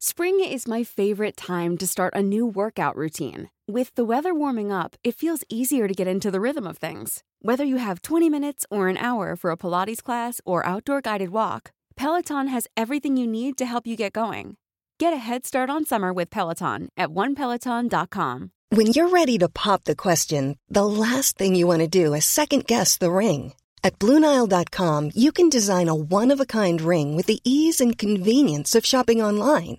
Spring 0.00 0.38
is 0.38 0.68
my 0.68 0.84
favorite 0.84 1.36
time 1.36 1.76
to 1.76 1.84
start 1.84 2.14
a 2.14 2.22
new 2.22 2.46
workout 2.46 2.94
routine. 2.94 3.50
With 3.66 3.92
the 3.96 4.04
weather 4.04 4.32
warming 4.32 4.70
up, 4.70 4.94
it 5.02 5.16
feels 5.16 5.42
easier 5.48 5.88
to 5.88 5.94
get 5.94 6.06
into 6.06 6.30
the 6.30 6.40
rhythm 6.40 6.68
of 6.68 6.78
things. 6.78 7.24
Whether 7.42 7.64
you 7.64 7.78
have 7.78 8.02
20 8.02 8.30
minutes 8.30 8.64
or 8.70 8.86
an 8.86 8.96
hour 8.96 9.34
for 9.34 9.50
a 9.50 9.56
Pilates 9.56 10.00
class 10.00 10.40
or 10.44 10.64
outdoor 10.64 11.00
guided 11.00 11.30
walk, 11.30 11.72
Peloton 11.96 12.46
has 12.46 12.68
everything 12.76 13.16
you 13.16 13.26
need 13.26 13.58
to 13.58 13.66
help 13.66 13.88
you 13.88 13.96
get 13.96 14.12
going. 14.12 14.56
Get 15.00 15.12
a 15.12 15.16
head 15.16 15.44
start 15.44 15.68
on 15.68 15.84
summer 15.84 16.12
with 16.12 16.30
Peloton 16.30 16.90
at 16.96 17.08
onepeloton.com. 17.08 18.52
When 18.68 18.86
you're 18.86 19.08
ready 19.08 19.36
to 19.38 19.48
pop 19.48 19.82
the 19.82 19.96
question, 19.96 20.58
the 20.68 20.86
last 20.86 21.36
thing 21.36 21.56
you 21.56 21.66
want 21.66 21.80
to 21.80 21.88
do 21.88 22.14
is 22.14 22.24
second 22.24 22.66
guess 22.66 22.98
the 22.98 23.10
ring. 23.10 23.52
At 23.82 23.98
Bluenile.com, 23.98 25.10
you 25.16 25.32
can 25.32 25.48
design 25.48 25.88
a 25.88 25.94
one 25.94 26.30
of 26.30 26.38
a 26.38 26.46
kind 26.46 26.80
ring 26.80 27.16
with 27.16 27.26
the 27.26 27.40
ease 27.42 27.80
and 27.80 27.98
convenience 27.98 28.76
of 28.76 28.86
shopping 28.86 29.20
online. 29.20 29.78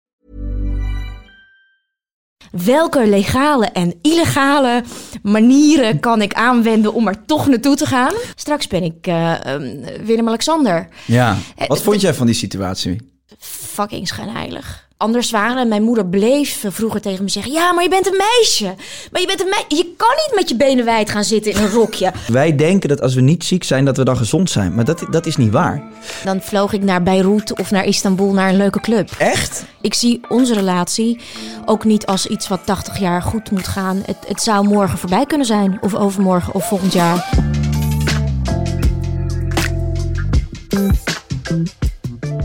Welke 2.51 3.07
legale 3.07 3.65
en 3.65 3.93
illegale 4.01 4.83
manieren 5.23 5.99
kan 5.99 6.21
ik 6.21 6.33
aanwenden 6.33 6.93
om 6.93 7.07
er 7.07 7.25
toch 7.25 7.47
naartoe 7.47 7.75
te 7.75 7.85
gaan? 7.85 8.13
Straks 8.35 8.67
ben 8.67 8.83
ik 8.83 9.07
ehm, 9.07 9.75
Willem-Alexander. 10.03 10.87
Ja. 11.05 11.37
Eh, 11.55 11.67
Wat 11.67 11.81
vond 11.81 12.01
jij 12.01 12.13
van 12.13 12.25
die 12.25 12.35
situatie? 12.35 13.09
Fucking 13.39 14.07
schijnheilig. 14.07 14.89
Anders 15.01 15.31
waren 15.31 15.67
mijn 15.67 15.83
moeder 15.83 16.05
bleef 16.05 16.65
vroeger 16.67 17.01
tegen 17.01 17.23
me 17.23 17.29
zeggen: 17.29 17.51
Ja, 17.51 17.73
maar 17.73 17.83
je 17.83 17.89
bent 17.89 18.07
een 18.07 18.17
meisje. 18.17 18.75
Maar 19.11 19.21
je 19.21 19.27
bent 19.27 19.41
een 19.41 19.49
meisje. 19.49 19.65
Je 19.67 19.93
kan 19.97 20.15
niet 20.15 20.31
met 20.35 20.49
je 20.49 20.55
benen 20.55 20.85
wijd 20.85 21.09
gaan 21.09 21.23
zitten 21.23 21.51
in 21.51 21.57
een 21.57 21.69
rokje. 21.69 22.11
Wij 22.27 22.55
denken 22.55 22.89
dat 22.89 23.01
als 23.01 23.13
we 23.13 23.21
niet 23.21 23.43
ziek 23.43 23.63
zijn, 23.63 23.85
dat 23.85 23.97
we 23.97 24.03
dan 24.03 24.17
gezond 24.17 24.49
zijn. 24.49 24.75
Maar 24.75 24.85
dat, 24.85 25.05
dat 25.09 25.25
is 25.25 25.37
niet 25.37 25.51
waar. 25.51 25.83
Dan 26.23 26.41
vloog 26.41 26.73
ik 26.73 26.83
naar 26.83 27.03
Beirut 27.03 27.59
of 27.59 27.71
naar 27.71 27.85
Istanbul 27.85 28.33
naar 28.33 28.49
een 28.49 28.57
leuke 28.57 28.79
club. 28.79 29.09
Echt? 29.17 29.65
Ik 29.81 29.93
zie 29.93 30.21
onze 30.29 30.53
relatie 30.53 31.19
ook 31.65 31.83
niet 31.83 32.05
als 32.05 32.27
iets 32.27 32.47
wat 32.47 32.65
80 32.65 32.99
jaar 32.99 33.21
goed 33.21 33.51
moet 33.51 33.67
gaan. 33.67 34.03
Het, 34.05 34.17
het 34.27 34.41
zou 34.41 34.67
morgen 34.67 34.97
voorbij 34.97 35.25
kunnen 35.25 35.47
zijn, 35.47 35.77
of 35.81 35.95
overmorgen 35.95 36.53
of 36.53 36.67
volgend 36.67 36.93
jaar. 36.93 37.29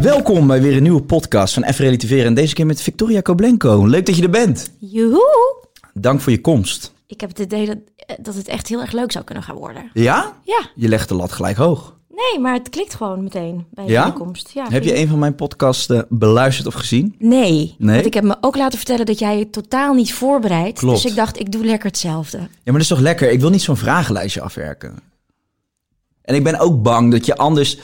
Welkom 0.01 0.47
bij 0.47 0.61
weer 0.63 0.77
een 0.77 0.83
nieuwe 0.83 1.03
podcast 1.03 1.55
van 1.55 1.63
F 1.75 1.79
Relativeren. 1.79 2.25
En 2.27 2.35
deze 2.35 2.55
keer 2.55 2.67
met 2.67 2.83
Victoria 2.83 3.21
Koblenko. 3.21 3.87
Leuk 3.87 4.07
dat 4.07 4.17
je 4.17 4.23
er 4.23 4.31
bent. 4.31 4.71
Joehoe! 4.79 5.65
Dank 5.95 6.21
voor 6.21 6.33
je 6.33 6.41
komst. 6.41 6.93
Ik 7.07 7.21
heb 7.21 7.31
het 7.31 7.39
idee 7.39 7.67
dat, 7.67 7.79
dat 8.21 8.35
het 8.35 8.49
echt 8.49 8.69
heel 8.69 8.81
erg 8.81 8.93
leuk 8.93 9.13
zou 9.13 9.25
kunnen 9.25 9.45
gaan 9.45 9.57
worden. 9.57 9.91
Ja? 9.93 10.33
Ja, 10.43 10.61
Je 10.75 10.89
legt 10.89 11.09
de 11.09 11.15
lat 11.15 11.33
gelijk 11.33 11.57
hoog. 11.57 11.95
nee, 12.09 12.41
maar 12.41 12.55
het 12.55 12.69
klikt 12.69 12.95
gewoon 12.95 13.23
meteen 13.23 13.67
bij 13.71 13.85
de 13.87 13.93
Ja? 13.93 14.03
binnenkomst. 14.05 14.51
Ja, 14.55 14.67
Heb 14.69 14.85
je 14.85 14.97
een 14.97 15.09
van 15.09 15.19
mijn 15.19 15.35
podcasts 15.35 15.87
eh, 15.89 16.01
beluisterd 16.09 16.67
of 16.67 16.75
gezien? 16.75 17.15
Nee, 17.19 17.75
Nee? 17.79 17.95
want 17.95 18.07
ik 18.07 18.15
heb 18.15 18.25
me 18.25 18.37
ook 18.41 18.57
laten 18.57 18.79
vertellen 18.79 19.07
dat 19.07 19.19
jij 19.19 19.39
je 19.39 19.51
totaal 19.51 19.95
niet 19.95 20.13
voorbereidt. 20.15 20.79
Klopt. 20.79 21.03
Dus 21.03 21.11
ik 21.11 21.17
dacht, 21.17 21.41
ik 21.41 21.53
doe 21.53 21.65
lekker 21.65 21.89
hetzelfde. 21.89 22.39
Ja, 22.39 22.47
maar 22.65 22.73
dat 22.73 22.83
is 22.83 22.89
toch 22.89 23.01
lekker? 23.01 23.31
Ik 23.31 23.41
wil 23.41 23.51
niet 23.51 23.63
zo'n 23.63 23.77
vragenlijstje 23.77 24.41
afwerken. 24.41 24.99
En 26.23 26.35
ik 26.35 26.45
ben 26.45 26.59
ook 26.59 26.83
bang 26.83 27.11
dat 27.13 27.27
je 27.27 27.37
anders... 27.37 27.79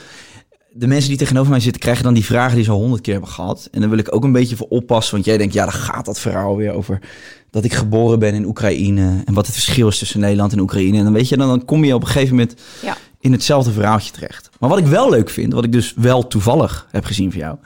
De 0.75 0.87
mensen 0.87 1.09
die 1.09 1.17
tegenover 1.17 1.51
mij 1.51 1.59
zitten 1.59 1.81
krijgen 1.81 2.03
dan 2.03 2.13
die 2.13 2.25
vragen 2.25 2.55
die 2.55 2.63
ze 2.63 2.71
al 2.71 2.79
honderd 2.79 3.01
keer 3.01 3.13
hebben 3.13 3.31
gehad. 3.31 3.67
En 3.71 3.81
dan 3.81 3.89
wil 3.89 3.99
ik 3.99 4.15
ook 4.15 4.23
een 4.23 4.31
beetje 4.31 4.55
voor 4.55 4.67
oppassen. 4.67 5.13
Want 5.13 5.25
jij 5.25 5.37
denkt, 5.37 5.53
ja, 5.53 5.63
dan 5.63 5.73
gaat 5.73 6.05
dat 6.05 6.19
verhaal 6.19 6.57
weer 6.57 6.71
over 6.71 6.99
dat 7.49 7.63
ik 7.63 7.73
geboren 7.73 8.19
ben 8.19 8.33
in 8.33 8.45
Oekraïne. 8.45 9.21
En 9.25 9.33
wat 9.33 9.45
het 9.45 9.55
verschil 9.55 9.87
is 9.87 9.97
tussen 9.97 10.19
Nederland 10.19 10.51
en 10.51 10.59
Oekraïne. 10.59 10.97
En 10.97 11.03
dan 11.03 11.13
weet 11.13 11.29
je, 11.29 11.37
dan, 11.37 11.47
dan 11.47 11.65
kom 11.65 11.83
je 11.83 11.93
op 11.93 12.01
een 12.01 12.07
gegeven 12.07 12.35
moment 12.35 12.61
Ja. 12.81 12.97
in 13.19 13.31
hetzelfde 13.31 13.71
verhaaltje 13.71 14.11
terecht. 14.11 14.49
Maar 14.59 14.69
wat 14.69 14.79
ik 14.79 14.85
wel 14.85 15.09
leuk 15.09 15.29
vind, 15.29 15.53
wat 15.53 15.63
ik 15.63 15.71
dus 15.71 15.93
wel 15.95 16.27
toevallig 16.27 16.87
heb 16.91 17.05
gezien 17.05 17.31
van 17.31 17.39
jou, 17.39 17.57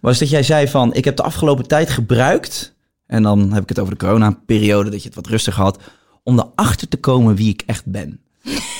was 0.00 0.18
dat 0.18 0.30
jij 0.30 0.42
zei 0.42 0.68
van, 0.68 0.94
ik 0.94 1.04
heb 1.04 1.16
de 1.16 1.22
afgelopen 1.22 1.66
tijd 1.66 1.90
gebruikt, 1.90 2.74
en 3.06 3.22
dan 3.22 3.52
heb 3.52 3.62
ik 3.62 3.68
het 3.68 3.78
over 3.78 3.98
de 3.98 4.04
corona-periode, 4.04 4.90
dat 4.90 5.00
je 5.02 5.06
het 5.06 5.16
wat 5.16 5.26
rustig 5.26 5.54
had, 5.54 5.78
om 6.22 6.38
erachter 6.38 6.88
te 6.88 6.96
komen 6.96 7.34
wie 7.34 7.48
ik 7.52 7.62
echt 7.66 7.86
ben. 7.86 8.20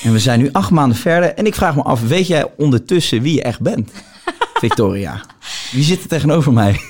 En 0.03 0.13
we 0.13 0.19
zijn 0.19 0.41
nu 0.41 0.49
acht 0.53 0.71
maanden 0.71 0.99
verder 0.99 1.35
en 1.35 1.47
ik 1.47 1.55
vraag 1.55 1.77
me 1.77 1.83
af, 1.83 2.01
weet 2.01 2.27
jij 2.27 2.53
ondertussen 2.57 3.23
wie 3.23 3.35
je 3.35 3.43
echt 3.43 3.61
bent? 3.61 3.91
Victoria. 4.61 5.25
Wie 5.73 5.85
zit 5.85 6.03
er 6.03 6.09
tegenover 6.09 6.53
mij? 6.53 6.81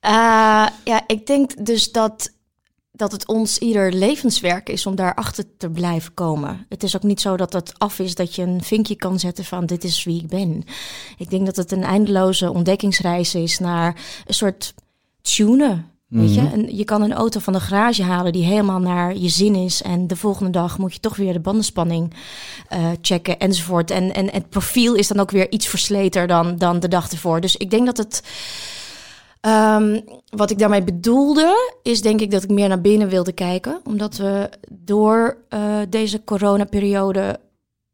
Eh, 0.00 0.66
ja, 0.84 1.02
ik 1.06 1.26
denk 1.26 1.66
dus 1.66 1.92
dat, 1.92 2.32
dat 2.92 3.12
het 3.12 3.26
ons 3.26 3.58
ieder 3.58 3.92
levenswerk 3.92 4.68
is 4.68 4.86
om 4.86 4.94
daarachter 4.94 5.44
te 5.56 5.70
blijven 5.70 6.14
komen. 6.14 6.66
Het 6.68 6.82
is 6.82 6.96
ook 6.96 7.02
niet 7.02 7.20
zo 7.20 7.36
dat 7.36 7.52
het 7.52 7.78
af 7.78 7.98
is 7.98 8.14
dat 8.14 8.34
je 8.34 8.42
een 8.42 8.62
vinkje 8.62 8.96
kan 8.96 9.18
zetten 9.18 9.44
van 9.44 9.66
dit 9.66 9.84
is 9.84 10.04
wie 10.04 10.22
ik 10.22 10.28
ben. 10.28 10.64
Ik 11.18 11.30
denk 11.30 11.46
dat 11.46 11.56
het 11.56 11.72
een 11.72 11.84
eindeloze 11.84 12.52
ontdekkingsreis 12.52 13.34
is 13.34 13.58
naar 13.58 13.96
een 14.26 14.34
soort 14.34 14.74
tunen. 15.22 15.97
Weet 16.08 16.34
je? 16.34 16.40
En 16.40 16.76
je 16.76 16.84
kan 16.84 17.02
een 17.02 17.12
auto 17.12 17.40
van 17.40 17.52
de 17.52 17.60
garage 17.60 18.02
halen 18.02 18.32
die 18.32 18.44
helemaal 18.44 18.78
naar 18.78 19.16
je 19.16 19.28
zin 19.28 19.54
is. 19.54 19.82
En 19.82 20.06
de 20.06 20.16
volgende 20.16 20.50
dag 20.50 20.78
moet 20.78 20.94
je 20.94 21.00
toch 21.00 21.16
weer 21.16 21.32
de 21.32 21.40
bandenspanning 21.40 22.14
eh, 22.68 22.90
checken 23.00 23.38
enzovoort. 23.38 23.90
En, 23.90 24.14
en 24.14 24.30
het 24.30 24.48
profiel 24.48 24.94
is 24.94 25.08
dan 25.08 25.20
ook 25.20 25.30
weer 25.30 25.50
iets 25.50 25.66
versleter 25.66 26.26
dan, 26.26 26.56
dan 26.56 26.80
de 26.80 26.88
dag 26.88 27.10
ervoor. 27.10 27.40
Dus 27.40 27.56
ik 27.56 27.70
denk 27.70 27.86
dat 27.86 27.96
het 27.96 28.22
Ehm, 29.40 30.00
wat 30.28 30.50
ik 30.50 30.58
daarmee 30.58 30.84
bedoelde, 30.84 31.78
is 31.82 32.02
denk 32.02 32.20
ik 32.20 32.30
dat 32.30 32.42
ik 32.42 32.50
meer 32.50 32.68
naar 32.68 32.80
binnen 32.80 33.08
wilde 33.08 33.32
kijken. 33.32 33.80
Omdat 33.84 34.16
we 34.16 34.50
door 34.70 35.36
eh, 35.48 35.80
deze 35.88 36.24
coronaperiode 36.24 37.40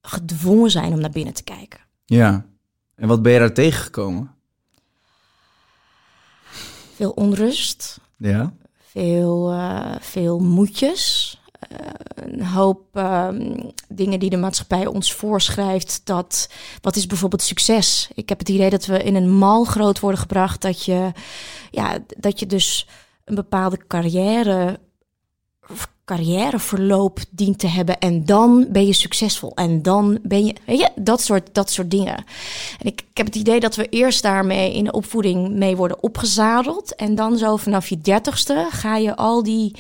gedwongen 0.03 0.71
zijn 0.71 0.93
om 0.93 1.01
naar 1.01 1.11
binnen 1.11 1.35
te 1.35 1.43
kijken. 1.43 1.81
Ja. 2.05 2.47
En 2.95 3.09
wat 3.09 3.23
ben 3.23 3.33
je 3.33 3.39
daar 3.39 3.53
tegengekomen? 3.53 4.35
Veel 6.95 7.11
onrust, 7.11 8.01
Ja. 8.17 8.53
veel, 8.77 9.51
eh, 9.51 9.95
veel 10.01 10.39
moedjes. 10.39 11.39
eh, 11.69 11.79
een 12.15 12.45
hoop 12.45 12.81
ehm, 12.93 13.61
dingen 13.89 14.19
die 14.19 14.31
de 14.31 14.37
maatschappij 14.37 14.87
ons 14.87 15.13
voorschrijft. 15.13 16.01
Dat, 16.05 16.49
wat 16.81 16.97
is 16.97 17.07
bijvoorbeeld 17.07 17.43
succes? 17.43 18.11
Ik 18.15 18.29
heb 18.29 18.39
het 18.39 18.49
idee 18.49 18.71
dat 18.71 18.87
we 18.87 19.03
in 19.03 19.15
een 19.15 19.31
mal 19.39 19.65
groot 19.65 20.01
worden 20.01 20.21
gebracht. 20.21 20.63
Dat 20.63 20.85
je, 20.85 21.13
ja, 21.71 21.99
dat 22.17 22.39
je 22.39 22.47
dus 22.47 22.89
een 23.25 23.35
bepaalde 23.35 23.79
carrière, 23.87 24.81
carrièreverloop 26.05 27.19
dient 27.31 27.59
te 27.59 27.67
hebben. 27.67 27.99
En 27.99 28.25
dan 28.25 28.67
ben 28.69 28.87
je 28.87 28.93
succesvol. 28.93 29.53
En 29.55 29.83
dan 29.83 30.19
ben 30.23 30.47
je, 30.47 30.55
weet 30.67 30.79
je, 30.79 30.91
dat 30.95 31.23
soort, 31.23 31.49
dat 31.53 31.71
soort 31.71 31.91
dingen. 31.91 32.17
En 32.79 32.87
ik, 32.87 33.01
ik 33.11 33.17
heb 33.17 33.27
het 33.27 33.35
idee 33.35 33.61
dat 33.61 33.77
we 33.77 33.89
eerst 33.89 34.23
daarmee 34.23 34.75
in 34.75 34.85
de 34.85 34.93
opvoeding 34.93 35.51
mee 35.51 35.77
worden 35.77 36.03
opgezadeld. 36.03 36.95
En 36.95 37.15
dan 37.15 37.39
zo 37.39 37.57
vanaf 37.57 37.89
je 37.89 38.01
dertigste 38.01 38.69
ga 38.71 38.97
je 38.97 39.17
al 39.17 39.43
die 39.43 39.77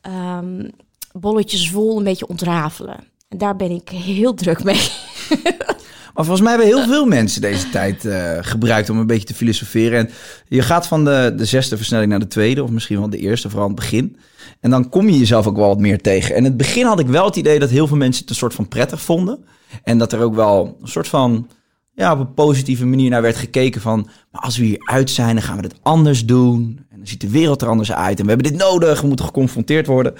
ehm, 0.00 0.68
bolletjes 1.12 1.70
vol 1.70 1.98
een 1.98 2.04
beetje 2.04 2.28
ontrafelen. 2.28 3.04
En 3.28 3.38
daar 3.38 3.56
ben 3.56 3.70
ik 3.70 3.88
heel 3.88 4.34
druk 4.34 4.64
mee. 4.64 4.88
Maar 6.16 6.24
volgens 6.24 6.46
mij 6.46 6.56
hebben 6.56 6.76
heel 6.76 6.86
veel 6.86 7.06
mensen 7.06 7.40
deze 7.40 7.70
tijd 7.70 8.04
eh, 8.04 8.30
gebruikt 8.40 8.90
om 8.90 8.98
een 8.98 9.06
beetje 9.06 9.26
te 9.26 9.34
filosoferen. 9.34 9.98
En 9.98 10.10
je 10.48 10.62
gaat 10.62 10.86
van 10.86 11.04
de, 11.04 11.34
de 11.36 11.44
zesde 11.44 11.76
versnelling 11.76 12.10
naar 12.10 12.20
de 12.20 12.26
tweede, 12.26 12.62
of 12.62 12.70
misschien 12.70 12.98
wel 12.98 13.10
de 13.10 13.18
eerste, 13.18 13.48
vooral 13.50 13.66
het 13.66 13.76
begin. 13.76 14.16
En 14.60 14.70
dan 14.70 14.88
kom 14.88 15.08
je 15.08 15.18
jezelf 15.18 15.46
ook 15.46 15.56
wel 15.56 15.68
wat 15.68 15.78
meer 15.78 16.00
tegen. 16.00 16.30
En 16.30 16.36
in 16.36 16.44
het 16.44 16.56
begin 16.56 16.86
had 16.86 16.98
ik 16.98 17.06
wel 17.06 17.24
het 17.24 17.36
idee 17.36 17.58
dat 17.58 17.70
heel 17.70 17.86
veel 17.86 17.96
mensen 17.96 18.20
het 18.20 18.30
een 18.30 18.36
soort 18.36 18.54
van 18.54 18.68
prettig 18.68 19.00
vonden. 19.00 19.44
En 19.82 19.98
dat 19.98 20.12
er 20.12 20.20
ook 20.20 20.34
wel 20.34 20.78
een 20.82 20.88
soort 20.88 21.08
van, 21.08 21.48
ja, 21.94 22.12
op 22.12 22.18
een 22.18 22.34
positieve 22.34 22.86
manier 22.86 23.10
naar 23.10 23.22
werd 23.22 23.36
gekeken 23.36 23.80
van... 23.80 24.08
maar 24.30 24.40
als 24.40 24.58
we 24.58 24.64
hier 24.64 24.82
uit 24.90 25.10
zijn, 25.10 25.34
dan 25.34 25.44
gaan 25.44 25.56
we 25.56 25.62
dit 25.62 25.78
anders 25.82 26.24
doen. 26.24 26.86
En 26.90 26.96
dan 26.96 27.06
ziet 27.06 27.20
de 27.20 27.30
wereld 27.30 27.62
er 27.62 27.68
anders 27.68 27.92
uit. 27.92 28.18
En 28.18 28.24
we 28.24 28.32
hebben 28.32 28.50
dit 28.50 28.60
nodig, 28.60 29.00
we 29.00 29.06
moeten 29.06 29.26
geconfronteerd 29.26 29.86
worden. 29.86 30.14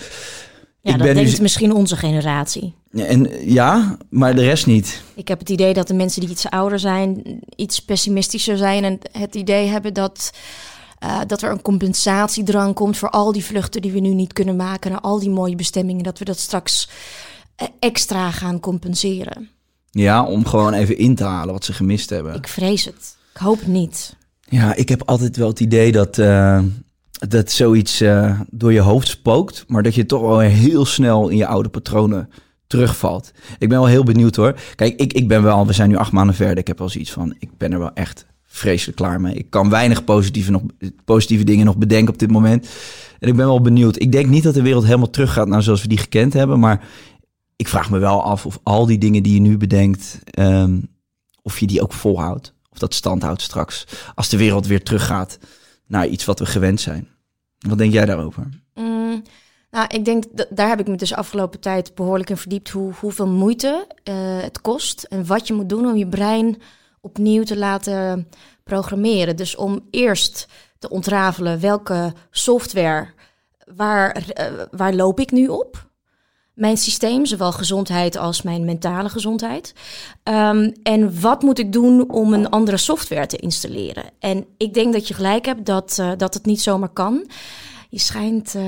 Ja, 0.87 0.93
Ik 0.93 0.99
dat 0.99 1.15
denkt 1.15 1.41
misschien 1.41 1.73
onze 1.73 1.97
generatie. 1.97 2.75
Ja, 2.91 3.05
En 3.05 3.31
ja, 3.53 3.97
maar 4.09 4.35
de 4.35 4.43
rest 4.43 4.67
niet. 4.67 5.03
Ik 5.15 5.29
heb 5.29 5.39
het 5.39 5.49
idee 5.49 5.75
dat 5.75 5.89
de 5.89 5.95
mensen 5.95 6.21
die 6.21 6.31
iets 6.31 6.51
ouder 6.51 6.79
zijn, 6.79 7.41
iets 7.57 7.81
pessimistischer 7.81 8.57
zijn 8.57 8.85
en 8.85 8.99
het 9.13 9.35
idee 9.35 9.67
hebben 9.67 9.95
dat, 9.95 10.31
eh, 10.99 11.21
dat 11.27 11.43
er 11.43 11.51
een 11.51 11.63
compensatiedrang 11.63 12.75
komt 12.75 12.97
voor 12.97 13.11
al 13.11 13.33
die 13.33 13.45
vluchten 13.45 13.83
die 13.83 13.93
we 13.93 13.99
nu 13.99 14.15
niet 14.15 14.33
kunnen 14.33 14.57
maken 14.57 14.91
naar 14.91 15.01
al 15.01 15.19
die 15.19 15.31
mooie 15.31 15.57
bestemmingen, 15.57 16.03
dat 16.05 16.19
we 16.19 16.25
dat 16.25 16.39
straks 16.39 16.89
eh, 17.57 17.69
extra 17.81 18.31
gaan 18.31 18.61
compenseren. 18.61 19.49
Ja, 19.91 20.25
om 20.25 20.47
gewoon 20.47 20.73
even 20.73 20.99
in 20.99 21.15
te 21.15 21.25
halen 21.25 21.53
wat 21.55 21.65
ze 21.65 21.73
gemist 21.73 22.11
hebben. 22.11 22.35
Ik 22.35 22.49
vrees 22.49 22.85
het. 22.85 23.17
Ik 23.35 23.41
hoop 23.41 23.67
niet. 23.67 24.17
Ja, 24.49 24.75
ik 24.75 24.89
heb 24.89 25.03
altijd 25.05 25.37
wel 25.37 25.49
het 25.49 25.61
idee 25.61 25.93
dat, 25.93 26.19
eh, 26.19 26.61
dat 27.19 27.51
zoiets 27.51 28.01
eh, 28.01 28.41
door 28.51 28.73
je 28.73 28.81
hoofd 28.81 29.09
spookt, 29.09 29.65
maar 29.69 29.83
dat 29.83 29.95
je 29.95 30.07
toch 30.07 30.21
wel 30.21 30.39
heel 30.39 30.85
snel 30.85 31.29
in 31.29 31.37
je 31.37 31.47
oude 31.47 31.69
patronen 31.69 32.29
terugvalt. 32.67 33.31
Ik 33.59 33.69
ben 33.69 33.79
wel 33.79 33.87
heel 33.87 34.05
benieuwd 34.05 34.37
hoor. 34.37 34.61
Kijk, 34.75 35.01
ik, 35.01 35.13
ik 35.13 35.29
ben 35.29 35.43
wel, 35.43 35.67
we 35.67 35.73
zijn 35.73 35.89
nu 35.89 35.97
acht 35.97 36.13
maanden 36.13 36.35
verder. 36.35 36.59
Ik 36.59 36.67
heb 36.67 36.79
wel 36.79 36.89
zoiets 36.89 37.13
van, 37.13 37.35
ik 37.39 37.57
ben 37.57 37.73
er 37.73 37.79
wel 37.79 37.93
echt 37.93 38.27
vreselijk 38.45 38.97
klaar 38.97 39.21
mee. 39.21 39.35
Ik 39.35 39.51
kan 39.51 39.71
weinig 39.71 40.05
positieve, 40.05 40.51
nog, 40.51 40.63
positieve 41.05 41.45
dingen 41.45 41.67
nog 41.67 41.77
bedenken 41.77 42.13
op 42.13 42.19
dit 42.19 42.31
moment. 42.31 42.69
En 43.19 43.29
ik 43.29 43.37
ben 43.37 43.47
wel 43.47 43.61
benieuwd. 43.61 44.01
Ik 44.01 44.13
denk 44.13 44.27
niet 44.27 44.43
dat 44.43 44.55
de 44.55 44.63
wereld 44.63 44.85
helemaal 44.85 45.11
teruggaat 45.11 45.49
naar 45.49 45.63
zoals 45.63 45.83
we 45.83 45.89
die 45.89 45.99
gekend 45.99 46.33
hebben. 46.33 46.59
Maar 46.59 46.85
ik 47.57 47.69
vraag 47.69 47.91
me 47.91 47.99
wel 47.99 48.23
af 48.23 48.47
of 48.47 48.59
al 48.63 48.87
die 48.87 48.99
dingen 48.99 49.23
die 49.23 49.35
je 49.35 49.41
nu 49.41 49.57
bedenkt, 49.57 50.19
ehm, 50.25 50.81
of 51.43 51.59
je 51.59 51.67
die 51.67 51.83
ook 51.83 51.93
volhoudt. 51.93 52.55
Of 52.71 52.79
dat 52.79 52.95
stand 52.95 53.23
houdt 53.23 53.43
straks. 53.43 53.87
Als 54.15 54.29
de 54.29 54.37
wereld 54.37 54.67
weer 54.67 54.83
teruggaat 54.83 55.39
naar 55.87 56.07
iets 56.07 56.25
wat 56.25 56.39
we 56.39 56.47
gewend 56.47 56.81
zijn. 56.81 57.09
Wat 57.59 57.79
denk 57.79 57.93
jij 57.93 58.05
daarover? 58.05 58.49
Mm, 58.75 59.23
nou, 59.71 59.87
ik 59.89 60.05
denk, 60.05 60.25
dat, 60.33 60.47
daar 60.51 60.69
heb 60.69 60.81
ik 60.81 60.87
me 60.87 60.97
dus 60.97 61.15
afgelopen 61.15 61.61
tijd 61.61 61.95
behoorlijk 61.95 62.31
in 62.31 62.37
verdiept. 62.37 62.71
Hoe, 62.71 62.93
hoeveel 63.01 63.29
moeite 63.29 63.87
eh, 64.03 64.15
het 64.41 64.61
kost 64.61 65.03
en 65.03 65.27
wat 65.27 65.47
je 65.47 65.55
moet 65.55 65.69
doen 65.69 65.87
om 65.87 65.97
je 65.97 66.09
brein 66.09 66.61
opnieuw 67.01 67.43
te 67.43 67.57
laten 67.57 68.29
programmeren. 68.65 69.37
Dus 69.37 69.57
om 69.57 69.87
eerst 69.91 70.49
te 70.79 70.89
ontrafelen 70.89 71.61
welke 71.61 72.13
software, 72.31 73.09
waar, 73.75 74.11
eh, 74.29 74.47
waar 74.71 74.95
loop 74.95 75.21
ik 75.21 75.31
nu 75.31 75.49
op? 75.49 75.86
Mijn 76.57 76.77
systeem, 76.77 77.27
zowel 77.27 77.53
gezondheid 77.53 78.17
als 78.17 78.43
mijn 78.43 78.65
mentale 78.65 79.09
gezondheid. 79.09 79.75
Ehm, 80.23 80.71
en 80.83 81.21
wat 81.21 81.43
moet 81.43 81.59
ik 81.59 81.73
doen 81.73 82.11
om 82.11 82.33
een 82.33 82.51
andere 82.51 82.77
software 82.77 83.27
te 83.27 83.37
installeren? 83.37 84.05
En 84.19 84.47
ik 84.57 84.75
denk 84.75 84.93
dat 84.93 85.09
je 85.09 85.15
gelijk 85.15 85.47
hebt 85.47 85.67
dat, 85.67 85.97
uh, 86.01 86.11
dat 86.17 86.35
het 86.35 86.47
niet 86.47 86.61
zomaar 86.63 86.89
kan. 86.89 87.27
Je 87.89 87.99
schijnt, 87.99 88.55
uh, 88.55 88.63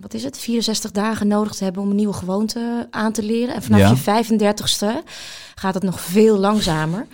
wat 0.00 0.14
is 0.14 0.24
het, 0.24 0.38
64 0.38 0.90
dagen 0.90 1.26
nodig 1.28 1.54
te 1.54 1.64
hebben 1.64 1.82
om 1.82 1.90
een 1.90 1.96
nieuwe 1.96 2.12
gewoonte 2.14 2.86
aan 2.90 3.12
te 3.12 3.22
leren. 3.22 3.54
En 3.54 3.62
vanaf 3.62 3.80
Ja. 3.80 3.88
je 3.88 3.96
35ste 3.96 5.02
gaat 5.54 5.74
het 5.74 5.82
nog 5.82 6.00
veel 6.00 6.38
langzamer. 6.38 7.06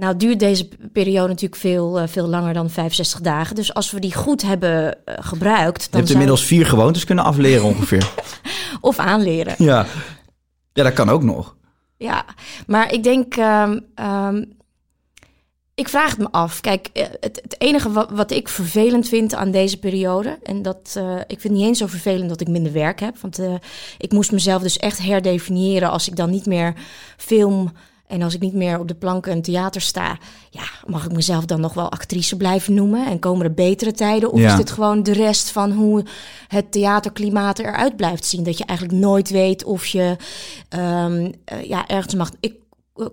Nou 0.00 0.16
duurt 0.16 0.38
deze 0.38 0.68
periode 0.92 1.28
natuurlijk 1.28 1.60
veel, 1.60 1.98
eh, 1.98 2.08
veel 2.08 2.26
langer 2.28 2.54
dan 2.54 2.70
65 2.70 3.20
dagen. 3.20 3.54
Dus 3.54 3.74
als 3.74 3.90
we 3.90 4.00
die 4.00 4.14
goed 4.14 4.42
hebben 4.42 5.04
eh, 5.04 5.14
gebruikt, 5.20 5.82
Je 5.82 5.88
dan 5.90 6.00
hebt 6.00 6.06
zou- 6.12 6.20
inmiddels 6.20 6.44
vier 6.44 6.66
gewoontes 6.66 7.04
kunnen 7.04 7.24
afleren 7.24 7.64
ongeveer. 7.64 8.10
of 8.80 8.98
aanleren. 8.98 9.54
ja. 9.58 9.86
ja, 10.72 10.82
dat 10.82 10.92
kan 10.92 11.08
ook 11.08 11.22
nog. 11.22 11.56
Ja, 11.96 12.24
maar 12.66 12.92
ik 12.92 13.02
denk, 13.02 13.36
ehm, 13.36 13.78
ehm, 13.94 14.44
ik 15.74 15.88
vraag 15.88 16.10
het 16.10 16.18
me 16.18 16.28
af. 16.30 16.60
Kijk, 16.60 16.88
eh, 16.92 17.06
het, 17.20 17.40
het 17.42 17.54
enige 17.58 17.90
wat, 17.92 18.10
wat 18.10 18.30
ik 18.30 18.48
vervelend 18.48 19.08
vind 19.08 19.34
aan 19.34 19.50
deze 19.50 19.78
periode, 19.78 20.38
en 20.42 20.62
dat 20.62 21.00
ik 21.26 21.40
vind 21.40 21.42
het 21.42 21.52
niet 21.52 21.66
eens 21.66 21.78
zo 21.78 21.86
vervelend 21.86 22.28
dat 22.28 22.40
ik 22.40 22.48
minder 22.48 22.72
werk 22.72 23.00
heb, 23.00 23.18
want 23.18 23.40
ik 23.98 24.12
moest 24.12 24.32
mezelf 24.32 24.62
dus 24.62 24.76
echt 24.76 25.02
herdefiniëren 25.02 25.90
als 25.90 26.08
ik 26.08 26.16
dan 26.16 26.30
niet 26.30 26.46
meer 26.46 26.74
film 27.16 27.72
en 28.10 28.22
als 28.22 28.34
ik 28.34 28.40
niet 28.40 28.54
meer 28.54 28.78
op 28.78 28.88
de 28.88 28.94
planken 28.94 29.32
en 29.32 29.42
theater 29.42 29.80
sta. 29.80 30.18
Ja, 30.50 30.62
mag 30.86 31.04
ik 31.04 31.12
mezelf 31.12 31.44
dan 31.44 31.60
nog 31.60 31.74
wel 31.74 31.90
actrice 31.90 32.36
blijven 32.36 32.74
noemen 32.74 33.06
en 33.06 33.18
komen 33.18 33.44
er 33.44 33.54
betere 33.54 33.92
tijden? 33.92 34.32
Of 34.32 34.38
Ja. 34.40 34.50
is 34.50 34.56
dit 34.56 34.70
gewoon 34.70 35.02
de 35.02 35.12
rest 35.12 35.50
van 35.50 35.72
hoe 35.72 36.04
het 36.48 36.72
theaterklimaat 36.72 37.58
eruit 37.58 37.96
blijft 37.96 38.24
zien? 38.24 38.42
Dat 38.42 38.58
je 38.58 38.64
eigenlijk 38.64 38.98
nooit 38.98 39.30
weet 39.30 39.64
of 39.64 39.86
je 39.86 40.16
ehm, 40.68 41.30
eh, 41.44 41.64
ja, 41.68 41.86
ergens 41.88 42.14
mag. 42.14 42.30
Ik, 42.40 42.54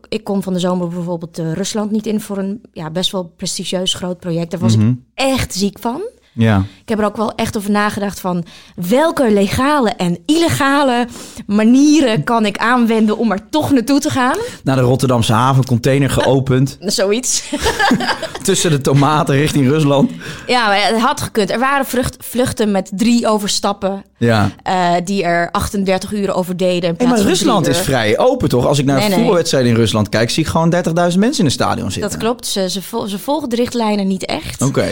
ik 0.09 0.23
kom 0.23 0.43
van 0.43 0.53
de 0.53 0.59
zomer 0.59 0.87
bijvoorbeeld 0.87 1.39
eh, 1.39 1.51
Rusland 1.53 1.91
niet 1.91 2.05
in 2.07 2.21
voor 2.21 2.37
een 2.37 2.61
ja, 2.73 2.89
best 2.89 3.11
wel 3.11 3.23
prestigieus 3.23 3.93
groot 3.93 4.19
project. 4.19 4.51
Daar 4.51 4.59
was 4.59 4.77
Mhm. 4.77 4.87
ik 4.87 4.95
echt 5.13 5.53
ziek 5.53 5.79
van. 5.79 6.01
Ja. 6.37 6.63
Ik 6.81 6.89
heb 6.89 6.99
er 6.99 7.05
ook 7.05 7.17
wel 7.17 7.35
echt 7.35 7.57
over 7.57 7.71
nagedacht 7.71 8.19
van 8.19 8.45
welke 8.75 9.31
legale 9.31 9.89
en 9.89 10.17
illegale 10.25 11.07
manieren 11.45 12.23
kan 12.23 12.45
ik 12.45 12.57
aanwenden 12.57 13.17
om 13.17 13.31
er 13.31 13.49
toch 13.49 13.71
naartoe 13.71 13.99
te 13.99 14.09
gaan. 14.09 14.37
Naar 14.63 14.75
de 14.75 14.81
Rotterdamse 14.81 15.33
haven, 15.33 15.65
container 15.65 16.09
geopend. 16.09 16.77
Zoiets. 16.99 17.43
tussen 18.43 18.71
de 18.71 18.81
tomaten 18.81 19.35
richting 19.35 19.67
Rusland. 19.69 20.11
Ja, 20.47 20.71
het 20.73 20.99
had 21.01 21.21
gekund. 21.21 21.51
Er 21.51 21.59
waren 21.59 21.85
vlucht, 21.85 22.15
vluchten 22.19 22.71
met 22.71 22.89
drie 22.93 23.27
overstappen 23.27 24.03
Ja. 24.17 24.49
eh, 24.63 24.91
die 25.03 25.23
er 25.23 25.51
38 25.51 26.13
uur 26.13 26.33
over 26.33 26.57
deden. 26.57 26.81
Hey, 26.89 26.93
plaats 26.93 27.11
maar 27.21 27.21
Rusland 27.29 27.67
is 27.67 27.77
vrij 27.79 28.17
open, 28.19 28.49
toch? 28.49 28.65
Als 28.65 28.79
ik 28.79 28.85
naar 28.85 28.95
Nee, 28.95 29.03
een 29.03 29.09
nee. 29.09 29.19
voetbalwedstrijd 29.19 29.65
in 29.65 29.75
Rusland 29.75 30.09
kijk, 30.09 30.29
zie 30.29 30.43
ik 30.43 30.49
gewoon 30.49 30.73
30.000 30.75 31.19
mensen 31.19 31.39
in 31.39 31.45
een 31.45 31.51
stadion 31.51 31.91
zitten. 31.91 32.09
Dat 32.11 32.19
klopt. 32.19 32.45
Ze, 32.47 32.69
ze 33.07 33.19
volgen 33.19 33.49
de 33.49 33.55
richtlijnen 33.55 34.07
niet 34.07 34.25
echt. 34.25 34.61
Oké. 34.61 34.87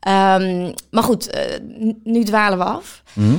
Ehm, 0.00 0.72
maar 0.90 1.02
goed, 1.02 1.30
eh, 1.30 1.58
nu 2.04 2.24
dwalen 2.24 2.58
we 2.58 2.64
af. 2.64 3.02
Mhm. 3.12 3.36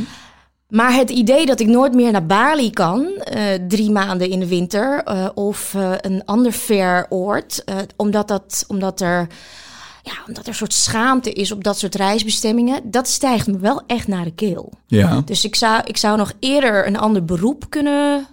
Maar 0.67 0.93
het 0.93 1.09
idee 1.09 1.45
dat 1.45 1.59
ik 1.59 1.67
nooit 1.67 1.93
meer 1.93 2.11
naar 2.11 2.25
Bali 2.25 2.69
kan, 2.69 3.05
eh, 3.05 3.43
drie 3.67 3.91
maanden 3.91 4.29
in 4.29 4.39
de 4.39 4.47
winter, 4.47 5.03
eh, 5.03 5.29
of 5.33 5.73
een 6.01 6.25
ander 6.25 6.53
ver 6.53 7.05
oord, 7.09 7.63
omdat, 7.95 8.27
dat, 8.27 8.65
omdat, 8.67 9.01
er, 9.01 9.27
ja, 10.03 10.13
omdat 10.27 10.43
er 10.43 10.49
een 10.49 10.55
soort 10.55 10.73
schaamte 10.73 11.31
is 11.33 11.51
op 11.51 11.63
dat 11.63 11.79
soort 11.79 11.95
reisbestemmingen, 11.95 12.81
dat 12.91 13.07
stijgt 13.07 13.47
me 13.47 13.57
wel 13.57 13.81
echt 13.87 14.07
naar 14.07 14.23
de 14.23 14.33
keel. 14.33 14.71
Ja. 14.87 15.21
Dus 15.25 15.43
ik 15.43 15.55
zou, 15.55 15.81
ik 15.85 15.97
zou 15.97 16.17
nog 16.17 16.33
eerder 16.39 16.87
een 16.87 16.97
ander 16.97 17.25
beroep 17.25 17.65
kunnen. 17.69 18.27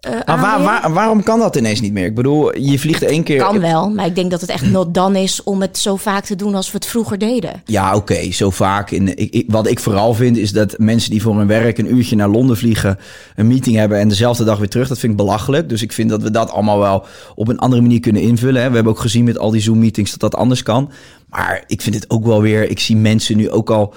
Eh 0.00 0.10
Maar 0.12 0.24
waar, 0.26 0.36
aanleren. 0.36 0.80
waar, 0.82 0.92
waarom 0.92 1.22
kan 1.22 1.38
dat 1.38 1.56
ineens 1.56 1.80
niet 1.80 1.92
meer? 1.92 2.04
Ik 2.04 2.14
bedoel, 2.14 2.58
je 2.58 2.78
vliegt 2.78 3.02
één 3.02 3.22
keer... 3.22 3.38
Kan 3.38 3.60
wel, 3.60 3.90
maar 3.90 4.06
ik 4.06 4.14
denk 4.14 4.30
dat 4.30 4.40
het 4.40 4.50
echt 4.50 4.70
not 4.70 4.94
done 4.94 5.22
is 5.22 5.42
om 5.42 5.60
het 5.60 5.78
zo 5.78 5.96
vaak 5.96 6.24
te 6.24 6.36
doen 6.36 6.54
als 6.54 6.70
we 6.70 6.76
het 6.76 6.86
vroeger 6.86 7.18
deden. 7.18 7.62
Ja, 7.64 7.94
oké, 7.96 8.32
zo 8.32 8.50
vaak. 8.50 8.90
In, 8.90 9.16
ik, 9.16 9.34
ik- 9.34 9.44
wat 9.50 9.66
ik 9.66 9.80
vooral 9.80 10.14
vind 10.14 10.36
is 10.36 10.52
dat 10.52 10.74
mensen 10.78 11.10
die 11.10 11.22
voor 11.22 11.36
hun 11.36 11.46
werk 11.46 11.78
een 11.78 11.94
uurtje 11.94 12.16
naar 12.16 12.28
Londen 12.28 12.56
vliegen, 12.56 12.98
een 13.36 13.46
meeting 13.46 13.76
hebben 13.76 13.98
en 13.98 14.08
dezelfde 14.08 14.44
dag 14.44 14.58
weer 14.58 14.68
terug, 14.68 14.88
dat 14.88 14.98
vind 14.98 15.12
ik 15.12 15.18
belachelijk. 15.18 15.68
Dus 15.68 15.82
ik 15.82 15.92
vind 15.92 16.10
dat 16.10 16.22
we 16.22 16.30
dat 16.30 16.50
allemaal 16.50 16.78
wel 16.78 17.04
op 17.34 17.48
een 17.48 17.58
andere 17.58 17.82
manier 17.82 18.00
kunnen 18.00 18.22
invullen. 18.22 18.62
Hè. 18.62 18.68
We 18.68 18.74
hebben 18.74 18.92
ook 18.92 19.00
gezien 19.00 19.24
met 19.24 19.38
al 19.38 19.50
die 19.50 19.60
Zoom-meetings 19.60 20.10
dat 20.10 20.20
dat 20.20 20.34
anders 20.40 20.62
kan. 20.62 20.90
Maar 21.28 21.64
ik 21.66 21.80
vind 21.82 21.94
het 21.94 22.10
ook 22.10 22.24
wel 22.26 22.42
weer, 22.42 22.70
ik 22.70 22.80
zie 22.80 22.96
mensen 22.96 23.36
nu 23.36 23.50
ook 23.50 23.70
al 23.70 23.94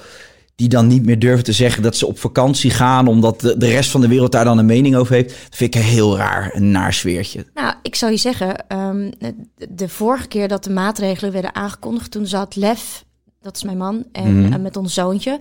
die 0.56 0.70
dan 0.70 0.88
niet 0.88 1.06
meer 1.06 1.20
durven 1.20 1.44
te 1.44 1.52
zeggen 1.52 1.84
dat 1.84 1.96
ze 1.96 2.08
op 2.08 2.20
vakantie 2.20 2.72
gaan, 2.72 3.08
omdat 3.08 3.40
de, 3.42 3.58
de 3.58 3.68
rest 3.68 3.90
van 3.92 4.02
de 4.02 4.08
wereld 4.08 4.32
daar 4.32 4.46
dan 4.46 4.58
een 4.58 4.66
mening 4.66 4.96
over 4.96 5.14
heeft. 5.14 5.30
Dat 5.30 5.56
vind 5.58 5.76
ik 5.76 5.82
heel 5.82 6.18
raar, 6.18 6.52
een 6.54 6.72
naar 6.72 6.94
sfeertje. 6.94 7.46
Nou, 7.54 7.74
ik 7.82 7.96
zou 7.96 8.12
je 8.12 8.18
zeggen, 8.18 8.68
ehm, 8.68 9.12
de, 9.20 9.36
de 9.70 9.90
vorige 9.90 10.28
keer 10.28 10.48
dat 10.48 10.64
de 10.64 10.70
maatregelen 10.70 11.32
werden 11.32 11.56
aangekondigd, 11.56 12.12
toen 12.12 12.28
zat 12.28 12.56
Lef, 12.56 13.04
dat 13.42 13.56
is 13.56 13.64
mijn 13.64 13.78
man, 13.78 14.04
en 14.12 14.42
Mhm. 14.44 14.54
eh, 14.54 14.60
met 14.60 14.78
ons 14.78 14.94
zoontje, 14.94 15.40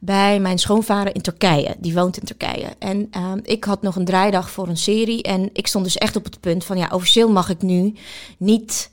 bij 0.00 0.40
mijn 0.40 0.58
schoonvader 0.58 1.14
in 1.14 1.20
Turkije. 1.22 1.74
Die 1.78 1.94
woont 1.94 2.16
in 2.16 2.24
Turkije. 2.24 2.66
En 2.78 3.06
ehm, 3.10 3.38
ik 3.42 3.64
had 3.64 3.82
nog 3.82 3.96
een 3.96 4.04
draaidag 4.04 4.50
voor 4.50 4.68
een 4.68 4.76
serie 4.76 5.22
en 5.22 5.50
ik 5.52 5.66
stond 5.66 5.84
dus 5.84 5.96
echt 5.98 6.16
op 6.16 6.24
het 6.24 6.40
punt 6.40 6.64
van, 6.64 6.78
ja, 6.78 6.88
officieel 6.92 7.30
mag 7.30 7.48
ik 7.48 7.62
nu 7.62 7.94
niet 8.38 8.90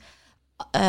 eh, 0.70 0.82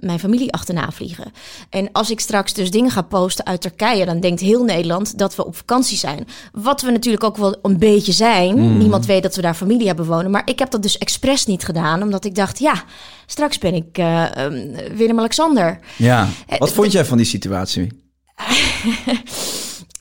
mijn 0.00 0.18
familie 0.18 0.52
achterna 0.52 0.90
vliegen. 0.90 1.32
En 1.70 1.88
als 1.92 2.10
ik 2.10 2.20
straks 2.20 2.52
dus 2.52 2.70
dingen 2.70 2.90
ga 2.90 3.02
posten 3.02 3.46
uit 3.46 3.60
Turkije, 3.60 4.04
dan 4.04 4.20
denkt 4.20 4.40
heel 4.40 4.64
Nederland 4.64 5.18
dat 5.18 5.36
we 5.36 5.46
op 5.46 5.56
vakantie 5.56 5.96
zijn. 5.98 6.26
Wat 6.52 6.82
we 6.82 6.90
natuurlijk 6.90 7.24
ook 7.24 7.36
wel 7.36 7.56
een 7.62 7.78
beetje 7.78 8.12
zijn. 8.12 8.78
Niemand 8.78 9.06
weet 9.06 9.22
dat 9.22 9.36
we 9.36 9.42
daar 9.42 9.54
familie 9.54 9.86
hebben 9.86 10.06
wonen. 10.06 10.30
Maar 10.30 10.42
ik 10.44 10.58
heb 10.58 10.70
dat 10.70 10.82
dus 10.82 10.98
expres 10.98 11.46
niet 11.46 11.64
gedaan, 11.64 12.02
omdat 12.02 12.24
ik 12.24 12.34
dacht, 12.34 12.58
ja, 12.58 12.84
straks 13.26 13.58
ben 13.58 13.74
ik 13.74 13.98
eh, 13.98 14.36
ehm, 14.36 14.96
Willem-Alexander. 14.96 15.78
Ja. 15.96 16.28
Eh, 16.46 16.58
Wat 16.58 16.72
vond 16.72 16.92
jij 16.92 17.04
van 17.04 17.16
die 17.16 17.26
situatie? 17.26 17.88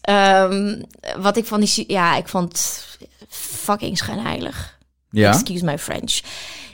Ehm, 0.01 0.81
wat 1.17 1.37
ik 1.37 1.45
van 1.45 1.59
die, 1.59 1.83
ja, 1.87 2.15
ik 2.15 2.27
vond 2.27 2.85
fucking 3.29 3.97
schijnheilig. 3.97 4.77
Ja. 5.09 5.31
Excuse 5.33 5.65
my 5.65 5.79
French. 5.79 6.19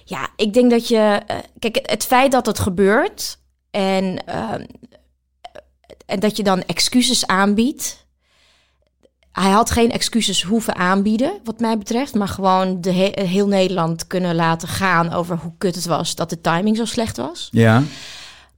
Ja, 0.09 0.29
ik 0.35 0.53
denk 0.53 0.71
dat 0.71 0.87
je. 0.87 1.21
eh, 1.27 1.37
kijk, 1.59 1.79
het 1.81 2.05
feit 2.05 2.31
dat 2.31 2.45
het 2.45 2.59
gebeurt 2.59 3.37
en, 3.71 4.25
ehm, 4.25 4.65
en 6.05 6.19
dat 6.19 6.37
je 6.37 6.43
dan 6.43 6.61
excuses 6.65 7.27
aanbiedt. 7.27 8.05
Hij 9.31 9.49
had 9.51 9.71
geen 9.71 9.91
excuses 9.91 10.43
hoeven 10.43 10.75
aanbieden, 10.75 11.31
wat 11.43 11.59
mij 11.59 11.77
betreft, 11.77 12.13
maar 12.13 12.27
gewoon 12.27 12.81
de 12.81 12.91
he- 12.93 13.25
heel 13.25 13.47
Nederland 13.47 14.07
kunnen 14.07 14.35
laten 14.35 14.67
gaan 14.67 15.13
over 15.13 15.37
hoe 15.37 15.53
kut 15.57 15.75
het 15.75 15.85
was 15.85 16.15
dat 16.15 16.29
de 16.29 16.41
timing 16.41 16.77
zo 16.77 16.85
slecht 16.85 17.17
was. 17.17 17.47
Ja. 17.51 17.83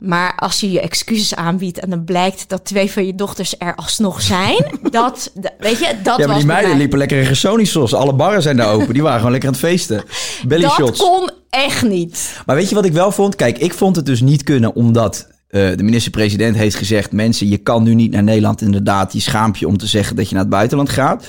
Maar 0.02 0.36
als 0.36 0.60
je 0.60 0.72
je 0.72 0.80
excuses 0.82 1.36
aanbiedt 1.36 1.80
en 1.80 1.90
dan 1.90 2.04
blijkt 2.04 2.50
dat 2.50 2.66
twee 2.66 2.92
van 2.92 3.06
je 3.06 3.16
dochters 3.16 3.56
er 3.58 3.76
alsnog 3.76 4.22
zijn, 4.22 4.66
dat, 4.92 5.32
weet 5.60 5.80
je, 5.80 5.96
dat 6.04 6.18
Ja, 6.18 6.28
maar 6.28 6.36
die 6.38 6.46
meiden 6.46 6.70
mij- 6.70 6.80
liepen 6.80 6.98
lekker 6.98 7.18
in 7.18 7.26
Gersonisos. 7.26 7.94
Alle 7.94 8.14
barren 8.14 8.42
zijn 8.42 8.58
daar 8.58 8.72
open. 8.76 8.94
Die 8.94 9.02
waren 9.02 9.18
gewoon 9.18 9.32
lekker 9.32 9.50
aan 9.50 9.56
het 9.56 9.66
feesten. 9.66 10.04
Belly 10.48 10.62
Dat 10.62 10.72
shots. 10.72 11.00
kon 11.00 11.30
echt 11.50 11.82
niet. 11.84 12.42
Maar 12.46 12.56
weet 12.56 12.70
je 12.70 12.76
wat 12.76 12.86
ik 12.86 12.94
wel 12.94 13.12
vond? 13.12 13.36
Kijk, 13.36 13.58
ik 13.58 13.74
vond 13.74 13.96
het 13.96 14.06
dus 14.06 14.22
niet 14.22 14.44
kunnen 14.44 14.76
omdat 14.76 15.28
eh, 15.48 15.70
de 15.76 15.84
minister-president 15.84 16.56
heeft 16.56 16.76
gezegd... 16.76 17.12
mensen, 17.12 17.50
je 17.50 17.58
kan 17.58 17.84
nu 17.84 17.94
niet 17.96 18.12
naar 18.12 18.24
Nederland 18.24 18.62
inderdaad. 18.62 19.14
Je 19.14 19.20
schaamt 19.20 19.60
je 19.60 19.68
om 19.68 19.78
te 19.78 19.88
zeggen 19.88 20.16
dat 20.16 20.28
je 20.28 20.34
naar 20.34 20.44
het 20.44 20.54
buitenland 20.54 20.90
gaat. 20.90 21.26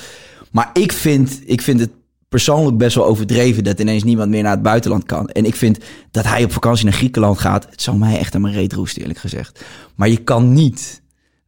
Maar 0.51 0.69
ik 0.73 0.91
vind, 0.91 1.39
ik 1.45 1.61
vind 1.61 1.79
het 1.79 1.89
persoonlijk 2.33 2.77
best 2.77 2.95
wel 2.95 3.05
overdreven... 3.05 3.63
dat 3.63 3.79
ineens 3.79 4.03
niemand 4.03 4.29
meer 4.29 4.43
naar 4.43 4.51
het 4.51 4.61
buitenland 4.61 5.05
kan. 5.05 5.29
En 5.29 5.45
ik 5.45 5.55
vind 5.55 5.77
dat 6.11 6.23
hij 6.23 6.43
op 6.43 6.51
vakantie 6.51 6.85
naar 6.85 6.93
Griekenland 6.93 7.39
gaat... 7.39 7.67
het 7.69 7.81
zou 7.81 7.97
mij 7.97 8.17
echt 8.17 8.35
aan 8.35 8.41
mijn 8.41 8.53
reet 8.53 8.73
roesten, 8.73 9.01
eerlijk 9.01 9.19
gezegd. 9.19 9.63
Maar 9.95 10.09
je 10.09 10.17
kan 10.17 10.53
niet 10.53 11.01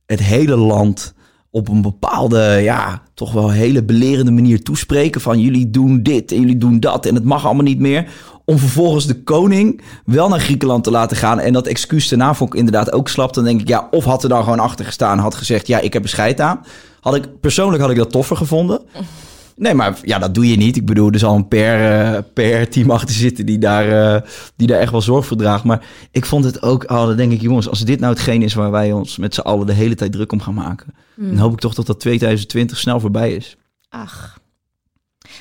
het 0.06 0.20
hele 0.20 0.56
land 0.56 1.13
op 1.50 1.68
een 1.68 1.82
bepaalde, 1.82 2.60
ja, 2.62 3.01
toch 3.13 3.32
wel 3.32 3.50
hele 3.50 3.84
belerende 3.84 4.32
manier 4.32 4.63
toespreken 4.63 5.22
van 5.22 5.39
jullie 5.39 5.70
doen 5.70 6.04
dit 6.04 6.32
en 6.32 6.39
jullie 6.39 6.58
doen 6.58 6.80
dat 6.80 7.06
en 7.06 7.15
het 7.15 7.24
mag 7.24 7.46
allemaal 7.46 7.63
niet 7.63 7.80
meer. 7.80 8.10
om 8.46 8.58
vervolgens 8.58 9.08
de 9.08 9.24
koning 9.24 9.82
wel 10.06 10.30
naar 10.30 10.39
Griekenland 10.39 10.84
te 10.84 10.92
laten 10.92 11.18
gaan. 11.18 11.39
En 11.39 11.54
dat 11.54 11.68
excuus 11.68 12.08
daarna 12.08 12.34
vond 12.34 12.54
ik 12.54 12.60
inderdaad 12.60 12.92
ook 12.92 13.08
slap. 13.08 13.34
Dan 13.34 13.44
denk 13.44 13.62
ik, 13.62 13.68
ja, 13.68 13.88
of 13.92 14.04
had 14.04 14.24
er 14.24 14.30
dan 14.30 14.44
gewoon 14.44 14.60
achter 14.60 14.86
gestaan, 14.86 15.20
had 15.20 15.36
gezegd, 15.36 15.68
ja, 15.68 15.80
ik 15.80 15.94
heb 15.94 16.04
een 16.04 16.10
scheid 16.10 16.42
aan. 16.42 16.65
Had 17.00 17.15
ik, 17.15 17.39
persoonlijk 17.39 17.82
had 17.82 17.92
ik 17.92 17.98
dat 17.98 18.12
toffer 18.12 18.38
gevonden. 18.38 18.82
Nee, 19.55 19.74
maar 19.74 20.00
ja, 20.01 20.19
dat 20.19 20.33
doe 20.33 20.50
je 20.50 20.55
niet. 20.55 20.75
Ik 20.75 20.85
bedoel, 20.85 21.12
er 21.12 21.19
zal 21.19 21.35
een 21.35 21.47
per, 21.47 21.91
eh, 21.91 22.21
per 22.33 22.69
team 22.69 22.91
achter 22.91 23.15
zitten 23.15 23.45
die 23.45 23.57
daar, 23.57 24.15
eh, 24.15 24.29
die 24.55 24.67
daar 24.67 24.79
echt 24.79 24.91
wel 24.91 25.01
zorg 25.01 25.25
voor 25.25 25.38
draagt. 25.38 25.63
Maar 25.63 25.85
ik 26.12 26.25
vond 26.25 26.45
het 26.45 26.62
ook, 26.62 26.91
oh, 26.91 27.05
dan 27.05 27.15
denk 27.15 27.31
ik, 27.31 27.41
jongens, 27.41 27.69
als 27.69 27.79
dit 27.79 28.00
nou 28.00 28.13
hetgeen 28.13 28.41
is 28.41 28.53
waar 28.53 28.71
wij 28.71 28.91
ons 28.91 29.17
met 29.17 29.33
z'n 29.33 29.41
allen 29.41 29.65
de 29.65 29.74
hele 29.74 29.95
tijd 29.95 30.12
druk 30.12 30.31
om 30.31 30.41
gaan 30.41 30.53
maken. 30.53 30.93
Dan 31.15 31.38
hoop 31.38 31.53
ik 31.53 31.59
toch 31.59 31.74
dat 31.74 31.85
dat 31.85 32.00
2020 32.00 32.77
snel 32.77 33.00
voorbij 33.00 33.33
is. 33.33 33.57
Ach. 33.89 34.39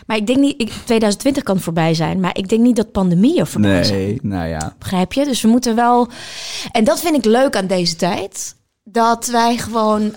Maar 0.06 0.16
ik 0.16 0.26
denk 0.26 0.38
niet, 0.38 0.60
ik, 0.60 0.72
2020 0.84 1.42
kan 1.42 1.60
voorbij 1.60 1.94
zijn, 1.94 2.20
maar 2.20 2.36
ik 2.36 2.48
denk 2.48 2.62
niet 2.62 2.76
dat 2.76 2.92
pandemieën 2.92 3.46
voorbij 3.46 3.84
zijn. 3.84 3.98
Nee, 3.98 4.18
nou 4.22 4.48
ja. 4.48 4.74
Begrijp 4.78 5.12
je? 5.12 5.24
Dus 5.24 5.42
we 5.42 5.48
moeten 5.48 5.74
wel. 5.74 6.08
En 6.72 6.84
dat 6.84 7.00
vind 7.00 7.16
ik 7.16 7.24
leuk 7.24 7.56
aan 7.56 7.66
deze 7.66 7.96
tijd. 7.96 8.56
Dat 8.84 9.26
wij 9.26 9.56
gewoon. 9.56 10.12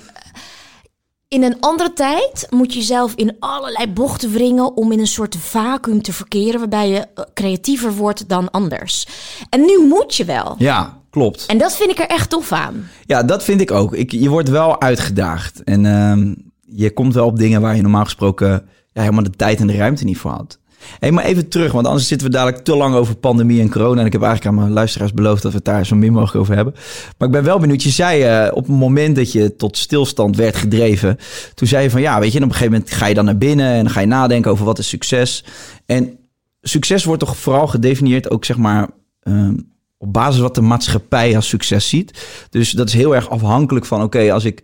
In 1.29 1.43
een 1.43 1.59
andere 1.59 1.93
tijd 1.93 2.47
moet 2.49 2.73
je 2.73 2.79
jezelf 2.79 3.13
in 3.15 3.35
allerlei 3.39 3.87
bochten 3.87 4.31
wringen 4.31 4.77
om 4.77 4.91
in 4.91 4.99
een 4.99 5.07
soort 5.07 5.35
vacuüm 5.35 6.01
te 6.01 6.13
verkeren 6.13 6.59
waarbij 6.59 6.89
je 6.89 6.99
eh, 6.99 7.23
creatiever 7.33 7.93
wordt 7.93 8.29
dan 8.29 8.51
anders. 8.51 9.07
En 9.49 9.59
nu 9.59 9.87
moet 9.87 10.15
je 10.15 10.25
wel. 10.25 10.55
Ja, 10.57 11.01
klopt. 11.09 11.45
En 11.45 11.57
dat 11.57 11.75
vind 11.75 11.89
ik 11.89 11.99
er 11.99 12.07
echt 12.07 12.29
tof 12.29 12.51
aan. 12.51 12.89
Ja, 13.05 13.23
dat 13.23 13.43
vind 13.43 13.61
ik 13.61 13.71
ook. 13.71 13.93
Ik, 13.93 14.11
je 14.11 14.29
wordt 14.29 14.49
wel 14.49 14.81
uitgedaagd. 14.81 15.63
En 15.63 15.85
ehm, 15.85 16.33
je 16.65 16.93
komt 16.93 17.13
wel 17.13 17.25
op 17.25 17.37
dingen 17.37 17.61
waar 17.61 17.75
je 17.75 17.81
normaal 17.81 18.03
gesproken 18.03 18.69
ja, 18.93 19.01
helemaal 19.01 19.23
de 19.23 19.29
tijd 19.29 19.59
en 19.59 19.67
de 19.67 19.77
ruimte 19.77 20.03
niet 20.03 20.17
voor 20.17 20.31
had. 20.31 20.59
Hey, 20.99 21.11
maar 21.11 21.23
even 21.23 21.47
terug, 21.47 21.71
want 21.71 21.87
anders 21.87 22.07
zitten 22.07 22.27
we 22.27 22.33
dadelijk 22.33 22.63
te 22.63 22.75
lang 22.75 22.95
over 22.95 23.15
pandemie 23.15 23.61
en 23.61 23.69
corona. 23.69 23.99
En 23.99 24.05
ik 24.05 24.11
heb 24.11 24.21
eigenlijk 24.21 24.51
aan 24.51 24.61
mijn 24.61 24.73
luisteraars 24.73 25.13
beloofd 25.13 25.41
dat 25.41 25.51
we 25.51 25.57
het 25.57 25.65
daar 25.65 25.85
zo 25.85 25.95
min 25.95 26.11
mogelijk 26.11 26.37
over 26.37 26.55
hebben. 26.55 26.73
Maar 27.17 27.27
ik 27.27 27.33
ben 27.33 27.43
wel 27.43 27.59
benieuwd. 27.59 27.83
Je 27.83 27.89
zei 27.89 28.23
eh, 28.23 28.47
op 28.51 28.67
het 28.67 28.75
moment 28.75 29.15
dat 29.15 29.31
je 29.31 29.55
tot 29.55 29.77
stilstand 29.77 30.35
werd 30.35 30.55
gedreven. 30.55 31.17
Toen 31.53 31.67
zei 31.67 31.83
je 31.83 31.89
van 31.89 32.01
ja, 32.01 32.19
weet 32.19 32.31
je, 32.31 32.37
en 32.37 32.43
op 32.43 32.49
een 32.49 32.55
gegeven 32.55 32.73
moment 32.77 32.91
ga 32.93 33.05
je 33.05 33.13
dan 33.13 33.25
naar 33.25 33.37
binnen 33.37 33.71
en 33.71 33.83
dan 33.83 33.93
ga 33.93 33.99
je 33.99 34.07
nadenken 34.07 34.51
over 34.51 34.65
wat 34.65 34.79
is 34.79 34.89
succes. 34.89 35.43
En 35.85 36.17
succes 36.61 37.03
wordt 37.03 37.19
toch 37.19 37.37
vooral 37.37 37.67
gedefinieerd 37.67 38.29
ook 38.29 38.45
zeg 38.45 38.57
maar 38.57 38.89
ehm, 39.21 39.55
op 39.97 40.13
basis 40.13 40.41
wat 40.41 40.55
de 40.55 40.61
maatschappij 40.61 41.35
als 41.35 41.47
succes 41.47 41.89
ziet. 41.89 42.27
Dus 42.49 42.71
dat 42.71 42.87
is 42.87 42.93
heel 42.93 43.15
erg 43.15 43.29
afhankelijk 43.29 43.85
van 43.85 44.03
oké, 44.03 44.33
als 44.33 44.43
ik 44.43 44.63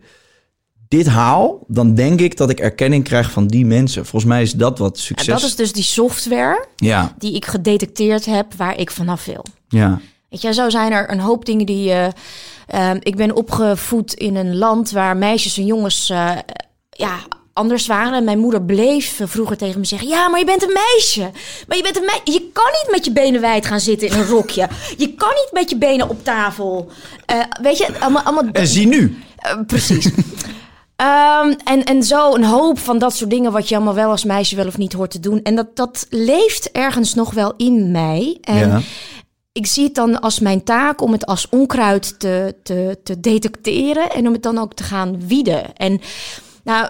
dit 0.97 1.07
haal, 1.07 1.59
dan 1.67 1.95
denk 1.95 2.19
ik 2.19 2.37
dat 2.37 2.49
ik 2.49 2.59
erkenning 2.59 3.03
krijg 3.03 3.31
van 3.31 3.47
die 3.47 3.65
mensen. 3.65 4.05
Volgens 4.05 4.31
mij 4.31 4.41
is 4.41 4.51
dat 4.51 4.77
wat 4.79 4.97
succes... 4.99 5.27
En 5.27 5.33
dat 5.33 5.43
is 5.43 5.55
dus 5.55 5.73
die 5.73 5.83
software 5.83 6.65
Ja, 6.75 7.13
die 7.17 7.35
ik 7.35 7.45
gedetecteerd 7.45 8.25
heb 8.25 8.53
waar 8.57 8.77
ik 8.79 8.91
vanaf 8.91 9.25
wil. 9.25 9.45
ja. 9.67 9.99
Weet 10.29 10.41
je, 10.41 10.53
zo 10.53 10.69
zijn 10.69 10.91
er 10.91 11.11
een 11.11 11.19
hoop 11.19 11.45
dingen 11.45 11.65
die. 11.65 11.91
Ehm, 12.67 12.97
ik 12.99 13.15
ben 13.15 13.35
opgevoed 13.35 14.13
in 14.13 14.35
een 14.35 14.57
land 14.57 14.91
waar 14.91 15.17
meisjes 15.17 15.57
en 15.57 15.65
jongens 15.65 16.09
eh, 16.09 16.31
ja, 16.89 17.15
anders 17.53 17.87
waren. 17.87 18.13
En 18.13 18.23
mijn 18.23 18.39
moeder 18.39 18.61
bleef 18.61 19.19
vroeger 19.23 19.57
tegen 19.57 19.79
me 19.79 19.85
zeggen: 19.85 20.07
Ja, 20.07 20.29
maar 20.29 20.39
je 20.39 20.45
bent 20.45 20.63
een 20.63 20.77
meisje. 20.93 21.31
Maar 21.67 21.77
je 21.77 21.83
bent 21.83 21.97
een 21.97 22.05
meisje. 22.05 22.21
Je 22.31 22.49
kan 22.53 22.71
niet 22.71 22.87
met 22.91 23.05
je 23.05 23.11
benen 23.11 23.41
wijd 23.41 23.65
gaan 23.65 23.79
zitten 23.79 24.07
in 24.07 24.13
een 24.13 24.25
rokje. 24.27 24.67
Je 24.97 25.13
kan 25.13 25.29
niet 25.29 25.49
met 25.51 25.69
je 25.69 25.77
benen 25.77 26.09
op 26.09 26.23
tafel. 26.23 26.91
Eh, 27.25 27.37
weet 27.61 27.77
je, 27.77 27.99
allemaal. 27.99 28.23
allemaal 28.23 28.51
En 28.51 28.67
zie 28.67 28.87
nu. 28.87 29.17
precies. 29.67 30.09
Ehm, 31.03 31.53
en, 31.63 31.83
en 31.83 32.03
zo 32.03 32.35
een 32.35 32.43
hoop 32.43 32.79
van 32.79 32.97
dat 32.97 33.13
soort 33.15 33.29
dingen 33.29 33.51
wat 33.51 33.69
je 33.69 33.75
allemaal 33.75 33.93
wel 33.93 34.09
als 34.09 34.23
meisje 34.23 34.55
wel 34.55 34.67
of 34.67 34.77
niet 34.77 34.93
hoort 34.93 35.11
te 35.11 35.19
doen. 35.19 35.41
En 35.41 35.55
dat, 35.55 35.75
dat 35.75 36.07
leeft 36.09 36.71
ergens 36.71 37.13
nog 37.13 37.33
wel 37.33 37.53
in 37.57 37.91
mij. 37.91 38.37
En 38.41 38.57
Ja. 38.57 38.81
ik 39.51 39.65
zie 39.65 39.83
het 39.83 39.95
dan 39.95 40.21
als 40.21 40.39
mijn 40.39 40.63
taak 40.63 41.01
om 41.01 41.11
het 41.11 41.25
als 41.25 41.49
onkruid 41.49 42.19
te, 42.19 42.55
te, 42.63 42.97
te 43.03 43.19
detecteren 43.19 44.09
en 44.09 44.27
om 44.27 44.33
het 44.33 44.43
dan 44.43 44.57
ook 44.57 44.73
te 44.73 44.83
gaan 44.83 45.27
wieden. 45.27 45.75
En 45.75 46.01
nou, 46.63 46.87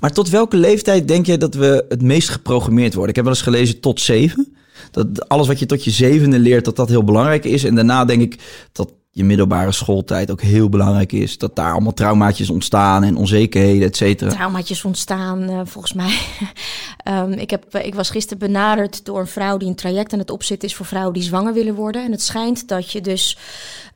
Maar 0.00 0.12
tot 0.12 0.28
welke 0.28 0.56
leeftijd 0.56 1.08
denk 1.08 1.26
je 1.26 1.38
dat 1.38 1.54
we 1.54 1.84
het 1.88 2.02
meest 2.02 2.28
geprogrammeerd 2.28 2.92
worden? 2.94 3.10
Ik 3.10 3.16
heb 3.16 3.24
wel 3.24 3.34
eens 3.34 3.42
gelezen 3.42 3.80
tot 3.80 4.00
zeven. 4.00 4.56
Dat 4.90 5.28
alles 5.28 5.46
wat 5.46 5.58
je 5.58 5.66
tot 5.66 5.84
je 5.84 5.90
zevende 5.90 6.38
leert, 6.38 6.64
dat 6.64 6.76
dat 6.76 6.88
heel 6.88 7.04
belangrijk 7.04 7.44
is. 7.44 7.64
En 7.64 7.74
daarna 7.74 8.04
denk 8.04 8.22
ik 8.22 8.38
dat 8.72 8.92
je 9.16 9.24
middelbare 9.24 9.72
schooltijd 9.72 10.30
ook 10.30 10.40
heel 10.40 10.68
belangrijk 10.68 11.12
is. 11.12 11.38
Dat 11.38 11.56
daar 11.56 11.72
allemaal 11.72 11.92
traumaatjes 11.92 12.50
ontstaan 12.50 13.04
en 13.04 13.16
onzekerheden, 13.16 13.88
et 13.88 13.96
cetera. 13.96 14.30
traumaatjes 14.30 14.84
ontstaan, 14.84 15.48
eh, 15.48 15.60
volgens 15.64 15.92
mij. 15.92 16.18
Ehm, 16.96 17.32
ik, 17.32 17.50
heb, 17.50 17.76
ik 17.76 17.94
was 17.94 18.10
gisteren 18.10 18.38
benaderd 18.38 19.04
door 19.04 19.20
een 19.20 19.26
vrouw 19.26 19.56
die 19.56 19.68
een 19.68 19.74
traject 19.74 20.12
aan 20.12 20.18
het 20.18 20.30
opzetten 20.30 20.68
is 20.68 20.74
voor 20.74 20.86
vrouwen 20.86 21.12
die 21.12 21.22
zwanger 21.22 21.52
willen 21.52 21.74
worden. 21.74 22.04
En 22.04 22.10
het 22.10 22.22
schijnt 22.22 22.68
dat 22.68 22.92
je 22.92 23.00
dus 23.00 23.38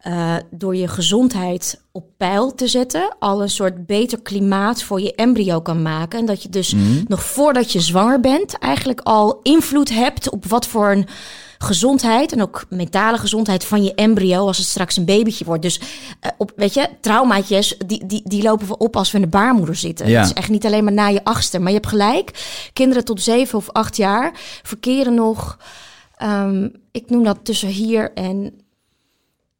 eh, 0.00 0.34
door 0.50 0.76
je 0.76 0.88
gezondheid 0.88 1.80
op 1.92 2.04
peil 2.16 2.54
te 2.54 2.68
zetten, 2.68 3.16
al 3.18 3.42
een 3.42 3.50
soort 3.50 3.86
beter 3.86 4.20
klimaat 4.20 4.82
voor 4.82 5.00
je 5.00 5.14
embryo 5.14 5.60
kan 5.60 5.82
maken. 5.82 6.18
En 6.18 6.26
dat 6.26 6.42
je 6.42 6.48
dus 6.48 6.74
nog 7.06 7.22
voordat 7.22 7.72
je 7.72 7.80
zwanger 7.80 8.20
bent, 8.20 8.58
eigenlijk 8.58 9.00
al 9.00 9.40
invloed 9.42 9.94
hebt 9.94 10.30
op 10.30 10.46
wat 10.46 10.66
voor 10.66 10.90
een 10.90 11.06
gezondheid 11.62 12.32
en 12.32 12.42
ook 12.42 12.64
mentale 12.68 13.18
gezondheid 13.18 13.64
van 13.64 13.82
je 13.82 13.94
embryo 13.94 14.46
als 14.46 14.58
het 14.58 14.66
straks 14.66 14.96
een 14.96 15.04
babytje 15.04 15.44
wordt. 15.44 15.62
Dus 15.62 15.80
eh, 16.20 16.30
op, 16.38 16.52
weet 16.56 16.74
je, 16.74 16.88
traumaatjes, 17.00 17.74
die, 17.86 18.06
die, 18.06 18.22
die 18.24 18.42
lopen 18.42 18.66
we 18.66 18.78
op 18.78 18.96
als 18.96 19.10
we 19.10 19.16
in 19.16 19.24
de 19.24 19.30
baarmoeder 19.30 19.76
zitten. 19.76 20.08
Ja. 20.08 20.20
Het 20.20 20.26
is 20.30 20.34
echt 20.34 20.48
niet 20.48 20.66
alleen 20.66 20.84
maar 20.84 20.92
na 20.92 21.06
je 21.06 21.24
achtste. 21.24 21.58
Maar 21.58 21.68
je 21.68 21.74
hebt 21.74 21.86
gelijk, 21.88 22.30
kinderen 22.72 23.04
tot 23.04 23.22
zeven 23.22 23.58
of 23.58 23.70
acht 23.70 23.96
jaar 23.96 24.32
verkeren 24.62 25.14
nog, 25.14 25.58
ehm, 26.16 26.68
ik 26.92 27.10
noem 27.10 27.24
dat 27.24 27.38
tussen 27.42 27.68
hier 27.68 28.12
en 28.14 28.60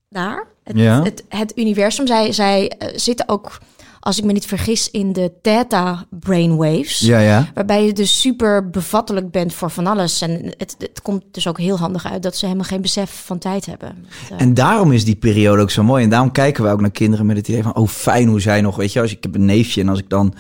daar. 0.09 0.47
Het, 0.65 0.77
Ja. 0.79 1.03
het, 1.03 1.25
het 1.29 1.53
universum. 1.57 2.07
Zij, 2.07 2.33
zij 2.33 2.69
eh, 2.69 2.89
zitten 2.99 3.29
ook, 3.29 3.59
als 4.01 4.19
ik 4.19 4.25
me 4.25 4.33
niet 4.33 4.47
vergis, 4.47 4.91
in 4.91 5.13
de 5.13 5.33
theta 5.43 6.05
brainwaves. 6.11 6.99
Ja, 6.99 7.19
ja. 7.19 7.51
Waarbij 7.55 7.85
je 7.87 7.93
dus 7.93 8.21
super 8.21 8.71
bevattelijk 8.71 9.31
bent 9.31 9.55
voor 9.55 9.71
van 9.71 9.87
alles. 9.87 10.21
En 10.21 10.55
het, 10.57 10.75
het 10.79 11.03
komt 11.03 11.23
dus 11.31 11.47
ook 11.47 11.59
heel 11.59 11.79
handig 11.79 12.11
uit 12.11 12.23
dat 12.23 12.37
ze 12.37 12.45
helemaal 12.45 12.67
geen 12.67 12.81
besef 12.81 13.23
van 13.25 13.39
tijd 13.39 13.67
hebben. 13.67 14.07
Eh, 14.31 14.41
En 14.41 14.55
daarom 14.55 14.93
is 14.93 15.05
die 15.05 15.17
periode 15.17 15.63
ook 15.63 15.71
zo 15.71 15.83
mooi. 15.83 16.05
En 16.05 16.11
daarom 16.11 16.33
kijken 16.33 16.65
we 16.65 16.71
ook 16.71 16.81
naar 16.81 16.91
kinderen 16.91 17.27
met 17.27 17.37
het 17.37 17.49
idee 17.49 17.63
van... 17.63 17.77
oh, 17.77 17.89
fijn 17.89 18.29
hoe 18.29 18.41
zij 18.41 18.61
nog, 18.61 18.77
weet 18.77 18.93
je... 18.93 19.01
Als 19.01 19.11
ik, 19.11 19.17
ik 19.17 19.23
heb 19.23 19.35
een 19.35 19.45
neefje 19.45 19.81
en 19.81 19.89
als 19.89 19.99
ik 19.99 20.09
dan 20.09 20.35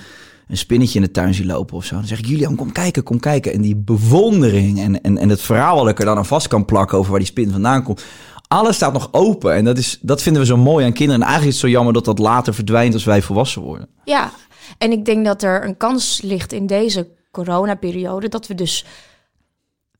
een 0.49 0.57
spinnetje 0.57 0.99
in 0.99 1.05
de 1.05 1.11
tuin 1.11 1.35
zie 1.35 1.47
lopen 1.47 1.76
of 1.76 1.85
zo... 1.85 1.95
dan 1.95 2.07
zeg 2.07 2.19
ik, 2.19 2.26
Julian, 2.26 2.57
kom 2.57 2.73
kijken, 2.73 3.02
kom 3.02 3.21
kijken. 3.21 3.52
En 3.52 3.61
die 3.61 3.76
bewondering 3.76 4.81
en, 4.81 5.02
en, 5.02 5.19
en 5.19 5.29
het 5.29 5.40
verhaal 5.40 5.76
wat 5.76 5.88
ik 5.88 5.99
er 5.99 6.05
dan 6.05 6.17
aan 6.17 6.26
vast 6.26 6.49
kan 6.49 6.64
plakken... 6.64 6.99
over 6.99 7.11
waar 7.11 7.21
die 7.21 7.29
spin 7.29 7.50
vandaan 7.50 7.83
komt... 7.83 8.05
Alles 8.52 8.76
staat 8.76 8.92
nog 8.92 9.09
open 9.12 9.54
en 9.54 9.64
dat, 9.64 9.78
is, 9.78 9.99
dat 10.00 10.23
vinden 10.23 10.42
we 10.42 10.49
zo 10.49 10.57
mooi 10.57 10.85
aan 10.85 10.92
kinderen. 10.92 11.21
En 11.21 11.28
eigenlijk 11.28 11.57
is 11.57 11.62
het 11.62 11.71
zo 11.71 11.76
jammer 11.76 11.92
dat 11.92 12.04
dat 12.04 12.19
later 12.19 12.54
verdwijnt 12.54 12.95
als 12.95 13.04
wij 13.04 13.23
volwassen 13.23 13.62
worden. 13.62 13.88
Ja, 14.04 14.30
en 14.78 14.92
ik 14.92 15.04
denk 15.04 15.25
dat 15.25 15.42
er 15.42 15.64
een 15.64 15.76
kans 15.76 16.21
ligt 16.23 16.52
in 16.52 16.66
deze 16.66 17.09
coronaperiode 17.30 18.28
dat 18.28 18.47
we 18.47 18.54
dus 18.54 18.85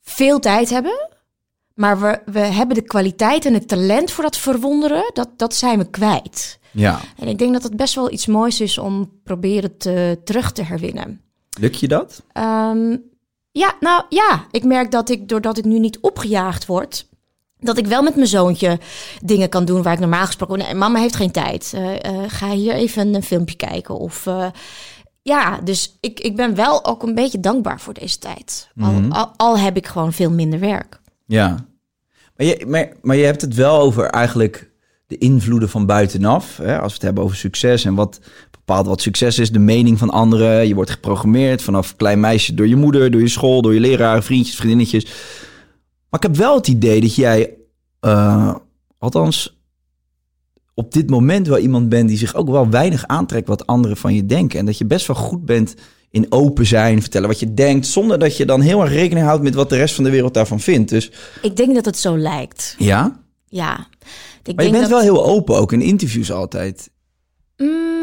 veel 0.03 0.39
tijd 0.39 0.71
hebben. 0.71 1.09
Maar 1.75 2.01
we, 2.01 2.21
we 2.25 2.39
hebben 2.39 2.77
de 2.77 2.83
kwaliteit 2.83 3.45
en 3.45 3.55
het 3.55 3.69
talent 3.69 4.11
voor 4.11 4.25
dat 4.25 4.37
verwonderen, 4.37 5.11
dat, 5.13 5.29
dat 5.37 5.55
zijn 5.55 5.79
we 5.79 5.91
kwijt. 5.91 6.59
Ja. 6.71 7.01
En 7.17 7.29
ik 7.29 7.39
denk 7.39 7.53
dat 7.53 7.63
het 7.63 7.77
best 7.77 7.95
wel 7.95 8.11
iets 8.11 8.27
moois 8.27 8.61
is 8.61 8.79
om 8.79 9.21
proberen 9.25 9.77
te, 9.77 10.21
terug 10.25 10.53
te 10.53 10.63
herwinnen. 10.63 11.21
Lukt 11.61 11.81
je 11.81 11.89
dat? 11.89 12.23
Ehm, 12.33 12.97
ja, 13.51 13.75
nou 13.81 14.03
ja, 14.09 14.47
ik 14.51 14.65
merk 14.65 14.91
dat 14.91 15.09
ik, 15.09 15.29
doordat 15.29 15.59
ik 15.59 15.65
nu 15.65 15.79
niet 15.79 15.99
opgejaagd 16.01 16.67
word, 16.67 17.09
dat 17.61 17.79
ik 17.79 17.87
wel 17.87 18.03
met 18.03 18.15
mijn 18.15 18.27
zoontje 18.27 18.79
dingen 19.25 19.49
kan 19.49 19.65
doen 19.65 19.83
waar 19.83 19.93
ik 19.93 19.99
normaal 19.99 20.27
gesproken... 20.27 20.59
Nee, 20.59 20.75
mama 20.75 21.01
heeft 21.01 21.17
geen 21.17 21.31
tijd. 21.31 21.73
Eh, 21.75 22.05
eh, 22.05 22.15
ga 22.29 22.51
hier 22.51 22.75
even 22.75 23.15
een 23.15 23.23
filmpje 23.23 23.57
kijken. 23.57 23.99
Of 23.99 24.27
eh, 24.27 24.47
ja, 25.23 25.61
dus 25.65 25.97
ik, 26.01 26.21
ik 26.21 26.37
ben 26.37 26.55
wel 26.55 26.85
ook 26.85 27.03
een 27.03 27.15
beetje 27.15 27.41
dankbaar 27.41 27.81
voor 27.81 27.95
deze 27.95 28.19
tijd. 28.19 28.69
Al, 28.81 29.03
al, 29.09 29.33
al 29.37 29.59
heb 29.59 29.77
ik 29.77 29.87
gewoon 29.87 30.13
veel 30.13 30.31
minder 30.31 30.59
werk. 30.59 31.01
Ja. 31.27 31.65
Maar 32.37 32.47
je, 32.47 32.65
maar, 32.67 32.93
maar 33.03 33.17
je 33.17 33.25
hebt 33.25 33.41
het 33.41 33.55
wel 33.55 33.81
over 33.81 34.05
eigenlijk 34.07 34.71
de 35.07 35.19
invloeden 35.19 35.69
van 35.69 35.87
buitenaf. 35.87 36.57
Hè? 36.57 36.79
Als 36.79 36.89
we 36.89 36.95
het 36.95 37.03
hebben 37.03 37.25
over 37.25 37.37
succes 37.37 37.85
en 37.85 37.95
wat 37.95 38.21
bepaalt 38.51 38.87
wat 38.87 39.01
succes 39.01 39.39
is, 39.39 39.53
de 39.53 39.59
mening 39.59 39.99
van 39.99 40.11
anderen. 40.11 40.69
Je 40.69 40.75
wordt 40.75 40.91
geprogrammeerd 40.91 41.63
vanaf 41.63 41.97
klein 41.97 42.21
meisje 42.21 42.55
door 42.55 42.67
je 42.67 42.77
moeder, 42.77 43.11
door 43.11 43.21
je 43.21 43.29
school, 43.29 43.63
door 43.63 43.75
je 43.75 43.81
leraren, 43.81 44.23
vriendjes, 44.23 44.57
vriendinnetjes. 44.57 45.07
Maar 46.11 46.21
ik 46.21 46.23
heb 46.23 46.37
wel 46.37 46.55
het 46.55 46.69
idee 46.69 47.01
dat 47.01 47.15
jij, 47.15 47.55
eh, 48.01 48.55
althans 48.99 49.59
op 50.75 50.93
dit 50.93 51.11
moment 51.11 51.47
wel 51.47 51.59
iemand 51.59 51.89
bent 51.89 52.09
die 52.09 52.19
zich 52.19 52.35
ook 52.35 52.49
wel 52.49 52.69
weinig 52.71 53.07
aantrekt 53.07 53.49
wat 53.49 53.67
anderen 53.67 53.97
van 53.97 54.15
je 54.15 54.27
denken. 54.27 54.59
En 54.59 54.67
dat 54.67 54.79
je 54.79 54.85
best 54.85 55.07
wel 55.07 55.17
goed 55.17 55.45
bent 55.45 55.75
in 56.11 56.27
open 56.29 56.67
zijn, 56.67 57.01
vertellen 57.01 57.29
wat 57.29 57.41
je 57.41 57.55
denkt, 57.55 57.87
zonder 57.87 58.19
dat 58.19 58.37
je 58.37 58.45
dan 58.45 58.61
heel 58.61 58.81
erg 58.81 58.93
rekening 58.93 59.27
houdt 59.27 59.43
met 59.43 59.55
wat 59.55 59.69
de 59.69 59.77
rest 59.77 59.95
van 59.95 60.05
de 60.05 60.11
wereld 60.11 60.35
daarvan 60.35 60.61
vindt. 60.61 60.91
Dus 60.91 61.11
Ik 61.43 61.57
denk 61.57 61.75
dat 61.75 61.85
het 61.85 61.99
zo 61.99 62.19
lijkt. 62.19 62.75
ja, 62.79 63.21
Ja. 63.49 63.89
Ik 64.43 64.57
maar 64.57 64.65
je 64.65 64.71
bent 64.71 64.83
dat, 64.83 64.91
wel 64.91 65.01
heel 65.01 65.25
open 65.25 65.57
ook 65.57 65.73
in 65.73 65.81
interviews 65.81 66.33
altijd. 66.33 66.91
Mm, 67.57 68.00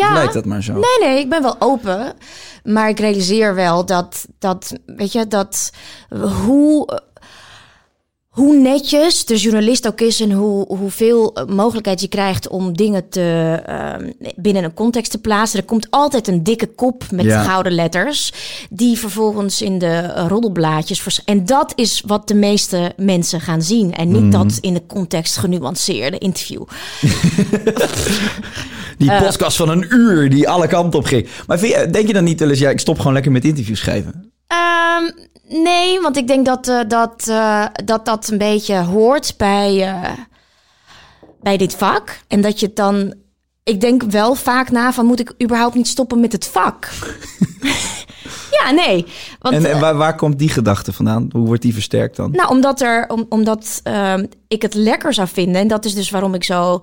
ja. 0.00 0.12
Lijkt 0.12 0.32
dat 0.32 0.44
maar 0.44 0.62
zo? 0.62 0.72
Nee, 0.72 1.08
nee, 1.08 1.18
ik 1.20 1.28
ben 1.28 1.42
wel 1.42 1.56
open. 1.58 2.14
Maar 2.64 2.88
ik 2.88 2.98
realiseer 3.00 3.54
wel 3.54 3.84
dat, 3.86 4.26
dat 4.38 4.72
weet 4.86 5.12
je, 5.12 5.26
dat 5.26 5.70
hoe. 6.44 7.00
hoe 8.28 8.56
netjes 8.56 9.24
de 9.24 9.36
journalist 9.36 9.86
ook 9.86 10.00
is 10.00 10.20
en 10.20 10.32
hoe, 10.32 10.66
hoeveel 10.76 11.36
mogelijkheid 11.48 12.00
je 12.00 12.08
krijgt 12.08 12.48
om 12.48 12.76
dingen 12.76 13.08
te, 13.08 13.60
ehm, 13.66 14.10
binnen 14.36 14.64
een 14.64 14.74
context 14.74 15.10
te 15.10 15.18
plaatsen. 15.20 15.58
Er 15.58 15.64
komt 15.64 15.86
altijd 15.90 16.28
een 16.28 16.42
dikke 16.42 16.66
kop 16.66 17.04
met 17.10 17.24
Ja. 17.24 17.42
gouden 17.42 17.72
letters, 17.72 18.32
die 18.70 18.98
vervolgens 18.98 19.62
in 19.62 19.78
de 19.78 20.06
roddelblaadjes. 20.28 21.00
vers- 21.02 21.24
En 21.24 21.44
dat 21.46 21.72
is 21.74 22.02
wat 22.06 22.28
de 22.28 22.34
meeste 22.34 22.92
mensen 22.96 23.40
gaan 23.40 23.62
zien. 23.62 23.94
En 23.94 24.10
niet 24.22 24.32
dat 24.32 24.58
in 24.60 24.74
de 24.74 24.86
context 24.86 25.36
genuanceerde 25.36 26.18
interview. 26.18 26.62
Die 28.98 29.10
Eh. 29.10 29.22
podcast 29.22 29.56
van 29.56 29.68
een 29.68 29.86
uur 29.88 30.30
die 30.30 30.48
alle 30.48 30.66
kanten 30.66 30.98
op 30.98 31.04
ging. 31.06 31.28
Maar 31.46 31.58
vind 31.58 31.74
je, 31.74 31.90
denk 31.90 32.06
je 32.06 32.12
dan 32.12 32.24
niet 32.24 32.40
wel 32.40 32.48
eens, 32.50 32.58
ja, 32.58 32.70
ik 32.70 32.80
stop 32.80 32.98
gewoon 32.98 33.12
lekker 33.12 33.32
met 33.32 33.44
interviews 33.44 33.78
schrijven? 33.78 34.32
Ehm, 34.46 35.10
nee, 35.62 36.00
want 36.00 36.16
ik 36.16 36.26
denk 36.26 36.46
dat, 36.46 36.68
eh, 36.68 36.80
dat, 36.88 37.26
eh, 37.28 37.64
dat 37.84 38.04
dat 38.04 38.28
een 38.28 38.38
beetje 38.38 38.76
hoort 38.82 39.34
bij, 39.36 39.94
bij 41.42 41.56
dit 41.56 41.74
vak. 41.74 42.18
En 42.28 42.40
dat 42.40 42.60
je 42.60 42.70
dan... 42.74 43.14
Ik 43.64 43.80
denk 43.80 44.02
wel 44.02 44.34
vaak 44.34 44.70
na 44.70 44.92
van, 44.92 45.06
moet 45.06 45.20
ik 45.20 45.34
überhaupt 45.42 45.74
niet 45.74 45.88
stoppen 45.88 46.20
met 46.20 46.32
het 46.32 46.46
vak? 46.46 46.88
ja, 48.60 48.70
nee. 48.70 49.06
Want, 49.38 49.54
En, 49.54 49.64
en 49.64 49.80
waar, 49.80 49.96
waar 49.96 50.14
komt 50.16 50.38
die 50.38 50.48
gedachte 50.48 50.92
vandaan? 50.92 51.28
Hoe 51.32 51.46
wordt 51.46 51.62
die 51.62 51.72
versterkt 51.74 52.16
dan? 52.16 52.30
nou, 52.30 52.48
omdat, 52.50 52.80
er, 52.80 53.04
om, 53.08 53.26
omdat 53.28 53.80
ehm, 53.82 54.26
ik 54.48 54.62
het 54.62 54.74
lekker 54.74 55.14
zou 55.14 55.28
vinden. 55.32 55.60
En 55.60 55.68
dat 55.68 55.84
is 55.84 55.94
dus 55.94 56.10
waarom 56.10 56.34
ik 56.34 56.44
zo 56.44 56.82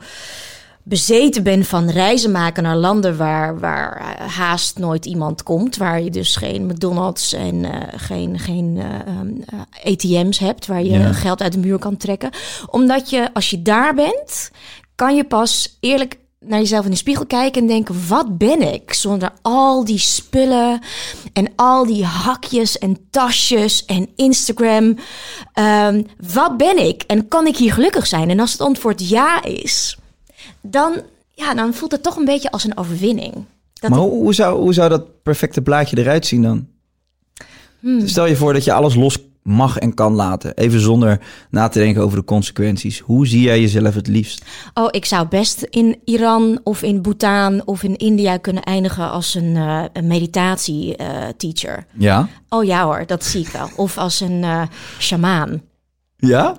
bezeten 0.83 1.43
ben 1.43 1.65
van 1.65 1.89
reizen 1.89 2.31
maken 2.31 2.63
naar 2.63 2.75
landen 2.77 3.17
waar, 3.17 3.59
waar 3.59 3.97
eh, 3.97 4.27
haast 4.35 4.77
nooit 4.77 5.05
iemand 5.05 5.43
komt. 5.43 5.77
Waar 5.77 6.01
je 6.01 6.09
dus 6.11 6.35
geen 6.35 6.65
McDonald's 6.65 7.33
en 7.33 7.65
eh, 7.65 7.99
geen, 7.99 8.39
geen 8.39 8.77
eh, 8.77 9.13
ehm, 9.13 9.27
eh, 9.45 9.91
ATM's 9.93 10.37
hebt 10.37 10.65
waar 10.67 10.83
je 10.83 10.89
Ja. 10.89 11.13
geld 11.13 11.41
uit 11.41 11.53
de 11.53 11.59
muur 11.59 11.79
kan 11.79 11.97
trekken. 11.97 12.29
Omdat 12.69 13.09
je, 13.09 13.33
als 13.33 13.49
je 13.49 13.61
daar 13.61 13.93
bent, 13.95 14.51
kan 14.95 15.15
je 15.15 15.23
pas 15.23 15.77
eerlijk 15.79 16.17
naar 16.45 16.59
jezelf 16.59 16.85
in 16.85 16.91
de 16.91 16.97
spiegel 16.97 17.25
kijken 17.25 17.61
en 17.61 17.67
denken: 17.67 18.07
wat 18.07 18.37
ben 18.37 18.73
ik 18.73 18.93
zonder 18.93 19.31
al 19.41 19.85
die 19.85 19.97
spullen 19.99 20.81
en 21.33 21.51
al 21.55 21.85
die 21.85 22.05
hakjes 22.05 22.77
en 22.77 22.97
tasjes 23.09 23.85
en 23.85 24.09
Instagram? 24.15 24.95
Ehm, 25.53 26.03
wat 26.33 26.57
ben 26.57 26.87
ik 26.87 27.03
en 27.07 27.27
kan 27.27 27.47
ik 27.47 27.57
hier 27.57 27.73
gelukkig 27.73 28.07
zijn? 28.07 28.29
En 28.29 28.39
als 28.39 28.51
het 28.51 28.61
antwoord 28.61 29.09
ja 29.09 29.43
is, 29.43 29.97
dan, 30.61 31.01
ja, 31.33 31.53
dan 31.53 31.73
voelt 31.73 31.91
het 31.91 32.03
toch 32.03 32.15
een 32.15 32.25
beetje 32.25 32.51
als 32.51 32.63
een 32.63 32.77
overwinning. 32.77 33.33
Dat 33.73 33.89
maar 33.89 33.99
hoe, 33.99 34.11
hoe 34.11 34.33
zou, 34.33 34.59
hoe 34.61 34.73
zou 34.73 34.89
dat 34.89 35.23
perfecte 35.23 35.61
plaatje 35.61 35.97
eruit 35.97 36.25
zien 36.25 36.41
dan? 36.41 36.67
Hmm. 37.79 38.07
Stel 38.07 38.25
je 38.25 38.35
voor 38.35 38.53
dat 38.53 38.63
je 38.63 38.73
alles 38.73 38.95
los 38.95 39.17
mag 39.43 39.77
en 39.77 39.93
kan 39.93 40.13
laten. 40.13 40.55
Even 40.57 40.79
zonder 40.79 41.19
na 41.49 41.67
te 41.67 41.79
denken 41.79 42.01
over 42.03 42.17
de 42.17 42.23
consequenties. 42.23 42.99
Hoe 42.99 43.27
zie 43.27 43.41
jij 43.41 43.61
jezelf 43.61 43.95
het 43.95 44.07
liefst? 44.07 44.45
Oh, 44.73 44.87
ik 44.91 45.05
zou 45.05 45.27
best 45.27 45.61
in 45.61 45.97
Iran 46.05 46.59
of 46.63 46.81
in 46.83 47.01
Bhutan 47.01 47.61
of 47.65 47.83
in 47.83 47.95
India 47.97 48.37
kunnen 48.37 48.63
eindigen 48.63 49.11
als 49.11 49.35
een, 49.35 49.55
eh 49.55 49.83
een 49.93 50.07
meditatie-teacher. 50.07 51.85
Ja? 51.97 52.27
oh 52.49 52.63
ja 52.63 52.83
hoor, 52.83 53.03
dat 53.05 53.23
zie 53.25 53.41
ik 53.41 53.47
wel. 53.47 53.69
Of 53.75 53.97
als 53.97 54.19
een 54.19 54.43
eh 54.43 54.61
shamaan. 54.99 55.61
Ja? 56.17 56.57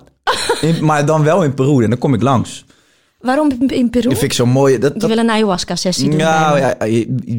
In- 0.61 0.85
maar 0.85 1.05
dan 1.05 1.23
wel 1.23 1.43
in 1.43 1.53
Peru 1.53 1.83
en 1.83 1.89
dan 1.89 1.99
kom 1.99 2.13
ik 2.13 2.21
langs. 2.21 2.65
Waarom 3.21 3.51
in, 3.67 3.89
Peru? 3.89 4.09
Dat 4.09 4.17
vind 4.17 4.31
ik 4.31 4.33
zo 4.33 4.45
mooi. 4.45 4.77
Dat, 4.77 4.93
Je 4.93 4.99
dat, 4.99 5.09
wil 5.09 5.17
een 5.17 5.29
ayahuasca-sessie 5.29 6.09
doen. 6.09 6.17
nou 6.17 6.59
ja, 6.59 6.77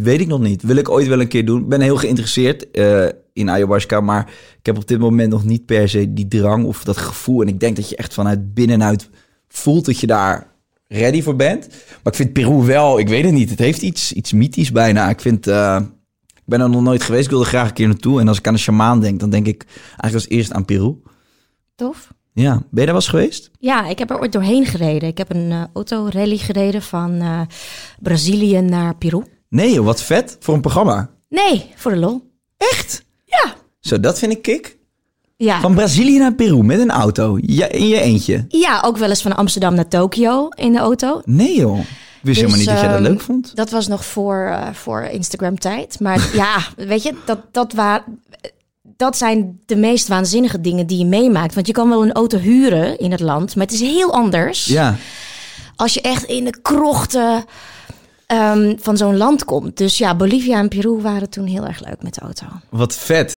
weet 0.02 0.20
ik 0.20 0.26
nog 0.26 0.40
niet. 0.40 0.62
Wil 0.62 0.76
ik 0.76 0.88
ooit 0.90 1.06
wel 1.06 1.20
een 1.20 1.28
keer 1.28 1.44
doen. 1.44 1.60
Ik 1.60 1.68
ben 1.68 1.80
heel 1.80 1.96
geïnteresseerd 1.96 2.70
eh, 2.70 3.04
in 3.32 3.50
ayahuasca, 3.50 4.00
maar 4.00 4.30
ik 4.58 4.66
heb 4.66 4.76
op 4.76 4.88
dit 4.88 4.98
moment 4.98 5.30
nog 5.30 5.44
niet 5.44 5.66
per 5.66 5.88
se 5.88 6.12
die 6.12 6.28
drang 6.28 6.64
of 6.64 6.84
dat 6.84 6.96
gevoel. 6.96 7.42
En 7.42 7.48
ik 7.48 7.60
denk 7.60 7.76
dat 7.76 7.88
je 7.88 7.96
echt 7.96 8.14
vanuit 8.14 8.54
binnenuit 8.54 9.08
voelt 9.48 9.84
dat 9.84 9.98
je 9.98 10.06
daar 10.06 10.46
ready 10.88 11.22
voor 11.22 11.36
bent. 11.36 11.68
Maar 11.68 12.12
ik 12.12 12.14
vind 12.14 12.32
Peru 12.32 12.64
wel, 12.64 12.98
ik 12.98 13.08
weet 13.08 13.24
het 13.24 13.32
niet. 13.32 13.50
Het 13.50 13.58
heeft 13.58 13.82
iets, 13.82 14.12
iets 14.12 14.32
mythisch 14.32 14.72
bijna. 14.72 15.08
Ik 15.08 15.20
vind, 15.20 15.46
eh, 15.46 15.80
ik 16.34 16.42
ben 16.44 16.60
er 16.60 16.70
nog 16.70 16.82
nooit 16.82 17.02
geweest. 17.02 17.24
Ik 17.24 17.30
wil 17.30 17.40
er 17.40 17.46
graag 17.46 17.68
een 17.68 17.74
keer 17.74 17.88
naartoe. 17.88 18.20
En 18.20 18.28
als 18.28 18.38
ik 18.38 18.46
aan 18.46 18.52
een 18.52 18.58
shamaan 18.58 19.00
denk, 19.00 19.20
dan 19.20 19.30
denk 19.30 19.46
ik 19.46 19.64
eigenlijk 19.86 20.14
als 20.14 20.28
eerst 20.28 20.52
aan 20.52 20.64
Peru. 20.64 20.94
Tof. 21.74 22.12
Ja, 22.34 22.52
ben 22.52 22.62
je 22.70 22.76
daar 22.76 22.86
wel 22.86 22.94
eens 22.94 23.08
geweest? 23.08 23.50
Ja, 23.58 23.86
ik 23.88 23.98
heb 23.98 24.10
er 24.10 24.20
ooit 24.20 24.32
doorheen 24.32 24.66
gereden. 24.66 25.08
Ik 25.08 25.18
heb 25.18 25.30
een 25.34 25.50
eh, 25.50 25.62
autorally 25.74 26.36
gereden 26.36 26.82
van 26.82 27.20
eh, 27.20 27.40
Brazilië 28.00 28.60
naar 28.60 28.96
Peru. 28.96 29.22
Nee, 29.48 29.82
wat 29.82 30.02
vet 30.02 30.36
voor 30.40 30.54
een 30.54 30.60
programma. 30.60 31.10
Nee, 31.28 31.70
voor 31.74 31.90
de 31.90 31.96
lol. 31.96 32.30
Echt? 32.56 33.04
Ja. 33.24 33.54
Zo, 33.80 34.00
dat 34.00 34.18
vind 34.18 34.32
ik 34.32 34.42
kick. 34.42 34.76
Ja. 35.36 35.60
Van 35.60 35.74
Brazilië 35.74 36.18
naar 36.18 36.34
Peru 36.34 36.62
met 36.62 36.80
een 36.80 36.90
auto. 36.90 37.38
Ja, 37.40 37.68
in 37.68 37.88
je 37.88 38.00
eentje. 38.00 38.44
ja, 38.48 38.82
ook 38.84 38.96
wel 38.96 39.08
eens 39.08 39.22
van 39.22 39.36
Amsterdam 39.36 39.74
naar 39.74 39.88
Tokio 39.88 40.48
in 40.48 40.72
de 40.72 40.78
auto. 40.78 41.20
Nee 41.24 41.56
joh. 41.58 41.78
Ik 41.78 41.84
wist 42.28 42.36
helemaal 42.40 42.58
niet 42.58 42.68
dat 42.68 42.78
jij 42.78 42.88
dat 42.88 42.96
ehm, 42.96 43.06
leuk 43.08 43.20
vond. 43.20 43.56
Dat 43.56 43.70
was 43.70 43.86
nog 43.88 44.04
voor, 44.04 44.46
eh, 44.52 44.72
voor 44.72 45.02
Instagram-tijd. 45.02 46.00
Maar 46.00 46.30
ja, 46.34 46.56
weet 46.76 47.02
je, 47.02 47.14
dat, 47.24 47.38
dat, 47.50 47.72
wa- 47.72 48.04
dat 48.96 49.16
zijn 49.16 49.60
de 49.66 49.76
meest 49.76 50.08
waanzinnige 50.08 50.60
dingen 50.60 50.86
die 50.86 50.98
je 50.98 51.04
meemaakt. 51.06 51.54
Want 51.54 51.66
je 51.66 51.72
kan 51.72 51.88
wel 51.88 52.02
een 52.02 52.12
auto 52.12 52.38
huren 52.38 52.98
in 52.98 53.10
het 53.10 53.20
land, 53.20 53.56
maar 53.56 53.64
het 53.66 53.74
is 53.74 53.80
heel 53.80 54.12
anders 54.12 54.64
Ja. 54.64 54.96
als 55.76 55.94
je 55.94 56.00
echt 56.00 56.24
in 56.24 56.44
de 56.44 56.60
krochten 56.62 57.44
ehm, 58.26 58.76
van 58.78 58.96
zo'n 58.96 59.16
land 59.16 59.44
komt. 59.44 59.76
Dus 59.76 59.98
ja, 59.98 60.16
Bolivia 60.16 60.58
en 60.58 60.68
Peru 60.68 61.00
waren 61.00 61.30
toen 61.30 61.46
heel 61.46 61.66
erg 61.66 61.84
leuk 61.84 62.02
met 62.02 62.14
de 62.14 62.20
auto. 62.20 62.46
Wat 62.70 62.94
vet. 62.96 63.36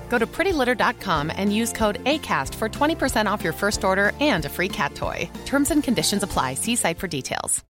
Go 0.11 0.17
to 0.17 0.27
prettylitter.com 0.27 1.29
and 1.29 1.53
use 1.61 1.71
code 1.73 1.99
ACAST 2.03 2.55
for 2.55 2.69
20% 2.69 3.31
off 3.31 3.43
your 3.43 3.57
first 3.57 3.83
order 3.83 4.11
and 4.19 4.45
a 4.45 4.49
free 4.49 4.67
cat 4.67 4.95
toy. 4.95 5.29
Terms 5.45 5.71
and 5.71 5.83
conditions 5.83 6.23
apply. 6.23 6.55
See 6.55 6.75
site 6.75 6.99
for 6.99 7.09
details. 7.09 7.61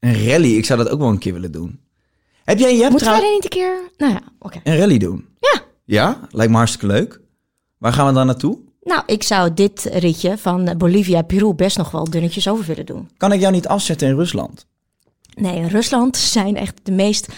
Een 0.00 0.26
rally, 0.26 0.56
ik 0.56 0.64
zou 0.64 0.78
dat 0.82 0.92
ook 0.92 0.98
wel 0.98 1.08
een 1.08 1.18
keer 1.18 1.32
willen 1.32 1.52
doen. 1.52 1.80
Heb 2.44 2.58
jij, 2.58 2.70
jij 2.70 2.78
hebt 2.78 2.90
Moeten 2.90 3.08
trouw- 3.08 3.22
er 3.22 3.30
niet 3.32 3.44
een 3.44 3.50
keer... 3.50 3.90
Nou 3.96 4.12
ja, 4.12 4.20
oké. 4.38 4.60
een 4.64 4.76
rally 4.78 4.98
doen? 4.98 5.28
Ja. 5.40 5.60
Ja? 5.84 6.20
Lijkt 6.30 6.50
me 6.52 6.56
hartstikke 6.58 6.86
leuk. 6.86 7.20
Waar 7.78 7.92
gaan 7.92 8.06
we 8.06 8.12
dan 8.12 8.26
naartoe? 8.26 8.58
Nou, 8.82 9.02
ik 9.06 9.22
zou 9.22 9.54
dit 9.54 9.88
ritje 9.92 10.38
van 10.38 10.74
Bolivia-Peru 10.78 11.54
best 11.54 11.76
nog 11.76 11.90
wel 11.90 12.10
dunnetjes 12.10 12.48
over 12.48 12.64
willen 12.64 12.86
doen. 12.86 13.10
Kan 13.16 13.32
ik 13.32 13.40
jou 13.40 13.52
niet 13.52 13.68
afzetten 13.68 14.08
in 14.08 14.14
Rusland? 14.16 14.66
Nee, 15.34 15.56
in 15.56 15.66
Rusland 15.66 16.16
zijn 16.16 16.56
echt 16.56 16.80
de 16.82 16.92
meest 16.92 17.28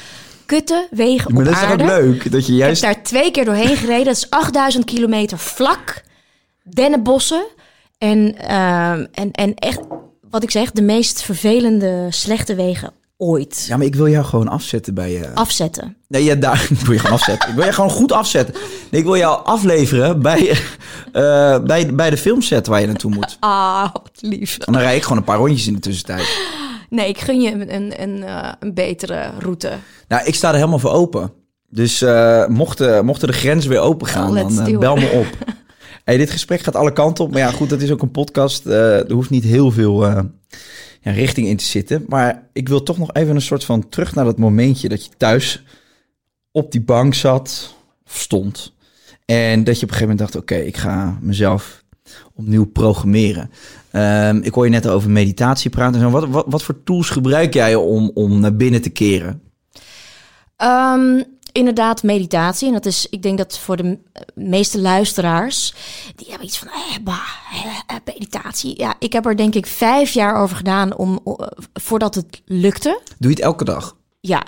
kutte 0.47 0.89
wegen 0.91 1.35
Maar 1.35 1.43
op 1.43 1.49
dat 1.49 1.55
is 1.55 1.61
toch 1.61 1.71
aarde. 1.71 1.85
ook 1.85 1.91
leuk? 1.91 2.31
Dat 2.31 2.47
je 2.47 2.53
Ik 2.53 2.59
heb 2.59 2.67
juist... 2.67 2.83
daar 2.83 3.03
twee 3.03 3.31
keer 3.31 3.45
doorheen 3.45 3.77
gereden. 3.77 4.05
Dat 4.05 4.17
is 4.17 4.31
8000 4.31 4.85
kilometer 4.85 5.39
vlak. 5.39 6.03
Dennenbossen. 6.63 7.47
En, 7.99 8.39
ehm, 8.39 9.07
en, 9.13 9.33
en 9.33 9.55
echt, 9.55 9.81
wat 10.31 10.43
ik 10.43 10.51
zeg, 10.51 10.71
de 10.71 10.83
meest 10.83 11.23
vervelende, 11.23 12.07
slechte 12.11 12.55
wegen 12.55 12.93
ooit. 13.19 13.65
Ja, 13.69 13.77
maar 13.77 13.87
ik 13.87 13.95
wil 13.95 14.09
jou 14.09 14.25
gewoon 14.25 14.49
afzetten 14.49 14.95
bij 14.95 15.13
je... 15.13 15.31
Afzetten. 15.35 15.97
Nee, 16.09 16.25
ja, 16.25 16.35
daar 16.35 16.67
ik 16.71 16.79
wil 16.81 16.93
je 16.93 16.99
gewoon 16.99 17.15
afzetten. 17.15 17.49
Ik 17.49 17.55
wil 17.55 17.65
je 17.65 17.73
gewoon 17.73 17.91
goed 17.91 18.13
afzetten. 18.13 18.55
Nee, 18.91 19.01
ik 19.01 19.07
wil 19.07 19.17
jou 19.17 19.45
afleveren 19.45 20.23
bij, 20.23 20.51
eh, 21.13 21.59
bij, 21.59 21.95
bij 21.95 22.11
de 22.11 22.17
filmset 22.17 22.67
waar 22.67 22.81
je 22.81 22.87
naartoe 22.87 23.15
moet. 23.15 23.37
Ah, 23.41 23.83
wat 23.93 24.11
lief. 24.21 24.59
En 24.59 24.73
dan 24.73 24.83
rijd 24.83 24.97
ik 24.97 25.03
gewoon 25.03 25.19
een 25.19 25.25
paar 25.25 25.39
rondjes 25.39 25.67
in 25.67 25.75
de 25.75 25.81
tussentijd. 25.81 26.39
Nee, 26.88 27.09
ik 27.09 27.18
gun 27.18 27.40
je 27.40 27.51
een, 27.51 27.75
een, 27.75 28.03
een, 28.03 28.22
eh, 28.22 28.53
een 28.61 28.75
betere 28.75 29.31
route. 29.38 29.70
Nou, 30.09 30.27
ik 30.27 30.35
sta 30.35 30.49
er 30.49 30.55
helemaal 30.55 30.79
voor 30.79 30.90
open. 30.92 31.33
Dus 31.68 32.03
eh, 32.03 32.46
mochten, 32.46 33.05
mochten 33.05 33.29
de 33.29 33.35
grenzen 33.35 33.70
weer 33.70 33.81
open 33.81 34.07
gaan, 34.07 34.33
Let's 34.33 34.57
dan 34.57 34.66
eh, 34.66 34.79
bel 34.79 34.96
me 34.96 35.11
op. 35.11 35.27
Hey, 36.05 36.16
dit 36.16 36.31
gesprek 36.31 36.61
gaat 36.61 36.77
alle 36.77 36.92
kanten 36.92 37.25
op. 37.25 37.31
Maar 37.31 37.40
ja, 37.40 37.51
goed, 37.51 37.68
dat 37.70 37.81
is 37.83 37.90
ook 37.90 38.03
een 38.03 38.11
podcast. 38.11 38.66
eh, 38.66 38.99
er 38.99 39.12
hoeft 39.12 39.31
niet 39.31 39.44
heel 39.44 39.70
veel 39.70 40.07
eh, 40.07 40.22
ja, 41.01 41.11
richting 41.11 41.46
in 41.46 41.57
te 41.57 41.64
zitten. 41.64 42.05
Maar 42.09 42.49
ik 42.53 42.68
wil 42.68 42.83
toch 42.83 42.99
nog 42.99 43.12
even 43.12 43.35
een 43.35 43.40
soort 43.42 43.64
van 43.64 43.88
terug 43.88 44.14
naar 44.14 44.25
dat 44.25 44.38
momentje 44.38 44.88
dat 44.88 45.05
je 45.05 45.11
thuis 45.16 45.62
op 46.51 46.72
die 46.72 46.81
bank 46.81 47.14
zat, 47.14 47.75
of 48.07 48.20
stond. 48.20 48.72
En 49.25 49.64
dat 49.64 49.79
je 49.79 49.83
op 49.83 49.90
een 49.90 49.96
gegeven 49.96 50.16
moment 50.16 50.18
dacht, 50.18 50.37
oké, 50.37 50.55
ik 50.55 50.77
ga 50.77 51.18
mezelf 51.20 51.85
opnieuw 52.35 52.66
programmeren. 52.66 53.51
Ehm, 53.97 54.37
ik 54.43 54.55
hoor 54.55 54.65
je 54.65 54.71
net 54.71 54.89
over 54.89 55.11
meditatie 55.11 55.71
praten. 55.71 55.95
En 55.95 56.01
zo. 56.01 56.11
Wat, 56.11 56.29
wat, 56.29 56.45
wat 56.49 56.63
voor 56.63 56.83
tools 56.83 57.11
gebruik 57.11 57.55
jij 57.55 57.75
om, 57.75 58.11
om 58.15 58.41
naar 58.41 58.57
binnen 58.57 58.83
te 58.83 58.91
keren? 58.91 59.43
Ehm, 60.57 61.23
inderdaad 61.53 62.03
meditatie. 62.03 62.67
En 62.67 62.73
dat 62.73 62.87
is, 62.87 63.07
ik 63.11 63.23
denk 63.23 63.39
dat 63.39 63.59
voor 63.59 63.77
de 63.77 63.99
meeste 64.35 64.81
luisteraars, 64.81 65.75
die 66.17 66.27
hebben 66.29 66.47
iets 66.47 66.59
van, 66.59 66.69
eh, 66.69 67.05
bah, 67.05 67.17
eh, 67.53 67.67
eh, 67.87 67.97
meditatie. 68.05 68.79
Ja, 68.79 68.95
ik 68.99 69.13
heb 69.13 69.27
er 69.27 69.37
denk 69.37 69.55
ik 69.55 69.67
vijf 69.67 70.11
jaar 70.11 70.37
over 70.37 70.57
gedaan 70.57 70.97
om, 70.97 71.21
eh, 71.25 71.47
voordat 71.73 72.15
het 72.15 72.43
lukte. 72.45 73.01
Doe 73.19 73.31
je 73.31 73.37
het 73.37 73.45
elke 73.45 73.65
dag? 73.65 73.97
Ja, 74.21 74.43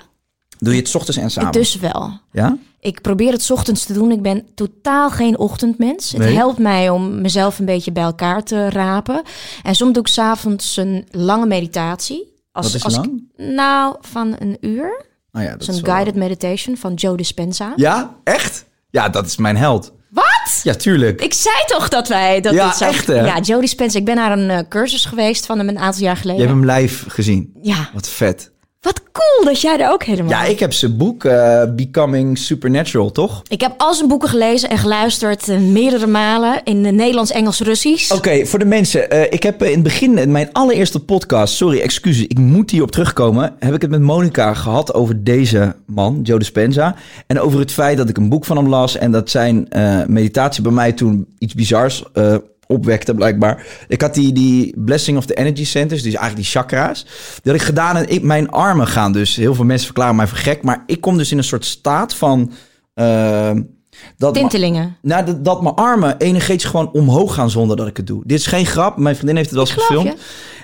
Doe 0.59 0.73
je 0.73 0.79
het 0.79 0.89
's 0.89 0.95
ochtends 0.95 1.19
en 1.19 1.31
's 1.31 1.37
avonds? 1.37 1.57
dus 1.57 1.75
wel. 1.75 2.19
Ja? 2.31 2.57
Ik 2.79 3.01
probeer 3.01 3.31
het 3.31 3.41
's 3.43 3.49
ochtends 3.51 3.85
te 3.85 3.93
doen. 3.93 4.11
Ik 4.11 4.21
ben 4.21 4.45
totaal 4.55 5.09
geen 5.09 5.37
ochtendmens. 5.37 6.11
Nee? 6.11 6.27
Het 6.27 6.35
helpt 6.37 6.57
mij 6.59 6.89
om 6.89 7.21
mezelf 7.21 7.59
een 7.59 7.65
beetje 7.65 7.91
bij 7.91 8.03
elkaar 8.03 8.43
te 8.43 8.69
rapen. 8.69 9.21
En 9.63 9.75
soms 9.75 9.93
doe 9.93 10.01
ik 10.01 10.07
s'avonds 10.07 10.77
een 10.77 11.07
lange 11.11 11.45
meditatie. 11.45 12.33
Als, 12.51 12.65
Wat 12.65 12.75
is 12.75 12.83
als 12.83 12.93
ik- 12.97 12.99
lang? 13.05 13.21
nou, 13.55 13.95
van 14.01 14.35
een 14.39 14.57
uur. 14.61 15.05
Oh 15.33 15.41
ja, 15.41 15.51
dat 15.51 15.63
Zo'n 15.63 15.75
is 15.75 15.81
wel- 15.81 15.91
guided 15.93 16.15
meditation 16.15 16.77
van 16.77 16.93
Joe 16.93 17.17
Dispenza. 17.17 17.73
Ja, 17.75 18.15
echt? 18.23 18.65
Ja, 18.89 19.09
dat 19.09 19.25
is 19.25 19.37
mijn 19.37 19.57
held. 19.57 19.91
Wat? 20.09 20.59
Ja, 20.63 20.73
tuurlijk. 20.73 21.21
Ik 21.21 21.33
zei 21.33 21.55
toch 21.67 21.89
dat 21.89 22.07
wij... 22.07 22.41
Dat 22.41 22.53
Ja, 22.53 22.73
zou- 22.73 22.91
echt, 22.91 23.07
hè? 23.07 23.13
Ja, 23.25 23.39
Joe 23.39 23.61
Dispenza. 23.61 23.97
Ik 23.99 24.05
ben 24.05 24.15
naar 24.15 24.37
een 24.39 24.49
eh, 24.49 24.59
cursus 24.69 25.05
geweest 25.05 25.45
van 25.45 25.57
hem 25.57 25.69
een 25.69 25.79
aantal 25.79 26.01
jaar 26.01 26.15
Je 26.15 26.21
geleden. 26.21 26.47
hebt 26.47 26.59
hem 26.59 26.69
live 26.71 27.09
gezien. 27.09 27.53
Ja, 27.61 27.89
Wat 27.93 28.07
vet. 28.09 28.51
Wat 28.81 29.01
cool 29.11 29.45
dat 29.45 29.61
jij 29.61 29.79
er 29.79 29.91
ook 29.91 30.03
helemaal... 30.03 30.31
Ja, 30.31 30.43
ik 30.43 30.59
heb 30.59 30.73
zijn 30.73 30.97
boek 30.97 31.25
eh, 31.25 31.63
Becoming 31.75 32.37
Supernatural, 32.37 33.11
toch? 33.11 33.41
Ik 33.47 33.61
heb 33.61 33.73
al 33.77 33.93
zijn 33.93 34.07
boeken 34.07 34.29
gelezen 34.29 34.69
en 34.69 34.77
geluisterd 34.77 35.49
eh, 35.49 35.57
meerdere 35.57 36.07
malen 36.07 36.63
in 36.63 36.85
eh, 36.85 36.91
Nederlands, 36.91 37.31
Engels, 37.31 37.59
Russisch. 37.59 38.11
Oké, 38.11 38.45
voor 38.45 38.59
de 38.59 38.65
mensen. 38.65 39.31
ik 39.31 39.43
heb 39.43 39.63
in 39.63 39.71
het 39.71 39.83
begin, 39.83 40.17
in 40.17 40.31
mijn 40.31 40.49
allereerste 40.51 40.99
podcast, 40.99 41.55
sorry, 41.55 41.79
excuses, 41.79 42.27
ik 42.27 42.39
moet 42.39 42.71
hierop 42.71 42.91
terugkomen. 42.91 43.55
Heb 43.59 43.73
ik 43.73 43.81
het 43.81 43.91
met 43.91 44.01
Monica 44.01 44.53
gehad 44.53 44.93
over 44.93 45.23
deze 45.23 45.75
man, 45.85 46.19
Joe 46.23 46.39
Dispenza. 46.39 46.95
En 47.27 47.39
over 47.39 47.59
het 47.59 47.71
feit 47.71 47.97
dat 47.97 48.09
ik 48.09 48.17
een 48.17 48.29
boek 48.29 48.45
van 48.45 48.57
hem 48.57 48.67
las 48.67 48.97
en 48.97 49.11
dat 49.11 49.29
zijn 49.29 49.67
meditatie 50.07 50.63
bij 50.63 50.71
mij 50.71 50.91
toen 50.91 51.27
iets 51.37 51.53
bizars 51.53 52.03
opwekte, 52.71 53.13
blijkbaar. 53.13 53.65
Ik 53.87 54.01
had 54.01 54.13
die, 54.13 54.33
die 54.33 54.73
Blessing 54.77 55.17
of 55.17 55.25
the 55.25 55.33
Energy 55.33 55.65
Centers, 55.65 56.01
dus 56.01 56.13
eigenlijk 56.13 56.43
die 56.43 56.61
chakra's. 56.61 57.05
Had 57.43 57.55
ik 57.55 57.61
gedaan 57.61 57.95
en 57.95 58.09
ik, 58.09 58.23
mijn 58.23 58.49
armen 58.49 58.87
gaan 58.87 59.11
dus. 59.11 59.35
Heel 59.35 59.55
veel 59.55 59.65
mensen 59.65 59.85
verklaren 59.85 60.15
mij 60.15 60.27
voor 60.27 60.37
gek, 60.37 60.63
maar 60.63 60.83
ik 60.85 61.01
kom 61.01 61.17
dus 61.17 61.31
in 61.31 61.37
een 61.37 61.43
soort 61.43 61.65
staat 61.65 62.13
van. 62.13 62.51
eh, 62.93 63.51
dat 64.17 64.33
Tintelingen. 64.33 64.97
nou, 65.01 65.25
dat, 65.25 65.45
dat 65.45 65.61
mijn 65.61 65.75
armen 65.75 66.17
energetisch 66.17 66.63
gewoon 66.63 66.91
omhoog 66.91 67.33
gaan 67.33 67.49
zonder 67.49 67.77
dat 67.77 67.87
ik 67.87 67.97
het 67.97 68.07
doe. 68.07 68.21
Dit 68.25 68.39
is 68.39 68.45
geen 68.45 68.65
grap. 68.65 68.97
Mijn 68.97 69.15
vriendin 69.15 69.35
heeft 69.35 69.49
het 69.49 69.57
wel 69.57 69.67
eens 69.67 69.77
gefilmd. 69.83 70.15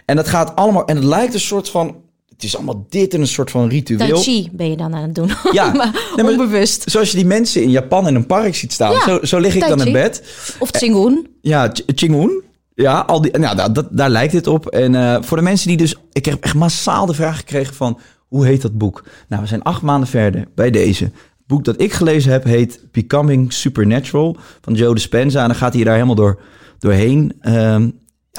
En 0.05 0.15
dat 0.15 0.27
gaat 0.27 0.55
allemaal... 0.55 0.85
En 0.85 0.95
het 0.95 1.05
lijkt 1.05 1.33
een 1.33 1.39
soort 1.39 1.69
van... 1.69 1.95
Het 2.35 2.43
is 2.43 2.55
allemaal 2.55 2.85
dit 2.89 3.13
en 3.13 3.21
een 3.21 3.27
soort 3.27 3.51
van 3.51 3.61
Tai 3.61 3.73
ritueel. 3.73 4.17
Chi 4.17 4.49
ben 4.51 4.69
je 4.69 4.77
dan 4.77 4.95
aan 4.95 5.01
het 5.01 5.15
doen. 5.15 5.29
Ja. 5.51 5.71
Nee, 6.15 6.25
onbewust. 6.31 6.83
Zoals 6.91 7.11
je 7.11 7.17
die 7.17 7.25
mensen 7.25 7.61
in 7.63 7.69
Japan 7.69 8.07
in 8.07 8.15
een 8.15 8.25
park 8.25 8.55
ziet 8.55 8.73
staan. 8.73 8.91
Ja, 8.91 8.99
Zo, 9.03 9.19
zo 9.23 9.39
lig 9.39 9.53
ik 9.53 9.59
Tai 9.61 9.75
dan 9.75 9.87
in 9.87 9.93
bed. 9.93 10.23
Of 10.59 10.71
Tsingun. 10.71 11.27
Ja, 11.41 11.69
Ch- 11.73 11.93
Qigong. 11.95 12.43
Ja, 12.75 12.99
al 12.99 13.21
die, 13.21 13.37
nou, 13.37 13.55
dat, 13.55 13.75
dat- 13.75 13.87
daar 13.91 14.09
lijkt 14.09 14.33
het 14.33 14.47
op. 14.47 14.67
En 14.67 14.95
eh, 14.95 15.17
voor 15.21 15.37
de 15.37 15.43
mensen 15.43 15.67
die 15.67 15.77
dus... 15.77 15.95
Ik 16.11 16.25
heb 16.25 16.43
echt 16.43 16.53
massaal 16.55 17.05
de 17.05 17.13
vraag 17.13 17.37
gekregen 17.37 17.73
van... 17.75 17.99
Hoe 18.27 18.45
heet 18.45 18.61
dat 18.61 18.77
boek? 18.77 19.03
Nou, 19.27 19.41
we 19.41 19.47
zijn 19.47 19.63
acht 19.63 19.81
maanden 19.81 20.09
verder 20.09 20.45
bij 20.55 20.69
deze. 20.71 21.03
Het 21.03 21.13
boek 21.47 21.63
dat 21.63 21.81
ik 21.81 21.93
gelezen 21.93 22.31
heb 22.31 22.43
heet 22.43 22.79
Becoming 22.91 23.53
Supernatural 23.53 24.37
van 24.61 24.73
Joe 24.73 24.93
Dispenza. 24.93 25.41
En 25.41 25.47
dan 25.47 25.55
gaat 25.57 25.73
hij 25.73 25.83
daar 25.83 25.93
helemaal 25.93 26.15
door, 26.15 26.39
doorheen. 26.79 27.33
Ehm, 27.41 27.89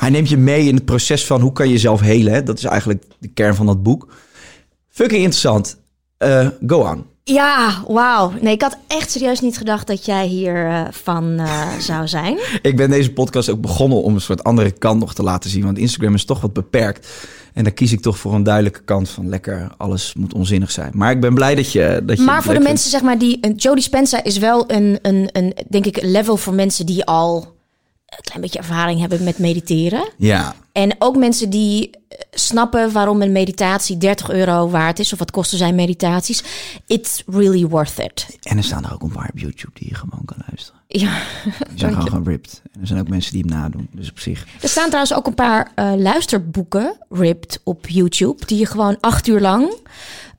hij 0.01 0.11
neemt 0.11 0.29
je 0.29 0.37
mee 0.37 0.69
in 0.69 0.75
het 0.75 0.85
proces 0.85 1.27
van 1.27 1.41
hoe 1.41 1.53
kan 1.53 1.67
je 1.67 1.73
jezelf 1.73 2.01
helen. 2.01 2.33
Hè? 2.33 2.43
Dat 2.43 2.59
is 2.59 2.65
eigenlijk 2.65 3.05
de 3.19 3.29
kern 3.29 3.55
van 3.55 3.67
dat 3.67 3.83
boek. 3.83 4.09
Fucking 4.89 5.21
interessant. 5.21 5.77
Eh, 6.19 6.49
go 6.67 6.79
on. 6.79 7.05
Ja, 7.25 7.83
wauw. 7.89 8.33
Nee, 8.41 8.55
ik 8.55 8.63
had 8.63 8.79
echt 8.87 9.11
serieus 9.11 9.41
niet 9.41 9.59
gedacht 9.59 9.87
dat 9.87 10.05
jij 10.05 10.27
hier 10.27 10.67
eh, 10.67 10.81
van 10.91 11.39
eh, 11.39 11.79
zou 11.79 12.09
zijn. 12.09 12.39
Ik 12.63 12.77
ben 12.77 12.91
deze 12.91 13.13
podcast 13.13 13.51
ook 13.51 13.61
begonnen 13.61 14.03
om 14.03 14.15
een 14.15 14.21
soort 14.21 14.45
andere 14.45 14.71
kant 14.71 15.01
nog 15.01 15.15
te 15.15 15.23
laten 15.23 15.51
zien. 15.51 15.65
Want 15.65 15.79
Instagram 15.79 16.15
is 16.15 16.25
toch 16.25 16.41
wat 16.41 16.53
beperkt. 16.53 17.09
En 17.53 17.65
dan 17.65 17.75
kies 17.75 17.93
ik 17.93 18.01
toch 18.01 18.19
voor 18.19 18.35
een 18.35 18.43
duidelijke 18.43 18.83
kant 18.85 19.09
van 19.09 19.29
lekker, 19.29 19.71
alles 19.77 20.15
moet 20.15 20.35
onzinnig 20.35 20.71
zijn. 20.71 20.91
Maar 20.95 21.11
ik 21.11 21.21
ben 21.21 21.35
blij 21.35 21.55
dat 21.55 21.73
je. 21.73 22.03
Dat 22.05 22.17
je 22.17 22.23
Maar 22.23 22.43
voor 22.43 22.55
de 22.55 22.61
mensen, 22.61 22.91
zeg 22.91 23.03
maar, 23.03 23.19
die. 23.19 23.55
Jodie 23.57 23.83
Spencer 23.83 24.25
is 24.25 24.39
wel 24.39 24.71
een, 24.71 24.99
een, 25.03 25.29
een, 25.33 25.55
denk 25.69 25.87
ik, 25.87 25.97
een 25.97 26.11
level 26.11 26.37
voor 26.37 26.55
mensen 26.55 26.87
die 26.87 27.05
al 27.05 27.56
een 28.07 28.23
klein 28.23 28.41
beetje 28.41 28.59
ervaring 28.59 29.01
hebben 29.01 29.25
met 29.25 29.39
mediteren. 29.39 30.09
Ja, 30.17 30.55
En 30.73 30.97
ook 30.99 31.17
mensen 31.17 31.51
die 31.51 31.91
eh, 31.91 32.19
snappen 32.31 32.93
waarom 32.93 33.23
een 33.23 33.33
meditatie 33.33 33.97
30 33.97 34.31
euro 34.31 34.69
waard 34.71 34.99
is. 34.99 35.13
Of 35.13 35.19
wat 35.19 35.31
kosten 35.31 35.59
zijn 35.59 35.75
meditaties. 35.75 36.43
It's 36.87 37.23
really 37.27 37.67
worth 37.67 37.99
it. 37.99 38.39
en 38.43 38.57
er 38.57 38.65
staan 38.65 38.85
er 38.85 38.93
ook 38.93 39.03
een 39.03 39.13
paar 39.13 39.31
op 39.33 39.39
YouTube 39.39 39.79
die 39.79 39.89
je 39.89 39.95
gewoon 39.95 40.25
kan 40.25 40.37
luisteren. 40.47 40.81
Ja. 40.89 41.19
Die 41.69 41.79
zijn 41.79 41.95
gewoon 42.03 42.25
geript. 42.25 42.63
En 42.73 42.81
er 42.81 42.87
zijn 42.87 43.01
ook 43.01 43.09
mensen 43.09 43.33
die 43.33 43.41
hem 43.47 43.51
nadoen. 43.51 43.89
Dus 43.93 44.11
op 44.11 44.19
zich. 44.19 44.47
Er 44.61 44.69
staan 44.69 44.87
trouwens 44.87 45.15
ook 45.15 45.27
een 45.27 45.35
paar 45.35 45.73
eh, 45.75 45.93
luisterboeken, 45.97 46.97
ripped, 47.09 47.61
op 47.65 47.89
YouTube. 47.89 48.47
Die 48.47 48.59
je 48.59 48.67
gewoon 48.67 48.97
acht 49.01 49.27
uur 49.27 49.41
lang 49.41 49.75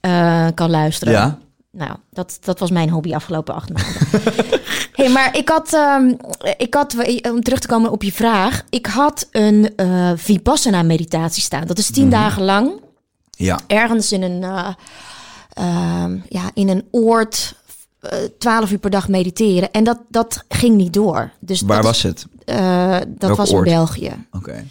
eh, 0.01 0.47
kan 0.53 0.69
luisteren. 0.69 1.13
Ja. 1.13 1.39
Nou, 1.78 1.92
dat, 2.12 2.38
dat 2.42 2.60
was 2.60 2.72
mijn 2.72 2.90
hobby 2.90 3.13
afgelopen 3.13 3.54
acht 3.56 3.70
maanden. 3.74 3.94
hey, 4.96 5.10
maar 5.10 5.38
ik 5.38 5.50
had, 5.50 5.74
ehm, 5.74 6.13
ik 6.58 6.74
had, 6.74 6.96
om 7.32 7.44
terug 7.44 7.60
te 7.60 7.68
komen 7.68 7.92
op 7.92 8.04
je 8.04 8.12
vraag, 8.12 8.63
ik 8.70 8.86
had 8.86 9.28
een 9.32 9.76
eh 9.76 10.12
Vipassana 10.16 10.84
meditatie 10.84 11.44
staan. 11.44 11.66
Dat 11.68 11.78
is 11.78 11.92
tien 11.92 12.10
dagen 12.10 12.44
lang, 12.44 12.72
Ja. 13.32 13.60
ergens 13.68 14.12
in 14.12 14.22
een, 14.22 14.44
eh, 14.44 14.68
ehm, 15.54 16.18
ja, 16.30 16.50
in 16.54 16.70
een 16.70 16.84
oord, 16.92 17.56
eh, 18.00 18.18
twaalf 18.40 18.72
uur 18.72 18.78
per 18.80 18.90
dag 18.90 19.08
mediteren. 19.08 19.72
En 19.72 19.84
dat, 19.84 20.00
dat 20.10 20.44
ging 20.50 20.76
niet 20.76 20.94
door. 20.94 21.32
Dus 21.40 21.62
Waar 21.62 21.76
dat, 21.76 21.86
was 21.86 22.02
het? 22.04 22.26
eh, 22.46 22.92
dat 23.08 23.08
Welk 23.20 23.38
was 23.38 23.52
in? 23.52 23.63
België. 23.63 24.12
Oké. 24.32 24.66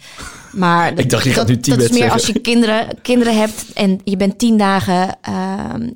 Maar 0.51 0.93
Ik 0.99 1.09
dacht, 1.09 1.23
je 1.23 1.29
gaat 1.29 1.37
dat, 1.39 1.47
nu 1.47 1.53
dat 1.55 1.63
Tibet 1.63 1.81
is 1.81 1.89
meer 1.89 1.97
zeggen. 1.99 2.13
als 2.17 2.27
je 2.27 2.39
kinderen, 2.39 2.87
kinderen 3.01 3.37
hebt 3.37 3.65
en 3.73 3.99
je 4.03 4.17
bent 4.17 4.39
tien 4.39 4.57
dagen 4.57 5.17
ehm, 5.21 5.89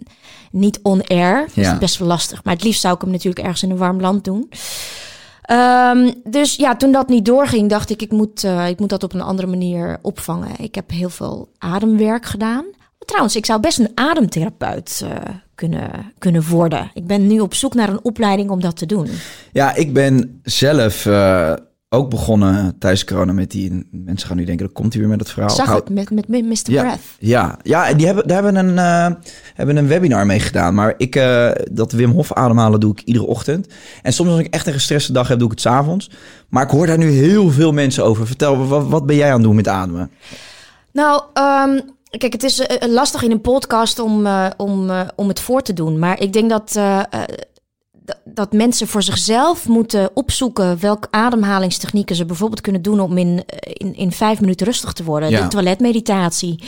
niet 0.52 0.80
on-air. 0.82 1.48
Ja. 1.54 1.64
dat 1.64 1.74
is 1.74 1.80
best 1.80 1.98
wel 1.98 2.08
lastig. 2.08 2.44
Maar 2.44 2.54
het 2.54 2.64
liefst 2.64 2.82
zou 2.82 2.96
ik 2.96 3.02
hem 3.02 3.12
natuurlijk 3.12 3.44
ergens 3.44 3.64
in 3.64 3.72
een 3.72 3.78
warm 3.78 4.02
land 4.02 4.24
doen. 4.24 4.50
Ehm, 5.42 6.12
dus 6.24 6.56
ja, 6.56 6.76
toen 6.76 6.92
dat 6.92 7.10
niet 7.10 7.26
doorging, 7.26 7.70
dacht 7.70 7.90
ik, 7.90 8.02
ik 8.02 8.12
moet, 8.12 8.44
eh, 8.44 8.68
ik 8.68 8.80
moet 8.80 8.90
dat 8.90 9.04
op 9.04 9.14
een 9.14 9.22
andere 9.22 9.48
manier 9.48 9.98
opvangen. 10.02 10.50
Ik 10.58 10.76
heb 10.76 10.90
heel 10.90 11.10
veel 11.10 11.50
ademwerk 11.58 12.26
gedaan. 12.26 12.66
Trouwens, 13.06 13.36
ik 13.36 13.46
zou 13.46 13.60
best 13.60 13.80
een 13.80 13.92
ademtherapeut 13.96 15.02
eh, 15.04 15.36
kunnen, 15.56 16.14
kunnen 16.18 16.48
worden. 16.48 16.92
Ik 16.94 17.08
ben 17.08 17.28
nu 17.28 17.40
op 17.40 17.54
zoek 17.54 17.74
naar 17.74 17.90
een 17.90 18.04
opleiding 18.04 18.50
om 18.50 18.62
dat 18.62 18.78
te 18.78 18.86
doen. 18.86 19.08
Ja, 19.52 19.76
ik 19.76 19.94
ben 19.94 20.42
zelf 20.44 21.06
eh, 21.06 21.54
ook 21.94 22.10
begonnen 22.10 22.76
tijdens 22.80 23.04
corona 23.06 23.34
met 23.34 23.52
die... 23.52 23.88
Mensen 23.92 24.28
gaan 24.28 24.38
nu 24.38 24.46
denken, 24.46 24.66
dan 24.66 24.74
komt 24.74 24.94
hij 24.94 25.02
weer 25.02 25.12
met 25.12 25.20
het 25.20 25.30
verhaal. 25.30 25.50
Zag 25.50 25.74
het 25.74 25.90
met, 25.90 26.10
met 26.10 26.46
Mr. 26.46 26.72
Ja, 26.72 26.82
Breath. 26.82 27.00
ja, 27.20 27.58
ja, 27.64 27.88
en 27.88 27.98
die 27.98 28.06
hebben, 28.06 28.28
daar 28.28 28.44
hebben 28.44 28.68
een, 28.68 28.78
eh, 28.78 29.16
hebben 29.54 29.78
een 29.78 29.88
webinar 29.88 30.26
mee 30.26 30.40
gedaan. 30.40 30.74
Maar 30.74 30.94
ik, 30.98 31.16
eh, 31.16 31.52
dat 31.72 31.92
Wim 31.92 32.12
Hof 32.12 32.34
ademhalen 32.34 32.80
doe 32.80 32.92
ik 32.92 33.02
iedere 33.02 33.26
ochtend. 33.26 33.68
En 34.02 34.14
soms 34.14 34.30
als 34.30 34.40
ik 34.40 34.54
echt 34.54 34.68
een 34.68 34.74
gestreste 34.74 35.14
dag 35.14 35.28
heb, 35.28 35.38
doe 35.38 35.48
ik 35.48 35.54
het 35.54 35.62
s'avonds. 35.62 36.10
Maar 36.50 36.64
ik 36.64 36.70
hoor 36.70 36.88
daar 36.88 36.98
nu 36.98 37.10
heel 37.10 37.50
veel 37.50 37.72
mensen 37.72 38.06
over. 38.06 38.28
Vertel, 38.28 38.68
wat, 38.68 38.88
wat 38.88 39.06
ben 39.06 39.16
jij 39.16 39.28
aan 39.28 39.34
het 39.34 39.44
doen 39.44 39.56
met 39.56 39.68
ademen? 39.68 40.12
Nou, 40.94 41.22
ehm, 41.34 41.80
kijk, 42.18 42.34
het 42.34 42.44
is 42.44 42.60
eh, 42.60 42.90
lastig 42.90 43.24
in 43.24 43.32
een 43.32 43.42
podcast 43.42 44.00
om, 44.00 44.28
om, 44.58 44.92
om 45.16 45.28
het 45.28 45.40
voor 45.40 45.62
te 45.62 45.74
doen. 45.74 46.00
Maar 46.00 46.22
ik 46.22 46.34
denk 46.34 46.50
dat, 46.50 46.80
dat 48.26 48.54
mensen 48.54 48.88
voor 48.88 49.04
zichzelf 49.04 49.68
moeten 49.68 50.10
opzoeken 50.14 50.80
welke 50.80 51.08
ademhalingstechnieken 51.12 52.16
ze 52.16 52.26
bijvoorbeeld 52.26 52.62
kunnen 52.62 52.82
doen 52.82 53.00
om 53.00 53.18
in, 53.18 53.44
eh, 53.46 53.58
in, 53.74 53.96
in 53.96 54.12
vijf 54.12 54.40
minuten 54.42 54.66
rustig 54.66 54.94
te 54.94 55.04
worden. 55.04 55.30
Ja. 55.30 55.42
De 55.42 55.48
toiletmeditatie. 55.48 56.64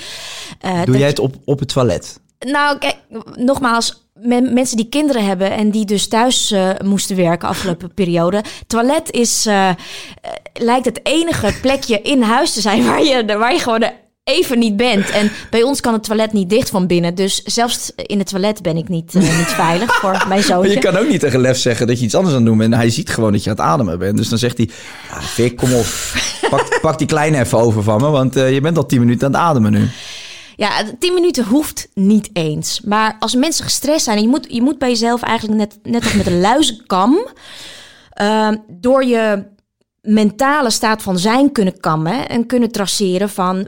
Eh, 0.60 0.76
Doe 0.76 0.86
dat 0.86 0.98
jij 0.98 1.08
het 1.08 1.20
op, 1.20 1.36
op 1.46 1.60
het 1.60 1.68
toilet? 1.68 2.20
nou, 2.40 2.78
kijk, 2.78 2.96
nogmaals, 3.36 4.08
men- 4.14 4.54
mensen 4.54 4.78
die 4.78 4.90
kinderen 4.90 5.26
hebben 5.26 5.52
en 5.52 5.72
die 5.72 5.86
dus 5.86 6.08
thuis 6.08 6.52
eh, 6.52 6.70
moesten 6.84 7.16
werken 7.16 7.48
afgelopen 7.48 7.94
periode. 8.04 8.44
Toilet 8.68 9.12
is, 9.12 9.48
lijkt 10.54 10.86
het 10.86 11.00
enige 11.04 11.54
plekje 11.62 12.02
in 12.02 12.22
huis 12.22 12.54
te 12.54 12.62
zijn 12.62 12.86
waar 12.86 13.04
je, 13.04 13.26
waar 13.26 13.54
je 13.54 13.60
gewoon 13.60 13.84
even 14.24 14.60
niet 14.60 14.78
bent. 14.78 15.10
En 15.10 15.32
bij 15.50 15.64
ons 15.64 15.82
kan 15.82 15.94
het 15.94 16.04
toilet 16.04 16.34
niet 16.34 16.50
dicht 16.50 16.70
van 16.70 16.88
binnen. 16.88 17.16
Dus 17.16 17.42
zelfs 17.44 17.92
in 17.96 18.20
het 18.20 18.28
toilet 18.28 18.62
ben 18.62 18.78
ik 18.78 18.88
niet, 18.88 19.16
eh, 19.16 19.22
niet 19.22 19.48
veilig 19.48 19.96
voor 19.96 20.24
mijn 20.28 20.44
zoontje. 20.44 20.74
je 20.74 20.80
kan 20.80 20.98
ook 20.98 21.10
niet 21.10 21.20
tegen 21.20 21.40
Lef 21.40 21.58
zeggen 21.58 21.88
dat 21.88 22.00
je 22.00 22.06
iets 22.06 22.16
anders 22.16 22.36
aan 22.36 22.40
het 22.42 22.50
doen 22.50 22.58
bent. 22.58 22.74
En 22.74 22.80
hij 22.80 22.90
ziet 22.90 23.10
gewoon 23.10 23.32
dat 23.32 23.44
je 23.44 23.50
aan 23.50 23.56
het 23.56 23.66
ademen 23.66 24.00
bent. 24.00 24.18
Dus 24.18 24.30
dan 24.30 24.38
zegt 24.38 24.58
hij, 24.58 24.70
ja, 25.10 25.22
Vic, 25.22 25.56
kom 25.56 25.74
op. 25.74 25.86
Pak, 26.50 26.80
pak 26.82 26.98
die 26.98 27.08
kleine 27.08 27.40
even 27.40 27.58
over 27.58 27.84
van 27.84 28.02
me, 28.02 28.10
want 28.10 28.36
eh, 28.36 28.54
je 28.54 28.62
bent 28.62 28.78
al 28.78 28.86
tien 28.86 29.00
minuten 29.00 29.28
aan 29.28 29.34
het 29.34 29.42
ademen 29.42 29.72
nu. 29.72 29.90
Ja, 30.56 30.72
10 31.00 31.14
minuten 31.14 31.46
hoeft 31.46 31.88
niet 31.94 32.30
eens. 32.34 32.82
Maar 32.82 33.16
als 33.20 33.36
mensen 33.36 33.64
gestrest 33.64 34.04
zijn, 34.04 34.18
en 34.18 34.24
je 34.24 34.30
moet, 34.30 34.48
je 34.50 34.62
moet 34.62 34.78
bij 34.78 34.90
jezelf 34.90 35.22
eigenlijk 35.22 35.60
net, 35.60 35.80
net 35.84 36.04
als 36.04 36.14
met 36.14 36.28
een 36.28 36.40
luizenkam, 36.40 37.28
ehm, 38.10 38.56
door 38.68 39.06
je 39.06 39.44
mentale 40.04 40.70
staat 40.70 41.02
van 41.02 41.18
zijn 41.20 41.52
kunnen 41.52 41.80
kammen 41.80 42.30
en 42.30 42.46
kunnen 42.46 42.72
traceren 42.72 43.30
van 43.30 43.68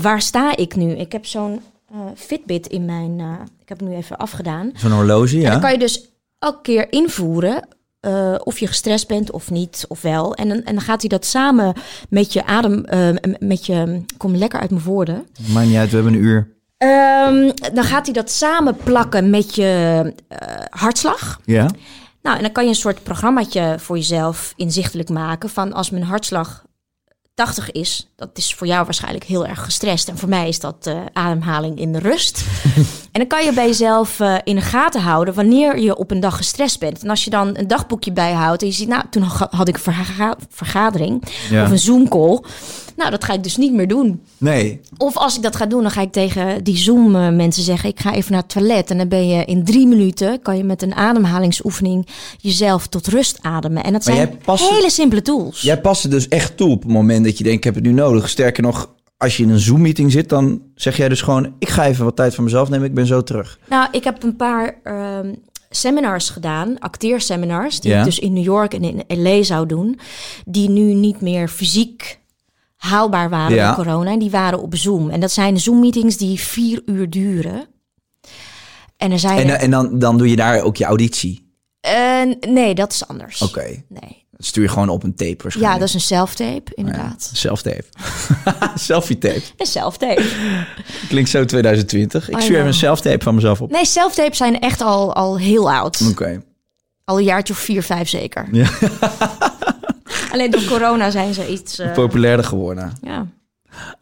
waar 0.00 0.20
sta 0.22 0.56
ik 0.56 0.76
nu? 0.76 0.90
Ik 0.92 1.12
heb 1.12 1.26
zo'n 1.26 1.60
eh, 1.90 1.98
Fitbit 2.14 2.66
in 2.66 2.84
mijn... 2.84 3.20
eh, 3.20 3.26
ik 3.62 3.68
heb 3.68 3.80
het 3.80 3.88
nu 3.88 3.94
even 3.94 4.16
afgedaan. 4.16 4.70
Zo'n 4.74 4.92
horloge, 4.92 5.34
En 5.34 5.40
ja. 5.40 5.50
dan 5.50 5.60
kan 5.60 5.72
je 5.72 5.78
dus 5.78 6.08
elke 6.38 6.58
keer 6.62 6.92
invoeren 6.92 7.68
eh, 8.00 8.34
of 8.44 8.58
je 8.58 8.66
gestrest 8.66 9.08
bent 9.08 9.30
of 9.30 9.50
niet, 9.50 9.84
of 9.88 10.02
wel. 10.02 10.34
En, 10.34 10.48
dan- 10.48 10.62
en 10.62 10.74
dan 10.74 10.84
gaat 10.84 11.00
hij 11.00 11.08
dat 11.08 11.24
samen 11.26 11.74
met 12.08 12.32
je 12.32 12.46
adem, 12.46 12.84
met 13.38 13.66
je, 13.66 14.02
kom 14.16 14.36
lekker 14.36 14.60
uit 14.60 14.70
mijn 14.70 14.82
woorden. 14.84 15.26
Maakt 15.52 15.66
niet 15.66 15.76
uit, 15.76 15.88
we 15.90 15.94
hebben 15.96 16.14
een 16.14 16.20
uur. 16.24 16.48
Ehm, 16.78 17.50
dan 17.74 17.84
gaat 17.84 18.04
hij 18.04 18.14
dat 18.14 18.30
samen 18.30 18.76
plakken 18.76 19.30
met 19.30 19.54
je 19.54 20.12
hartslag. 20.70 21.40
Ja? 21.44 21.66
Nou, 22.22 22.36
en 22.36 22.42
dan 22.42 22.52
kan 22.52 22.62
je 22.64 22.68
een 22.70 22.74
soort 22.76 23.02
programmaatje 23.02 23.74
voor 23.78 23.96
jezelf 23.96 24.52
inzichtelijk 24.56 25.08
maken 25.08 25.48
van 25.50 25.72
als 25.72 25.90
mijn 25.90 26.04
hartslag 26.04 26.64
80 27.34 27.70
is, 27.72 28.12
dat 28.16 28.30
is 28.32 28.54
voor 28.54 28.66
jou 28.66 28.84
waarschijnlijk 28.84 29.24
heel 29.24 29.46
erg 29.46 29.64
gestrest. 29.64 30.08
En 30.08 30.18
voor 30.18 30.28
mij 30.28 30.48
is 30.48 30.60
dat 30.60 30.86
eh, 30.86 31.00
ademhaling 31.12 31.78
in 31.78 31.92
de 31.92 31.98
rust. 31.98 32.44
en 33.12 33.20
dan 33.20 33.26
kan 33.26 33.44
je 33.44 33.52
bij 33.52 33.66
jezelf 33.66 34.20
eh, 34.20 34.34
in 34.44 34.54
de 34.54 34.60
gaten 34.62 35.00
houden 35.00 35.34
wanneer 35.34 35.78
je 35.78 35.96
op 35.96 36.10
een 36.10 36.20
dag 36.20 36.36
gestrest 36.36 36.78
bent. 36.78 37.02
En 37.02 37.10
als 37.10 37.24
je 37.24 37.30
dan 37.30 37.56
een 37.58 37.66
dagboekje 37.68 38.12
bijhoudt 38.12 38.62
en 38.62 38.68
je 38.68 38.74
ziet, 38.74 38.88
nou, 38.88 39.02
toen 39.10 39.22
ha- 39.22 39.48
had 39.50 39.68
ik 39.68 39.74
een 39.74 39.80
verga- 39.82 40.36
vergadering 40.48 41.22
Ja. 41.50 41.64
of 41.64 41.70
een 41.70 41.78
Zoom-call. 41.78 42.40
Nou, 43.02 43.14
dat 43.14 43.24
ga 43.24 43.32
ik 43.32 43.42
dus 43.42 43.56
niet 43.56 43.72
meer 43.72 43.88
doen. 43.88 44.22
Nee. 44.38 44.80
Of 44.96 45.16
als 45.16 45.36
ik 45.36 45.42
dat 45.42 45.56
ga 45.56 45.66
doen, 45.66 45.82
dan 45.82 45.90
ga 45.90 46.00
ik 46.00 46.12
tegen 46.12 46.64
die 46.64 46.76
Zoom-mensen 46.76 47.62
zeggen: 47.62 47.88
ik 47.88 48.00
ga 48.00 48.14
even 48.14 48.32
naar 48.32 48.40
het 48.40 48.50
toilet. 48.50 48.90
En 48.90 48.98
dan 48.98 49.08
ben 49.08 49.28
je 49.28 49.44
in 49.44 49.64
drie 49.64 49.86
minuten, 49.86 50.42
kan 50.42 50.56
je 50.56 50.64
met 50.64 50.82
een 50.82 50.94
ademhalingsoefening 50.94 52.06
jezelf 52.40 52.86
tot 52.86 53.06
rust 53.06 53.38
ademen. 53.40 53.84
En 53.84 53.92
dat 53.92 54.06
Maar 54.06 54.58
zijn 54.58 54.74
hele 54.74 54.90
simpele 54.90 55.22
tools. 55.22 55.60
Jij 55.60 55.80
past 55.80 56.02
het 56.02 56.12
dus 56.12 56.28
echt 56.28 56.56
toe 56.56 56.70
op 56.70 56.82
het 56.82 56.92
moment 56.92 57.24
dat 57.24 57.38
je 57.38 57.44
denkt, 57.44 57.58
ik 57.58 57.64
heb 57.64 57.74
het 57.74 57.84
nu 57.84 57.92
nodig. 57.92 58.28
Sterker 58.28 58.62
nog, 58.62 58.90
als 59.16 59.36
je 59.36 59.42
in 59.42 59.50
een 59.50 59.58
Zoom-meeting 59.58 60.12
zit, 60.12 60.28
dan 60.28 60.62
zeg 60.74 60.96
jij 60.96 61.08
dus 61.08 61.20
gewoon, 61.22 61.54
ik 61.58 61.68
ga 61.68 61.86
even 61.86 62.04
wat 62.04 62.16
tijd 62.16 62.34
voor 62.34 62.44
mezelf 62.44 62.68
nemen, 62.68 62.86
ik 62.86 62.94
ben 62.94 63.06
zo 63.06 63.22
terug. 63.22 63.58
Nou, 63.68 63.88
ik 63.90 64.04
heb 64.04 64.22
een 64.22 64.36
paar 64.36 64.80
ehm, 64.82 65.34
seminars 65.70 66.28
gedaan, 66.30 66.78
acteerseminars, 66.78 67.80
die 67.80 67.90
Ja. 67.90 67.98
ik 67.98 68.04
dus 68.04 68.18
in 68.18 68.32
New 68.32 68.44
York 68.44 68.74
en 68.74 68.82
in 68.82 69.22
LA 69.22 69.42
zou 69.42 69.66
doen, 69.66 69.98
die 70.44 70.68
nu 70.68 70.94
niet 70.94 71.20
meer 71.20 71.48
fysiek 71.48 72.20
haalbaar 72.82 73.30
waren 73.30 73.54
Ja. 73.56 73.66
door 73.74 73.84
corona. 73.84 74.10
En 74.10 74.18
die 74.18 74.30
waren 74.30 74.62
op 74.62 74.76
Zoom. 74.76 75.10
En 75.10 75.20
dat 75.20 75.32
zijn 75.32 75.60
Zoom-meetings 75.60 76.16
die 76.16 76.40
vier 76.40 76.82
uur 76.86 77.10
duren. 77.10 77.66
En 78.96 79.10
er 79.12 79.18
zijn. 79.18 79.38
En, 79.38 79.48
er- 79.48 79.56
en 79.60 79.70
dan, 79.70 79.98
dan 79.98 80.18
doe 80.18 80.30
je 80.30 80.36
daar 80.36 80.62
ook 80.62 80.76
je 80.76 80.84
auditie. 80.84 81.50
Eh, 81.80 82.20
nee, 82.48 82.74
dat 82.74 82.92
is 82.92 83.06
anders. 83.08 83.42
Oké. 83.42 83.82
Nee. 83.88 84.20
Dat 84.30 84.46
stuur 84.46 84.62
je 84.62 84.68
gewoon 84.68 84.88
op 84.88 85.02
een 85.02 85.14
tape 85.14 85.30
Ja, 85.30 85.42
waarschijnlijk. 85.42 85.78
dat 85.78 85.88
is 85.88 85.94
een 85.94 86.00
self-tape, 86.00 86.72
inderdaad. 86.74 87.30
Self-tape. 87.32 87.84
Selfie-tape. 88.74 89.42
Een 89.56 89.66
self-tape. 89.66 90.22
Klinkt 91.08 91.30
zo 91.30 91.44
2020. 91.44 92.28
Ik 92.30 92.36
I 92.38 92.40
stuur 92.42 92.54
even 92.56 92.66
een 92.66 92.74
self-tape 92.74 93.22
van 93.24 93.34
mezelf 93.34 93.60
op. 93.60 93.70
Nee, 93.70 93.84
self-tapes 93.86 94.36
zijn 94.36 94.60
echt 94.60 94.80
al, 94.80 95.14
al 95.14 95.38
heel 95.38 95.72
oud. 95.72 96.02
Oké. 96.10 96.42
Al 97.04 97.18
een 97.18 97.24
jaartje 97.24 97.52
of 97.54 97.58
vier, 97.58 97.82
vijf 97.82 98.08
zeker. 98.08 98.48
Alleen 100.32 100.50
door 100.50 100.64
corona 100.64 101.10
zijn 101.10 101.34
ze 101.34 101.48
iets... 101.48 101.78
eh, 101.78 101.92
Populairder 101.92 102.44
geworden. 102.44 102.92
ja. 103.02 103.26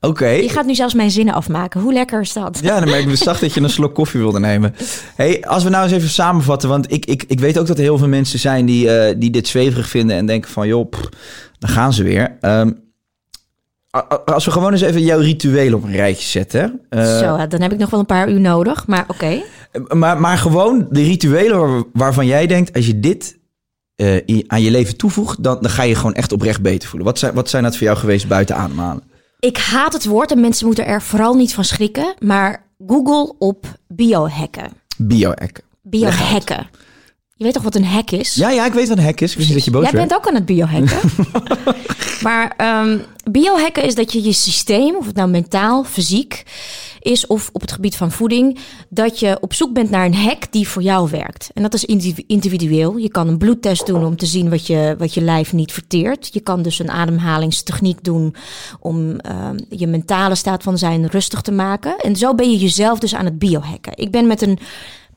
Oké. 0.00 0.26
Je 0.28 0.48
gaat 0.48 0.66
nu 0.66 0.74
zelfs 0.74 0.94
mijn 0.94 1.10
zinnen 1.10 1.34
afmaken. 1.34 1.80
Hoe 1.80 1.92
lekker 1.92 2.20
is 2.20 2.32
dat? 2.32 2.58
Ja, 2.62 2.80
dan 2.80 2.88
merk 2.88 3.06
ik 3.06 3.16
zag 3.16 3.38
dat 3.38 3.54
je 3.54 3.60
een 3.60 3.70
slok 3.70 3.94
koffie 3.94 4.20
wilde 4.20 4.40
nemen. 4.40 4.74
Hey, 5.16 5.44
als 5.46 5.62
we 5.64 5.70
nou 5.70 5.84
eens 5.84 5.92
even 5.92 6.08
samenvatten, 6.08 6.68
want 6.68 6.92
ik, 6.92 7.06
ik, 7.06 7.24
ik 7.26 7.40
weet 7.40 7.58
ook 7.58 7.66
dat 7.66 7.76
er 7.76 7.82
heel 7.82 7.98
veel 7.98 8.08
mensen 8.08 8.38
zijn 8.38 8.66
die, 8.66 8.90
eh, 8.90 9.14
die 9.18 9.30
dit 9.30 9.48
zweverig 9.48 9.88
vinden 9.88 10.16
en 10.16 10.26
denken 10.26 10.50
van, 10.50 10.66
joh, 10.66 10.88
pff, 10.90 11.08
dan 11.58 11.70
gaan 11.70 11.92
ze 11.92 12.02
weer. 12.02 12.36
Ehm, 12.40 12.70
als 14.24 14.44
we 14.44 14.50
gewoon 14.50 14.72
eens 14.72 14.80
even 14.80 15.02
jouw 15.02 15.18
ritueel 15.20 15.74
op 15.74 15.82
een 15.84 15.92
rijtje 15.92 16.28
zetten. 16.28 16.80
eh, 16.88 17.18
Zo, 17.18 17.46
dan 17.46 17.60
heb 17.60 17.72
ik 17.72 17.78
nog 17.78 17.90
wel 17.90 18.00
een 18.00 18.06
paar 18.06 18.30
uur 18.30 18.40
nodig. 18.40 18.86
Maar 18.86 19.04
oké. 19.08 19.42
maar, 19.88 20.20
maar 20.20 20.38
gewoon 20.38 20.86
de 20.90 21.02
rituelen 21.02 21.58
waar- 21.58 21.82
waarvan 21.92 22.26
jij 22.26 22.46
denkt, 22.46 22.72
als 22.74 22.86
je 22.86 23.00
dit 23.00 23.38
eh, 24.00 24.42
aan 24.46 24.62
je 24.62 24.70
leven 24.70 24.96
toevoegt, 24.96 25.42
dan, 25.42 25.58
dan 25.60 25.70
ga 25.70 25.82
je 25.82 25.94
gewoon 25.94 26.14
echt 26.14 26.32
oprecht 26.32 26.62
beter 26.62 26.88
voelen. 26.88 27.08
Wat 27.08 27.18
zijn, 27.18 27.34
wat 27.34 27.48
zijn 27.48 27.62
dat 27.62 27.76
voor 27.76 27.86
jou 27.86 27.98
geweest 27.98 28.28
buiten 28.28 28.56
ademhalen? 28.56 29.02
Ik 29.40 29.56
haat 29.56 29.92
het 29.92 30.04
woord 30.04 30.30
en 30.30 30.40
mensen 30.40 30.66
moeten 30.66 30.86
er 30.86 31.02
vooral 31.02 31.34
niet 31.34 31.54
van 31.54 31.64
schrikken. 31.64 32.14
Maar 32.18 32.64
Google 32.86 33.34
op 33.38 33.66
biohacken. 33.88 34.72
Biohacken. 34.96 35.64
Biohacken. 35.82 36.68
Je 37.40 37.46
weet 37.46 37.54
toch 37.54 37.64
wat 37.64 37.74
een 37.74 37.84
hack 37.84 38.10
is? 38.10 38.34
Ja, 38.34 38.50
ja, 38.50 38.66
ik 38.66 38.72
weet 38.72 38.88
wat 38.88 38.98
een 38.98 39.04
hack 39.04 39.20
is. 39.20 39.30
Ik 39.30 39.36
wist 39.36 39.48
niet 39.48 39.56
dat 39.56 39.66
je 39.66 39.70
boos 39.70 39.82
Jij 39.82 39.92
werd. 39.92 40.08
bent 40.08 40.20
ook 40.20 40.28
aan 40.28 40.34
het 40.34 40.46
biohacken. 40.46 41.10
maar 42.26 42.54
ehm 42.56 42.98
biohacken 43.30 43.84
is 43.84 43.94
dat 43.94 44.12
je 44.12 44.22
je 44.22 44.32
systeem, 44.32 44.96
of 44.96 45.06
het 45.06 45.14
nou 45.16 45.30
mentaal, 45.30 45.84
fysiek 45.84 46.42
is 47.00 47.26
of 47.26 47.50
op 47.52 47.60
het 47.60 47.72
gebied 47.72 47.96
van 47.96 48.10
voeding, 48.12 48.58
dat 48.88 49.20
je 49.20 49.38
op 49.40 49.54
zoek 49.54 49.72
bent 49.72 49.90
naar 49.90 50.04
een 50.04 50.14
hack 50.14 50.52
die 50.52 50.68
voor 50.68 50.82
jou 50.82 51.10
werkt. 51.10 51.50
En 51.54 51.62
dat 51.62 51.74
is 51.74 51.84
individu- 51.84 52.24
individueel. 52.26 52.96
Je 52.96 53.10
kan 53.10 53.28
een 53.28 53.38
bloedtest 53.38 53.86
doen 53.86 54.04
om 54.04 54.16
te 54.16 54.26
zien 54.26 54.50
wat 54.50 54.66
je, 54.66 54.94
wat 54.98 55.14
je 55.14 55.20
lijf 55.20 55.52
niet 55.52 55.72
verteert. 55.72 56.28
Je 56.32 56.40
kan 56.40 56.62
dus 56.62 56.78
een 56.78 56.90
ademhalingstechniek 56.90 58.04
doen 58.04 58.34
om 58.80 59.18
ehm, 59.18 59.58
je 59.68 59.86
mentale 59.86 60.34
staat 60.34 60.62
van 60.62 60.78
zijn 60.78 61.06
rustig 61.06 61.40
te 61.40 61.52
maken. 61.52 61.96
En 61.98 62.16
zo 62.16 62.34
ben 62.34 62.50
je 62.50 62.58
jezelf 62.58 62.98
dus 62.98 63.14
aan 63.14 63.24
het 63.24 63.38
biohacken. 63.38 63.92
Ik 63.94 64.10
ben 64.10 64.26
met 64.26 64.42
een 64.42 64.58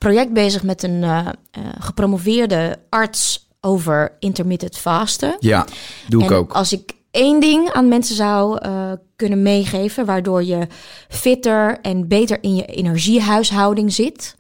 project 0.03 0.33
bezig 0.33 0.63
met 0.63 0.83
een 0.83 1.03
eh, 1.03 1.17
eh, 1.51 1.63
gepromoveerde 1.79 2.79
arts 2.89 3.47
over 3.61 4.15
intermittent 4.19 4.77
fasten. 4.77 5.35
Ja, 5.39 5.65
doe 6.07 6.23
ik 6.23 6.31
ook. 6.31 6.51
Als 6.53 6.73
ik 6.73 6.91
één 7.11 7.39
ding 7.39 7.71
aan 7.71 7.87
mensen 7.87 8.15
zou 8.15 8.57
eh, 8.57 8.91
kunnen 9.15 9.41
meegeven, 9.41 10.05
waardoor 10.05 10.43
je 10.43 10.67
fitter 11.09 11.79
en 11.81 12.07
beter 12.07 12.37
in 12.41 12.55
je 12.55 12.65
energiehuishouding 12.65 13.93
zit, 13.93 14.35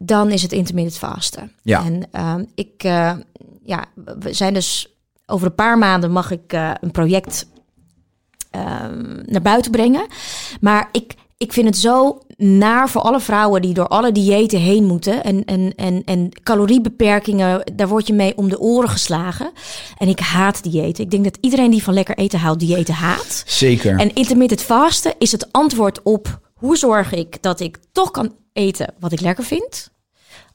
dan 0.00 0.30
is 0.30 0.42
het 0.42 0.52
intermittent 0.52 0.98
fasten. 0.98 1.52
Ja. 1.62 1.84
En 1.84 2.08
ehm, 2.12 2.44
ik, 2.54 2.82
ja, 3.62 3.84
we 3.94 4.32
zijn 4.32 4.54
dus 4.54 4.96
over 5.26 5.46
een 5.46 5.54
paar 5.54 5.78
maanden 5.78 6.10
mag 6.10 6.30
ik 6.30 6.52
een 6.80 6.90
project 6.90 7.46
ehm, 8.50 9.22
naar 9.24 9.42
buiten 9.42 9.70
brengen. 9.70 10.06
Maar 10.60 10.88
ik, 10.92 11.14
ik 11.36 11.52
vind 11.52 11.66
het 11.66 11.76
zo 11.76 12.18
naar 12.36 12.88
voor 12.88 13.00
alle 13.00 13.20
vrouwen 13.20 13.62
die 13.62 13.74
door 13.74 13.88
alle 13.88 14.12
diëten 14.12 14.60
heen 14.60 14.84
moeten. 14.84 15.24
En, 15.24 15.44
en, 15.44 15.72
en, 15.76 16.02
en 16.04 16.28
caloriebeperkingen, 16.42 17.72
daar 17.74 17.88
word 17.88 18.06
je 18.06 18.12
mee 18.12 18.36
om 18.36 18.48
de 18.48 18.60
oren 18.60 18.88
geslagen. 18.88 19.52
En 19.98 20.08
ik 20.08 20.18
haat 20.18 20.62
diëten. 20.62 21.04
Ik 21.04 21.10
denk 21.10 21.24
dat 21.24 21.38
iedereen 21.40 21.70
die 21.70 21.82
van 21.82 21.94
lekker 21.94 22.16
eten 22.16 22.38
houdt, 22.38 22.60
diëten 22.60 22.94
haat. 22.94 23.42
Zeker. 23.46 23.98
En 23.98 24.14
intermittent 24.14 24.62
fasten 24.62 25.14
is 25.18 25.32
het 25.32 25.52
antwoord 25.52 26.02
op 26.02 26.40
hoe 26.54 26.76
zorg 26.76 27.12
ik 27.12 27.42
dat 27.42 27.60
ik 27.60 27.78
toch 27.92 28.10
kan 28.10 28.34
eten 28.52 28.94
wat 28.98 29.12
ik 29.12 29.20
lekker 29.20 29.44
vind. 29.44 29.90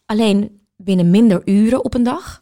Alleen 0.05 0.61
binnen 0.75 1.09
minder 1.09 1.41
uren 1.45 1.83
op 1.83 1.93
een 1.93 2.03
dag. 2.03 2.41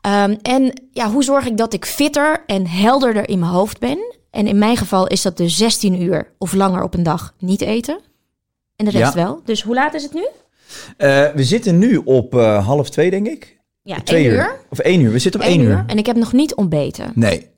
Ehm, 0.00 0.36
en 0.42 0.88
ja, 0.92 1.10
hoe 1.10 1.24
zorg 1.24 1.46
ik 1.46 1.56
dat 1.56 1.72
ik 1.72 1.84
fitter 1.84 2.42
en 2.46 2.66
helderder 2.66 3.28
in 3.28 3.38
mijn 3.38 3.52
hoofd 3.52 3.78
ben? 3.78 3.98
En 4.34 4.46
in 4.46 4.58
mijn 4.58 4.76
geval 4.76 5.06
is 5.06 5.22
dat 5.22 5.36
dus 5.36 5.56
16 5.56 6.02
uur 6.02 6.26
of 6.38 6.52
langer 6.52 6.82
op 6.82 6.94
een 6.94 7.02
dag 7.02 7.34
niet 7.38 7.60
eten. 7.60 7.98
En 8.76 8.84
de 8.84 8.90
rest 8.90 9.14
Ja. 9.14 9.22
wel. 9.24 9.40
Dus 9.44 9.62
hoe 9.62 9.74
laat 9.74 9.94
is 9.94 10.02
het 10.02 10.12
nu? 10.14 10.26
Eh, 10.96 11.26
we 11.34 11.44
zitten 11.44 11.78
nu 11.78 11.96
op 12.04 12.34
eh, 12.34 12.66
half 12.66 12.90
twee, 12.90 13.10
denk 13.10 13.26
ik. 13.26 13.56
Ja, 13.82 14.00
Twee 14.00 14.24
één 14.24 14.32
uur. 14.32 14.56
Of 14.70 14.78
één 14.78 15.00
uur. 15.00 15.12
We 15.12 15.18
zitten 15.18 15.40
op 15.40 15.46
één 15.46 15.60
uur. 15.60 15.84
En 15.86 15.98
ik 15.98 16.06
heb 16.06 16.16
nog 16.16 16.32
niet 16.32 16.54
ontbeten. 16.54 17.12
Nee. 17.14 17.52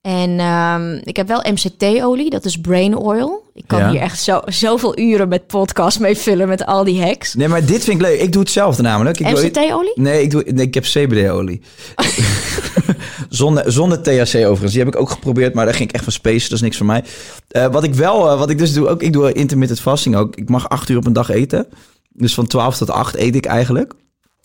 En 0.00 0.38
ehm, 0.38 1.00
ik 1.04 1.16
heb 1.16 1.28
wel 1.28 1.44
MCT-olie, 1.52 2.30
dat 2.30 2.44
is 2.44 2.60
brain 2.60 2.96
oil. 2.96 3.50
Ik 3.54 3.64
kan 3.66 3.78
Ja. 3.78 3.90
hier 3.90 4.00
echt 4.00 4.22
zo, 4.22 4.40
zoveel 4.46 4.98
uren 4.98 5.28
met 5.28 5.46
podcast 5.46 6.00
mee 6.00 6.16
vullen 6.16 6.48
met 6.48 6.66
al 6.66 6.84
die 6.84 7.02
hacks. 7.02 7.34
Nee, 7.34 7.48
maar 7.48 7.64
dit 7.64 7.84
vind 7.84 8.00
ik 8.00 8.06
leuk. 8.06 8.20
Ik 8.20 8.32
doe 8.32 8.42
hetzelfde 8.42 8.82
namelijk. 8.82 9.20
MCT-olie? 9.20 9.92
Nee, 9.94 10.22
ik, 10.22 10.30
doe, 10.30 10.44
nee, 10.46 10.66
ik 10.66 10.74
heb 10.74 10.84
CBD-olie. 10.84 11.60
zonder, 13.28 13.72
zonder 13.72 14.02
THC 14.02 14.34
overigens. 14.34 14.72
Die 14.72 14.84
heb 14.84 14.94
ik 14.94 15.00
ook 15.00 15.10
geprobeerd, 15.10 15.54
maar 15.54 15.64
daar 15.64 15.74
ging 15.74 15.88
ik 15.88 15.94
echt 15.94 16.04
van 16.04 16.12
space. 16.12 16.48
Dat 16.48 16.52
is 16.52 16.60
niks 16.60 16.76
voor 16.76 16.86
mij. 16.86 17.04
Eh, 17.48 17.66
wat 17.66 17.84
ik 17.84 17.94
wel, 17.94 18.30
eh, 18.30 18.38
wat 18.38 18.50
ik 18.50 18.58
dus 18.58 18.72
doe, 18.72 18.88
ook, 18.88 19.02
ik 19.02 19.12
doe 19.12 19.32
intermittent 19.32 19.80
fasting 19.80 20.16
ook. 20.16 20.36
Ik 20.36 20.48
mag 20.48 20.68
acht 20.68 20.88
uur 20.88 20.96
op 20.96 21.06
een 21.06 21.12
dag 21.12 21.28
eten. 21.28 21.66
Dus 22.12 22.34
van 22.34 22.46
12 22.46 22.76
tot 22.76 22.90
8 22.90 23.16
eet 23.16 23.34
ik 23.34 23.46
eigenlijk. 23.46 23.92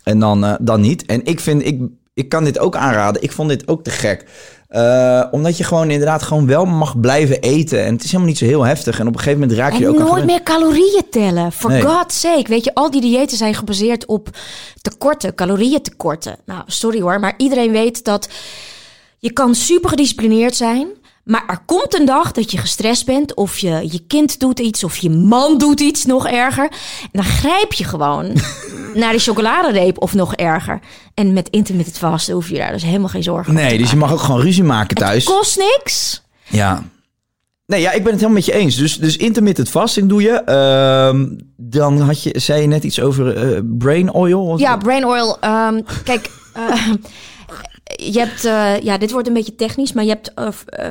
En 0.03 0.19
dan, 0.19 0.45
eh, 0.45 0.53
dan 0.61 0.81
niet. 0.81 1.05
En 1.05 1.25
ik 1.25 1.39
vind, 1.39 1.65
ik, 1.65 1.81
ik 2.13 2.29
kan 2.29 2.43
dit 2.43 2.59
ook 2.59 2.75
aanraden. 2.75 3.23
Ik 3.23 3.31
vond 3.31 3.49
dit 3.49 3.67
ook 3.67 3.83
te 3.83 3.89
gek. 3.89 4.25
Eh, 4.73 5.23
omdat 5.31 5.57
je 5.57 5.63
gewoon 5.63 5.89
inderdaad 5.89 6.23
gewoon 6.23 6.47
wel 6.47 6.65
mag 6.65 6.99
blijven 6.99 7.39
eten. 7.39 7.85
En 7.85 7.93
het 7.93 8.03
is 8.03 8.07
helemaal 8.07 8.27
niet 8.27 8.37
zo 8.37 8.45
heel 8.45 8.63
heftig. 8.63 8.99
En 8.99 9.07
op 9.07 9.13
een 9.13 9.19
gegeven 9.19 9.39
moment 9.39 9.57
raak 9.57 9.73
je 9.73 9.83
En 9.83 9.89
ook 9.89 9.97
nooit 9.97 10.25
meer 10.25 10.43
calorieën 10.43 11.03
tellen. 11.09 11.51
For 11.51 11.69
Nee. 11.69 11.81
God's 11.81 12.19
sake. 12.19 12.49
Weet 12.49 12.63
je, 12.63 12.73
al 12.73 12.91
die 12.91 13.01
diëten 13.01 13.37
zijn 13.37 13.53
gebaseerd 13.53 14.05
op 14.05 14.29
tekorten, 14.81 15.35
calorieën 15.35 15.81
tekorten. 15.81 16.35
Nou, 16.45 16.61
sorry 16.65 17.01
hoor, 17.01 17.19
maar 17.19 17.33
iedereen 17.37 17.71
weet 17.71 18.03
dat 18.03 18.29
je 19.19 19.33
kan 19.33 19.55
super 19.55 19.89
gedisciplineerd 19.89 20.55
zijn. 20.55 20.87
Maar 21.23 21.43
er 21.47 21.59
komt 21.65 21.99
een 21.99 22.05
dag 22.05 22.31
dat 22.31 22.51
je 22.51 22.57
gestrest 22.57 23.05
bent. 23.05 23.35
Of 23.35 23.57
je, 23.57 23.87
je 23.91 24.03
kind 24.07 24.39
doet 24.39 24.59
iets. 24.59 24.83
Of 24.83 24.97
je 24.97 25.09
man 25.09 25.57
doet 25.57 25.79
iets 25.79 26.05
nog 26.05 26.27
erger. 26.27 26.63
En 27.01 27.09
dan 27.11 27.23
grijp 27.23 27.73
je 27.73 27.83
gewoon 27.83 28.25
naar 28.93 29.11
die 29.11 29.19
chocoladereep 29.19 30.01
of 30.01 30.13
nog 30.13 30.35
erger. 30.35 30.79
En 31.13 31.33
met 31.33 31.49
intermittent 31.49 31.97
vasten 31.97 32.33
hoef 32.33 32.49
je 32.49 32.57
daar 32.57 32.71
dus 32.71 32.83
helemaal 32.83 33.07
geen 33.07 33.23
zorgen 33.23 33.51
over 33.51 33.63
Nee, 33.63 33.71
te 33.71 33.77
dus 33.77 33.91
je 33.91 33.97
mag 33.97 34.11
ook 34.11 34.19
gewoon 34.19 34.41
ruzie 34.41 34.63
maken 34.63 34.95
thuis. 34.95 35.25
Het 35.25 35.35
kost 35.35 35.57
niks. 35.57 36.21
Ja. 36.49 36.83
Nee, 37.65 37.81
ja, 37.81 37.91
ik 37.91 38.03
ben 38.03 38.11
het 38.11 38.21
helemaal 38.21 38.41
met 38.43 38.45
je 38.45 38.53
eens. 38.53 38.75
Dus, 38.75 38.97
dus 38.97 39.17
intermittent 39.17 39.69
fasting 39.69 40.09
doe 40.09 40.21
je. 40.21 40.31
Ehm, 40.31 41.27
dan 41.57 41.99
had 41.99 42.23
je, 42.23 42.39
zei 42.39 42.61
je 42.61 42.67
net 42.67 42.83
iets 42.83 42.99
over 42.99 43.35
eh, 43.37 43.59
brain 43.63 44.11
oil. 44.11 44.59
Ja, 44.59 44.77
brain 44.77 45.05
oil. 45.05 45.37
ehm, 45.39 45.81
kijk, 46.03 46.29
eh, 46.53 46.89
je 47.95 48.19
hebt, 48.19 48.45
eh, 48.45 48.79
ja, 48.79 48.97
dit 48.97 49.11
wordt 49.11 49.27
een 49.27 49.33
beetje 49.33 49.55
technisch, 49.55 49.93
maar 49.93 50.03
je 50.03 50.09
hebt, 50.09 50.33
eh, 50.33 50.89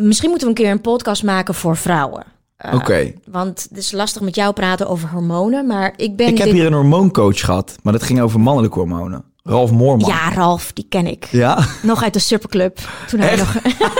misschien 0.00 0.28
moeten 0.30 0.48
we 0.48 0.54
een 0.54 0.62
keer 0.64 0.70
een 0.72 0.80
podcast 0.80 1.22
maken 1.22 1.54
voor 1.54 1.76
vrouwen. 1.76 2.24
Eh, 2.56 2.74
Oké. 2.74 3.12
Want 3.30 3.66
het 3.68 3.78
is 3.78 3.92
lastig 3.92 4.22
met 4.22 4.34
jou 4.34 4.52
praten 4.52 4.88
over 4.88 5.08
hormonen, 5.08 5.66
maar 5.66 5.92
ik 5.96 6.16
ben. 6.16 6.26
Ik 6.28 6.38
heb 6.38 6.46
dit- 6.46 6.56
hier 6.56 6.66
een 6.66 6.72
hormooncoach 6.72 7.40
gehad, 7.40 7.76
maar 7.82 7.92
dat 7.92 8.02
ging 8.02 8.20
over 8.20 8.40
mannelijke 8.40 8.78
hormonen. 8.78 9.24
Ralf 9.48 9.70
Moorman. 9.70 10.08
Ja, 10.08 10.32
Ralf, 10.32 10.72
die 10.72 10.86
ken 10.88 11.06
ik. 11.06 11.28
Ja, 11.30 11.66
Nog 11.82 12.02
uit 12.02 12.12
de 12.12 12.18
Superclub. 12.18 12.78
Toen 13.06 13.20
hij 13.20 13.36
nog... 13.36 13.56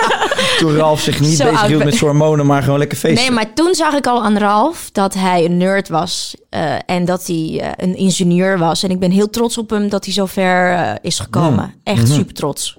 toen 0.58 0.76
Ralf 0.76 1.00
zich 1.00 1.20
niet 1.20 1.36
Zo 1.36 1.44
bezig 1.44 1.66
hield 1.66 1.84
met 1.84 1.94
zijn 1.94 2.10
hormonen, 2.10 2.46
maar 2.46 2.62
gewoon 2.62 2.78
lekker 2.78 2.98
feesten. 2.98 3.24
Nee, 3.24 3.34
maar 3.34 3.54
toen 3.54 3.74
zag 3.74 3.94
ik 3.94 4.06
al 4.06 4.24
aan 4.24 4.38
Ralf 4.38 4.90
dat 4.92 5.14
hij 5.14 5.44
een 5.44 5.56
nerd 5.56 5.88
was. 5.88 6.34
eh, 6.48 6.74
en 6.86 7.04
dat 7.04 7.26
hij 7.26 7.60
eh, 7.60 7.70
een 7.76 7.96
ingenieur 7.96 8.58
was. 8.58 8.82
En 8.82 8.90
ik 8.90 8.98
ben 8.98 9.10
heel 9.10 9.30
trots 9.30 9.58
op 9.58 9.70
hem 9.70 9.88
dat 9.88 10.04
hij 10.04 10.14
zo 10.14 10.26
ver 10.26 10.72
eh, 10.74 10.92
is 11.02 11.18
gekomen. 11.18 11.74
Echt 11.82 12.08
super 12.08 12.34
trots. 12.34 12.78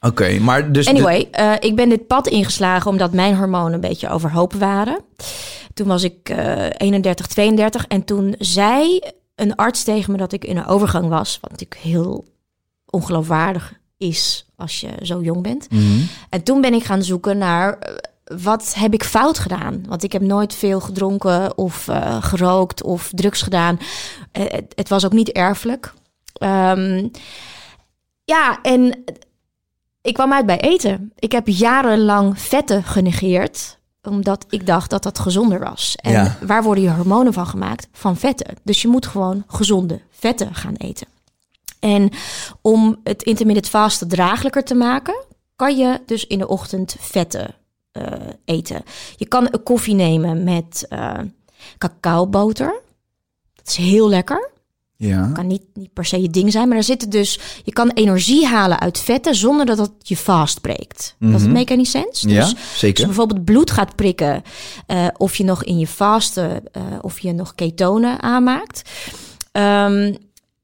Oké, 0.00 0.38
maar 0.38 0.72
dus... 0.72 0.86
Anyway, 0.86 1.28
ik 1.60 1.76
ben 1.76 1.88
dit 1.88 2.06
pad 2.06 2.26
ingeslagen 2.26 2.90
omdat 2.90 3.12
mijn 3.12 3.36
hormonen 3.36 3.72
een 3.72 3.80
beetje 3.80 4.08
overhoop 4.08 4.52
waren. 4.52 5.00
Toen 5.74 5.86
was 5.86 6.02
ik 6.02 6.28
eh 6.28 6.64
31, 6.76 7.26
32 7.26 7.86
en 7.86 8.04
toen 8.04 8.34
zei 8.38 9.00
een 9.36 9.54
arts 9.54 9.82
tegen 9.82 10.12
me 10.12 10.18
dat 10.18 10.32
ik 10.32 10.44
in 10.44 10.56
een 10.56 10.66
overgang 10.66 11.08
was. 11.08 11.38
Wat 11.40 11.50
natuurlijk 11.50 11.80
heel 11.80 12.24
ongeloofwaardig 12.86 13.74
is 13.96 14.46
als 14.56 14.80
je 14.80 14.88
zo 15.02 15.22
jong 15.22 15.42
bent. 15.42 15.70
Mhm. 15.70 16.00
En 16.28 16.42
toen 16.42 16.60
ben 16.60 16.74
ik 16.74 16.84
gaan 16.84 17.02
zoeken 17.02 17.38
naar 17.38 17.78
eh, 17.78 17.94
wat 18.42 18.74
heb 18.74 18.94
ik 18.94 19.04
fout 19.04 19.38
gedaan? 19.38 19.84
Want 19.88 20.02
ik 20.02 20.12
heb 20.12 20.22
nooit 20.22 20.54
veel 20.54 20.80
gedronken 20.80 21.58
of 21.58 21.88
eh, 21.88 22.22
gerookt 22.22 22.82
of 22.82 23.10
drugs 23.14 23.42
gedaan. 23.42 23.78
Eh, 24.32 24.44
het, 24.46 24.72
het 24.74 24.88
was 24.88 25.04
ook 25.04 25.12
niet 25.12 25.32
erfelijk. 25.32 25.92
Ehm, 26.32 27.08
ja, 28.24 28.58
en 28.62 29.04
ik 30.02 30.14
kwam 30.14 30.32
uit 30.32 30.46
bij 30.46 30.60
eten. 30.60 31.12
Ik 31.18 31.32
heb 31.32 31.48
jarenlang 31.48 32.40
vetten 32.40 32.82
genegeerd 32.82 33.75
omdat 34.06 34.46
ik 34.50 34.66
dacht 34.66 34.90
dat 34.90 35.02
dat 35.02 35.18
gezonder 35.18 35.58
was. 35.60 35.96
En 35.96 36.12
Ja. 36.12 36.36
waar 36.40 36.62
worden 36.62 36.84
je 36.84 36.90
hormonen 36.90 37.32
van 37.32 37.46
gemaakt? 37.46 37.88
Van 37.92 38.16
vetten. 38.16 38.56
Dus 38.62 38.82
je 38.82 38.88
moet 38.88 39.06
gewoon 39.06 39.44
gezonde 39.46 40.00
vetten 40.10 40.54
gaan 40.54 40.74
eten. 40.74 41.06
En 41.80 42.10
om 42.60 43.00
het 43.04 43.22
intermittent 43.22 43.68
fasten 43.68 44.08
draaglijker 44.08 44.64
te 44.64 44.74
maken, 44.74 45.24
kan 45.56 45.76
je 45.76 46.00
dus 46.06 46.26
in 46.26 46.38
de 46.38 46.48
ochtend 46.48 46.96
vetten 46.98 47.54
eh, 47.92 48.02
eten. 48.44 48.82
Je 49.16 49.26
kan 49.26 49.48
een 49.50 49.62
koffie 49.62 49.94
nemen 49.94 50.44
met 50.44 50.86
eh 50.88 51.18
cacaoboter. 51.78 52.80
Dat 53.54 53.66
is 53.66 53.76
heel 53.76 54.08
lekker. 54.08 54.50
Ja. 54.98 55.30
Kan 55.34 55.46
niet, 55.46 55.62
niet 55.74 55.92
per 55.92 56.04
se 56.04 56.22
je 56.22 56.30
ding 56.30 56.52
zijn, 56.52 56.68
maar 56.68 56.76
er 56.76 56.82
zitten 56.82 57.10
dus... 57.10 57.40
Je 57.64 57.72
kan 57.72 57.90
energie 57.90 58.46
halen 58.46 58.80
uit 58.80 58.98
vetten 58.98 59.34
zonder 59.34 59.66
dat 59.66 59.78
het 59.78 59.90
je 59.98 60.16
vast 60.16 60.60
breekt. 60.60 61.14
Does 61.18 61.42
it 61.42 61.52
make 61.52 61.72
any 61.72 61.84
sense? 61.84 62.28
Ja, 62.28 62.34
Dus 62.40 62.54
als 62.54 62.78
zeker. 62.78 63.00
je 63.00 63.06
bijvoorbeeld 63.06 63.44
bloed 63.44 63.70
gaat 63.70 63.96
prikken, 63.96 64.42
eh, 64.86 65.06
of 65.16 65.36
je 65.36 65.44
nog 65.44 65.64
in 65.64 65.78
je 65.78 65.86
vasten, 65.86 66.62
eh, 66.72 66.82
of 67.00 67.18
je 67.18 67.32
nog 67.32 67.54
ketonen 67.54 68.22
aanmaakt. 68.22 68.82
Ehm, 69.52 70.14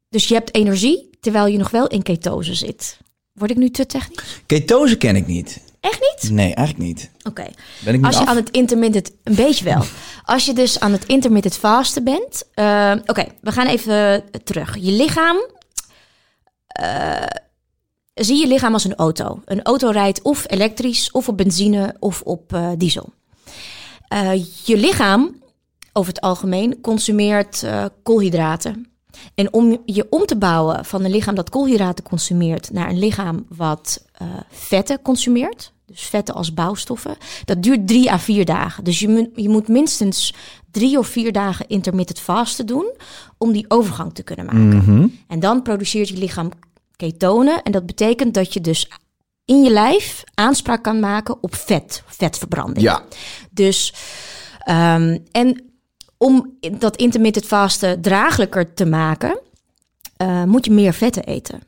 dus 0.08 0.28
je 0.28 0.34
hebt 0.34 0.54
energie 0.54 1.10
terwijl 1.20 1.46
je 1.46 1.58
nog 1.58 1.70
wel 1.70 1.86
in 1.86 2.02
ketose 2.02 2.54
zit. 2.54 2.98
Word 3.32 3.50
ik 3.50 3.56
nu 3.56 3.70
te 3.70 3.86
technisch? 3.86 4.42
Ketose 4.46 4.96
ken 4.96 5.16
ik 5.16 5.26
niet. 5.26 5.60
Echt 5.82 6.00
niet? 6.00 6.30
Nee, 6.30 6.54
eigenlijk 6.54 6.78
niet. 6.88 7.10
Oké. 7.28 7.46
Ben 7.84 7.94
ik 7.94 8.00
nu 8.00 8.06
Als 8.06 8.14
je 8.16 8.22
af? 8.22 8.28
aan 8.28 8.36
het 8.36 8.50
intermittent, 8.50 9.10
een 9.24 9.34
beetje 9.34 9.64
wel. 9.64 9.82
Als 10.24 10.44
je 10.44 10.52
dus 10.52 10.80
aan 10.80 10.92
het 10.92 11.04
intermittent 11.06 11.56
vasten 11.56 12.04
bent. 12.04 12.42
eh, 12.54 12.92
Oké, 13.06 13.24
we 13.40 13.52
gaan 13.52 13.66
even 13.66 14.24
terug. 14.44 14.76
Je 14.80 14.90
lichaam. 14.92 15.36
eh, 16.66 17.26
zie 18.14 18.36
je 18.40 18.46
lichaam 18.46 18.72
als 18.72 18.84
een 18.84 18.94
auto. 18.94 19.40
Een 19.44 19.62
auto 19.62 19.90
rijdt 19.90 20.22
of 20.22 20.44
elektrisch, 20.50 21.10
of 21.10 21.28
op 21.28 21.36
benzine, 21.36 21.96
of 21.98 22.22
op 22.22 22.52
eh, 22.52 22.70
diesel. 22.76 23.12
Je 24.64 24.76
lichaam, 24.76 25.42
over 25.92 26.12
het 26.12 26.20
algemeen, 26.22 26.80
consumeert 26.80 27.64
koolhydraten. 28.02 28.86
En 29.34 29.52
om 29.52 29.82
je 29.86 30.06
om 30.10 30.26
te 30.26 30.36
bouwen 30.36 30.84
van 30.84 31.04
een 31.04 31.10
lichaam 31.10 31.34
dat 31.34 31.50
koolhydraten 31.50 32.04
consumeert 32.04 32.72
naar 32.72 32.88
een 32.88 32.98
lichaam 32.98 33.46
wat 33.48 34.04
vetten 34.50 35.02
consumeert, 35.02 35.71
dus 35.92 36.02
vetten 36.02 36.34
als 36.34 36.54
bouwstoffen, 36.54 37.16
dat 37.44 37.62
duurt 37.62 37.86
drie 37.88 38.12
à 38.12 38.18
vier 38.18 38.44
dagen. 38.44 38.84
Dus 38.84 38.98
je, 39.00 39.08
moet- 39.08 39.30
je 39.34 39.48
moet 39.48 39.68
minstens 39.68 40.34
drie 40.70 40.98
of 40.98 41.06
vier 41.06 41.32
dagen 41.32 41.68
intermittent 41.68 42.18
fasten 42.20 42.66
doen 42.66 42.90
om 43.38 43.52
die 43.52 43.64
overgang 43.68 44.14
te 44.14 44.22
kunnen 44.22 44.44
maken. 44.46 44.76
Mhm. 44.76 45.06
En 45.28 45.40
dan 45.40 45.62
produceert 45.62 46.08
je 46.08 46.16
lichaam 46.16 46.50
ketonen 46.96 47.62
en 47.62 47.72
dat 47.72 47.86
betekent 47.86 48.34
dat 48.34 48.52
je 48.52 48.60
dus 48.60 48.88
in 49.44 49.62
je 49.62 49.70
lijf 49.70 50.22
aanspraak 50.34 50.82
kan 50.82 51.00
maken 51.00 51.36
op 51.42 51.54
vet, 51.54 52.02
vetverbranding. 52.06 52.80
Ja. 52.86 53.02
Dus, 53.50 53.94
ehm, 54.58 55.18
en 55.32 55.62
om 56.16 56.56
dat 56.78 56.96
intermittent 56.96 57.46
vasten 57.46 58.00
draaglijker 58.00 58.74
te 58.74 58.84
maken, 58.86 59.38
eh, 60.16 60.44
moet 60.44 60.64
je 60.64 60.70
meer 60.72 60.92
vetten 60.92 61.24
eten. 61.24 61.62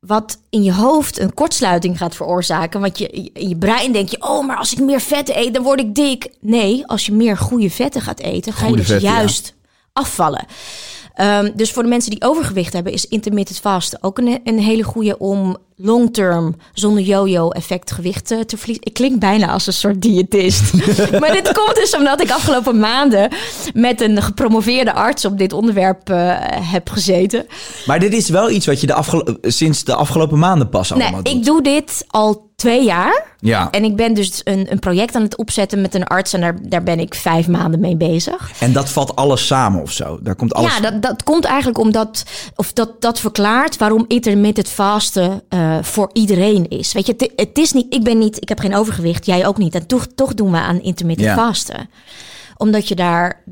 Wat 0.00 0.38
in 0.50 0.62
je 0.62 0.72
hoofd 0.72 1.18
een 1.18 1.34
kortsluiting 1.34 1.98
gaat 1.98 2.16
veroorzaken. 2.16 2.80
Want 2.80 2.98
je, 2.98 3.08
in 3.32 3.48
je 3.48 3.56
brein 3.56 3.92
denk 3.92 4.08
je, 4.08 4.22
oh, 4.22 4.46
maar 4.46 4.56
als 4.56 4.72
ik 4.72 4.78
meer 4.78 5.00
vetten 5.00 5.38
eet, 5.38 5.54
dan 5.54 5.62
word 5.62 5.80
ik 5.80 5.94
dik. 5.94 6.30
Nee, 6.40 6.86
als 6.86 7.06
je 7.06 7.12
meer 7.12 7.36
goede 7.36 7.70
vetten 7.70 8.00
gaat 8.00 8.20
eten, 8.20 8.52
ga 8.52 8.66
je 8.66 8.76
dus 8.76 8.86
vetten, 8.86 9.08
ja. 9.08 9.16
juist 9.16 9.54
afvallen. 9.92 10.46
Ehm, 11.14 11.50
dus 11.54 11.72
voor 11.72 11.82
de 11.82 11.88
mensen 11.88 12.10
die 12.10 12.22
overgewicht 12.22 12.72
hebben, 12.72 12.92
is 12.92 13.08
intermittent 13.08 13.58
vasten 13.58 14.02
ook 14.02 14.18
een, 14.18 14.40
een 14.44 14.58
hele 14.58 14.82
goede 14.82 15.18
om 15.18 15.56
long-term 15.76 16.54
zonder 16.72 17.02
yo-yo 17.02 17.50
effect 17.50 17.90
gewicht 17.90 18.30
eh, 18.30 18.40
te 18.40 18.56
verliezen. 18.56 18.84
Ik 18.86 18.92
klink 18.94 19.18
bijna 19.20 19.50
als 19.50 19.66
een 19.66 19.72
soort 19.72 20.02
diëtist. 20.02 20.72
maar 21.20 21.32
dit 21.32 21.52
komt 21.52 21.74
dus 21.74 21.96
omdat 21.96 22.20
ik 22.22 22.30
afgelopen 22.30 22.78
maanden 22.78 23.30
met 23.74 24.00
een 24.00 24.22
gepromoveerde 24.22 24.92
arts 24.92 25.24
op 25.24 25.38
dit 25.38 25.52
onderwerp 25.52 26.10
eh, 26.10 26.34
heb 26.72 26.90
gezeten. 26.90 27.46
Maar 27.86 27.98
dit 28.00 28.12
is 28.14 28.28
wel 28.28 28.50
iets 28.50 28.66
wat 28.66 28.80
je 28.80 28.86
de 28.86 28.94
afgelo- 28.94 29.36
sinds 29.42 29.84
de 29.84 29.94
afgelopen 29.94 30.38
maanden 30.38 30.68
pas 30.68 30.92
allemaal 30.92 31.10
Nee, 31.10 31.22
doet. 31.22 31.32
ik 31.34 31.44
doe 31.44 31.62
dit 31.62 32.04
al 32.06 32.44
twee 32.56 32.84
jaar. 32.84 33.24
Ja, 33.40 33.70
En 33.70 33.84
ik 33.84 33.96
ben 33.96 34.14
dus 34.14 34.40
een, 34.44 34.66
een 34.72 34.78
project 34.78 35.14
aan 35.14 35.22
het 35.22 35.36
opzetten 35.36 35.80
met 35.80 35.94
een 35.94 36.04
arts 36.04 36.32
en 36.32 36.40
daar, 36.40 36.56
daar 36.62 36.82
ben 36.82 36.98
ik 37.00 37.14
vijf 37.14 37.48
maanden 37.48 37.80
mee 37.80 37.96
bezig. 37.96 38.50
en 38.60 38.72
dat 38.72 38.88
valt 38.88 39.16
alles 39.16 39.46
samen 39.46 39.82
of 39.82 39.92
zo. 39.92 40.18
Daar 40.22 40.34
komt 40.34 40.54
alles... 40.54 40.74
Ja, 40.76 40.80
dat, 40.90 41.02
dat 41.02 41.22
komt 41.22 41.44
eigenlijk 41.44 41.78
omdat, 41.78 42.24
of 42.54 42.72
dat, 42.72 43.00
dat 43.00 43.20
verklaart 43.20 43.76
waarom 43.76 44.04
intermittent 44.08 44.68
fasten 44.68 45.42
eh, 45.78 45.82
voor 45.82 46.10
iedereen 46.12 46.68
is. 46.68 46.92
Weet 46.92 47.06
je, 47.06 47.12
het, 47.16 47.32
het 47.36 47.58
is 47.58 47.72
niet, 47.72 47.94
ik 47.94 48.02
ben 48.04 48.18
niet, 48.18 48.36
ik 48.42 48.48
heb 48.48 48.58
geen 48.58 48.74
overgewicht, 48.74 49.26
jij 49.26 49.46
ook 49.46 49.58
niet. 49.58 49.74
En 49.74 49.86
toch, 49.86 50.06
toch 50.14 50.34
doen 50.34 50.50
we 50.50 50.56
aan 50.58 50.80
intermittent 50.82 51.28
Ja. 51.28 51.34
fasten. 51.36 51.88
Omdat 52.56 52.88
je 52.88 52.94
daar 52.94 53.42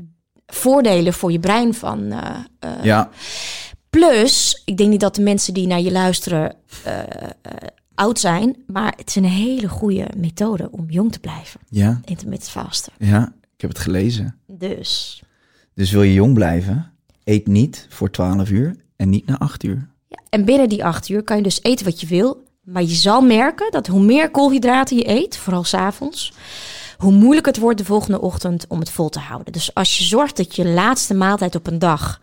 voordelen 0.45 1.13
voor 1.13 1.31
je 1.31 1.39
brein 1.39 1.73
van. 1.73 2.11
eh, 2.11 2.69
Ja, 2.83 3.09
plus, 3.89 4.61
ik 4.65 4.77
denk 4.77 4.89
niet 4.89 4.99
dat 4.99 5.15
de 5.15 5.21
mensen 5.21 5.53
die 5.53 5.67
naar 5.67 5.81
je 5.81 5.91
luisteren 5.91 6.55
oud 7.95 8.19
zijn, 8.19 8.55
maar 8.67 8.93
het 8.97 9.07
is 9.09 9.15
een 9.15 9.23
hele 9.25 9.67
goede 9.69 10.07
methode 10.17 10.71
om 10.71 10.85
jong 10.89 11.11
te 11.11 11.19
blijven. 11.19 11.59
ja, 11.69 12.01
Intermittent 12.05 12.49
fasten. 12.51 12.93
ja. 12.99 13.33
Ik 13.55 13.61
heb 13.61 13.69
het 13.69 13.79
gelezen. 13.79 14.35
Dus. 14.47 15.23
Dus 15.73 15.91
wil 15.91 16.01
je 16.03 16.13
jong 16.13 16.33
blijven, 16.33 16.91
eet 17.23 17.47
niet 17.47 17.85
voor 17.89 18.11
12 18.11 18.49
uur 18.49 18.75
en 18.95 19.09
niet 19.09 19.25
na 19.25 19.37
8 19.39 19.63
uur. 19.63 19.89
En 20.29 20.45
binnen 20.45 20.69
die 20.69 20.85
acht 20.85 21.09
uur 21.09 21.23
kan 21.23 21.37
je 21.37 21.43
dus 21.43 21.63
eten 21.63 21.85
wat 21.85 22.01
je 22.01 22.07
wil. 22.07 22.43
Maar 22.63 22.81
je 22.81 22.95
zal 22.95 23.21
merken 23.21 23.71
dat 23.71 23.87
hoe 23.87 24.01
meer 24.01 24.31
koolhydraten 24.31 24.97
je 24.97 25.09
eet, 25.09 25.37
vooral 25.37 25.63
s'avonds, 25.63 26.33
hoe 26.97 27.11
moeilijker 27.11 27.51
het 27.51 27.61
wordt 27.61 27.77
de 27.77 27.85
volgende 27.85 28.21
ochtend 28.21 28.65
om 28.67 28.79
het 28.79 28.89
vol 28.89 29.09
te 29.09 29.19
houden. 29.19 29.53
Dus 29.53 29.73
als 29.73 29.97
je 29.97 30.03
zorgt 30.03 30.37
dat 30.37 30.55
je 30.55 30.67
laatste 30.67 31.13
maaltijd 31.13 31.55
op 31.55 31.67
een 31.67 31.79
dag, 31.79 32.19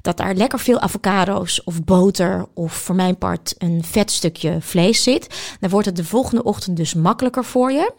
dat 0.00 0.16
daar 0.16 0.34
lekker 0.34 0.58
veel 0.58 0.80
avocado's 0.80 1.60
of 1.64 1.84
boter 1.84 2.46
of 2.54 2.72
voor 2.72 2.94
mijn 2.94 3.18
part 3.18 3.54
een 3.58 3.84
vet 3.84 4.10
stukje 4.10 4.56
vlees 4.60 5.02
zit, 5.02 5.56
dan 5.60 5.70
wordt 5.70 5.86
het 5.86 5.96
de 5.96 6.04
volgende 6.04 6.42
ochtend 6.42 6.76
dus 6.76 6.94
makkelijker 6.94 7.44
voor 7.44 7.72
je 7.72 7.92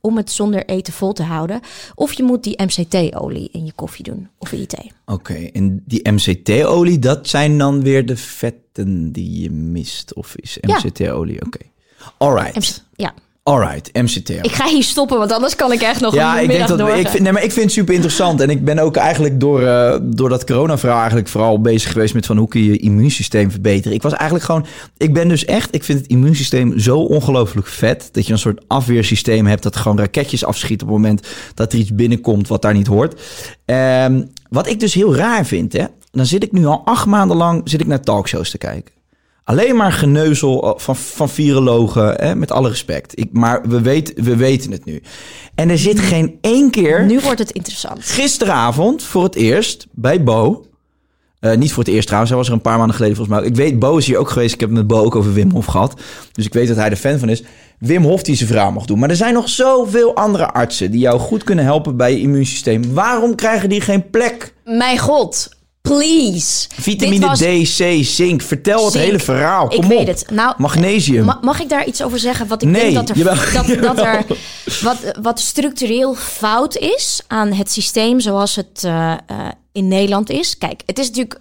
om 0.00 0.16
het 0.16 0.30
zonder 0.30 0.64
eten 0.64 0.92
vol 0.92 1.12
te 1.12 1.22
houden. 1.22 1.60
Of 1.94 2.12
je 2.12 2.22
moet 2.22 2.44
die 2.44 2.62
MCT-olie 2.62 3.48
in 3.52 3.64
je 3.64 3.72
koffie 3.74 4.04
doen 4.04 4.28
of 4.38 4.52
in 4.52 4.58
je 4.58 4.66
thee. 4.66 4.92
Oké, 5.04 5.34
en 5.34 5.82
die 5.86 6.10
MCT-olie, 6.10 6.98
dat 6.98 7.28
zijn 7.28 7.58
dan 7.58 7.82
weer 7.82 8.06
de 8.06 8.16
vetten 8.16 9.12
die 9.12 9.40
je 9.42 9.50
mist? 9.50 10.14
Of 10.14 10.36
is. 10.36 10.58
MCT-olie? 10.60 11.44
Oké. 11.46 11.58
Alright. 12.18 12.56
MC 12.56 12.82
ja. 12.96 13.14
Alright, 13.44 13.92
MCT. 13.92 14.28
Ik 14.28 14.52
ga 14.52 14.68
hier 14.68 14.82
stoppen, 14.82 15.18
want 15.18 15.32
anders 15.32 15.56
kan 15.56 15.72
ik 15.72 15.80
echt 15.80 16.00
nog 16.00 16.14
Ja, 16.14 16.36
een 16.36 16.42
ik 16.42 16.48
denk 16.50 16.68
dat 16.68 16.78
doorgaan. 16.78 16.98
ik 16.98 17.08
vind, 17.08 17.22
nee, 17.22 17.32
maar 17.32 17.42
ik 17.44 17.52
vind 17.52 17.64
het 17.64 17.74
super 17.74 17.94
interessant. 17.94 18.40
En 18.40 18.50
ik 18.50 18.64
ben 18.64 18.78
ook 18.78 18.96
eigenlijk 18.96 19.40
door, 19.40 19.62
eh, 19.62 19.98
door 20.02 20.28
dat 20.28 20.44
corona-verhaal 20.44 20.98
eigenlijk 20.98 21.28
vooral 21.28 21.60
bezig 21.60 21.92
geweest 21.92 22.14
met 22.14 22.26
van 22.26 22.36
hoe 22.36 22.48
kun 22.48 22.60
je 22.64 22.70
je 22.70 22.78
immuunsysteem 22.78 23.50
verbeteren. 23.50 23.92
Ik 23.92 24.02
was 24.02 24.12
eigenlijk 24.12 24.44
gewoon, 24.44 24.66
ik 24.96 25.12
ben 25.12 25.28
dus 25.28 25.44
echt, 25.44 25.74
ik 25.74 25.84
vind 25.84 25.98
het 25.98 26.08
immuunsysteem 26.08 26.78
zo 26.78 26.98
ongelooflijk 26.98 27.66
vet. 27.66 28.08
Dat 28.12 28.26
je 28.26 28.32
een 28.32 28.38
soort 28.38 28.64
afweersysteem 28.66 29.46
hebt 29.46 29.62
dat 29.62 29.76
gewoon 29.76 29.98
raketjes 29.98 30.44
afschiet 30.44 30.82
op 30.82 30.88
het 30.88 30.96
moment 30.96 31.26
dat 31.54 31.72
er 31.72 31.78
iets 31.78 31.94
binnenkomt 31.94 32.48
wat 32.48 32.62
daar 32.62 32.74
niet 32.74 32.86
hoort. 32.86 33.20
Ehm, 33.64 34.22
wat 34.48 34.66
ik 34.68 34.80
dus 34.80 34.94
heel 34.94 35.14
raar 35.16 35.46
vind, 35.46 35.72
hè. 35.72 35.84
Dan 36.10 36.26
zit 36.26 36.42
ik 36.42 36.52
nu 36.52 36.66
al 36.66 36.82
acht 36.84 37.06
maanden 37.06 37.36
lang 37.36 37.60
zit 37.64 37.80
ik 37.80 37.86
naar 37.86 38.00
talkshows 38.00 38.50
te 38.50 38.58
kijken. 38.58 38.92
Alleen 39.44 39.76
maar 39.76 39.92
geneuzel 39.92 40.74
van, 40.78 40.96
van 40.96 41.28
virologen, 41.28 42.14
hè, 42.14 42.34
met 42.34 42.50
alle 42.50 42.68
respect. 42.68 43.18
Ik, 43.18 43.28
maar 43.32 43.68
we, 43.68 43.80
weten 43.80 44.24
we 44.24 44.36
weten 44.36 44.70
het 44.70 44.84
nu. 44.84 45.02
En 45.54 45.70
er 45.70 45.78
zit 45.78 46.00
geen 46.00 46.38
één 46.40 46.70
keer... 46.70 47.04
Nu 47.04 47.20
wordt 47.20 47.38
het 47.38 47.50
interessant. 47.50 48.04
Gisteravond 48.04 49.02
voor 49.02 49.22
het 49.22 49.34
eerst 49.34 49.86
bij 49.90 50.22
Bo. 50.22 50.66
Eh, 51.40 51.56
niet 51.56 51.72
voor 51.72 51.84
het 51.84 51.92
eerst 51.92 52.04
trouwens, 52.06 52.30
hij 52.30 52.40
was 52.40 52.48
er 52.48 52.54
een 52.54 52.60
paar 52.62 52.78
maanden 52.78 52.96
geleden 52.96 53.16
volgens 53.16 53.38
mij. 53.38 53.48
Ik 53.48 53.56
weet, 53.56 53.78
Bo 53.78 53.96
is 53.96 54.06
hier 54.06 54.18
ook 54.18 54.30
geweest. 54.30 54.54
Ik 54.54 54.60
heb 54.60 54.68
het 54.68 54.78
met 54.78 54.86
Bo 54.86 55.04
ook 55.04 55.14
over 55.14 55.32
Wim 55.32 55.50
Hof 55.50 55.66
gehad. 55.66 56.00
Dus 56.32 56.46
ik 56.46 56.52
weet 56.52 56.68
dat 56.68 56.76
hij 56.76 56.90
er 56.90 56.96
fan 56.96 57.18
van 57.18 57.28
is. 57.28 57.42
Wim 57.78 58.02
Hof 58.02 58.22
die 58.22 58.34
zijn 58.34 58.48
verhaal 58.48 58.72
mag 58.72 58.84
doen. 58.84 58.98
Maar 58.98 59.10
er 59.10 59.16
zijn 59.16 59.34
nog 59.34 59.48
zoveel 59.48 60.14
andere 60.14 60.52
artsen 60.52 60.90
die 60.90 61.00
jou 61.00 61.18
goed 61.18 61.44
kunnen 61.44 61.64
helpen 61.64 61.96
bij 61.96 62.12
je 62.12 62.20
immuunsysteem. 62.20 62.94
Waarom 62.94 63.34
krijgen 63.34 63.68
die 63.68 63.80
geen 63.80 64.10
plek? 64.10 64.54
Mijn 64.64 64.98
god, 64.98 65.48
please. 65.96 66.66
Vitamine 66.80 67.26
was- 67.26 67.38
D, 67.38 67.42
C, 67.76 68.04
zink. 68.04 68.42
Vertel 68.42 68.84
het 68.84 68.94
hele 68.94 69.18
verhaal. 69.18 69.66
Kom 69.68 69.76
ik 69.76 69.82
op. 69.84 69.88
weet 69.88 70.06
het. 70.06 70.24
Nou, 70.30 70.54
Magnesium. 70.58 71.24
ma- 71.24 71.38
mag 71.42 71.60
ik 71.60 71.68
daar 71.68 71.86
iets 71.86 72.02
over 72.02 72.18
zeggen? 72.18 72.46
Wat 72.46 72.62
ik 72.62 72.68
Nee, 72.68 72.82
denk 72.92 72.94
dat 73.06 73.16
er, 73.16 73.24
dat, 73.24 73.66
dat 73.96 73.98
er 73.98 74.24
wat, 74.82 74.96
wat 75.22 75.40
structureel 75.40 76.14
fout 76.14 76.76
is 76.76 77.20
aan 77.26 77.52
het 77.52 77.70
systeem 77.72 78.20
zoals 78.20 78.56
het 78.56 78.84
eh, 78.84 79.12
eh, 79.12 79.18
in 79.72 79.88
Nederland 79.88 80.30
is. 80.30 80.58
Kijk, 80.58 80.82
het 80.86 80.98
is 80.98 81.06
natuurlijk 81.06 81.40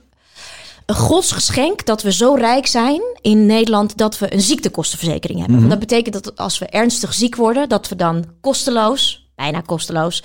een 0.86 0.96
godsgeschenk 0.96 1.86
dat 1.86 2.02
we 2.02 2.12
zo 2.14 2.34
rijk 2.34 2.68
zijn 2.68 3.02
in 3.22 3.46
Nederland 3.46 3.98
dat 3.98 4.20
we 4.20 4.34
een 4.34 4.42
ziektekostenverzekering 4.42 5.40
hebben. 5.40 5.58
Want 5.58 5.70
dat 5.70 5.80
betekent 5.80 6.24
dat 6.24 6.38
als 6.38 6.60
we 6.60 6.66
ernstig 6.66 7.14
ziek 7.14 7.36
worden, 7.36 7.70
dat 7.70 7.88
we 7.90 7.96
dan 7.96 8.26
kosteloos, 8.42 9.21
bijna 9.36 9.62
kosteloos, 9.62 10.24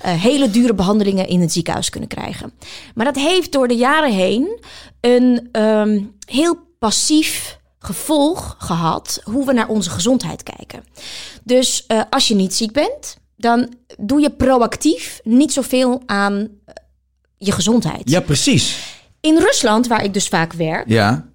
eh, 0.00 0.12
hele 0.22 0.50
dure 0.50 0.74
behandelingen 0.74 1.28
in 1.28 1.40
het 1.40 1.52
ziekenhuis 1.52 1.90
kunnen 1.90 2.08
krijgen. 2.08 2.52
Maar 2.94 3.04
dat 3.04 3.16
heeft 3.16 3.52
door 3.52 3.68
de 3.68 3.76
jaren 3.76 4.12
heen 4.12 4.60
een 5.00 5.48
ehm, 5.52 6.00
heel 6.26 6.56
passief 6.78 7.58
gevolg 7.78 8.56
gehad 8.58 9.20
hoe 9.24 9.46
we 9.46 9.52
naar 9.52 9.68
onze 9.68 9.90
gezondheid 9.90 10.42
kijken. 10.42 10.84
Dus 11.44 11.86
eh, 11.86 12.00
als 12.10 12.28
je 12.28 12.34
niet 12.34 12.54
ziek 12.54 12.72
bent, 12.72 13.16
dan 13.36 13.74
doe 13.98 14.20
je 14.20 14.30
proactief 14.30 15.20
niet 15.24 15.52
zoveel 15.52 16.02
aan 16.06 16.34
eh, 16.64 16.74
je 17.38 17.52
gezondheid. 17.52 18.10
Ja, 18.10 18.20
precies. 18.20 18.78
In 19.20 19.38
Rusland, 19.38 19.86
waar 19.86 20.04
ik 20.04 20.14
dus 20.14 20.28
vaak 20.28 20.52
werk, 20.52 20.88
Ja. 20.88 21.28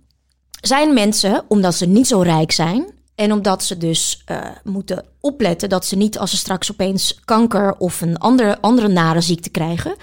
zijn 0.61 0.93
mensen, 0.93 1.43
omdat 1.47 1.76
ze 1.76 1.86
niet 1.86 2.07
zo 2.07 2.22
rijk 2.22 2.51
zijn 2.51 2.86
en 3.18 3.32
omdat 3.32 3.63
ze 3.63 3.78
dus 3.78 4.22
eh, 4.26 4.38
moeten 4.63 5.05
opletten 5.20 5.70
dat 5.70 5.86
ze 5.86 5.95
niet 5.95 6.20
als 6.20 6.32
ze 6.32 6.38
straks 6.38 6.72
opeens 6.72 7.20
kanker 7.26 7.76
of 7.78 8.01
een 8.01 8.18
andere, 8.18 8.57
andere 8.61 8.88
nare 8.88 9.22
ziekte 9.22 9.49
krijgen, 9.49 9.95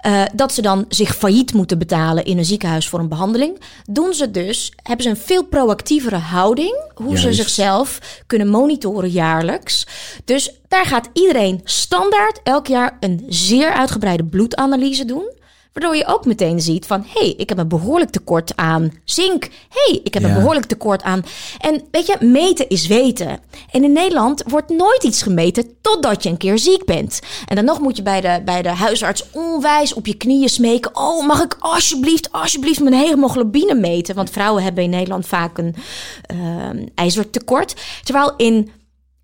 eh, 0.00 0.22
dat 0.34 0.52
ze 0.52 0.62
dan 0.62 0.84
zich 0.88 1.16
failliet 1.16 1.52
moeten 1.52 1.78
betalen 1.78 2.24
in 2.24 2.38
een 2.38 2.44
ziekenhuis 2.44 2.88
voor 2.88 2.98
een 2.98 3.08
behandeling, 3.08 3.60
doen 3.90 4.14
ze 4.14 4.30
dus, 4.30 4.72
hebben 4.82 5.04
ze 5.04 5.10
een 5.10 5.16
veel 5.16 5.44
proactievere 5.44 6.16
houding, 6.16 6.90
hoe 6.94 7.18
ze 7.18 7.32
zichzelf 7.32 8.22
kunnen 8.26 8.48
monitoren 8.48 9.10
jaarlijks. 9.10 9.86
Dus 10.24 10.52
daar 10.68 10.86
gaat 10.86 11.08
iedereen 11.12 11.60
standaard 11.64 12.40
elk 12.42 12.66
jaar 12.66 12.96
een 13.00 13.24
zeer 13.28 13.72
uitgebreide 13.72 14.24
bloedanalyse 14.24 15.04
doen. 15.04 15.32
Waardoor 15.74 15.96
je 15.96 16.06
ook 16.06 16.24
meteen 16.24 16.60
ziet 16.60 16.86
van... 16.86 17.04
hé, 17.06 17.20
hey, 17.20 17.34
ik 17.36 17.48
heb 17.48 17.58
een 17.58 17.68
behoorlijk 17.68 18.10
tekort 18.10 18.56
aan 18.56 18.92
zink. 19.04 19.44
Hé, 19.44 19.90
hey, 19.90 20.00
ik 20.04 20.14
heb 20.14 20.22
Ja. 20.22 20.28
een 20.28 20.34
behoorlijk 20.34 20.66
tekort 20.66 21.02
aan... 21.02 21.22
En 21.58 21.82
weet 21.90 22.06
je, 22.06 22.16
meten 22.20 22.68
is 22.68 22.86
weten. 22.86 23.40
En 23.70 23.84
in 23.84 23.92
Nederland 23.92 24.42
wordt 24.46 24.68
nooit 24.68 25.04
iets 25.04 25.22
gemeten... 25.22 25.66
totdat 25.80 26.22
je 26.22 26.28
een 26.28 26.36
keer 26.36 26.58
ziek 26.58 26.84
bent. 26.84 27.20
En 27.46 27.56
dan 27.56 27.64
nog 27.64 27.80
moet 27.80 27.96
je 27.96 28.02
bij 28.02 28.20
de, 28.20 28.42
bij 28.44 28.62
de 28.62 28.68
huisarts 28.68 29.30
onwijs 29.30 29.94
op 29.94 30.06
je 30.06 30.14
knieën 30.14 30.48
smeken... 30.48 30.96
oh, 30.96 31.26
mag 31.26 31.42
ik 31.42 31.56
alsjeblieft, 31.58 32.32
alsjeblieft 32.32 32.80
mijn 32.80 32.94
hemoglobine 33.06 33.74
meten? 33.74 34.14
Want 34.14 34.30
vrouwen 34.30 34.62
hebben 34.62 34.84
in 34.84 34.90
Nederland 34.90 35.26
vaak 35.26 35.58
een 35.58 35.74
ehm, 36.22 36.86
ijzertekort. 36.94 37.74
Terwijl 38.02 38.34
in... 38.36 38.70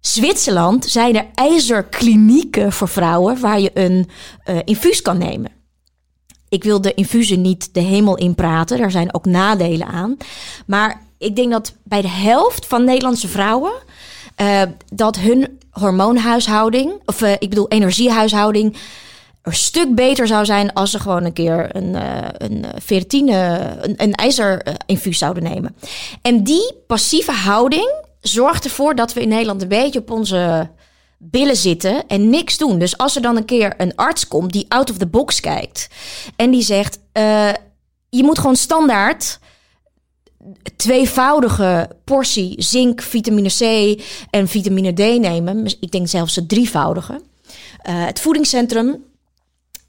Zwitserland 0.00 0.86
zijn 0.86 1.16
er 1.16 1.26
ijzerklinieken 1.34 2.72
voor 2.72 2.88
vrouwen 2.88 3.40
waar 3.40 3.60
je 3.60 3.70
een 3.74 4.08
eh, 4.44 4.56
infuus 4.64 5.02
kan 5.02 5.18
nemen. 5.18 5.59
Ik 6.50 6.64
wil 6.64 6.80
de 6.80 6.94
infusie 6.94 7.38
niet 7.38 7.74
de 7.74 7.80
hemel 7.80 8.16
inpraten. 8.16 8.78
Daar 8.78 8.90
zijn 8.90 9.14
ook 9.14 9.24
nadelen 9.24 9.86
aan. 9.86 10.16
Maar 10.66 11.02
ik 11.18 11.36
denk 11.36 11.50
dat 11.50 11.74
bij 11.84 12.02
de 12.02 12.08
helft 12.08 12.66
van 12.66 12.84
Nederlandse 12.84 13.28
vrouwen... 13.28 13.72
eh, 14.34 14.62
dat 14.92 15.18
hun 15.18 15.58
hormoonhuishouding... 15.70 16.92
of 17.04 17.22
eh, 17.22 17.32
ik 17.32 17.48
bedoel 17.48 17.68
energiehuishouding... 17.68 18.76
een 19.42 19.54
stuk 19.54 19.94
beter 19.94 20.26
zou 20.26 20.44
zijn 20.44 20.72
als 20.72 20.90
ze 20.90 20.98
gewoon 21.00 21.24
een 21.24 21.32
keer 21.32 21.76
een, 21.76 21.94
eh 21.94 22.28
een 22.32 22.64
ferritine... 22.82 23.58
een, 23.80 23.94
een 23.96 24.14
ijzerinfuus 24.14 25.18
zouden 25.18 25.42
nemen. 25.42 25.76
En 26.22 26.44
die 26.44 26.74
passieve 26.86 27.32
houding 27.32 27.92
zorgt 28.20 28.64
ervoor 28.64 28.94
dat 28.94 29.12
we 29.12 29.22
in 29.22 29.28
Nederland... 29.28 29.62
een 29.62 29.68
beetje 29.68 29.98
op 29.98 30.10
onze 30.10 30.70
billen 31.22 31.56
zitten 31.56 32.06
en 32.06 32.30
niks 32.30 32.58
doen. 32.58 32.78
Dus 32.78 32.98
als 32.98 33.16
er 33.16 33.22
dan 33.22 33.36
een 33.36 33.44
keer 33.44 33.74
een 33.76 33.96
arts 33.96 34.28
komt 34.28 34.52
die 34.52 34.66
out 34.68 34.90
of 34.90 34.96
the 34.96 35.06
box 35.06 35.40
kijkt 35.40 35.88
en 36.36 36.50
die 36.50 36.62
zegt: 36.62 36.98
eh, 37.12 37.52
je 38.08 38.22
moet 38.22 38.38
gewoon 38.38 38.56
standaard 38.56 39.38
tweevoudige 40.76 41.90
portie 42.04 42.62
zink, 42.62 43.02
vitamine 43.02 43.48
C 43.48 44.00
en 44.30 44.48
vitamine 44.48 44.92
D 44.92 45.20
nemen. 45.20 45.66
Ik 45.80 45.90
denk 45.90 46.08
zelfs 46.08 46.36
een 46.36 46.46
drievoudige. 46.46 47.20
Eh, 47.82 48.04
het 48.04 48.20
voedingscentrum. 48.20 49.04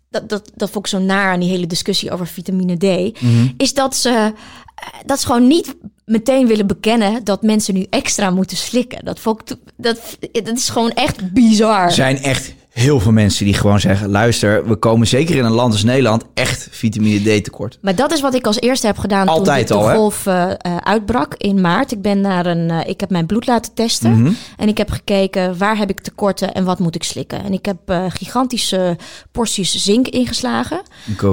Dat, 0.10 0.30
dat, 0.30 0.52
dat 0.56 0.70
vond 0.70 0.86
ik 0.86 0.92
zo 0.92 1.00
naar 1.00 1.32
aan 1.32 1.40
die 1.40 1.50
hele 1.50 1.68
discussie 1.68 2.12
over 2.12 2.28
vitamine 2.28 2.78
D. 2.78 3.18
Is 3.58 3.74
dat 3.74 3.96
ze, 3.96 4.10
eh, 4.10 4.86
dat 5.06 5.20
ze 5.20 5.26
gewoon 5.26 5.48
niet 5.48 5.76
meteen 6.12 6.48
willen 6.48 6.68
bekennen 6.68 7.24
dat 7.24 7.42
mensen 7.42 7.74
nu 7.74 7.86
extra 7.90 8.30
moeten 8.30 8.58
slikken. 8.58 9.06
Dat, 9.06 9.20
vond 9.20 9.58
dat, 9.76 10.18
dat 10.32 10.58
is 10.58 10.70
gewoon 10.70 10.92
echt 10.92 11.34
bizar. 11.34 11.92
Zijn 11.92 12.18
echt 12.18 12.54
heel 12.72 13.00
veel 13.00 13.12
mensen 13.12 13.46
die 13.46 13.54
gewoon 13.54 13.80
zeggen... 13.80 14.10
luister, 14.10 14.68
we 14.68 14.76
komen 14.76 15.08
zeker 15.08 15.36
in 15.36 15.46
een 15.46 15.52
land 15.52 15.72
als 15.74 15.84
Nederland 15.84 16.24
echt 16.34 16.68
vitamine 16.72 17.40
D 17.40 17.44
tekort. 17.44 17.78
Maar 17.82 17.96
dat 17.96 18.12
is 18.12 18.22
wat 18.22 18.34
ik 18.34 18.46
als 18.46 18.60
eerste 18.60 18.88
heb 18.88 18.98
gedaan 18.98 19.28
Altijd 19.28 19.68
toen 19.68 19.78
de, 19.78 19.84
al, 19.84 19.90
de 19.90 19.96
golf 19.96 20.26
eh, 20.26 20.52
eh, 20.52 20.78
uitbrak 20.78 21.36
in 21.38 21.62
maart. 21.62 21.92
Ik 21.92 22.02
ben 22.02 22.22
naar 22.22 22.46
een, 22.46 22.70
eh, 22.70 22.90
ik 22.90 23.00
heb 23.00 23.10
mijn 23.10 23.26
bloed 23.26 23.48
laten 23.48 23.74
testen 23.74 24.12
Mhm. 24.12 24.32
en 24.58 24.68
ik 24.68 24.78
heb 24.78 24.90
gekeken 24.90 25.58
waar 25.58 25.78
heb 25.78 25.90
ik 25.90 26.00
tekorten 26.00 26.54
en 26.54 26.64
wat 26.64 26.80
moet 26.80 26.96
ik 26.96 27.04
slikken. 27.04 27.44
En 27.44 27.54
ik 27.54 27.66
heb 27.66 28.10
gigantische 28.10 28.98
porties 29.32 29.76
zink 29.76 30.08
ingeslagen, 30.08 30.82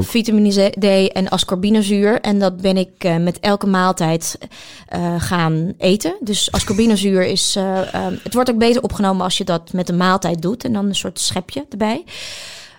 vitamine 0.00 0.70
D 0.78 1.12
en 1.12 1.28
ascorbinezuur. 1.28 2.20
En 2.20 2.38
dat 2.38 2.60
ben 2.60 2.76
ik 2.76 3.18
met 3.20 3.40
elke 3.40 3.66
maaltijd 3.66 4.38
gaan 5.18 5.72
eten. 5.78 6.16
Dus 6.20 6.52
ascorbinezuur 6.52 7.22
is, 7.22 7.56
het 8.22 8.34
wordt 8.34 8.50
ook 8.50 8.58
beter 8.58 8.82
opgenomen 8.82 9.24
als 9.24 9.38
je 9.38 9.44
dat 9.44 9.72
met 9.72 9.88
een 9.88 9.96
maaltijd 9.96 10.42
doet 10.42 10.64
en 10.64 10.72
dan 10.72 10.86
een 10.86 10.94
soort 10.94 11.18
schepje 11.28 11.66
erbij. 11.70 12.04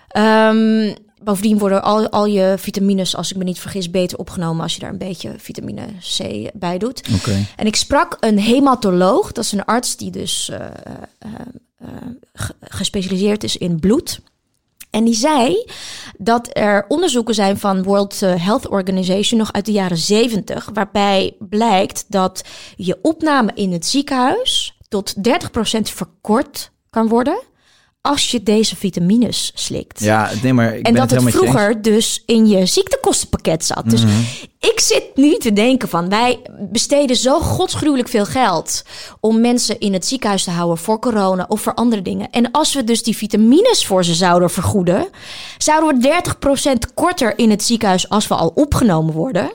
Ehm, 0.08 0.94
bovendien 1.22 1.58
worden 1.58 1.82
al, 1.82 2.08
al 2.08 2.26
je 2.26 2.54
vitamines, 2.58 3.16
als 3.16 3.30
ik 3.30 3.36
me 3.36 3.44
niet 3.44 3.58
vergis, 3.58 3.90
beter 3.90 4.18
opgenomen 4.18 4.62
als 4.62 4.74
je 4.74 4.80
daar 4.80 4.90
een 4.90 4.98
beetje 4.98 5.34
vitamine 5.38 5.82
C 6.16 6.50
bij 6.54 6.78
doet. 6.78 7.02
Oké. 7.14 7.46
En 7.56 7.66
ik 7.66 7.76
sprak 7.76 8.16
een 8.20 8.38
hematoloog, 8.38 9.32
dat 9.32 9.44
is 9.44 9.52
een 9.52 9.64
arts 9.64 9.96
die 9.96 10.10
dus 10.10 10.48
eh, 10.48 10.58
eh, 10.66 11.32
eh, 11.78 11.88
ge- 12.34 12.54
gespecialiseerd 12.60 13.44
is 13.44 13.56
in 13.56 13.80
bloed. 13.80 14.20
En 14.90 15.04
die 15.04 15.14
zei 15.14 15.64
dat 16.18 16.48
er 16.52 16.84
onderzoeken 16.88 17.34
zijn 17.34 17.58
van 17.58 17.82
World 17.82 18.20
Health 18.20 18.68
Organization 18.68 19.38
nog 19.38 19.52
uit 19.52 19.66
de 19.66 19.72
jaren 19.72 19.96
70, 19.98 20.68
waarbij 20.72 21.36
blijkt 21.38 22.04
dat 22.08 22.44
je 22.76 22.98
opname 23.02 23.50
in 23.54 23.72
het 23.72 23.86
ziekenhuis 23.86 24.74
tot 24.88 25.14
30% 25.14 25.20
verkort 25.82 26.70
kan 26.90 27.08
worden 27.08 27.40
als 28.02 28.30
je 28.30 28.42
deze 28.42 28.76
vitamines 28.76 29.52
slikt. 29.54 30.00
Ja, 30.00 30.30
nee, 30.42 30.52
maar 30.52 30.76
ik 30.76 30.86
En 30.86 30.92
ben 30.92 30.94
dat 30.94 31.10
het. 31.10 31.20
Mhm. 31.20 31.30
vroeger 31.30 31.82
dus 31.82 32.22
in 32.26 32.46
je 32.46 32.66
ziektekostenpakket 32.66 33.64
zat. 33.64 33.90
Dus 33.90 34.02
ik 34.58 34.80
zit 34.80 35.04
nu 35.14 35.36
te 35.36 35.52
denken 35.52 35.88
van... 35.88 36.08
wij 36.08 36.40
besteden 36.70 37.16
zo 37.16 37.40
godsgruwelijk 37.40 38.08
veel 38.08 38.26
geld... 38.26 38.84
om 39.20 39.40
mensen 39.40 39.78
in 39.78 39.92
het 39.92 40.06
ziekenhuis 40.06 40.44
te 40.44 40.50
houden 40.50 40.78
voor 40.78 40.98
corona 40.98 41.44
of 41.48 41.60
voor 41.60 41.74
andere 41.74 42.02
dingen. 42.02 42.30
En 42.30 42.50
als 42.50 42.74
we 42.74 42.84
dus 42.84 43.02
die 43.02 43.16
vitamines 43.16 43.86
voor 43.86 44.04
ze 44.04 44.14
zouden 44.14 44.50
vergoeden... 44.50 45.08
zouden 45.58 46.00
we 46.00 46.22
30% 46.90 46.94
korter 46.94 47.38
in 47.38 47.50
het 47.50 47.62
ziekenhuis 47.62 48.08
als 48.08 48.28
we 48.28 48.34
al 48.34 48.52
opgenomen 48.54 49.14
worden... 49.14 49.52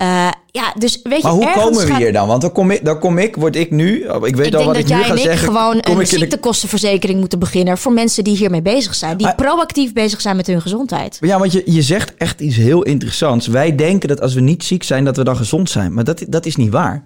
Eh, 0.00 0.28
ja, 0.50 0.74
dus 0.78 1.00
weet 1.02 1.16
je, 1.16 1.22
Maar 1.22 1.32
hoe 1.32 1.44
ergens 1.46 1.64
komen 1.64 1.86
we 1.86 1.94
hier 1.96 2.12
dan? 2.12 2.28
Want 2.28 2.40
dan 2.40 2.52
kom 2.52 2.70
ik, 2.70 2.84
dan 2.84 2.98
kom 2.98 3.18
ik 3.18 3.36
word 3.36 3.56
ik 3.56 3.70
nu... 3.70 4.04
Ik 4.22 4.36
weet 4.36 4.46
Ik 4.46 4.54
al 4.54 4.62
denk 4.62 4.64
wat 4.64 4.74
dat 4.74 4.76
ik 4.76 4.88
nu 4.88 4.94
jij 4.94 5.02
ga 5.02 5.10
en 5.10 5.16
ik 5.16 5.22
zeggen. 5.22 5.46
gewoon 5.48 5.80
kom 5.80 5.94
een 5.94 6.00
ik 6.00 6.08
in 6.12 6.14
de- 6.14 6.18
ziektekostenverzekering 6.18 7.18
moeten 7.20 7.38
beginnen 7.38 7.78
voor 7.78 7.92
mensen 7.92 8.24
die 8.24 8.36
hiermee 8.36 8.62
bezig 8.62 8.94
zijn. 8.94 9.16
Die 9.16 9.34
proactief 9.34 9.92
bezig 9.92 10.20
zijn 10.20 10.36
met 10.36 10.46
hun 10.46 10.60
gezondheid. 10.60 11.18
Ja, 11.20 11.38
want 11.38 11.52
je, 11.52 11.62
je 11.66 11.82
zegt 11.82 12.14
echt 12.16 12.40
iets 12.40 12.56
heel 12.56 12.82
interessants. 12.82 13.46
Wij 13.46 13.74
denken 13.74 14.08
dat 14.08 14.20
als 14.20 14.34
we 14.34 14.40
niet 14.40 14.64
ziek 14.64 14.82
zijn, 14.82 15.04
dat 15.04 15.16
we 15.16 15.24
dan 15.24 15.36
gezond 15.36 15.70
zijn. 15.70 15.94
Maar 15.94 16.04
dat, 16.04 16.24
dat 16.28 16.46
is 16.46 16.56
niet 16.56 16.70
waar. 16.72 17.04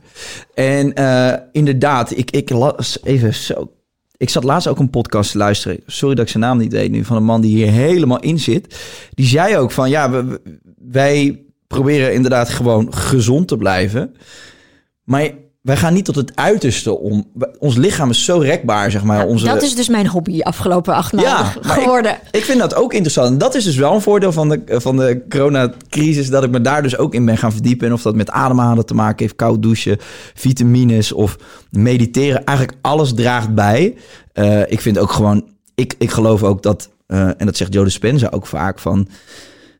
En 0.54 0.94
eh, 0.94 1.32
inderdaad, 1.52 2.16
ik, 2.16 2.30
ik 2.30 2.50
las 2.50 2.98
even 3.02 3.34
zo... 3.34 3.70
Ik 4.16 4.30
zat 4.30 4.44
laatst 4.44 4.68
ook 4.68 4.78
een 4.78 4.90
podcast 4.90 5.30
te 5.30 5.38
luisteren. 5.38 5.80
Sorry 5.86 6.14
dat 6.14 6.24
ik 6.24 6.30
zijn 6.30 6.42
naam 6.42 6.58
niet 6.58 6.72
weet 6.72 6.90
nu. 6.90 7.04
Van 7.04 7.16
een 7.16 7.24
man 7.24 7.40
die 7.40 7.56
hier 7.56 7.70
helemaal 7.70 8.20
in 8.20 8.38
zit. 8.38 8.74
Die 9.14 9.26
zei 9.26 9.56
ook 9.56 9.70
van, 9.70 9.90
ja, 9.90 10.10
we- 10.10 10.40
wij 10.90 11.40
proberen 11.66 12.14
inderdaad 12.14 12.48
gewoon 12.48 12.94
gezond 12.94 13.48
te 13.48 13.56
blijven. 13.56 14.14
Maar 15.04 15.30
wij 15.64 15.76
gaan 15.76 15.94
niet 15.94 16.04
tot 16.04 16.14
het 16.14 16.36
uiterste 16.36 16.98
om. 16.98 17.30
Ons 17.58 17.76
lichaam 17.76 18.10
is 18.10 18.24
zo 18.24 18.38
rekbaar, 18.38 18.90
zeg 18.90 19.04
maar. 19.04 19.26
Onze, 19.26 19.44
Dat 19.44 19.62
is 19.62 19.74
dus 19.74 19.88
mijn 19.88 20.06
hobby 20.06 20.40
afgelopen 20.40 20.94
acht 20.94 21.12
maanden 21.12 21.32
maar 21.62 21.78
geworden. 21.78 22.12
Ik, 22.12 22.18
ik 22.30 22.44
vind 22.44 22.58
dat 22.58 22.74
ook 22.74 22.92
interessant. 22.92 23.28
En 23.28 23.38
dat 23.38 23.54
is 23.54 23.64
dus 23.64 23.76
wel 23.76 23.94
een 23.94 24.00
voordeel 24.00 24.32
van 24.32 24.48
de, 24.48 24.62
van 24.66 24.96
de 24.96 25.22
coronacrisis. 25.28 26.30
Dat 26.30 26.44
ik 26.44 26.50
me 26.50 26.60
daar 26.60 26.82
dus 26.82 26.96
ook 26.98 27.14
in 27.14 27.24
ben 27.24 27.36
gaan 27.36 27.52
verdiepen. 27.52 27.86
En 27.86 27.92
of 27.92 28.02
dat 28.02 28.14
met 28.14 28.30
ademhalen 28.30 28.86
te 28.86 28.94
maken 28.94 29.24
heeft, 29.24 29.36
koud 29.36 29.62
douchen, 29.62 29.98
vitamines 30.34 31.12
of 31.12 31.36
mediteren. 31.70 32.44
Eigenlijk 32.44 32.78
alles 32.80 33.14
draagt 33.14 33.54
bij. 33.54 33.94
Eh, 34.32 34.60
ik 34.60 34.80
vind 34.80 34.98
ook 34.98 35.12
gewoon, 35.12 35.44
ik, 35.74 35.94
ik 35.98 36.10
geloof 36.10 36.42
ook 36.42 36.62
dat, 36.62 36.90
eh, 37.06 37.26
en 37.26 37.46
dat 37.46 37.56
zegt 37.56 37.72
Joe 37.72 37.84
Dispenza 37.84 38.28
ook 38.30 38.46
vaak 38.46 38.78
van. 38.78 39.08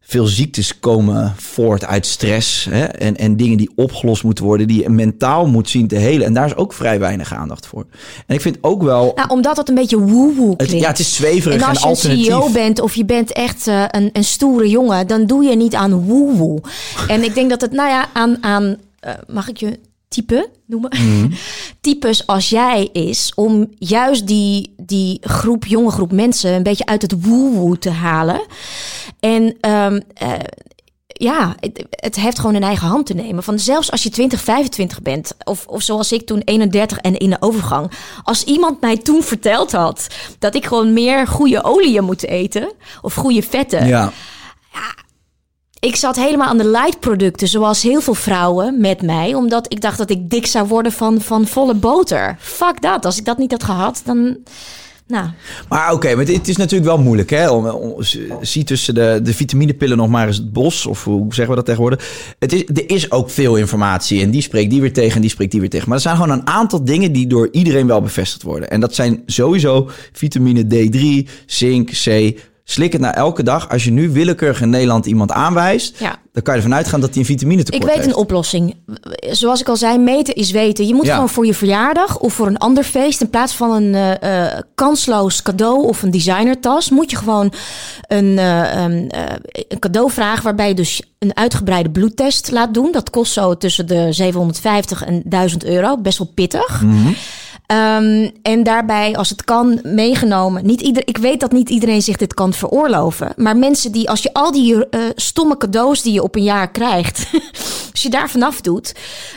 Veel 0.07 0.27
ziektes 0.27 0.79
komen 0.79 1.35
voort 1.37 1.85
uit 1.85 2.07
stress 2.07 2.65
hè? 2.71 2.85
En, 2.85 3.17
en 3.17 3.37
dingen 3.37 3.57
die 3.57 3.71
opgelost 3.77 4.25
moeten 4.25 4.45
worden, 4.45 4.69
die 4.69 4.83
je 4.83 4.89
mentaal 4.89 5.47
moet 5.47 5.69
zien 5.69 5.89
te 5.89 5.97
helen. 5.97 6.27
En 6.27 6.35
daar 6.35 6.47
is 6.47 6.57
ook 6.57 6.73
vrij 6.73 6.99
weinig 6.99 7.35
aandacht 7.35 7.67
voor. 7.67 7.87
En 8.27 8.35
ik 8.35 8.41
vind 8.41 8.59
ook 8.61 8.83
wel, 8.83 9.13
Nou, 9.15 9.29
omdat 9.29 9.57
het 9.57 9.69
een 9.69 9.75
beetje 9.75 9.99
woehoe 9.99 10.49
het, 10.57 10.57
klinkt. 10.67 10.81
ja, 10.83 10.89
het 10.89 10.99
is 10.99 11.15
zweverig 11.15 11.55
En 11.55 11.61
en, 11.61 11.67
als 11.67 11.79
je 11.79 11.85
een 11.85 11.91
alternatief. 11.91 12.27
CEO 12.27 12.51
bent 12.51 12.81
of 12.81 12.95
je 12.95 13.05
bent 13.05 13.33
echt 13.33 13.67
eh, 13.67 13.85
een, 13.91 14.11
een 14.13 14.25
stoere 14.25 14.69
jongen, 14.69 15.07
dan 15.07 15.27
doe 15.27 15.45
je 15.45 15.57
niet 15.57 15.75
aan 15.75 15.93
woehoe. 16.05 16.61
En 17.09 17.23
ik 17.23 17.35
denk 17.35 17.51
dat 17.51 17.61
het, 17.61 17.73
nou 17.73 17.89
ja, 17.89 18.09
aan, 18.13 18.37
aan 18.41 18.77
eh, 19.01 19.13
mag 19.27 19.49
ik 19.49 19.57
je 19.57 19.79
type 20.15 20.51
noemen? 20.67 20.91
Mhm. 20.91 21.31
Types 21.81 22.27
als 22.27 22.49
jij 22.49 22.89
is 22.93 23.33
om 23.35 23.69
juist 23.79 24.27
die, 24.27 24.75
die 24.77 25.19
groep, 25.21 25.67
jonge 25.67 25.91
groep 25.91 26.12
mensen 26.12 26.53
een 26.53 26.62
beetje 26.62 26.87
uit 26.87 27.03
het 27.03 27.25
woehoe 27.25 27.79
te 27.79 27.91
halen. 27.91 28.41
En 29.21 29.57
ehm, 29.61 30.01
eh, 30.15 30.33
ja, 31.07 31.55
het, 31.61 31.85
het 31.91 32.17
heeft 32.17 32.39
gewoon 32.39 32.55
in 32.55 32.62
eigen 32.62 32.89
hand 32.89 33.07
te 33.07 33.15
nemen. 33.15 33.43
Van 33.43 33.59
zelfs 33.59 33.91
als 33.91 34.03
je 34.03 34.11
20, 34.11 34.41
25 34.41 35.03
bent, 35.03 35.35
of, 35.45 35.67
of 35.67 35.83
zoals 35.83 36.12
ik 36.12 36.27
toen 36.27 36.43
31 36.45 36.99
en 36.99 37.17
in 37.17 37.31
de 37.31 37.37
overgang. 37.41 37.91
Als 38.23 38.45
iemand 38.45 38.81
mij 38.81 38.97
toen 38.97 39.23
verteld 39.23 39.73
had 39.73 40.07
dat 40.39 40.55
ik 40.55 40.67
gewoon 40.67 40.93
meer 40.93 41.27
goede 41.27 41.65
oliën 41.65 42.05
moet 42.05 42.27
eten, 42.27 42.73
of 43.03 43.15
goede 43.15 43.43
vetten. 43.43 43.87
Ja. 43.87 44.12
Ik 45.85 45.97
zat 45.97 46.16
helemaal 46.16 46.49
aan 46.49 46.59
de 46.59 46.68
light 46.68 47.01
producten, 47.01 47.49
zoals 47.49 47.82
heel 47.82 48.01
veel 48.01 48.14
vrouwen 48.14 48.80
met 48.80 49.03
mij, 49.03 49.35
omdat 49.35 49.72
ik 49.72 49.80
dacht 49.80 49.99
dat 49.99 50.11
ik 50.11 50.30
dik 50.30 50.47
zou 50.47 50.68
worden 50.68 50.93
van, 50.93 51.20
van 51.20 51.47
volle 51.47 51.74
boter. 51.74 52.37
Fuck 52.41 52.82
dat. 52.82 53.05
Als 53.05 53.18
ik 53.18 53.24
dat 53.24 53.39
niet 53.39 53.51
had 53.51 53.64
gehad, 53.64 54.03
dan. 54.05 54.37
Nou, 55.07 55.28
Maar 55.68 55.93
oké, 55.93 56.09
het 56.09 56.49
is 56.49 56.57
natuurlijk 56.57 56.91
wel 56.91 56.99
moeilijk, 56.99 57.30
hè? 57.30 57.51
Om, 57.51 57.66
om- 57.66 57.95
zie 58.41 58.64
tussen 58.64 58.95
de, 58.95 59.20
de 59.22 59.35
vitaminepillen 59.35 59.97
nog 59.97 60.09
maar 60.09 60.26
eens 60.26 60.37
het 60.37 60.53
bos, 60.53 60.87
of 60.87 61.05
hoe 61.05 61.24
zeggen 61.35 61.49
we 61.49 61.55
dat 61.55 61.64
tegenwoordig? 61.64 62.35
Het 62.39 62.53
is, 62.53 62.64
er 62.64 62.91
is 62.91 63.11
ook 63.11 63.30
veel 63.30 63.57
informatie 63.57 64.20
en 64.22 64.30
die 64.30 64.43
spreekt 64.43 64.70
die 64.70 64.80
weer 64.80 64.93
tegen 64.93 65.14
en 65.14 65.20
die 65.20 65.30
spreekt 65.30 65.51
die 65.51 65.61
weer 65.61 65.70
tegen. 65.70 65.89
Maar 65.89 65.97
er 65.97 66.03
zijn 66.03 66.16
gewoon 66.16 66.30
een 66.30 66.47
aantal 66.47 66.85
dingen 66.85 67.12
die 67.12 67.26
door 67.26 67.49
iedereen 67.53 67.87
wel 67.87 68.01
bevestigd 68.01 68.43
worden. 68.43 68.70
En 68.70 68.80
dat 68.80 68.95
zijn 68.95 69.22
sowieso 69.26 69.91
vitamine 70.12 70.64
D3, 70.64 71.30
zink, 71.47 71.91
C. 72.05 72.35
Slik 72.67 72.93
het 72.93 73.01
nou 73.01 73.15
elke 73.15 73.43
dag. 73.43 73.69
Als 73.71 73.85
je 73.85 73.91
nu 73.91 74.11
willekeurig 74.11 74.61
in 74.61 74.71
Nederland 74.71 75.07
iemand 75.07 75.33
aanwijst, 75.33 75.99
Ja. 75.99 76.17
dan 76.33 76.43
kan 76.43 76.55
je 76.55 76.61
ervan 76.61 76.77
uitgaan 76.77 77.01
dat 77.01 77.11
hij 77.11 77.19
een 77.19 77.25
vitamine 77.25 77.61
ik 77.61 77.67
tekort 77.67 77.85
weet 77.85 77.95
heeft. 77.95 78.09
een 78.09 78.15
oplossing. 78.15 78.77
Zoals 79.31 79.61
ik 79.61 79.69
al 79.69 79.77
zei, 79.77 79.99
meten 79.99 80.35
is 80.35 80.51
weten. 80.51 80.87
Je 80.87 80.95
moet 80.95 81.07
Ja. 81.07 81.15
gewoon 81.15 81.29
voor 81.29 81.47
je 81.47 81.55
verjaardag 81.55 82.19
of 82.19 82.33
voor 82.33 82.47
een 82.47 82.57
ander 82.59 82.85
feest, 82.85 83.21
in 83.21 83.31
plaats 83.31 83.55
van 83.55 83.71
een 83.71 83.95
eh, 83.95 84.47
eh, 84.55 84.59
kansloos 84.75 85.43
cadeau 85.43 85.87
of 85.87 86.03
een 86.03 86.11
designertas, 86.11 86.91
moet 86.91 87.11
je 87.11 87.17
gewoon 87.17 87.53
een, 88.07 88.39
eh, 88.39 88.83
een, 88.83 89.11
eh, 89.11 89.23
een 89.69 89.79
cadeau 89.79 90.11
vragen 90.11 90.45
waarbij 90.45 90.69
je 90.69 90.75
dus 90.75 91.03
een 91.19 91.37
uitgebreide 91.37 91.91
bloedtest 91.91 92.51
laat 92.51 92.75
doen. 92.75 92.93
Dat 92.93 93.11
kost 93.11 93.33
zo 93.33 93.57
tussen 93.57 93.87
de 93.87 94.12
750 94.12 95.05
en 95.05 95.23
1000 95.25 95.65
euro. 95.65 95.97
Best 95.99 96.19
wel 96.19 96.31
pittig. 96.35 96.83
Ehm, 97.67 98.31
en 98.43 98.62
daarbij, 98.62 99.17
als 99.17 99.31
het 99.31 99.45
kan, 99.45 99.81
meegenomen. 99.83 100.67
Niet 100.67 100.81
ieder, 100.81 101.03
ik 101.07 101.17
weet 101.17 101.41
dat 101.41 101.53
niet 101.53 101.71
iedereen 101.71 102.03
zich 102.03 102.17
dit 102.17 102.35
kan 102.35 102.53
veroorloven. 102.53 103.33
Maar 103.37 103.57
mensen 103.57 103.93
die, 103.93 104.11
als 104.11 104.23
je 104.23 104.33
al 104.33 104.53
die 104.53 104.89
eh, 104.89 105.01
stomme 105.15 105.57
cadeaus 105.57 106.03
die 106.03 106.12
je 106.12 106.23
op 106.23 106.37
een 106.37 106.43
jaar 106.43 106.71
krijgt. 106.71 107.31
als 107.93 108.03
je 108.03 108.11
daar 108.11 108.31
vanaf 108.31 108.61
doet. 108.61 108.95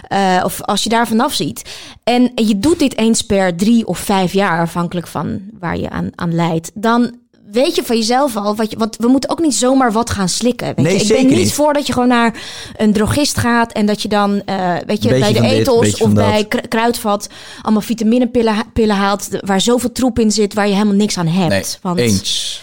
eh, 0.07 0.41
of 0.43 0.61
als 0.61 0.83
je 0.83 0.89
daar 0.89 1.07
vanaf 1.07 1.33
ziet. 1.33 1.61
En 2.03 2.31
je 2.35 2.59
doet 2.59 2.79
dit 2.79 2.97
eens 2.97 3.21
per 3.21 3.55
drie 3.55 3.87
of 3.87 3.99
vijf 3.99 4.33
jaar, 4.33 4.61
afhankelijk 4.61 5.07
van 5.07 5.41
waar 5.59 5.77
je 5.77 5.89
aan, 5.89 6.09
aan 6.15 6.35
leidt. 6.35 6.71
Dan. 6.73 7.15
Weet 7.51 7.75
je 7.75 7.83
van 7.83 7.95
jezelf 7.97 8.35
al, 8.35 8.55
wat 8.55 8.71
je, 8.71 8.77
want 8.77 8.95
we 8.97 9.07
moeten 9.07 9.29
ook 9.29 9.39
niet 9.39 9.55
zomaar 9.55 9.91
wat 9.91 10.09
gaan 10.09 10.29
slikken. 10.29 10.67
Weet 10.67 10.85
Nee, 10.85 10.93
je? 10.95 11.01
Ik 11.01 11.07
ben 11.07 11.25
niet 11.27 11.35
niet. 11.37 11.53
voor 11.53 11.73
dat 11.73 11.87
je 11.87 11.93
gewoon 11.93 12.07
naar 12.07 12.41
een 12.77 12.93
drogist 12.93 13.37
gaat 13.37 13.71
en 13.71 13.85
dat 13.85 14.01
je 14.01 14.07
dan, 14.07 14.41
eh, 14.45 14.73
weet 14.85 15.03
je, 15.03 15.09
bij 15.09 15.33
de 15.33 15.41
beetje 15.41 16.03
of 16.03 16.11
dat. 16.11 16.13
bij 16.13 16.45
Kru- 16.45 16.67
kruidvat 16.67 17.29
allemaal 17.61 17.81
vitaminepillen 17.81 18.53
ha- 18.53 18.63
pillen 18.73 18.95
haalt 18.95 19.27
waar 19.45 19.61
zoveel 19.61 19.91
troep 19.91 20.19
in 20.19 20.31
zit 20.31 20.53
waar 20.53 20.67
je 20.67 20.73
helemaal 20.73 20.93
niks 20.95 21.17
aan 21.17 21.27
hebt. 21.27 21.49
Nee, 21.49 21.63
Want 21.81 21.99
eens. 21.99 22.61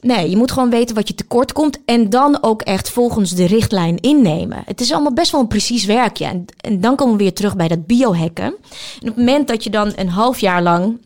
nee, 0.00 0.30
je 0.30 0.36
moet 0.36 0.52
gewoon 0.52 0.70
weten 0.70 0.94
wat 0.94 1.08
je 1.08 1.14
tekort 1.14 1.52
komt 1.52 1.78
en 1.84 2.10
dan 2.10 2.38
ook 2.42 2.62
echt 2.62 2.90
volgens 2.90 3.30
de 3.30 3.46
richtlijn 3.46 4.00
innemen. 4.00 4.62
Het 4.66 4.80
is 4.80 4.92
allemaal 4.92 5.12
best 5.14 5.30
wel 5.32 5.40
een 5.40 5.46
precies 5.48 5.84
werkje. 5.84 6.24
En, 6.24 6.44
en 6.60 6.80
dan 6.80 6.96
komen 6.96 7.16
we 7.16 7.22
weer 7.22 7.34
terug 7.34 7.56
bij 7.56 7.68
dat 7.68 7.86
biohacken. 7.86 8.44
En 8.44 8.54
op 9.00 9.06
het 9.06 9.16
moment 9.16 9.48
dat 9.48 9.64
je 9.64 9.70
dan 9.70 9.92
een 9.96 10.08
half 10.08 10.38
jaar 10.38 10.62
lang 10.62 10.98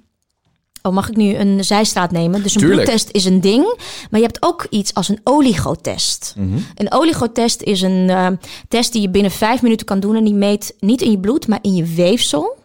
Oh, 0.86 0.92
mag 0.92 1.08
ik 1.08 1.16
nu 1.16 1.34
een 1.34 1.64
zijstraat 1.64 2.10
nemen? 2.10 2.42
Dus 2.42 2.54
een 2.54 2.60
Tuurlijk. 2.60 2.82
bloedtest 2.82 3.10
is 3.10 3.24
een 3.24 3.40
ding. 3.40 3.76
Maar 4.10 4.20
je 4.20 4.26
hebt 4.26 4.42
ook 4.42 4.66
iets 4.70 4.94
als 4.94 5.08
een 5.08 5.20
oligotest. 5.24 6.34
Een 6.74 6.92
oligotest 6.92 7.62
is 7.62 7.82
een 7.82 8.10
eh, 8.10 8.26
test 8.68 8.92
die 8.92 9.02
je 9.02 9.10
binnen 9.10 9.30
vijf 9.30 9.62
minuten 9.62 9.86
kan 9.86 10.00
doen. 10.00 10.16
En 10.16 10.24
die 10.24 10.34
meet 10.34 10.74
niet 10.80 11.02
in 11.02 11.10
je 11.10 11.18
bloed, 11.18 11.48
maar 11.48 11.58
in 11.62 11.74
je 11.74 11.84
weefsel. 11.84 12.56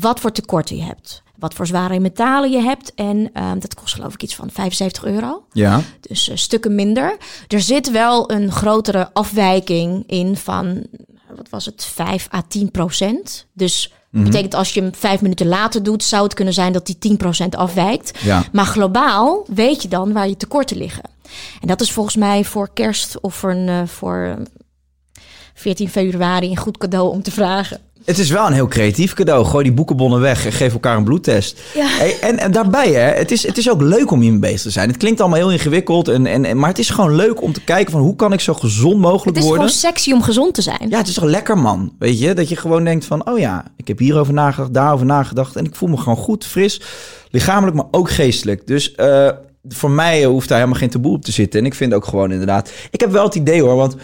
Wat 0.00 0.20
voor 0.20 0.32
tekorten 0.32 0.76
je 0.76 0.82
hebt. 0.82 1.22
Wat 1.38 1.54
voor 1.54 1.66
zware 1.66 2.00
metalen 2.00 2.50
je 2.50 2.60
hebt. 2.60 2.94
En 2.94 3.30
eh, 3.32 3.50
dat 3.58 3.74
kost 3.74 3.94
geloof 3.94 4.14
ik 4.14 4.22
iets 4.22 4.34
van 4.34 4.50
75 4.50 5.04
euro. 5.04 5.44
Ja. 5.52 5.80
Dus 6.00 6.28
eh, 6.28 6.36
stukken 6.36 6.74
minder. 6.74 7.16
Er 7.48 7.60
zit 7.60 7.90
wel 7.90 8.30
een 8.30 8.52
grotere 8.52 9.10
afwijking 9.12 10.04
in 10.06 10.36
van, 10.36 10.86
wat 11.36 11.48
was 11.48 11.64
het, 11.66 11.84
5 11.84 12.28
à 12.34 12.42
10 12.48 12.70
procent. 12.70 13.46
Dus 13.52 13.92
Mhm. 14.16 14.24
betekent 14.24 14.54
als 14.54 14.74
je 14.74 14.80
hem 14.80 14.94
vijf 14.94 15.20
minuten 15.20 15.46
later 15.46 15.82
doet, 15.82 16.04
zou 16.04 16.22
het 16.22 16.34
kunnen 16.34 16.54
zijn 16.54 16.72
dat 16.72 16.86
die 16.86 16.98
10 16.98 17.16
procent 17.16 17.56
afwijkt. 17.56 18.18
Ja. 18.22 18.44
Maar 18.52 18.66
globaal 18.66 19.44
weet 19.54 19.82
je 19.82 19.88
dan 19.88 20.12
waar 20.12 20.28
je 20.28 20.36
tekorten 20.36 20.76
liggen. 20.76 21.02
En 21.60 21.68
dat 21.68 21.80
is 21.80 21.92
volgens 21.92 22.16
mij 22.16 22.44
voor 22.44 22.70
kerst 22.74 23.20
of 23.20 23.34
voor, 23.34 23.50
een, 23.50 23.68
eh, 23.68 23.86
voor 23.86 24.36
eh, 24.36 25.22
14 25.54 25.88
februari 25.88 26.50
een 26.50 26.56
goed 26.56 26.78
cadeau 26.78 27.10
om 27.10 27.22
te 27.22 27.30
vragen. 27.30 27.80
Het 28.06 28.18
is 28.18 28.30
wel 28.30 28.46
een 28.46 28.52
heel 28.52 28.66
creatief 28.68 29.12
cadeau. 29.12 29.44
Gooi 29.44 29.64
die 29.64 29.72
boekenbonnen 29.72 30.20
weg 30.20 30.46
en 30.46 30.52
geef 30.52 30.72
elkaar 30.72 30.96
een 30.96 31.04
bloedtest. 31.04 31.60
Ja. 31.74 31.86
Hey, 31.86 32.18
en, 32.20 32.38
en 32.38 32.52
daarbij, 32.52 32.92
hè, 32.92 33.00
het, 33.18 33.30
is, 33.30 33.46
het 33.46 33.58
is 33.58 33.70
ook 33.70 33.80
leuk 33.82 34.10
om 34.10 34.20
hiermee 34.20 34.40
bezig 34.40 34.60
te 34.60 34.70
zijn. 34.70 34.88
Het 34.88 34.96
klinkt 34.96 35.20
allemaal 35.20 35.38
heel 35.38 35.50
ingewikkeld. 35.52 36.08
En, 36.08 36.26
en, 36.26 36.44
en- 36.44 36.58
maar 36.58 36.68
het 36.68 36.78
is 36.78 36.90
gewoon 36.90 37.14
leuk 37.14 37.42
om 37.42 37.52
te 37.52 37.64
kijken 37.64 37.92
van 37.92 38.00
hoe 38.00 38.16
kan 38.16 38.32
ik 38.32 38.40
zo 38.40 38.54
gezond 38.54 38.98
mogelijk 39.00 39.26
Het 39.26 39.36
is 39.36 39.42
worden. 39.50 39.68
gewoon 39.68 39.78
sexy 39.92 40.12
om 40.12 40.22
gezond 40.22 40.54
te 40.54 40.62
zijn. 40.62 40.86
Ja, 40.88 40.98
het 40.98 41.08
is 41.08 41.14
toch 41.14 41.24
lekker, 41.24 41.58
man. 41.58 41.92
Weet 41.98 42.18
je, 42.20 42.34
dat 42.34 42.48
je 42.48 42.56
gewoon 42.56 42.84
denkt 42.84 43.04
van, 43.04 43.28
oh 43.30 43.38
ja, 43.38 43.64
ik 43.76 43.88
heb 43.88 43.98
hierover 43.98 44.32
nagedacht, 44.32 44.74
daarover 44.74 45.06
nagedacht. 45.06 45.56
En 45.56 45.64
ik 45.64 45.74
voel 45.74 45.88
me 45.88 45.96
gewoon 45.96 46.16
goed, 46.16 46.44
fris, 46.46 46.80
lichamelijk, 47.30 47.76
maar 47.76 47.86
ook 47.90 48.10
geestelijk. 48.10 48.66
Dus 48.66 48.94
eh, 48.94 49.28
voor 49.68 49.90
mij 49.90 50.24
hoeft 50.24 50.48
daar 50.48 50.58
helemaal 50.58 50.80
geen 50.80 50.90
taboe 50.90 51.12
op 51.14 51.24
te 51.24 51.32
zitten. 51.32 51.60
En 51.60 51.66
ik 51.66 51.74
vind 51.74 51.94
ook 51.94 52.04
gewoon 52.04 52.32
inderdaad, 52.32 52.70
ik 52.90 53.00
heb 53.00 53.10
wel 53.10 53.24
het 53.24 53.34
idee 53.34 53.62
hoor, 53.62 53.76
want 53.76 53.96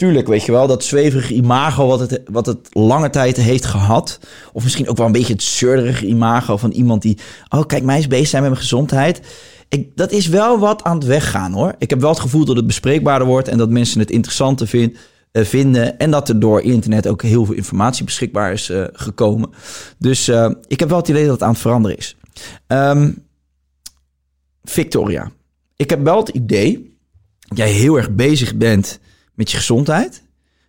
tuurlijk, 0.00 0.26
weet 0.26 0.44
je 0.44 0.52
wel, 0.52 0.66
dat 0.66 0.84
zweverige 0.84 1.34
imago 1.34 1.86
wat 1.86 2.00
het, 2.00 2.20
wat 2.30 2.46
het 2.46 2.68
lange 2.72 3.10
tijd 3.10 3.36
heeft 3.36 3.64
gehad. 3.64 4.18
Of 4.52 4.62
misschien 4.62 4.88
ook 4.88 4.96
wel 4.96 5.06
een 5.06 5.12
beetje 5.12 5.32
het 5.32 5.42
zeurderige 5.42 6.06
imago 6.06 6.56
van 6.56 6.70
iemand 6.70 7.02
die, 7.02 7.18
oh 7.48 7.66
kijk, 7.66 7.82
mij 7.82 7.98
is 7.98 8.06
bezig 8.06 8.28
zijn 8.28 8.42
met 8.42 8.50
mijn 8.50 8.62
gezondheid. 8.62 9.20
Ik, 9.68 9.96
dat 9.96 10.12
is 10.12 10.26
wel 10.26 10.58
wat 10.58 10.82
aan 10.82 10.96
het 10.96 11.06
weggaan 11.06 11.52
hoor. 11.52 11.74
Ik 11.78 11.90
heb 11.90 12.00
wel 12.00 12.10
het 12.10 12.20
gevoel 12.20 12.44
dat 12.44 12.56
het 12.56 12.66
bespreekbaarder 12.66 13.26
wordt 13.26 13.48
en 13.48 13.58
dat 13.58 13.70
mensen 13.70 14.00
het 14.00 14.10
interessanter 14.10 14.66
vinden 14.66 14.96
eh, 15.32 15.44
vinden. 15.44 15.98
En 15.98 16.10
dat 16.10 16.28
er 16.28 16.40
door 16.40 16.62
internet 16.62 17.06
ook 17.06 17.22
heel 17.22 17.44
veel 17.44 17.54
informatie 17.54 18.04
beschikbaar 18.04 18.52
is 18.52 18.70
eh, 18.70 18.84
gekomen. 18.92 19.50
Dus 19.98 20.28
eh, 20.28 20.50
ik 20.66 20.80
heb 20.80 20.88
wel 20.88 20.98
het 20.98 21.08
idee 21.08 21.24
dat 21.24 21.32
het 21.32 21.42
aan 21.42 21.52
het 21.52 21.60
veranderen 21.60 21.96
is. 21.96 22.16
Ehm, 22.66 23.12
Victoria, 24.64 25.30
ik 25.76 25.90
heb 25.90 26.02
wel 26.02 26.18
het 26.18 26.28
idee 26.28 26.96
dat 27.48 27.58
jij 27.58 27.70
heel 27.70 27.96
erg 27.96 28.10
bezig 28.10 28.56
bent 28.56 29.00
met 29.40 29.50
je 29.50 29.56
gezondheid. 29.56 30.22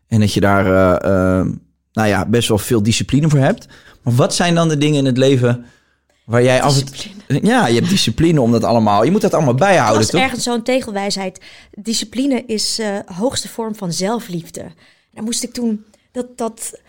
En 0.07 0.19
dat 0.19 0.33
je 0.33 0.39
daar 0.39 0.65
eh, 0.65 1.39
eh, 1.39 1.47
nou 1.93 2.07
ja, 2.07 2.25
best 2.25 2.47
wel 2.47 2.57
veel 2.57 2.83
discipline 2.83 3.29
voor 3.29 3.39
hebt. 3.39 3.67
Maar 4.03 4.13
wat 4.13 4.35
zijn 4.35 4.55
dan 4.55 4.69
de 4.69 4.77
dingen 4.77 4.99
in 4.99 5.05
het 5.05 5.17
leven 5.17 5.65
waar 6.25 6.43
jij 6.43 6.61
af 6.61 6.77
en. 6.77 7.39
Ja, 7.41 7.67
je 7.67 7.75
hebt 7.75 7.89
discipline 7.97 8.41
om 8.41 8.51
dat 8.51 8.63
allemaal... 8.63 9.03
Je 9.03 9.11
moet 9.11 9.21
dat 9.21 9.33
allemaal 9.33 9.55
bijhouden, 9.55 9.97
was 9.97 10.09
toch? 10.09 10.21
ergens 10.21 10.43
zo'n 10.43 10.63
tegelwijsheid. 10.63 11.41
Discipline 11.71 12.43
is 12.45 12.79
eh 12.79 12.97
hoogste 13.05 13.47
vorm 13.47 13.75
van 13.75 13.93
zelfliefde. 13.93 14.61
Daar 15.13 15.23
moest 15.23 15.43
ik 15.43 15.53
toen... 15.53 15.85
Dat, 16.11 16.37
dat, 16.37 16.79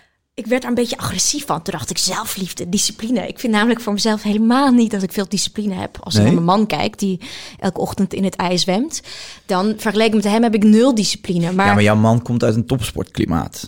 ik 0.45 0.51
werd 0.51 0.63
daar 0.63 0.71
een 0.71 0.77
beetje 0.77 0.97
agressief 0.97 1.47
van. 1.47 1.63
Toen 1.63 1.73
dacht 1.73 1.91
ik, 1.91 1.99
zelfliefde, 1.99 2.69
discipline. 2.69 3.29
Ik 3.29 3.39
vind 3.39 3.53
namelijk 3.53 3.81
voor 3.81 3.93
mezelf 3.93 4.23
helemaal 4.23 4.73
niet 4.73 4.91
dat 4.91 5.03
ik 5.03 5.13
veel 5.13 5.29
discipline 5.29 5.75
heb. 5.75 5.99
Als 6.01 6.15
ik 6.15 6.23
naar 6.23 6.33
mijn 6.33 6.45
man 6.45 6.67
kijk, 6.67 6.99
die 6.99 7.21
elke 7.59 7.81
ochtend 7.81 8.15
in 8.15 8.25
het 8.25 8.37
ijs 8.37 8.61
zwemt... 8.61 9.03
dan 9.47 9.75
vergeleken 9.77 10.17
met 10.17 10.25
hem 10.25 10.43
heb 10.43 10.55
ik 10.55 10.65
nul 10.65 10.95
discipline. 10.95 11.53
Maar, 11.53 11.67
Ja, 11.67 11.75
maar 11.75 11.83
jouw 11.83 11.97
man 11.97 12.23
komt 12.23 12.45
uit 12.45 12.55
een 12.55 12.67
topsportklimaat. 12.67 13.65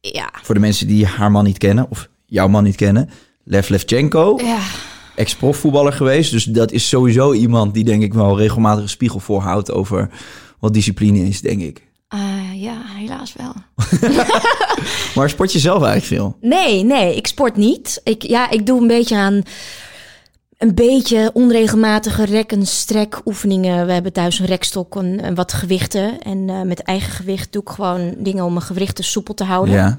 ja, 0.00 0.30
Voor 0.42 0.54
de 0.54 0.60
mensen 0.60 0.86
die 0.86 1.06
haar 1.06 1.30
man 1.30 1.44
niet 1.44 1.58
kennen, 1.58 1.86
of 1.90 2.08
jouw 2.26 2.48
man 2.48 2.64
niet 2.64 2.76
kennen. 2.76 3.10
Lev 3.44 3.68
Levchenko, 3.68 4.38
ja, 4.42 4.60
ex-profvoetballer 5.14 5.92
geweest. 5.92 6.30
Dus 6.30 6.44
dat 6.44 6.72
is 6.72 6.88
sowieso 6.88 7.32
iemand 7.32 7.74
die 7.74 7.84
denk 7.84 8.02
ik 8.02 8.14
wel 8.14 8.38
regelmatig 8.38 8.82
een 8.82 8.88
spiegel 8.88 9.20
voorhoudt 9.20 9.72
over 9.72 10.10
wat 10.58 10.74
discipline 10.74 11.18
is, 11.18 11.40
denk 11.40 11.60
ik. 11.60 11.87
Ah, 12.58 12.64
ja, 12.64 12.82
helaas 12.86 13.32
wel. 13.36 13.52
Maar 15.14 15.30
sport 15.30 15.52
je 15.52 15.58
zelf 15.58 15.82
eigenlijk 15.82 16.06
veel? 16.22 16.36
Nee, 16.40 16.82
nee, 16.84 17.16
ik 17.16 17.26
sport 17.26 17.56
niet. 17.56 18.00
Ik, 18.04 18.22
ja, 18.22 18.50
ik 18.50 18.66
doe 18.66 18.80
een 18.80 18.86
beetje 18.86 19.16
aan 19.16 19.42
een 20.58 20.74
beetje 20.74 21.30
onregelmatige 21.32 22.24
rek- 22.24 22.52
en 22.52 22.66
strek 22.66 23.20
oefeningen. 23.24 23.86
We 23.86 23.92
hebben 23.92 24.12
thuis 24.12 24.38
een 24.38 24.46
rekstok 24.46 24.96
en, 24.96 25.20
en 25.20 25.34
wat 25.34 25.52
gewichten. 25.52 26.20
En 26.20 26.48
eh, 26.50 26.62
met 26.62 26.80
eigen 26.82 27.12
gewicht 27.12 27.52
doe 27.52 27.62
ik 27.62 27.68
gewoon 27.68 28.14
dingen 28.18 28.44
om 28.44 28.52
mijn 28.52 28.64
gewrichten 28.64 29.04
soepel 29.04 29.34
te 29.34 29.44
houden. 29.44 29.74
Ja, 29.74 29.98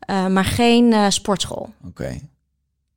Eh, 0.00 0.26
maar 0.26 0.44
geen 0.44 0.92
eh, 0.92 1.06
sportschool. 1.08 1.68
oké. 1.86 2.18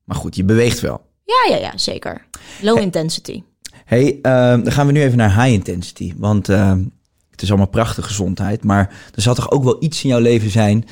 Maar 0.04 0.18
goed, 0.18 0.36
je 0.36 0.44
beweegt 0.44 0.80
wel. 0.80 1.02
Ja, 1.24 1.56
ja, 1.56 1.62
ja, 1.62 1.78
zeker. 1.78 2.26
Low 2.62 2.80
intensity. 2.80 3.44
hey, 3.86 4.20
dan 4.22 4.72
gaan 4.72 4.86
we 4.88 4.92
nu 4.92 5.02
even 5.02 5.18
naar 5.18 5.42
high 5.44 5.54
intensity. 5.54 6.14
Want 6.18 6.48
het 7.36 7.44
is 7.44 7.50
allemaal 7.50 7.68
prachtige 7.68 8.08
gezondheid. 8.08 8.64
Maar 8.64 8.94
er 9.16 9.22
zal 9.22 9.36
toch 9.36 9.52
ook 9.52 9.64
wel 9.64 9.78
iets 9.80 10.04
in 10.04 10.10
jouw 10.10 10.20
leven 10.20 10.50
zijn 10.50 10.86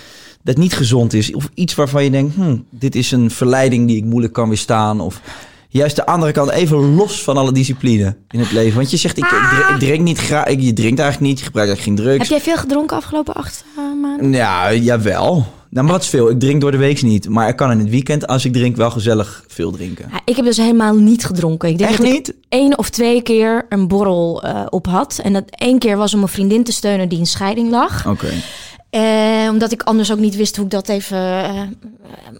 dat 0.43 0.57
niet 0.57 0.73
gezond 0.73 1.13
is. 1.13 1.33
Of 1.33 1.49
iets 1.53 1.75
waarvan 1.75 2.03
je 2.03 2.09
denkt, 2.09 2.35
hm, 2.35 2.57
dit 2.69 2.95
is 2.95 3.11
een 3.11 3.31
verleiding 3.31 3.87
die 3.87 3.97
ik 3.97 4.03
moeilijk 4.03 4.33
kan 4.33 4.47
weerstaan. 4.47 4.99
Of 4.99 5.21
juist 5.69 5.95
de 5.95 6.05
andere 6.05 6.31
kant, 6.31 6.49
even 6.49 6.95
los 6.95 7.23
van 7.23 7.37
alle 7.37 7.51
discipline 7.51 8.15
in 8.29 8.39
het 8.39 8.51
leven. 8.51 8.75
Want 8.75 8.91
je 8.91 8.97
zegt, 8.97 9.17
ik, 9.17 9.23
ik, 9.23 9.49
drink, 9.49 9.69
ik 9.69 9.79
drink 9.79 10.01
niet 10.01 10.19
graag. 10.19 10.49
Je 10.49 10.73
drinkt 10.73 10.99
eigenlijk 10.99 11.19
niet, 11.19 11.39
je 11.39 11.45
gebruikt 11.45 11.69
eigenlijk 11.69 11.81
geen 11.81 11.95
drugs. 11.95 12.29
Heb 12.29 12.39
jij 12.39 12.53
veel 12.53 12.61
gedronken 12.61 12.97
afgelopen 12.97 13.33
acht 13.33 13.63
eh, 13.77 14.01
maanden? 14.01 14.31
Ja, 14.31 14.73
jawel. 14.73 15.45
Nou, 15.73 15.85
maar 15.85 15.95
wat 15.95 16.03
is 16.03 16.09
veel? 16.09 16.29
Ik 16.29 16.39
drink 16.39 16.61
door 16.61 16.71
de 16.71 16.77
week 16.77 17.01
niet. 17.01 17.29
Maar 17.29 17.47
ik 17.47 17.55
kan 17.55 17.71
in 17.71 17.79
het 17.79 17.89
weekend, 17.89 18.27
als 18.27 18.45
ik 18.45 18.53
drink, 18.53 18.75
wel 18.75 18.91
gezellig 18.91 19.43
veel 19.47 19.71
drinken. 19.71 20.07
Ja, 20.11 20.21
ik 20.25 20.35
heb 20.35 20.45
dus 20.45 20.57
helemaal 20.57 20.95
niet 20.95 21.25
gedronken. 21.25 21.69
Ik 21.69 21.77
denk 21.77 21.89
Echt 21.89 21.99
dat 21.99 22.07
ik 22.07 22.13
niet? 22.13 22.33
één 22.49 22.77
of 22.77 22.89
twee 22.89 23.21
keer 23.21 23.65
een 23.69 23.87
borrel 23.87 24.43
eh, 24.43 24.65
op 24.69 24.87
had. 24.87 25.19
En 25.23 25.33
dat 25.33 25.43
één 25.49 25.79
keer 25.79 25.97
was 25.97 26.13
om 26.13 26.21
een 26.21 26.27
vriendin 26.27 26.63
te 26.63 26.71
steunen 26.71 27.09
die 27.09 27.19
in 27.19 27.25
scheiding 27.25 27.69
lag. 27.69 28.07
Oké. 28.07 28.29
Eh, 28.89 29.47
omdat 29.49 29.71
ik 29.71 29.83
anders 29.83 30.11
ook 30.11 30.19
niet 30.19 30.35
wist 30.35 30.55
hoe 30.55 30.65
ik 30.65 30.71
dat 30.71 30.89
even 30.89 31.17
eh, 31.17 31.61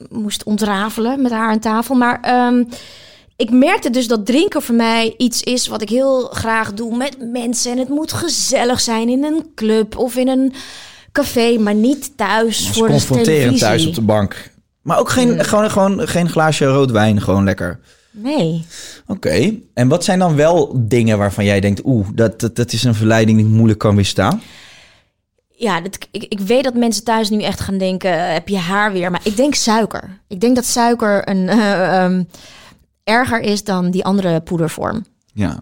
moest 0.09 0.43
ontrafelen 0.43 1.21
met 1.21 1.31
haar 1.31 1.49
aan 1.49 1.59
tafel. 1.59 1.95
Maar 1.95 2.21
ehm, 2.21 2.63
ik 3.35 3.51
merkte 3.51 3.89
dus 3.89 4.07
dat 4.07 4.25
drinken 4.25 4.61
voor 4.61 4.75
mij 4.75 5.13
iets 5.17 5.43
is 5.43 5.67
wat 5.67 5.81
ik 5.81 5.89
heel 5.89 6.21
graag 6.21 6.73
doe 6.73 6.97
met 6.97 7.17
mensen. 7.31 7.71
En 7.71 7.77
het 7.77 7.89
moet 7.89 8.13
gezellig 8.13 8.81
zijn 8.81 9.09
in 9.09 9.23
een 9.23 9.45
club 9.55 9.97
of 9.97 10.15
in 10.15 10.27
een 10.27 10.53
café, 11.13 11.57
maar 11.57 11.75
niet 11.75 12.17
thuis 12.17 12.69
voor 12.69 12.87
de 12.87 12.93
confronterend 12.93 13.37
televisie. 13.37 13.59
thuis 13.59 13.87
op 13.87 13.95
de 13.95 14.01
bank. 14.01 14.51
Maar 14.81 14.99
ook 14.99 15.09
geen, 15.09 15.45
gewoon, 15.45 15.71
gewoon 15.71 16.07
geen 16.07 16.29
glaasje 16.29 16.65
rood 16.65 16.91
wijn, 16.91 17.21
gewoon 17.21 17.43
lekker. 17.43 17.79
Nee. 18.11 18.65
Oké. 19.07 19.53
En 19.73 19.87
wat 19.87 20.03
zijn 20.03 20.19
dan 20.19 20.35
wel 20.35 20.73
dingen 20.75 21.17
waarvan 21.17 21.45
jij 21.45 21.59
denkt, 21.59 21.81
oeh, 21.83 22.07
dat, 22.13 22.39
dat, 22.39 22.55
dat 22.55 22.73
is 22.73 22.83
een 22.83 22.95
verleiding 22.95 23.37
die 23.37 23.47
ik 23.47 23.53
moeilijk 23.53 23.79
kan 23.79 23.95
weerstaan? 23.95 24.41
Ja, 25.55 25.81
dat, 25.81 25.97
ik, 26.11 26.23
ik 26.23 26.39
weet 26.39 26.63
dat 26.63 26.73
mensen 26.73 27.03
thuis 27.03 27.29
nu 27.29 27.41
echt 27.41 27.59
gaan 27.59 27.77
denken, 27.77 28.11
eh, 28.11 28.33
heb 28.33 28.47
je 28.47 28.57
haar 28.57 28.91
weer? 28.91 29.11
Maar 29.11 29.21
ik 29.23 29.37
denk 29.37 29.55
suiker. 29.55 30.19
Ik 30.27 30.41
denk 30.41 30.55
dat 30.55 30.65
suiker 30.65 31.29
een, 31.29 31.49
eh, 31.49 32.03
ehm, 32.03 32.23
erger 33.03 33.39
is 33.39 33.63
dan 33.63 33.91
die 33.91 34.05
andere 34.05 34.41
poedervorm. 34.41 35.05
Ja. 35.33 35.59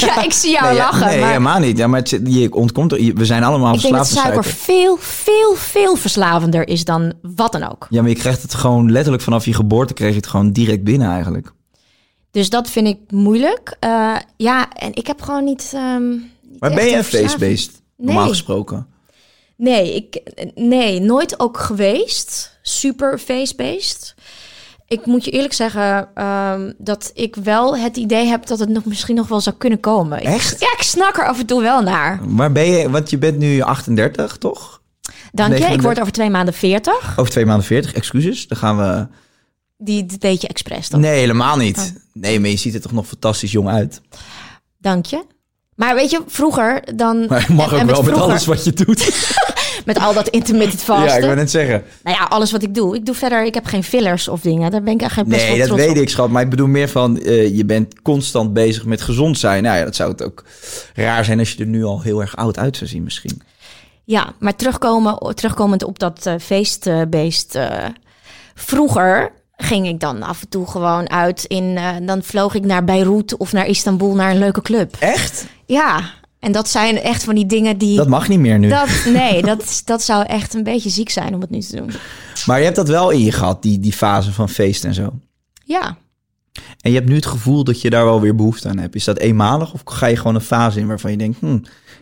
Ja, 0.00 0.22
ik 0.22 0.32
zie 0.32 0.50
jou 0.50 0.66
nee, 0.66 0.76
lachen. 0.76 1.06
nee 1.06 1.18
maar 1.20 1.28
helemaal 1.28 1.58
niet. 1.58 1.78
Ja, 1.78 1.86
maar 1.86 2.00
het, 2.00 2.20
je 2.24 2.52
ontkomt 2.54 2.92
er. 2.92 3.14
We 3.14 3.24
zijn 3.24 3.42
allemaal 3.44 3.74
ik 3.74 3.80
denk 3.80 3.94
dat 3.94 4.06
verslaafd 4.06 4.26
suiker 4.34 4.44
suiker. 4.50 4.64
veel, 4.74 4.96
veel, 4.96 5.54
veel 5.54 5.96
verslavender 5.96 6.68
is 6.68 6.84
dan 6.84 7.12
wat 7.22 7.52
dan 7.52 7.70
ook. 7.70 7.86
Ja, 7.90 8.00
maar 8.00 8.10
je 8.10 8.16
krijgt 8.16 8.42
het 8.42 8.54
gewoon 8.54 8.92
letterlijk 8.92 9.22
vanaf 9.22 9.44
je 9.44 9.54
geboorte 9.54 9.94
kreeg 9.94 10.10
je 10.10 10.16
het 10.16 10.26
gewoon 10.26 10.52
direct 10.52 10.84
binnen 10.84 11.10
eigenlijk. 11.10 11.52
Dus 12.30 12.50
dat 12.50 12.70
vind 12.70 12.86
ik 12.86 12.98
moeilijk. 13.10 13.76
Eh, 13.80 14.16
ja, 14.36 14.72
en 14.72 14.94
ik 14.94 15.06
heb 15.06 15.22
gewoon 15.22 15.44
niet. 15.44 15.70
ehm, 15.74 16.08
niet 16.10 16.60
Maar 16.60 16.74
ben 16.74 16.86
je 16.86 16.96
een 16.96 17.04
feestbeest? 17.04 17.82
Normaal 17.96 18.22
Nee. 18.22 18.30
gesproken. 18.32 18.86
Nee, 19.56 19.94
ik, 19.94 20.20
nee, 20.54 21.00
nooit 21.00 21.40
ook 21.40 21.58
geweest. 21.58 22.58
Super 22.62 23.18
feestbeest. 23.18 24.14
Ik 24.86 25.06
moet 25.06 25.24
je 25.24 25.30
eerlijk 25.30 25.52
zeggen 25.54 26.08
ehm, 26.14 26.72
dat 26.78 27.10
ik 27.14 27.36
wel 27.36 27.76
het 27.76 27.96
idee 27.96 28.26
heb 28.26 28.46
dat 28.46 28.58
het 28.58 28.68
nog 28.68 28.84
misschien 28.84 29.14
nog 29.16 29.28
wel 29.28 29.40
zou 29.40 29.56
kunnen 29.56 29.80
komen. 29.80 30.18
Ik- 30.18 30.24
Echt? 30.24 30.60
ja, 30.60 30.72
ik 30.76 30.82
snak 30.82 31.16
er 31.18 31.26
af 31.26 31.38
en 31.38 31.46
toe 31.46 31.62
wel 31.62 31.82
naar. 31.82 32.20
Waar 32.22 32.52
ben 32.52 32.64
je? 32.70 32.90
Want 32.90 33.10
je 33.10 33.18
bent 33.18 33.38
nu 33.38 33.60
38, 33.60 34.36
toch? 34.36 34.80
Dank 35.32 35.48
je. 35.48 35.54
Ik 35.54 35.60
39. 35.60 35.82
word 35.82 36.00
over 36.00 36.12
twee 36.12 36.30
maanden 36.30 36.54
40. 36.54 37.12
Over 37.18 37.32
twee 37.32 37.46
maanden 37.46 37.66
40, 37.66 37.92
excuses. 37.92 38.46
Dan 38.48 38.58
gaan 38.58 38.76
we... 38.78 39.06
Die 39.76 40.06
dit 40.06 40.22
weet 40.22 40.40
je 40.42 40.48
expres 40.48 40.88
toch? 40.88 41.00
Nee, 41.00 41.18
helemaal 41.18 41.56
niet. 41.56 41.78
Oh. 41.78 42.02
Nee, 42.12 42.40
maar 42.40 42.50
je 42.50 42.56
ziet 42.56 42.74
er 42.74 42.80
toch 42.80 42.92
nog 42.92 43.06
fantastisch 43.06 43.52
jong 43.52 43.68
uit. 43.68 44.00
Dank 44.78 45.06
je. 45.06 45.24
Maar 45.74 45.94
weet 45.94 46.10
je, 46.10 46.22
vroeger 46.26 46.96
dan... 46.96 47.26
Maar 47.28 47.44
je 47.48 47.54
mag 47.54 47.66
en- 47.66 47.74
ook 47.74 47.80
en 47.80 47.86
wel 47.86 48.02
met 48.02 48.14
alles 48.14 48.44
wat 48.44 48.64
je 48.64 48.72
doet. 48.72 49.00
Met 49.84 49.98
al 49.98 50.14
dat 50.14 50.28
intermittent 50.28 50.82
vasten. 50.82 51.08
Ja, 51.08 51.14
ik 51.16 51.22
wou 51.22 51.34
net 51.36 51.50
zeggen. 51.50 51.82
Nou 52.02 52.16
ja, 52.16 52.24
alles 52.24 52.52
wat 52.52 52.62
ik 52.62 52.74
doe. 52.74 52.96
Ik 52.96 53.06
doe 53.06 53.14
verder, 53.14 53.44
ik 53.44 53.54
heb 53.54 53.64
geen 53.66 53.84
fillers 53.84 54.28
of 54.28 54.40
dingen. 54.40 54.70
Daar 54.70 54.82
ben 54.82 54.92
ik 54.92 55.00
eigenlijk 55.00 55.30
best 55.30 55.46
Nee, 55.46 55.58
dat 55.58 55.66
trots 55.66 55.82
weet 55.82 55.90
op. 55.90 55.96
ik, 55.96 56.08
schat. 56.08 56.30
Maar 56.30 56.42
ik 56.42 56.50
bedoel 56.50 56.66
meer 56.66 56.88
van, 56.88 57.18
eh, 57.20 57.56
je 57.56 57.64
bent 57.64 58.02
constant 58.02 58.52
bezig 58.52 58.84
met 58.84 59.00
gezond 59.02 59.38
zijn. 59.38 59.62
Nou 59.62 59.76
ja, 59.78 59.84
dat 59.84 59.96
zou 59.96 60.10
het 60.10 60.22
ook 60.22 60.44
raar 60.94 61.24
zijn 61.24 61.38
als 61.38 61.52
je 61.52 61.58
er 61.58 61.66
nu 61.66 61.84
al 61.84 62.00
heel 62.02 62.20
erg 62.20 62.36
oud 62.36 62.58
uit 62.58 62.76
zou 62.76 62.90
zien 62.90 63.02
misschien. 63.02 63.42
Ja, 64.04 64.32
maar 64.38 64.56
terugkomen, 64.56 65.34
terugkomend 65.34 65.84
op 65.84 65.98
dat 65.98 66.26
eh, 66.26 66.34
feestbeest. 66.40 67.54
eh, 67.54 67.84
vroeger 68.54 69.32
ging 69.56 69.86
ik 69.88 70.00
dan 70.00 70.22
af 70.22 70.40
en 70.40 70.48
toe 70.48 70.66
gewoon 70.66 71.10
uit 71.10 71.44
in... 71.44 71.78
dan 72.02 72.22
vloog 72.22 72.54
ik 72.54 72.64
naar 72.64 72.84
Beirut 72.84 73.36
of 73.36 73.52
naar 73.52 73.66
Istanbul 73.66 74.14
naar 74.14 74.30
een 74.30 74.38
leuke 74.38 74.62
club. 74.62 74.96
Echt? 74.98 75.46
Ja, 75.66 76.00
en 76.42 76.52
dat 76.52 76.68
zijn 76.68 76.98
echt 76.98 77.24
van 77.24 77.34
die 77.34 77.46
dingen 77.46 77.78
die... 77.78 77.96
Dat 77.96 78.08
mag 78.08 78.28
niet 78.28 78.38
meer 78.38 78.58
nu. 78.58 78.68
dat, 78.68 78.88
nee, 79.06 79.42
dat, 79.52 79.82
dat 79.84 80.02
zou 80.02 80.26
echt 80.26 80.54
een 80.54 80.62
beetje 80.62 80.90
ziek 80.90 81.10
zijn 81.10 81.34
om 81.34 81.40
het 81.40 81.50
nu 81.50 81.60
te 81.60 81.76
doen. 81.76 81.90
Maar 82.46 82.58
je 82.58 82.64
hebt 82.64 82.76
dat 82.76 82.88
wel 82.88 83.10
in 83.10 83.20
je 83.20 83.32
gehad, 83.32 83.62
die, 83.62 83.78
die 83.78 83.92
fase 83.92 84.32
van 84.32 84.48
feest 84.48 84.84
en 84.84 84.94
zo. 84.94 85.12
Ja, 85.64 85.96
En 86.80 86.90
je 86.90 86.96
hebt 86.96 87.08
nu 87.08 87.14
het 87.14 87.26
gevoel 87.26 87.64
dat 87.64 87.80
je 87.80 87.90
daar 87.90 88.04
wel 88.04 88.20
weer 88.20 88.34
behoefte 88.34 88.68
aan 88.68 88.78
hebt. 88.78 88.94
Is 88.94 89.04
dat 89.04 89.18
eenmalig 89.18 89.72
of 89.72 89.80
ga 89.84 90.06
je 90.06 90.16
gewoon 90.16 90.34
een 90.34 90.40
fase 90.40 90.80
in 90.80 90.86
waarvan 90.86 91.10
je 91.10 91.16
denkt... 91.16 91.38
Hm, 91.40 91.58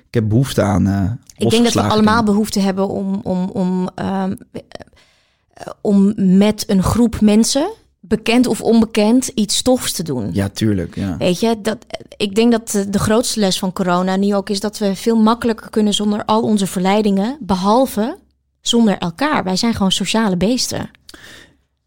ik 0.06 0.14
heb 0.14 0.28
behoefte 0.28 0.62
aan 0.62 0.86
eh 0.86 1.10
ik 1.36 1.50
denk 1.50 1.64
dat 1.64 1.72
we 1.72 1.82
allemaal 1.82 2.22
behoefte 2.22 2.60
hebben 2.60 2.88
om, 2.88 3.20
om, 3.22 3.50
om, 3.52 3.88
ehm, 3.94 4.34
eh, 4.52 5.66
om 5.80 6.12
met 6.16 6.64
een 6.66 6.82
groep 6.82 7.20
mensen, 7.20 7.70
bekend 8.00 8.46
of 8.46 8.60
onbekend, 8.60 9.28
iets 9.28 9.62
tofs 9.62 9.92
te 9.92 10.02
doen. 10.02 10.30
Ja, 10.32 10.48
tuurlijk. 10.48 10.94
Ja. 10.94 11.16
Weet 11.16 11.40
je, 11.40 11.60
dat, 11.62 11.78
ik 12.16 12.34
denk 12.34 12.52
dat 12.52 12.70
de, 12.70 12.90
de 12.90 12.98
grootste 12.98 13.40
les 13.40 13.58
van 13.58 13.72
corona 13.72 14.16
nu 14.16 14.34
ook 14.34 14.50
is 14.50 14.60
dat 14.60 14.78
we 14.78 14.94
veel 14.94 15.16
makkelijker 15.16 15.70
kunnen 15.70 15.94
zonder 15.94 16.24
al 16.24 16.42
onze 16.42 16.66
verleidingen, 16.66 17.36
behalve 17.40 18.18
zonder 18.60 18.98
elkaar. 18.98 19.44
Wij 19.44 19.56
zijn 19.56 19.74
gewoon 19.74 19.92
sociale 19.92 20.36
beesten. 20.36 20.90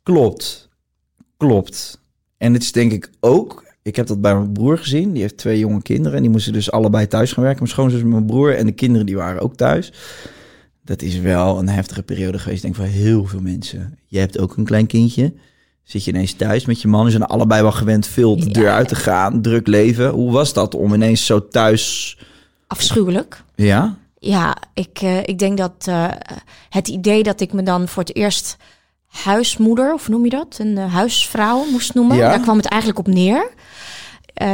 Klopt. 0.03 0.69
Klopt. 1.37 2.01
En 2.37 2.53
het 2.53 2.61
is 2.61 2.71
denk 2.71 2.91
ik 2.91 3.09
ook... 3.19 3.63
Ik 3.81 3.95
heb 3.95 4.07
dat 4.07 4.21
bij 4.21 4.35
mijn 4.35 4.51
broer 4.51 4.77
gezien. 4.77 5.11
Die 5.11 5.21
heeft 5.21 5.37
twee 5.37 5.59
jonge 5.59 5.81
kinderen. 5.81 6.15
En 6.15 6.21
die 6.21 6.31
moesten 6.31 6.53
dus 6.53 6.71
allebei 6.71 7.07
thuis 7.07 7.31
gaan 7.31 7.43
werken. 7.43 7.63
Mijn 7.63 7.75
schoonzus 7.75 8.01
en 8.01 8.09
mijn 8.09 8.25
broer. 8.25 8.55
En 8.55 8.65
de 8.65 8.71
kinderen 8.71 9.05
die 9.05 9.15
waren 9.15 9.41
ook 9.41 9.55
thuis. 9.55 9.93
Dat 10.81 11.01
is 11.01 11.19
wel 11.19 11.59
een 11.59 11.69
heftige 11.69 12.03
periode 12.03 12.39
geweest, 12.39 12.61
denk 12.61 12.75
ik, 12.75 12.81
voor 12.81 12.89
heel 12.89 13.25
veel 13.25 13.39
mensen. 13.39 13.99
Je 14.05 14.19
hebt 14.19 14.39
ook 14.39 14.57
een 14.57 14.65
klein 14.65 14.87
kindje. 14.87 15.33
Zit 15.83 16.03
je 16.03 16.11
ineens 16.11 16.33
thuis 16.33 16.65
met 16.65 16.81
je 16.81 16.87
man. 16.87 17.05
Ze 17.05 17.11
zijn 17.11 17.23
allebei 17.23 17.61
wel 17.61 17.71
gewend 17.71 18.07
veel 18.07 18.37
de 18.37 18.51
deur 18.51 18.71
uit 18.71 18.87
te 18.87 18.95
gaan. 18.95 19.41
Druk 19.41 19.67
leven. 19.67 20.09
Hoe 20.09 20.31
was 20.31 20.53
dat 20.53 20.75
om 20.75 20.93
ineens 20.93 21.25
zo 21.25 21.47
thuis... 21.47 22.17
Afschuwelijk. 22.67 23.43
Ja? 23.55 23.97
Ja, 24.25 24.55
ik, 24.73 24.99
eh, 25.01 25.17
ik 25.23 25.39
denk 25.39 25.57
dat 25.57 25.85
eh, 25.85 26.07
het 26.69 26.87
idee 26.87 27.23
dat 27.23 27.41
ik 27.41 27.53
me 27.53 27.63
dan 27.63 27.87
voor 27.87 28.03
het 28.03 28.15
eerst 28.15 28.57
huismoeder, 29.07 29.93
of 29.93 30.09
noem 30.09 30.23
je 30.23 30.29
dat? 30.29 30.57
Een 30.59 30.77
eh, 30.77 30.93
huisvrouw 30.93 31.65
moest 31.71 31.93
noemen. 31.93 32.17
Ja. 32.17 32.29
Daar 32.29 32.39
kwam 32.39 32.57
het 32.57 32.65
eigenlijk 32.65 33.07
op 33.07 33.13
neer. 33.13 33.51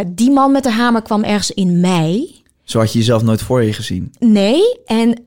Die 0.08 0.32
man 0.32 0.52
met 0.52 0.64
de 0.64 0.72
hamer 0.72 1.02
kwam 1.02 1.24
ergens 1.24 1.52
in 1.52 1.80
mei. 1.80 2.44
Zo 2.64 2.80
had 2.80 2.94
je 2.94 3.00
jezelf 3.00 3.22
nooit 3.22 3.42
voor 3.42 3.64
je 3.64 3.74
gezien. 3.74 4.14
Nee, 4.20 4.62
en 4.86 5.24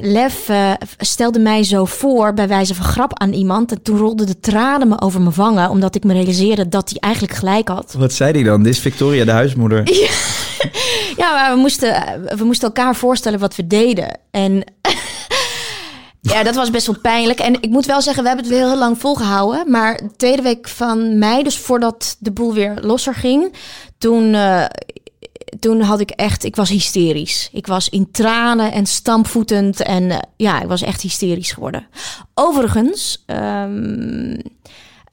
Lef 0.00 0.48
eh, 0.48 0.72
stelde 0.98 1.38
mij 1.38 1.64
zo 1.64 1.84
voor 1.84 2.34
bij 2.34 2.48
wijze 2.48 2.74
van 2.74 2.84
grap 2.84 3.18
aan 3.18 3.32
iemand. 3.32 3.72
En 3.72 3.82
toen 3.82 3.98
rolden 3.98 4.26
de 4.26 4.40
tranen 4.40 4.88
me 4.88 5.00
over 5.00 5.20
mijn 5.20 5.34
wangen, 5.34 5.70
omdat 5.70 5.94
ik 5.94 6.04
me 6.04 6.12
realiseerde 6.12 6.68
dat 6.68 6.90
hij 6.90 6.98
eigenlijk 7.00 7.34
gelijk 7.34 7.68
had. 7.68 7.94
Wat 7.98 8.12
zei 8.12 8.32
hij 8.32 8.42
dan? 8.42 8.62
Dit 8.62 8.72
is 8.72 8.80
Victoria, 8.80 9.24
de 9.24 9.30
huismoeder. 9.30 9.82
Ja, 11.16 11.32
maar 11.32 11.54
we 11.54 11.60
moesten, 11.60 11.94
we 12.36 12.44
moesten 12.44 12.68
elkaar 12.68 12.96
voorstellen 12.96 13.38
wat 13.38 13.56
we 13.56 13.66
deden. 13.66 14.18
En 14.30 14.64
ja, 16.32 16.42
dat 16.42 16.54
was 16.54 16.70
best 16.70 16.86
wel 16.86 16.98
pijnlijk. 17.02 17.38
En 17.38 17.54
ik 17.60 17.70
moet 17.70 17.86
wel 17.86 18.02
zeggen, 18.02 18.22
we 18.22 18.28
hebben 18.28 18.46
het 18.46 18.54
weer 18.56 18.66
heel 18.66 18.78
lang 18.78 18.98
volgehouden. 18.98 19.70
Maar 19.70 19.96
de 19.96 20.16
tweede 20.16 20.42
week 20.42 20.68
van 20.68 21.18
mei, 21.18 21.42
dus 21.42 21.58
voordat 21.58 22.16
de 22.18 22.30
boel 22.30 22.54
weer 22.54 22.74
losser 22.80 23.14
ging, 23.14 23.54
toen, 23.98 24.34
eh, 24.34 24.64
toen 25.60 25.80
had 25.80 26.00
ik 26.00 26.10
echt, 26.10 26.44
ik 26.44 26.56
was 26.56 26.68
hysterisch. 26.68 27.48
Ik 27.52 27.66
was 27.66 27.88
in 27.88 28.10
tranen 28.10 28.72
en 28.72 28.86
stampvoetend. 28.86 29.80
En 29.82 30.10
eh, 30.10 30.18
ja, 30.36 30.60
ik 30.60 30.68
was 30.68 30.82
echt 30.82 31.00
hysterisch 31.00 31.52
geworden. 31.52 31.86
Overigens, 32.34 33.22
ehm, 33.26 34.32
eh, 34.32 34.40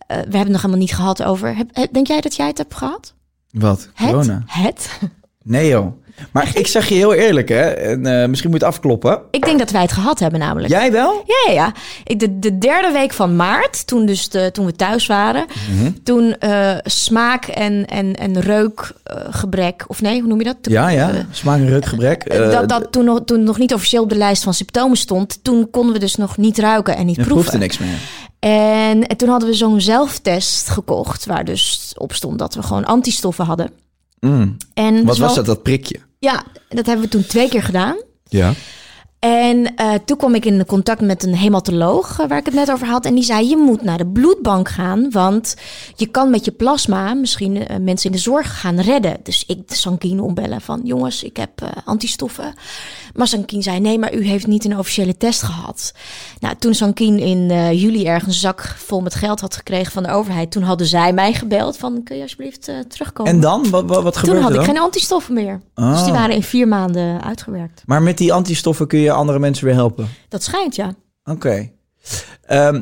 we 0.08 0.14
hebben 0.16 0.40
het 0.40 0.48
nog 0.50 0.62
helemaal 0.62 0.78
niet 0.82 0.96
gehad 0.96 1.24
over. 1.24 1.56
Heb, 1.56 1.70
heb- 1.74 1.94
denk 1.94 2.08
jij 2.08 2.22
dat 2.22 2.36
jij 2.36 2.48
het 2.48 2.58
hebt 2.58 2.76
gehad? 2.76 3.14
Wat? 3.52 3.90
Het? 3.94 4.10
Corona? 4.10 4.44
Het? 4.46 5.00
Nee 5.44 5.68
joh. 5.68 5.94
Maar 6.32 6.52
ik 6.54 6.68
zeg 6.68 6.88
je 6.90 6.96
heel 6.96 7.14
eerlijk 7.14 7.50
hè. 7.50 7.62
En, 7.62 8.06
eh, 8.06 8.28
misschien 8.28 8.50
moet 8.50 8.60
je 8.60 8.66
het 8.66 8.76
afkloppen. 8.76 9.22
Ik 9.32 9.46
denk 9.46 9.60
dat 9.60 9.72
wij 9.72 9.82
het 9.82 9.92
gehad 9.92 10.20
hebben 10.20 10.40
namelijk. 10.40 10.74
Jij 10.74 10.92
wel? 10.92 11.24
Ja, 11.26 11.54
ja, 11.54 11.74
ja. 12.06 12.16
De, 12.16 12.40
de 12.40 12.58
derde 12.58 12.92
week 12.92 13.14
van 13.14 13.36
maart, 13.36 13.88
toen, 13.88 14.06
dus 14.06 14.30
de, 14.30 14.50
toen 14.52 14.66
we 14.66 14.74
thuis 14.76 15.06
waren, 15.08 15.46
Mhm. 15.76 15.92
toen 16.04 16.38
eh, 16.38 16.72
smaak 16.84 17.46
en, 17.46 17.86
en, 17.86 18.16
en 18.16 18.40
reukgebrek, 18.40 19.84
of 19.88 20.02
nee, 20.02 20.20
hoe 20.20 20.30
noem 20.30 20.38
je 20.38 20.44
dat? 20.44 20.58
Ja, 20.62 20.90
ja. 20.90 21.10
Eh, 21.10 21.20
Smaak 21.32 21.58
en 21.60 21.68
reukgebrek. 21.70 22.24
Eh, 22.24 22.52
dat 22.52 22.70
dat 22.70 22.92
toen, 22.92 23.06
nog, 23.06 23.22
toen 23.26 23.44
nog 23.44 23.58
niet 23.58 23.74
officieel 23.74 24.04
op 24.04 24.10
de 24.10 24.16
lijst 24.16 24.44
van 24.44 24.54
symptomen 24.54 24.98
stond, 24.98 25.44
toen 25.44 25.70
konden 25.72 25.94
we 25.94 26.00
dus 26.00 26.16
nog 26.16 26.38
niet 26.38 26.58
ruiken 26.60 26.96
en 26.96 27.06
niet 27.06 27.16
proeven. 27.16 27.36
proefde 27.36 27.58
niks 27.58 27.78
meer. 27.78 27.98
En, 28.40 29.08
en 29.08 29.18
toen 29.18 29.30
hadden 29.30 29.50
we 29.50 29.56
zo'n 29.56 29.82
zelftest 29.82 30.70
gekocht, 30.70 31.26
waar 31.26 31.46
dus 31.46 31.94
op 31.98 32.14
stond 32.14 32.40
dat 32.40 32.56
we 32.56 32.64
gewoon 32.64 32.86
antistoffen 32.86 33.46
hadden. 33.46 33.70
Mm. 34.20 34.58
En 34.74 34.96
Wat 34.96 35.06
dus 35.06 35.18
was 35.20 35.36
dat, 35.36 35.46
dat 35.46 35.64
prikje? 35.64 36.00
Ja, 36.20 36.44
dat 36.70 36.86
hebben 36.86 37.06
we 37.06 37.12
toen 37.12 37.26
twee 37.26 37.50
keer 37.50 37.64
gedaan. 37.64 38.04
Ja. 38.24 38.54
En 39.20 39.76
eh, 39.76 39.94
toen 40.06 40.18
kwam 40.18 40.36
ik 40.36 40.46
in 40.46 40.66
contact 40.66 41.02
met 41.02 41.24
een 41.24 41.36
hematoloog, 41.36 42.20
eh, 42.20 42.28
waar 42.28 42.38
ik 42.38 42.46
het 42.46 42.54
net 42.54 42.72
over 42.72 42.88
had. 42.88 43.06
En 43.06 43.16
die 43.16 43.24
zei, 43.24 43.50
je 43.50 43.58
moet 43.58 43.82
naar 43.84 43.98
de 43.98 44.08
bloedbank 44.08 44.70
gaan, 44.70 45.12
want 45.12 45.56
je 45.96 46.06
kan 46.06 46.30
met 46.30 46.46
je 46.46 46.52
plasma 46.52 47.14
misschien 47.14 47.68
eh, 47.68 47.78
mensen 47.78 48.10
in 48.10 48.16
de 48.16 48.22
zorg 48.22 48.60
gaan 48.60 48.80
redden. 48.80 49.18
Dus 49.24 49.44
ik 49.48 49.68
de 49.68 49.76
Sankine 49.76 50.22
ombellen 50.22 50.62
van, 50.62 50.82
jongens, 50.84 51.24
ik 51.24 51.38
heb 51.38 51.50
antistoffen. 51.86 52.54
Maar 53.14 53.28
Sankine 53.28 53.64
zei, 53.64 53.80
nee, 53.80 54.00
maar 54.00 54.14
u 54.14 54.26
heeft 54.26 54.48
niet 54.48 54.66
een 54.66 54.78
officiële 54.78 55.18
test 55.18 55.42
gehad. 55.42 55.94
Nou, 56.40 56.56
toen 56.60 56.74
Sankine 56.74 57.22
in 57.22 57.76
juli 57.78 58.06
ergens 58.06 58.34
een 58.34 58.40
zak 58.40 58.76
vol 58.78 59.02
met 59.02 59.16
geld 59.16 59.40
had 59.40 59.56
gekregen 59.56 59.92
van 59.92 60.04
de 60.04 60.12
overheid, 60.12 60.52
toen 60.52 60.64
hadden 60.64 60.88
zij 60.88 61.14
mij 61.14 61.34
gebeld 61.34 61.78
van, 61.78 62.04
kun 62.04 62.16
je 62.16 62.22
alsjeblieft 62.22 62.72
terugkomen? 62.88 63.32
En 63.32 63.40
dan? 63.40 63.70
Wat, 63.70 63.86
wat, 63.86 64.04
wat 64.04 64.24
toen 64.24 64.38
had 64.38 64.54
ik 64.54 64.62
geen 64.62 64.80
antistoffen 64.80 65.34
meer. 65.34 65.62
Dus 65.76 65.86
Ah. 65.86 66.04
die 66.04 66.14
waren 66.14 66.36
in 66.36 66.44
vier 66.44 66.68
maanden 66.68 67.24
uitgewerkt. 67.24 67.84
Maar 67.86 68.02
met 68.02 68.18
die 68.18 68.34
antistoffen 68.34 68.88
kun 68.88 69.00
je 69.00 69.09
andere 69.12 69.40
mensen 69.40 69.66
weer 69.66 69.74
helpen. 69.74 70.08
Dat 70.28 70.44
schijnt, 70.44 70.76
ja. 70.76 70.96
Oké. 71.24 71.70
Ehm, 72.42 72.82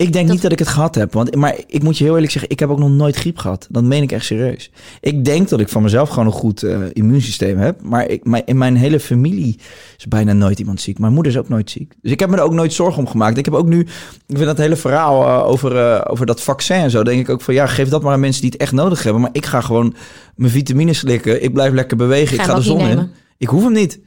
ik 0.00 0.12
denk 0.12 0.28
niet 0.28 0.42
dat 0.42 0.52
ik 0.52 0.58
het 0.58 0.68
gehad 0.68 0.94
heb. 0.94 1.12
Want, 1.12 1.34
maar 1.34 1.54
ik 1.66 1.82
moet 1.82 1.98
je 1.98 2.04
heel 2.04 2.14
eerlijk 2.14 2.32
zeggen, 2.32 2.50
ik 2.50 2.58
heb 2.58 2.70
ook 2.70 2.78
nog 2.78 2.90
nooit 2.90 3.16
griep 3.16 3.38
gehad. 3.38 3.66
Dat 3.70 3.84
meen 3.84 4.02
ik 4.02 4.12
echt 4.12 4.24
serieus. 4.24 4.70
Ik 5.00 5.24
denk 5.24 5.48
dat 5.48 5.60
ik 5.60 5.68
van 5.68 5.82
mezelf 5.82 6.08
gewoon 6.08 6.26
een 6.26 6.32
goed 6.32 6.62
eh, 6.62 6.80
immuunsysteem 6.92 7.58
heb. 7.58 7.82
Maar 7.82 8.08
ik, 8.08 8.24
mijn, 8.24 8.42
in 8.46 8.58
mijn 8.58 8.76
hele 8.76 9.00
familie 9.00 9.58
is 9.98 10.06
bijna 10.08 10.32
nooit 10.32 10.58
iemand 10.58 10.80
ziek. 10.80 10.98
Mijn 10.98 11.12
moeder 11.12 11.32
is 11.32 11.38
ook 11.38 11.48
nooit 11.48 11.70
ziek. 11.70 11.94
Dus 12.02 12.12
ik 12.12 12.20
heb 12.20 12.30
me 12.30 12.36
er 12.36 12.42
ook 12.42 12.52
nooit 12.52 12.72
zorgen 12.72 12.98
om 12.98 13.08
gemaakt. 13.08 13.38
Ik 13.38 13.44
heb 13.44 13.54
ook 13.54 13.66
nu, 13.66 13.80
ik 14.26 14.36
vind 14.36 14.44
dat 14.44 14.58
hele 14.58 14.76
verhaal 14.76 15.26
eh, 15.26 15.48
over, 15.48 15.76
eh, 15.76 16.12
over 16.12 16.26
dat 16.26 16.42
vaccin 16.42 16.76
en 16.76 16.90
zo. 16.90 17.02
Denk 17.02 17.20
ik 17.20 17.28
ook 17.28 17.40
van, 17.40 17.54
ja, 17.54 17.66
geef 17.66 17.88
dat 17.88 18.02
maar 18.02 18.12
aan 18.12 18.20
mensen 18.20 18.42
die 18.42 18.50
het 18.50 18.60
echt 18.60 18.72
nodig 18.72 19.02
hebben. 19.02 19.22
Maar 19.22 19.30
ik 19.32 19.46
ga 19.46 19.60
gewoon 19.60 19.94
mijn 20.34 20.52
vitamines 20.52 20.98
slikken. 20.98 21.42
Ik 21.42 21.52
blijf 21.52 21.72
lekker 21.72 21.96
bewegen. 21.96 22.36
Ga 22.36 22.42
ik 22.42 22.48
ga 22.48 22.54
de 22.54 22.62
zon 22.62 22.80
in. 22.80 23.10
Ik 23.38 23.48
hoef 23.48 23.62
hem 23.62 23.72
niet. 23.72 24.00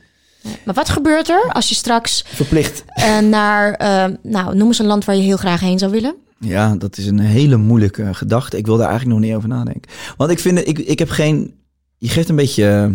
Maar 0.65 0.73
wat 0.73 0.89
gebeurt 0.89 1.29
er 1.29 1.49
als 1.51 1.69
je 1.69 1.75
straks 1.75 2.23
Verplicht. 2.27 2.83
eh, 2.87 3.19
naar, 3.19 3.73
eh, 3.73 4.05
nou, 4.21 4.55
noem 4.55 4.67
eens 4.67 4.79
een 4.79 4.85
land 4.85 5.05
waar 5.05 5.15
je 5.15 5.21
heel 5.21 5.37
graag 5.37 5.59
heen 5.59 5.79
zou 5.79 5.91
willen? 5.91 6.15
Ja, 6.39 6.75
dat 6.75 6.97
is 6.97 7.05
een 7.05 7.19
hele 7.19 7.57
moeilijke 7.57 8.13
gedachte. 8.13 8.57
Ik 8.57 8.65
wil 8.65 8.77
daar 8.77 8.89
eigenlijk 8.89 9.19
nog 9.19 9.27
niet 9.27 9.37
over 9.37 9.49
nadenken. 9.49 9.91
Want 10.17 10.31
ik 10.31 10.39
vind, 10.39 10.67
ik, 10.67 10.79
ik 10.79 10.99
heb 10.99 11.09
geen... 11.09 11.53
Je 11.97 12.09
geeft 12.09 12.29
een 12.29 12.35
beetje 12.35 12.67
eh, 12.67 12.89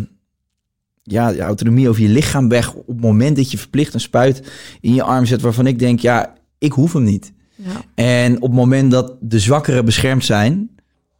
ja, 1.02 1.28
je 1.28 1.40
autonomie 1.40 1.88
over 1.88 2.02
je 2.02 2.08
lichaam 2.08 2.48
weg... 2.48 2.74
op 2.74 2.86
het 2.86 3.00
moment 3.00 3.36
dat 3.36 3.50
je 3.50 3.58
verplicht 3.58 3.94
een 3.94 4.00
spuit 4.00 4.42
in 4.80 4.94
je 4.94 5.02
arm 5.02 5.26
zet... 5.26 5.40
waarvan 5.40 5.66
ik 5.66 5.78
denk, 5.78 6.00
ja, 6.00 6.34
ik 6.58 6.72
hoef 6.72 6.92
hem 6.92 7.02
niet. 7.02 7.32
Ja. 7.54 7.82
En 7.94 8.36
op 8.36 8.42
het 8.42 8.52
moment 8.52 8.90
dat 8.90 9.14
de 9.20 9.38
zwakkeren 9.38 9.84
beschermd 9.84 10.24
zijn... 10.24 10.70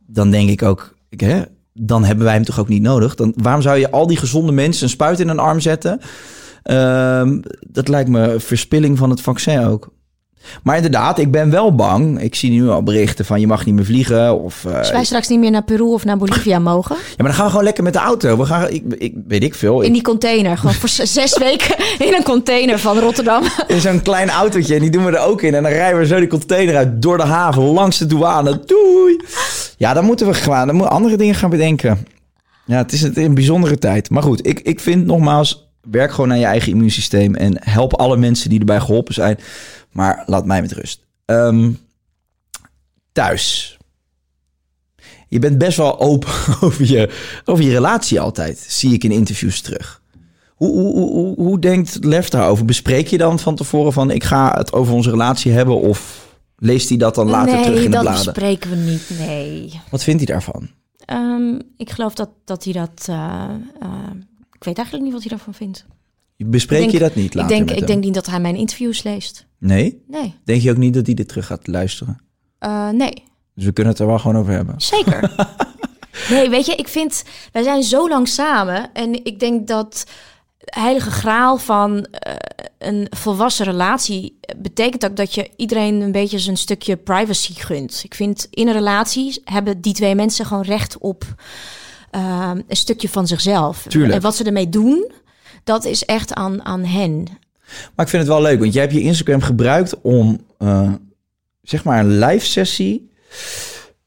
dan 0.07 0.31
denk 0.31 0.51
ik 0.51 0.63
ook, 0.63 0.95
ik, 1.09 1.21
hè, 1.21 1.43
dan 1.81 2.05
hebben 2.05 2.25
wij 2.25 2.35
hem 2.35 2.45
toch 2.45 2.61
ook 2.61 2.69
niet 2.69 2.83
nodig. 2.83 3.15
Dan, 3.15 3.33
waarom 3.37 3.63
zou 3.63 3.79
je 3.79 3.91
al 3.91 4.07
die 4.07 4.17
gezonde 4.17 4.53
mensen 4.53 4.85
een 4.85 4.91
spuit 4.91 5.21
in 5.21 5.29
een 5.29 5.39
arm 5.39 5.61
zetten? 5.61 6.01
Ehm, 6.63 7.41
dat 7.67 7.89
lijkt 7.89 8.09
me 8.09 8.41
verspilling 8.41 8.99
van 8.99 9.11
het 9.11 9.21
vaccin 9.21 9.65
ook. 9.65 9.89
Maar 10.63 10.77
inderdaad, 10.77 11.19
ik 11.19 11.31
ben 11.31 11.51
wel 11.51 11.75
bang. 11.75 12.21
Ik 12.21 12.35
zie 12.35 12.51
nu 12.51 12.69
al 12.69 12.83
berichten 12.83 13.25
van 13.25 13.41
je 13.41 13.47
mag 13.47 13.65
niet 13.65 13.75
meer 13.75 13.85
vliegen. 13.85 14.41
Of, 14.41 14.67
Als 14.67 14.91
wij 14.91 15.05
straks 15.05 15.29
niet 15.29 15.39
meer 15.39 15.51
naar 15.51 15.63
Peru 15.63 15.83
of 15.83 16.05
naar 16.05 16.17
Bolivia 16.17 16.59
mogen, 16.73 16.97
ja, 16.97 17.15
maar 17.17 17.27
dan 17.27 17.35
gaan 17.35 17.45
we 17.45 17.51
gewoon 17.51 17.65
lekker 17.65 17.85
met 17.85 17.93
de 17.93 17.99
auto. 17.99 18.37
We 18.37 18.45
gaan, 18.45 18.71
ik, 18.71 18.83
ik 18.99 19.15
weet 19.27 19.43
ik 19.43 19.55
veel. 19.55 19.81
in 19.81 19.93
die 19.93 20.03
container, 20.03 20.59
gewoon 20.59 20.75
voor 20.75 20.89
zes 20.89 21.39
weken 21.49 21.77
in 21.99 22.15
een 22.15 22.23
container 22.23 22.79
van 22.79 22.99
Rotterdam. 22.99 23.43
in 23.67 23.81
zo'n 23.81 24.03
klein 24.03 24.31
autootje 24.31 24.75
en 24.75 24.81
die 24.81 24.91
doen 24.91 25.05
we 25.05 25.11
er 25.11 25.25
ook 25.25 25.43
in. 25.43 25.55
En 25.55 25.63
dan 25.63 25.73
rijden 25.73 25.99
we 25.99 26.07
zo 26.07 26.19
die 26.19 26.29
container 26.29 26.77
uit 26.77 27.03
door 27.03 27.17
de 27.17 27.23
haven 27.23 27.63
langs 27.63 27.99
de 27.99 28.07
douane. 28.07 28.61
Doei! 28.67 29.21
Ja, 29.77 29.95
dan 29.95 30.05
moeten 30.05 30.27
we 30.27 30.35
gewoon 30.35 30.67
dan 30.67 30.67
moeten 30.67 30.89
we 30.89 30.95
andere 30.95 31.17
dingen 31.17 31.35
gaan 31.35 31.51
bedenken. 31.51 32.07
Ja, 32.65 32.77
het 32.77 32.93
is 32.93 33.03
een, 33.03 33.13
een 33.15 33.35
bijzondere 33.35 33.79
tijd. 33.79 34.11
Maar 34.11 34.23
goed, 34.23 34.47
ik, 34.47 34.61
ik 34.61 34.81
vind 34.81 35.07
nogmaals, 35.07 35.69
werk 35.91 36.13
gewoon 36.13 36.31
aan 36.31 36.39
je 36.39 36.45
eigen 36.45 36.73
immuunsysteem. 36.73 37.35
En 37.35 37.57
help 37.61 37.95
alle 37.95 38.17
mensen 38.17 38.51
die 38.51 38.59
erbij 38.59 38.81
geholpen 38.81 39.15
zijn. 39.15 39.39
Maar 39.99 40.23
laat 40.27 40.47
mij 40.47 40.61
met 40.61 40.73
rust. 40.73 41.07
Ehm, 41.25 41.71
thuis. 43.13 43.77
Je 45.29 45.39
bent 45.39 45.59
best 45.59 45.77
wel 45.77 46.01
open 46.01 46.33
over 46.61 46.85
je, 46.87 47.11
over 47.45 47.65
je 47.65 47.71
relatie 47.71 48.21
altijd. 48.21 48.59
Zie 48.59 48.93
ik 48.93 49.05
in 49.05 49.11
interviews 49.13 49.61
terug. 49.61 50.03
Hoe, 50.55 50.71
hoe, 50.81 50.95
hoe, 51.11 51.35
hoe, 51.35 51.59
denkt 51.59 52.05
Lef 52.05 52.29
daarover? 52.29 52.65
Bespreek 52.65 53.07
je 53.09 53.19
dan 53.19 53.39
van 53.39 53.55
tevoren 53.55 53.93
van 53.93 54.11
ik 54.11 54.25
ga 54.25 54.55
het 54.57 54.73
over 54.73 54.95
onze 54.95 55.11
relatie 55.11 55.53
hebben? 55.53 55.81
Of 55.81 56.29
leest 56.57 56.89
hij 56.89 56.99
dat 56.99 57.15
dan 57.15 57.29
later 57.29 57.55
nee, 57.55 57.63
terug 57.63 57.79
in 57.79 57.85
de 57.85 57.91
dat 57.91 58.01
bladen? 58.01 58.25
bespreken 58.25 58.71
we 58.71 58.77
niet, 58.77 59.11
nee. 59.19 59.81
Wat 59.91 60.03
vindt 60.03 60.23
hij 60.25 60.33
daarvan? 60.35 60.69
Ehm, 61.05 61.59
ik 61.77 61.91
geloof 61.91 62.15
dat, 62.15 62.31
dat 62.45 62.65
hij 62.65 62.73
dat... 62.73 63.07
eh, 63.09 63.45
eh, 63.81 64.11
ik 64.53 64.65
weet 64.65 64.77
eigenlijk 64.77 65.03
niet 65.05 65.13
wat 65.13 65.23
hij 65.23 65.31
daarvan 65.31 65.55
vindt. 65.55 65.85
Bespreek 66.37 66.85
Ik 66.85 66.91
je 66.91 66.99
denk- 66.99 67.11
dat 67.11 67.23
niet 67.23 67.31
Ik 67.31 67.35
later 67.35 67.49
denk, 67.57 67.63
met 67.65 67.73
ik 67.73 67.79
hem? 67.79 67.87
denk 67.87 68.05
niet 68.05 68.15
dat 68.15 68.27
hij 68.27 68.41
mijn 68.41 68.57
interviews 68.57 69.03
leest. 69.03 69.47
Nee? 69.59 70.05
Nee, 70.07 70.35
Denk 70.45 70.63
je 70.63 70.71
ook 70.71 70.77
niet 70.77 70.95
dat 70.95 71.07
hij 71.07 71.15
dit 71.15 71.29
terug 71.29 71.47
gaat 71.47 71.67
luisteren? 71.67 72.21
Eh, 72.59 72.89
nee. 72.89 73.25
Dus 73.55 73.65
we 73.65 73.73
kunnen 73.73 73.93
het 73.93 74.03
er 74.03 74.09
wel 74.09 74.19
gewoon 74.19 74.37
over 74.37 74.53
hebben. 74.53 74.75
Zeker. 74.81 75.35
nee, 76.31 76.49
weet 76.49 76.67
je, 76.67 76.75
ik 76.75 76.89
vind, 76.89 77.25
wij 77.53 77.63
zijn 77.63 77.83
zo 77.83 78.09
lang 78.09 78.29
samen 78.29 78.93
en 78.93 79.25
ik 79.25 79.41
denk 79.41 79.69
dat 79.69 80.07
heilige 80.59 81.11
graal 81.11 81.57
van 81.57 82.05
eh, 82.05 82.35
een 82.79 83.07
volwassen 83.11 83.65
relatie 83.65 84.39
betekent 84.57 85.05
ook 85.05 85.17
dat 85.17 85.35
je 85.35 85.51
iedereen 85.57 86.01
een 86.01 86.13
beetje 86.13 86.39
zijn 86.39 86.57
stukje 86.57 86.97
privacy 86.97 87.55
gunt. 87.55 88.01
Ik 88.05 88.15
vind 88.15 88.47
in 88.51 88.67
een 88.69 88.73
relatie 88.73 89.41
hebben 89.45 89.81
die 89.81 89.93
twee 89.93 90.15
mensen 90.15 90.47
gewoon 90.47 90.65
recht 90.65 90.99
op 90.99 91.25
eh, 92.11 92.51
een 92.67 92.77
stukje 92.77 93.09
van 93.09 93.27
zichzelf. 93.27 93.85
Tuurlijk. 93.89 94.15
En 94.15 94.21
wat 94.21 94.37
ze 94.37 94.45
ermee 94.45 94.69
doen, 94.69 95.11
dat 95.65 95.85
is 95.85 96.05
echt 96.05 96.35
aan, 96.35 96.65
aan 96.65 96.85
hen. 96.85 97.27
Maar 97.95 98.05
ik 98.05 98.11
vind 98.11 98.23
het 98.23 98.33
wel 98.33 98.43
leuk, 98.43 98.59
want 98.59 98.73
jij 98.73 98.83
hebt 98.83 98.95
je 98.95 99.01
Instagram 99.01 99.41
gebruikt 99.41 100.01
om 100.01 100.41
eh, 100.59 100.93
zeg 101.63 101.85
maar 101.85 102.01
een 102.01 102.19
live 102.19 102.47
sessie 102.47 103.11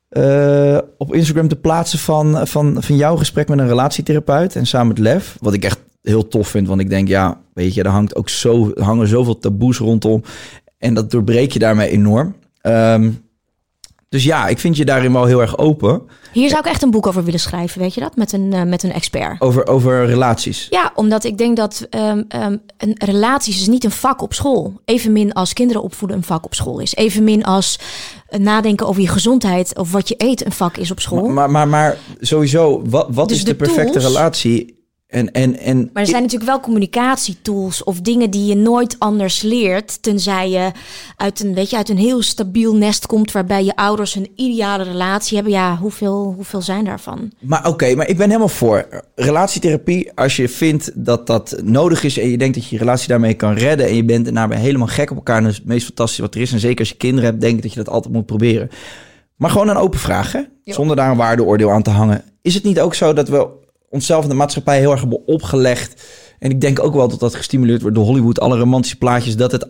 eh, 0.09 0.77
op 0.97 1.13
Instagram 1.13 1.47
te 1.47 1.55
plaatsen 1.55 1.99
van, 1.99 2.47
van, 2.47 2.83
van 2.83 2.95
jouw 2.95 3.15
gesprek 3.15 3.47
met 3.47 3.59
een 3.59 3.67
relatietherapeut 3.67 4.55
en 4.55 4.65
samen 4.65 4.87
met 4.87 4.97
Lef. 4.97 5.37
Wat 5.39 5.53
ik 5.53 5.63
echt 5.63 5.79
heel 6.01 6.27
tof 6.27 6.47
vind, 6.47 6.67
want 6.67 6.81
ik 6.81 6.89
denk, 6.89 7.07
ja, 7.07 7.41
weet 7.53 7.73
je, 7.73 7.83
er 7.83 7.89
hangt 7.89 8.15
ook 8.15 8.29
zo, 8.29 8.71
hangen 8.73 9.07
zoveel 9.07 9.37
taboes 9.37 9.77
rondom 9.77 10.23
en 10.77 10.93
dat 10.93 11.11
doorbreek 11.11 11.51
je 11.51 11.59
daarmee 11.59 11.89
enorm. 11.89 12.35
Ehm, 12.61 13.11
dus 14.11 14.23
ja, 14.23 14.47
ik 14.47 14.59
vind 14.59 14.77
je 14.77 14.85
daarin 14.85 15.13
wel 15.13 15.25
heel 15.25 15.41
erg 15.41 15.57
open 15.57 16.01
Hier 16.31 16.49
zou 16.49 16.59
ik 16.61 16.65
echt 16.65 16.81
een 16.81 16.91
boek 16.91 17.07
over 17.07 17.23
willen 17.23 17.39
schrijven, 17.39 17.79
weet 17.81 17.93
je 17.93 18.01
dat? 18.01 18.15
Met 18.15 18.31
een, 18.31 18.53
eh, 18.53 18.63
met 18.63 18.83
een 18.83 18.91
expert. 18.91 19.41
over, 19.41 19.67
over 19.67 20.05
relaties. 20.05 20.67
Ja, 20.69 20.91
omdat 20.95 21.23
ik 21.23 21.37
denk 21.37 21.57
dat 21.57 21.87
ehm, 21.89 22.23
ehm, 22.27 22.57
een 22.77 22.95
relaties 22.97 23.59
is 23.61 23.67
niet 23.67 23.83
een 23.83 23.91
vak 23.91 24.21
op 24.21 24.33
school. 24.33 24.81
Evenmin 24.85 25.33
als 25.33 25.53
kinderen 25.53 25.83
opvoeden 25.83 26.17
een 26.17 26.23
vak 26.23 26.45
op 26.45 26.53
school 26.53 26.79
is. 26.79 26.95
Evenmin 26.95 27.43
als 27.43 27.79
eh, 28.27 28.39
nadenken 28.39 28.87
over 28.87 29.01
je 29.01 29.07
gezondheid 29.07 29.77
of 29.77 29.91
wat 29.91 30.07
je 30.07 30.15
eet 30.17 30.45
een 30.45 30.51
vak 30.51 30.77
is 30.77 30.91
op 30.91 30.99
school. 30.99 31.23
Maar, 31.23 31.33
maar, 31.33 31.49
maar, 31.49 31.67
maar 31.67 31.97
sowieso, 32.19 32.81
wat, 32.89 33.07
wat 33.09 33.27
Dus 33.27 33.37
is 33.37 33.43
de, 33.43 33.49
de 33.49 33.55
perfecte 33.57 33.91
tools- 33.99 34.05
relatie? 34.05 34.79
En, 35.11 35.31
en, 35.31 35.59
en 35.59 35.89
Maar 35.93 36.03
er 36.03 36.09
zijn 36.09 36.21
natuurlijk 36.21 36.49
wel 36.49 36.59
communicatietools 36.59 37.83
of 37.83 38.01
dingen 38.01 38.29
die 38.29 38.45
je 38.45 38.55
nooit 38.55 38.95
anders 38.99 39.41
leert. 39.41 40.01
Tenzij 40.03 40.49
je 40.49 40.71
uit 41.15 41.39
een, 41.39 41.53
weet 41.53 41.69
je, 41.69 41.75
uit 41.75 41.89
een 41.89 41.97
heel 41.97 42.21
stabiel 42.21 42.75
nest 42.75 43.05
komt 43.05 43.31
waarbij 43.31 43.63
je 43.63 43.75
ouders 43.75 44.15
een 44.15 44.31
ideale 44.35 44.83
relatie 44.83 45.35
hebben. 45.35 45.53
Ja, 45.53 45.77
hoeveel, 45.77 46.33
hoeveel 46.35 46.61
zijn 46.61 46.85
daarvan? 46.85 47.31
Maar 47.39 47.67
oké, 47.67 47.95
maar 47.95 48.07
ik 48.07 48.17
ben 48.17 48.27
helemaal 48.27 48.47
voor. 48.47 49.03
Relatietherapie, 49.15 50.11
als 50.15 50.35
je 50.35 50.49
vindt 50.49 50.91
dat 51.05 51.27
dat 51.27 51.61
nodig 51.63 52.03
is 52.03 52.17
en 52.17 52.29
je 52.29 52.37
denkt 52.37 52.55
dat 52.55 52.63
je 52.63 52.75
je 52.75 52.81
relatie 52.81 53.07
daarmee 53.07 53.33
kan 53.33 53.53
redden 53.53 53.87
en 53.87 53.95
je 53.95 54.03
bent 54.03 54.35
daarmee 54.35 54.59
helemaal 54.59 54.87
gek 54.87 55.11
op 55.11 55.17
elkaar 55.17 55.37
en 55.37 55.43
dat 55.43 55.51
is 55.51 55.57
het 55.57 55.67
meest 55.67 55.85
fantastische 55.85 56.21
wat 56.21 56.35
er 56.35 56.41
is. 56.41 56.51
En 56.51 56.59
zeker 56.59 56.79
als 56.79 56.89
je 56.89 56.95
kinderen 56.95 57.29
hebt, 57.29 57.41
denk 57.41 57.55
ik 57.55 57.61
dat 57.61 57.73
je 57.73 57.83
dat 57.83 57.93
altijd 57.93 58.13
moet 58.13 58.25
proberen. 58.25 58.69
Maar 59.35 59.49
gewoon 59.49 59.69
een 59.69 59.75
open 59.75 59.99
vraag, 59.99 60.31
hè? 60.31 60.41
zonder 60.63 60.95
daar 60.95 61.11
een 61.11 61.17
waardeoordeel 61.17 61.71
aan 61.71 61.83
te 61.83 61.89
hangen. 61.89 62.23
Is 62.41 62.53
het 62.53 62.63
niet 62.63 62.79
ook 62.79 62.95
zo 62.95 63.13
dat 63.13 63.29
we 63.29 63.47
onszelf 63.91 64.23
in 64.23 64.29
de 64.29 64.35
maatschappij 64.35 64.79
heel 64.79 64.91
erg 64.91 64.99
hebben 65.01 65.27
opgelegd? 65.27 66.03
En 66.39 66.49
ik 66.49 66.61
denk 66.61 66.83
ook 66.83 66.93
wel 66.93 67.07
dat 67.07 67.19
dat 67.19 67.35
gestimuleerd 67.35 67.81
wordt 67.81 67.95
door 67.95 68.05
Hollywood, 68.05 68.39
alle 68.39 68.57
romantische 68.57 68.97
plaatjes, 68.97 69.35
dat 69.35 69.51
het 69.51 69.67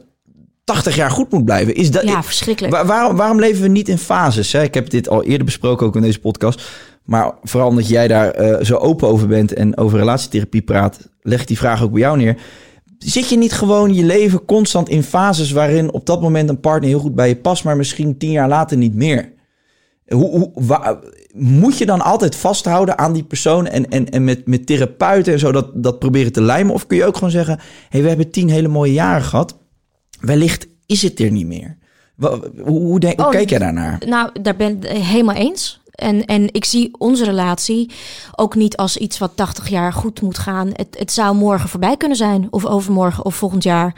80 0.64 0.96
jaar 0.96 1.12
goed 1.12 1.32
moet 1.32 1.46
blijven. 1.46 1.76
Is 1.76 1.92
dat, 1.92 2.04
Ja, 2.04 2.24
verschrikkelijk. 2.24 2.74
Wa- 2.74 2.86
waarom, 2.86 3.16
waarom 3.16 3.40
leven 3.40 3.62
we 3.62 3.68
niet 3.68 3.90
in 3.90 3.98
fases? 3.98 4.52
Hè? 4.52 4.64
Ik 4.64 4.74
heb 4.74 4.90
dit 4.90 5.10
al 5.10 5.24
eerder 5.24 5.46
besproken, 5.46 5.88
ook 5.88 5.96
in 5.96 6.02
deze 6.02 6.20
podcast. 6.20 6.62
Maar 7.04 7.34
vooral 7.44 7.70
omdat 7.70 7.88
jij 7.88 8.08
daar 8.08 8.32
eh, 8.32 8.66
zo 8.66 8.76
open 8.76 9.08
over 9.08 9.28
bent 9.28 9.54
en 9.54 9.78
over 9.78 9.98
relatietherapie 10.00 10.62
praat, 10.62 11.10
leg 11.22 11.42
ik 11.42 11.48
die 11.48 11.58
vraag 11.58 11.84
ook 11.84 11.92
bij 11.92 12.00
jou 12.02 12.18
neer. 12.18 12.38
Zit 12.98 13.30
je 13.30 13.38
niet 13.38 13.54
gewoon 13.54 13.94
je 13.94 14.04
leven 14.04 14.46
constant 14.46 14.90
in 14.90 15.04
fases 15.04 15.52
waarin 15.52 15.92
op 15.92 16.06
dat 16.06 16.22
moment 16.22 16.50
een 16.50 16.60
partner 16.60 16.90
heel 16.90 17.00
goed 17.00 17.16
bij 17.16 17.28
je 17.28 17.36
past, 17.36 17.64
maar 17.64 17.78
misschien 17.78 18.18
tien 18.18 18.32
jaar 18.32 18.48
later 18.48 18.78
niet 18.78 18.96
meer? 18.96 19.32
Hoe, 20.14 20.30
hoe, 20.30 21.00
moet 21.34 21.78
je 21.78 21.86
dan 21.86 22.02
altijd 22.02 22.36
vasthouden 22.36 22.98
aan 22.98 23.14
die 23.14 23.24
persoon 23.24 23.68
en, 23.68 23.90
en, 23.90 24.10
en 24.10 24.24
met, 24.24 24.48
met 24.48 24.66
therapeuten 24.66 25.34
en 25.34 25.40
zo 25.40 25.52
dat, 25.52 25.84
dat 25.84 26.00
proberen 26.00 26.32
te 26.32 26.42
lijmen? 26.42 26.74
Of 26.74 26.88
kun 26.88 26.98
je 26.98 27.06
ook 27.06 27.16
gewoon 27.16 27.32
zeggen, 27.32 27.60
hey, 27.90 28.02
we 28.02 28.08
hebben 28.08 28.32
tien 28.32 28.50
hele 28.50 28.68
mooie 28.68 28.94
jaren 28.94 29.24
gehad. 29.24 29.58
Wellicht 30.20 30.68
is 30.86 31.02
het 31.02 31.20
er 31.20 31.32
niet 31.32 31.48
meer. 31.48 31.78
Hoe, 32.18 32.40
hoe, 32.66 33.00
denk, 33.00 33.18
hoe 33.18 33.26
Oh, 33.26 33.32
kijk 33.32 33.50
jij 33.50 33.60
daarnaar? 33.60 34.02
Nou, 34.06 34.42
daar 34.42 34.56
ben 34.56 34.84
ik 34.84 34.90
helemaal 34.90 35.36
eens. 35.36 35.81
En, 35.92 36.26
en 36.26 36.48
ik 36.52 36.66
zie 36.66 36.92
onze 36.98 37.24
relatie 37.24 37.92
ook 38.36 38.56
niet 38.56 38.78
als 38.78 38.98
iets 38.98 39.18
wat 39.18 39.32
80 39.36 39.70
jaar 39.70 39.94
goed 39.94 40.22
moet 40.22 40.38
gaan. 40.38 40.70
Het, 40.74 40.96
het 41.00 41.12
zou 41.12 41.36
morgen 41.36 41.70
voorbij 41.70 41.98
kunnen 41.98 42.18
zijn, 42.18 42.48
of 42.50 42.66
overmorgen, 42.66 43.26
of 43.26 43.36
volgend 43.36 43.64
jaar. 43.64 43.96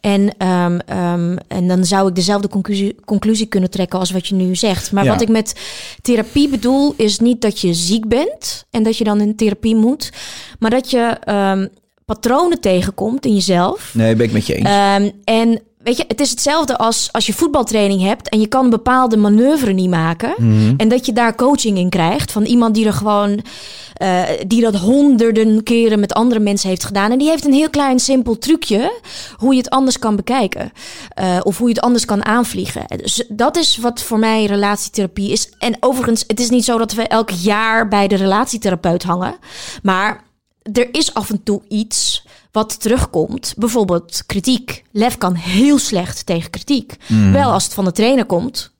En, 0.00 0.34
ehm, 0.38 0.78
ehm, 0.86 1.36
en 1.48 1.68
dan 1.68 1.84
zou 1.84 2.08
ik 2.08 2.14
dezelfde 2.14 2.48
conclusie, 2.48 2.94
conclusie 3.04 3.46
kunnen 3.46 3.70
trekken 3.70 3.98
als 3.98 4.10
wat 4.10 4.26
je 4.26 4.34
nu 4.34 4.54
zegt. 4.56 4.92
Maar 4.92 5.04
Ja. 5.04 5.10
wat 5.12 5.20
ik 5.22 5.28
met 5.28 5.60
therapie 6.02 6.48
bedoel, 6.48 6.94
is 6.96 7.18
niet 7.18 7.40
dat 7.40 7.60
je 7.60 7.74
ziek 7.74 8.08
bent 8.08 8.66
en 8.70 8.82
dat 8.82 8.96
je 8.96 9.04
dan 9.04 9.20
in 9.20 9.36
therapie 9.36 9.76
moet, 9.76 10.12
maar 10.58 10.70
dat 10.70 10.90
je 10.90 11.16
ehm, 11.24 11.66
patronen 12.04 12.60
tegenkomt 12.60 13.26
in 13.26 13.34
jezelf. 13.34 13.90
Nee, 13.94 14.16
ben 14.16 14.26
ik 14.26 14.32
met 14.32 14.46
je 14.46 14.54
eens. 14.54 15.14
En 15.24 15.60
weet 15.82 15.96
je, 15.96 16.04
het 16.08 16.20
is 16.20 16.30
hetzelfde 16.30 16.78
als 16.78 17.08
als 17.12 17.26
je 17.26 17.34
voetbaltraining 17.34 18.02
hebt 18.02 18.28
en 18.28 18.40
je 18.40 18.46
kan 18.46 18.64
een 18.64 18.70
bepaalde 18.70 19.16
manoeuvre 19.16 19.72
niet 19.72 19.90
maken. 19.90 20.34
En 20.76 20.88
dat 20.88 21.06
je 21.06 21.12
daar 21.12 21.34
coaching 21.34 21.78
in 21.78 21.88
krijgt 21.88 22.32
van 22.32 22.44
iemand 22.44 22.74
die 22.74 22.86
er 22.86 22.92
gewoon, 22.92 23.42
eh, 23.94 24.22
die 24.46 24.60
dat 24.60 24.76
honderden 24.76 25.62
keren 25.62 26.00
met 26.00 26.12
andere 26.12 26.40
mensen 26.40 26.68
heeft 26.68 26.84
gedaan. 26.84 27.10
En 27.10 27.18
die 27.18 27.28
heeft 27.28 27.44
een 27.44 27.52
heel 27.52 27.70
klein 27.70 27.98
simpel 27.98 28.38
trucje 28.38 29.00
hoe 29.36 29.52
je 29.52 29.58
het 29.58 29.70
anders 29.70 29.98
kan 29.98 30.16
bekijken. 30.16 30.72
Eh, 31.08 31.38
of 31.42 31.58
hoe 31.58 31.68
je 31.68 31.74
het 31.74 31.84
anders 31.84 32.04
kan 32.04 32.24
aanvliegen. 32.24 32.84
Dus 32.96 33.24
dat 33.28 33.56
is 33.56 33.76
wat 33.76 34.02
voor 34.02 34.18
mij 34.18 34.44
relatietherapie 34.44 35.32
is. 35.32 35.50
En 35.58 35.76
overigens, 35.80 36.24
het 36.26 36.40
is 36.40 36.50
niet 36.50 36.64
zo 36.64 36.78
dat 36.78 36.92
we 36.92 37.02
elk 37.02 37.30
jaar 37.30 37.88
bij 37.88 38.08
de 38.08 38.16
relatietherapeut 38.16 39.02
hangen. 39.02 39.36
Maar 39.82 40.24
er 40.72 40.88
is 40.92 41.14
af 41.14 41.30
en 41.30 41.42
toe 41.42 41.62
iets 41.68 42.24
wat 42.52 42.80
terugkomt. 42.80 43.54
Bijvoorbeeld 43.56 44.22
kritiek. 44.26 44.82
Lef 44.92 45.18
kan 45.18 45.34
heel 45.34 45.78
slecht 45.78 46.26
tegen 46.26 46.50
kritiek. 46.50 46.96
Wel 47.32 47.50
als 47.52 47.64
het 47.64 47.74
van 47.74 47.84
de 47.84 47.92
trainer 47.92 48.24
komt, 48.24 48.70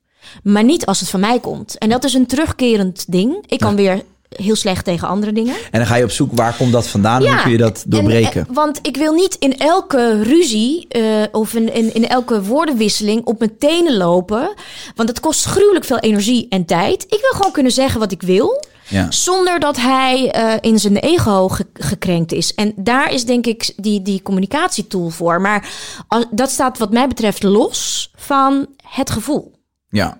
maar 0.43 0.65
niet 0.65 0.87
als 0.87 1.01
het 1.01 1.09
van 1.09 1.21
mij 1.21 1.41
komt. 1.41 1.79
En 1.79 1.89
dat 1.89 2.05
is 2.05 2.15
een 2.15 2.27
terugkerend 2.27 3.05
ding. 3.13 3.45
Ik 3.47 3.59
kan 3.59 3.77
weer 3.77 4.03
heel 4.31 4.57
slecht 4.57 4.85
tegen 4.85 5.09
andere 5.09 5.33
dingen. 5.33 5.55
en 5.71 5.79
dan 5.79 5.87
ga 5.87 5.95
je 5.95 6.05
op 6.05 6.11
zoek, 6.11 6.31
waar 6.35 6.55
komt 6.57 6.73
dat 6.73 6.87
vandaan? 6.87 7.25
En 7.25 7.33
hoe 7.33 7.43
kun 7.43 7.51
je 7.51 7.59
dat 7.59 7.83
en- 7.85 7.91
doorbreken? 7.91 8.47
en- 8.49 8.55
want 8.55 8.79
ik 8.83 8.97
wil 8.97 9.13
niet 9.13 9.35
in 9.39 9.59
elke 9.59 10.23
ruzie 10.23 10.87
eh, 10.89 11.03
of 11.33 11.55
in, 11.55 11.75
in, 11.75 11.95
in 11.95 12.09
elke 12.09 12.43
woordenwisseling 12.43 13.25
op 13.25 13.39
mijn 13.39 13.59
tenen 13.59 13.97
lopen. 13.97 14.55
Want 14.95 15.09
het 15.09 15.21
kost 15.21 15.45
gruwelijk 15.45 15.85
veel 15.85 15.99
energie 15.99 16.47
en 16.49 16.65
tijd. 16.65 17.03
Ik 17.03 17.19
wil 17.21 17.31
gewoon 17.33 17.53
kunnen 17.53 17.73
zeggen 17.73 18.01
wat 18.01 18.13
ik 18.13 18.23
wil. 18.23 18.65
Ja. 18.91 19.11
Zonder 19.11 19.61
dat 19.61 19.77
hij 19.77 20.31
eh, 20.31 20.55
in 20.61 20.79
zijn 20.79 20.97
ego 20.97 21.49
ge- 21.49 21.67
gekrenkt 21.75 22.33
is. 22.33 22.55
En 22.55 22.73
daar 22.77 23.13
is 23.13 23.25
denk 23.25 23.47
ik 23.47 23.73
die, 23.77 24.03
die 24.03 24.23
communicatietool 24.23 25.09
voor. 25.09 25.41
Maar 25.41 25.69
als, 26.09 26.25
dat 26.31 26.51
staat 26.51 26.79
wat 26.79 26.93
mij 26.93 27.09
betreft 27.09 27.43
los 27.43 28.11
van 28.17 28.67
het 28.89 29.11
gevoel. 29.11 29.53
ja. 29.89 30.19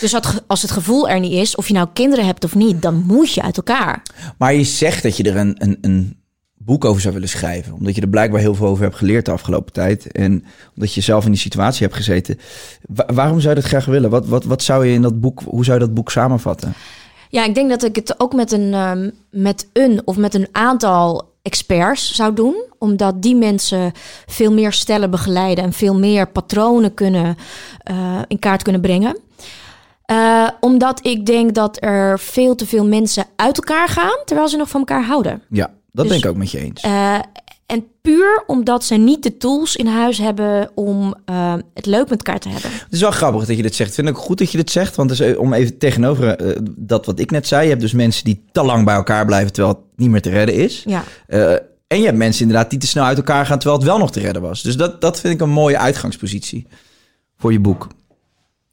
Dus 0.00 0.10
dat 0.10 0.26
ge- 0.26 0.42
als 0.46 0.62
het 0.62 0.70
gevoel 0.70 1.08
er 1.08 1.20
niet 1.20 1.32
is, 1.32 1.56
of 1.56 1.68
je 1.68 1.74
nou 1.74 1.88
kinderen 1.92 2.26
hebt 2.26 2.44
of 2.44 2.54
niet, 2.54 2.82
dan 2.82 3.02
moet 3.06 3.32
je 3.32 3.42
uit 3.42 3.56
elkaar. 3.56 4.02
Maar 4.38 4.54
je 4.54 4.64
zegt 4.64 5.02
dat 5.02 5.16
je 5.16 5.22
er 5.22 5.36
een, 5.36 5.54
een, 5.58 5.78
een 5.80 6.16
boek 6.56 6.84
over 6.84 7.00
zou 7.00 7.14
willen 7.14 7.28
schrijven. 7.28 7.72
Omdat 7.72 7.94
je 7.94 8.00
er 8.00 8.08
blijkbaar 8.08 8.40
heel 8.40 8.54
veel 8.54 8.66
over 8.66 8.82
hebt 8.84 8.96
geleerd 8.96 9.24
de 9.24 9.30
afgelopen 9.30 9.72
tijd. 9.72 10.12
En 10.12 10.44
omdat 10.74 10.94
je 10.94 11.00
zelf 11.00 11.24
in 11.24 11.30
die 11.30 11.40
situatie 11.40 11.82
hebt 11.86 11.96
gezeten. 11.96 12.38
Wa- 12.88 13.06
waarom 13.14 13.40
zou 13.40 13.54
je 13.54 13.60
dat 13.60 13.70
graag 13.70 13.84
willen? 13.84 14.10
Wat, 14.10 14.26
wat, 14.26 14.44
wat 14.44 14.62
zou 14.62 14.86
je 14.86 14.92
in 14.94 15.02
dat 15.02 15.20
boek, 15.20 15.42
hoe 15.44 15.64
zou 15.64 15.78
je 15.78 15.84
dat 15.84 15.94
boek 15.94 16.10
samenvatten? 16.10 16.74
Ja, 17.28 17.44
ik 17.44 17.54
denk 17.54 17.70
dat 17.70 17.84
ik 17.84 17.96
het 17.96 18.20
ook 18.20 18.32
met 18.34 18.52
een, 18.52 18.74
ehm, 18.74 19.10
met 19.30 19.68
een 19.72 20.02
of 20.04 20.16
met 20.16 20.34
een 20.34 20.48
aantal 20.52 21.32
experts 21.42 22.14
zou 22.14 22.34
doen. 22.34 22.64
Omdat 22.78 23.22
die 23.22 23.36
mensen 23.36 23.92
veel 24.26 24.52
meer 24.52 24.72
stellen 24.72 25.10
begeleiden 25.10 25.64
en 25.64 25.72
veel 25.72 25.98
meer 25.98 26.28
patronen 26.28 26.94
kunnen, 26.94 27.36
eh, 27.82 28.18
in 28.28 28.38
kaart 28.38 28.62
kunnen 28.62 28.80
brengen. 28.80 29.16
Eh, 30.04 30.48
omdat 30.60 31.06
ik 31.06 31.26
denk 31.26 31.54
dat 31.54 31.76
er 31.82 32.18
veel 32.18 32.54
te 32.54 32.66
veel 32.66 32.86
mensen 32.86 33.24
uit 33.36 33.56
elkaar 33.56 33.88
gaan 33.88 34.18
terwijl 34.24 34.48
ze 34.48 34.56
nog 34.56 34.68
van 34.68 34.80
elkaar 34.80 35.04
houden. 35.04 35.42
Ja, 35.50 35.66
dat 35.66 36.04
Dus- 36.04 36.08
ben 36.08 36.16
ik 36.16 36.26
ook 36.26 36.36
met 36.36 36.50
je 36.50 36.58
eens. 36.58 36.82
Eh, 36.82 37.18
en 37.68 37.86
puur 38.02 38.44
omdat 38.46 38.84
ze 38.84 38.94
niet 38.94 39.22
de 39.22 39.36
tools 39.36 39.76
in 39.76 39.86
huis 39.86 40.18
hebben 40.18 40.70
om 40.74 41.14
eh, 41.24 41.54
het 41.74 41.86
leuk 41.86 42.08
met 42.08 42.18
elkaar 42.18 42.38
te 42.38 42.48
hebben. 42.48 42.70
Het 42.70 42.92
is 42.92 43.00
wel 43.00 43.10
grappig 43.10 43.44
dat 43.46 43.56
je 43.56 43.62
dit 43.62 43.74
zegt. 43.74 43.88
Ik 43.88 43.94
vind 43.94 44.08
ook 44.08 44.18
goed 44.18 44.38
dat 44.38 44.50
je 44.50 44.56
dit 44.58 44.70
zegt. 44.70 44.96
Want 44.96 45.10
is, 45.10 45.20
eh, 45.20 45.38
om 45.38 45.52
even 45.52 45.78
tegenover 45.78 46.36
eh, 46.36 46.56
dat 46.76 47.06
wat 47.06 47.18
ik 47.18 47.30
net 47.30 47.46
zei. 47.46 47.62
Je 47.62 47.68
hebt 47.68 47.80
dus 47.80 47.92
mensen 47.92 48.24
die 48.24 48.44
te 48.52 48.62
lang 48.62 48.84
bij 48.84 48.94
elkaar 48.94 49.26
blijven 49.26 49.52
terwijl 49.52 49.74
het 49.74 49.84
niet 49.96 50.10
meer 50.10 50.22
te 50.22 50.30
redden 50.30 50.54
is. 50.54 50.84
Ja. 50.86 51.04
En 51.86 51.98
je 51.98 52.04
hebt 52.04 52.16
mensen 52.16 52.42
inderdaad 52.42 52.70
die 52.70 52.78
te 52.78 52.86
snel 52.86 53.04
uit 53.04 53.16
elkaar 53.16 53.46
gaan 53.46 53.58
terwijl 53.58 53.80
het 53.80 53.88
wel 53.88 53.98
nog 53.98 54.10
te 54.10 54.20
redden 54.20 54.42
was. 54.42 54.62
Dus 54.62 54.76
dat, 54.76 55.00
dat 55.00 55.20
vind 55.20 55.34
ik 55.34 55.40
een 55.40 55.50
mooie 55.50 55.78
uitgangspositie 55.78 56.66
voor 57.36 57.52
je 57.52 57.60
boek. 57.60 57.88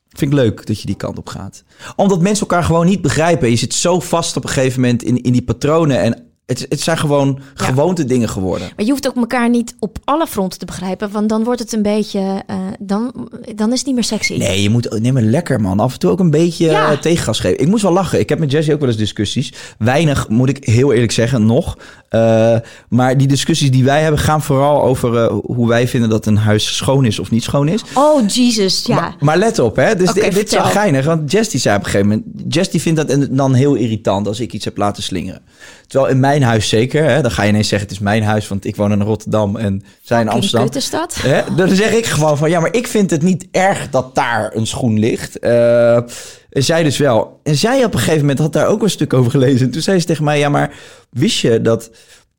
Vind 0.10 0.32
ik 0.32 0.38
leuk 0.38 0.66
dat 0.66 0.80
je 0.80 0.86
die 0.86 0.96
kant 0.96 1.18
op 1.18 1.28
gaat. 1.28 1.64
Omdat 1.96 2.22
mensen 2.22 2.48
elkaar 2.48 2.64
gewoon 2.64 2.86
niet 2.86 3.02
begrijpen. 3.02 3.50
Je 3.50 3.56
zit 3.56 3.74
zo 3.74 4.00
vast 4.00 4.38
op 4.38 4.44
een 4.44 4.50
gegeven 4.50 4.82
moment 4.82 5.04
in, 5.04 5.22
in 5.22 5.32
die 5.32 5.44
patronen. 5.44 6.00
En 6.00 6.25
het, 6.46 6.66
het 6.70 6.82
zijn 6.82 6.98
gewoon 6.98 7.40
gewoonte 7.54 8.06
dingen 8.06 8.30
geworden. 8.30 8.70
Maar 8.76 8.86
je 8.86 8.92
hoeft 8.92 9.08
ook 9.08 9.16
elkaar 9.16 9.50
niet 9.50 9.76
op 9.80 9.98
alle 10.04 10.28
fronten 10.28 10.60
te 10.60 10.66
begrijpen, 10.66 11.12
want 11.12 11.30
dan 11.30 11.44
wordt 11.44 11.60
het 11.60 11.74
een 11.74 11.82
beetje, 11.82 12.44
eh, 12.48 12.58
dan, 12.80 13.30
dan 13.56 13.72
is 13.72 13.78
het 13.78 13.86
niet 13.86 13.96
meer 13.96 14.04
sexy. 14.04 14.38
Nee, 14.38 14.62
je 14.62 14.70
moet 14.70 15.12
maar 15.14 15.22
lekker 15.22 15.62
man. 15.62 15.80
Af 15.80 15.94
en 15.94 16.00
toe 16.00 16.12
ook 16.12 16.20
een 16.20 16.30
beetje 16.30 16.66
Ja. 16.66 16.98
tegengas 16.98 17.40
geven. 17.40 17.60
Ik 17.60 17.68
moest 17.68 17.84
wel 17.84 17.92
lachen. 17.94 18.20
Ik 18.20 18.30
heb 18.30 18.40
met 18.40 18.52
Jessie 18.52 18.74
ook 18.74 18.80
wel 18.80 18.90
eens 18.90 18.98
discussies. 18.98 19.54
Weinig, 19.78 20.30
moet 20.30 20.50
ik 20.50 20.66
heel 20.66 20.94
eerlijk 20.94 21.12
zeggen, 21.12 21.46
nog. 21.46 21.78
Eh, 22.10 22.56
maar 22.90 23.18
die 23.18 23.28
discussies 23.28 23.72
die 23.72 23.84
wij 23.84 24.02
hebben 24.02 24.20
gaan 24.20 24.42
vooral 24.42 24.82
over 24.84 25.18
eh, 25.18 25.36
hoe 25.44 25.68
wij 25.68 25.88
vinden 25.88 26.10
dat 26.10 26.26
een 26.26 26.38
huis 26.38 26.76
schoon 26.76 27.06
is 27.06 27.20
of 27.20 27.32
niet 27.32 27.44
schoon 27.44 27.68
is. 27.68 27.84
Oh, 27.94 28.28
Jesus, 28.28 28.84
ja. 28.86 28.96
Maar, 28.96 29.16
maar 29.20 29.38
let 29.38 29.60
op, 29.60 29.76
hè. 29.76 29.96
Dus 29.96 30.14
dit, 30.14 30.34
dit 30.34 30.46
is 30.48 30.54
wel 30.54 30.64
geinig. 30.64 31.06
Want 31.06 31.32
Jess 31.32 31.50
die 31.50 31.60
zei 31.60 31.78
op 31.78 31.84
een 31.84 31.90
gegeven 31.90 32.08
moment... 32.08 32.54
Jess 32.54 32.70
die 32.70 32.82
vindt 32.82 33.00
dat 33.00 33.10
en 33.10 33.36
dan 33.36 33.54
heel 33.54 33.76
irritant 33.76 34.28
als 34.28 34.40
ik 34.40 34.54
iets 34.54 34.66
heb 34.66 34.78
laten 34.78 35.04
slingeren. 35.04 35.42
Terwijl 35.88 36.12
in 36.12 36.20
mijn 36.20 36.35
huis 36.42 36.70
zeker, 36.70 37.04
hè. 37.04 37.22
Dan 37.22 37.32
ga 37.32 37.44
je 37.44 37.50
ineens 37.50 37.68
zeggen 37.68 37.88
het 37.88 37.98
is 37.98 38.04
mijn 38.04 38.24
huis, 38.24 38.48
want 38.48 38.66
ik 38.66 38.76
woon 38.76 38.92
in 38.92 39.02
Rotterdam 39.02 39.56
en 39.56 39.84
zij 40.02 40.22
in 40.22 40.30
Amsterdam. 40.30 40.66
kut 40.66 40.76
is 40.76 40.90
dat. 40.90 41.16
Hè? 41.22 41.56
Dan 41.56 41.70
zeg 41.70 41.92
ik 41.92 42.06
gewoon 42.06 42.38
van, 42.38 42.50
ja, 42.50 42.60
maar 42.60 42.74
ik 42.74 42.88
vind 42.88 43.12
het 43.12 43.22
niet 43.22 43.48
erg 43.52 43.90
dat 43.90 44.16
daar 44.16 44.56
een 44.56 44.68
schoen 44.68 45.00
ligt. 45.00 45.40
Eh, 45.40 45.96
en 45.96 46.64
zij 46.64 46.84
dus 46.84 46.98
wel. 46.98 47.40
En 47.44 47.56
zij 47.56 47.84
op 47.84 47.94
een 47.94 48.00
gegeven 48.00 48.20
moment 48.20 48.40
had 48.40 48.54
daar 48.54 48.68
ook 48.68 48.84
een 48.84 48.90
stuk 48.90 49.14
over 49.14 49.32
gelezen. 49.32 49.66
En 49.66 49.72
toen 49.72 49.82
zei 49.82 50.00
ze 50.00 50.06
tegen 50.06 50.24
mij, 50.24 50.40
ja, 50.40 50.50
maar 50.50 50.74
wist 51.10 51.40
je 51.40 51.62
dat 51.62 51.92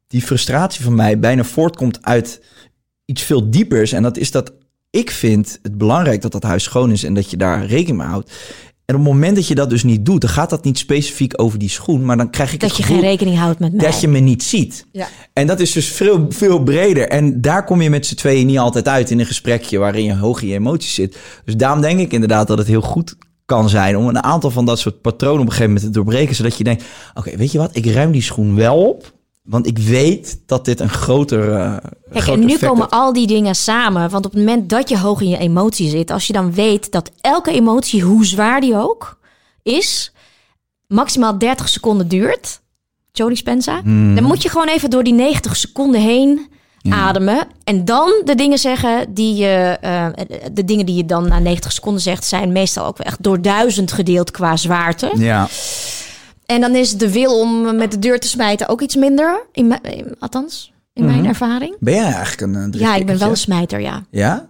die 0.07 0.23
frustratie 0.23 0.85
van 0.85 0.95
mij 0.95 1.19
bijna 1.19 1.45
voortkomt 1.45 1.99
uit 2.03 2.41
iets 3.05 3.23
veel 3.23 3.51
diepers? 3.51 3.93
En 3.93 4.03
dat 4.03 4.17
is 4.17 4.31
dat 4.31 4.53
ik 4.91 5.11
vind 5.11 5.59
het 5.63 5.79
belangrijk 5.79 6.23
dat 6.23 6.33
dat 6.33 6.43
huis 6.43 6.63
schoon 6.63 6.91
is 6.91 7.05
en 7.05 7.15
dat 7.15 7.31
je 7.31 7.37
daar 7.37 7.67
rekening 7.67 7.99
mee 7.99 8.07
houdt. 8.07 8.33
En 8.87 8.95
op 8.95 9.01
het 9.01 9.13
moment 9.13 9.37
dat 9.37 9.47
je 9.47 9.55
dat 9.55 9.71
dus 9.71 9.83
niet 9.83 10.05
doet, 10.07 10.21
dan 10.21 10.31
gaat 10.31 10.51
dat 10.51 10.65
niet 10.65 10.79
specifiek 10.79 11.33
over 11.43 11.59
die 11.59 11.69
schoen, 11.69 12.05
maar 12.05 12.17
dan 12.17 12.31
krijg 12.31 12.53
ik 12.53 12.61
Dat 12.61 12.69
het 12.69 12.79
je 12.79 12.85
geen 12.85 13.01
rekening 13.01 13.39
houdt 13.39 13.59
met 13.59 13.73
mij. 13.73 13.85
dat 13.85 14.01
je 14.01 14.09
me 14.09 14.19
niet 14.19 14.43
ziet. 14.43 14.87
Ja. 14.93 15.09
En 15.33 15.47
dat 15.47 15.61
is 15.61 15.73
dus 15.73 15.87
veel, 15.89 16.27
veel 16.29 16.63
breder. 16.63 17.09
En 17.09 17.41
daar 17.41 17.65
kom 17.65 17.81
je 17.83 17.91
met 17.91 18.07
z'n 18.07 18.15
tweeën 18.15 18.47
niet 18.47 18.59
altijd 18.59 18.89
uit 18.89 19.11
in 19.11 19.19
een 19.21 19.27
gesprekje 19.27 19.79
waarin 19.79 20.05
je 20.05 20.17
hoog 20.17 20.43
in 20.43 20.49
je 20.49 20.55
emoties 20.55 20.95
zit. 20.95 21.17
Dus 21.45 21.57
daarom 21.57 21.81
denk 21.81 22.01
ik 22.01 22.13
inderdaad 22.13 22.47
dat 22.47 22.59
het 22.59 22.67
heel 22.67 22.81
goed 22.81 23.17
kan 23.45 23.69
zijn 23.69 23.97
om 23.97 24.09
een 24.09 24.23
aantal 24.23 24.51
van 24.51 24.65
dat 24.67 24.79
soort 24.79 25.01
patronen 25.01 25.41
op 25.41 25.47
een 25.47 25.53
gegeven 25.53 25.73
moment 25.73 25.87
te 25.87 25.99
doorbreken. 25.99 26.35
Zodat 26.35 26.57
je 26.59 26.65
denkt, 26.65 26.85
oké, 27.15 27.37
weet 27.37 27.53
je 27.53 27.59
wat, 27.59 27.77
ik 27.77 27.87
ruim 27.87 28.11
die 28.13 28.23
schoen 28.23 28.55
wel 28.55 28.89
op. 28.89 29.15
Want 29.47 29.67
ik 29.67 29.79
weet 29.79 30.39
dat 30.47 30.65
dit 30.65 30.81
een 30.81 30.89
groter. 30.89 31.53
eh 31.53 31.77
Kijk, 32.11 32.25
groter 32.25 32.43
en 32.43 32.47
nu 32.49 32.59
komen 32.59 32.79
heeft. 32.81 32.91
al 32.91 33.13
die 33.13 33.27
dingen 33.27 33.55
samen. 33.55 34.11
Want 34.11 34.27
op 34.27 34.33
het 34.33 34.41
moment 34.41 34.69
dat 34.71 34.89
je 34.89 34.99
hoog 34.99 35.21
in 35.21 35.29
je 35.29 35.39
emotie 35.39 35.89
zit, 35.91 36.11
als 36.11 36.27
je 36.27 36.33
dan 36.33 36.53
weet 36.55 36.93
dat 36.93 37.11
elke 37.21 37.51
emotie, 37.53 38.03
hoe 38.03 38.27
zwaar 38.27 38.61
die 38.61 38.77
ook 38.77 39.19
is, 39.63 40.13
maximaal 40.87 41.39
30 41.39 41.69
seconden 41.69 42.09
duurt. 42.09 42.61
Jody 43.13 43.35
Spenza. 43.35 43.81
Hmm. 43.83 44.15
Dan 44.15 44.25
moet 44.25 44.43
je 44.43 44.49
gewoon 44.49 44.69
even 44.69 44.91
door 44.91 45.03
die 45.05 45.13
90 45.13 45.57
seconden 45.57 46.01
heen 46.01 46.47
ademen. 46.91 47.47
En 47.65 47.85
dan 47.85 48.23
de 48.25 48.35
dingen 48.35 48.59
zeggen 48.59 49.15
die 49.15 49.35
je. 49.35 49.77
eh, 49.81 50.07
de 50.53 50.65
dingen 50.65 50.87
die 50.87 50.95
je 50.97 51.07
dan 51.07 51.29
na 51.29 51.39
90 51.39 51.73
seconden 51.73 52.03
zegt, 52.03 52.25
zijn 52.25 52.53
meestal 52.53 52.87
ook 52.87 52.99
echt 52.99 53.23
door 53.23 53.43
duizend 53.43 53.93
gedeeld 53.93 54.31
qua 54.31 54.57
zwaarte. 54.57 55.13
Ja, 55.17 55.49
En 56.47 56.61
dan 56.61 56.75
is 56.75 56.97
de 56.97 57.13
wil 57.13 57.41
om 57.41 57.77
met 57.77 57.91
de 57.91 57.99
deur 57.99 58.21
te 58.21 58.29
smijten 58.29 58.69
ook 58.69 58.81
iets 58.81 58.97
minder. 58.97 59.47
In 59.53 59.67
mijn- 59.67 59.83
in- 59.83 60.17
althans, 60.19 60.73
in 60.93 61.05
mijn 61.05 61.19
Mhm. 61.19 61.27
ervaring. 61.29 61.77
ben 61.81 61.95
jij 61.95 62.13
eigenlijk 62.13 62.41
een. 62.41 62.73
eh, 62.73 62.81
Ja, 62.81 62.95
ik 62.95 63.07
ben 63.07 63.19
wel 63.19 63.31
een 63.31 63.37
smijter, 63.37 63.81
ja. 63.81 64.05
Ja? 64.11 64.49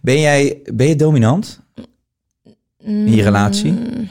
Ben 0.00 0.20
jij 0.20 0.60
ben 0.74 0.86
je 0.88 0.96
dominant 0.96 1.60
in 2.78 3.14
je 3.14 3.22
relatie? 3.22 3.72
Mm, 3.72 4.08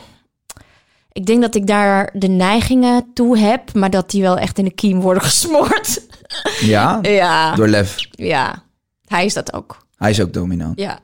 Ik 1.12 1.26
denk 1.26 1.42
dat 1.42 1.56
ik 1.56 1.68
daar 1.68 2.10
de 2.14 2.28
neigingen 2.28 3.06
toe 3.14 3.38
heb, 3.38 3.74
maar 3.74 3.90
dat 3.90 4.10
die 4.12 4.22
wel 4.22 4.38
echt 4.38 4.58
in 4.58 4.64
de 4.66 4.72
kiem 4.72 5.00
worden 5.02 5.24
gesmoord. 5.30 6.02
Ja? 6.62 7.00
Ja, 7.02 7.56
Door 7.56 7.68
Lef. 7.68 7.96
ja. 8.12 8.64
Hij 9.06 9.26
is 9.26 9.34
dat 9.34 9.54
ook. 9.54 9.86
Hij 9.98 10.10
is 10.10 10.22
ook 10.22 10.34
dominant. 10.34 10.80
Ja. 10.80 11.00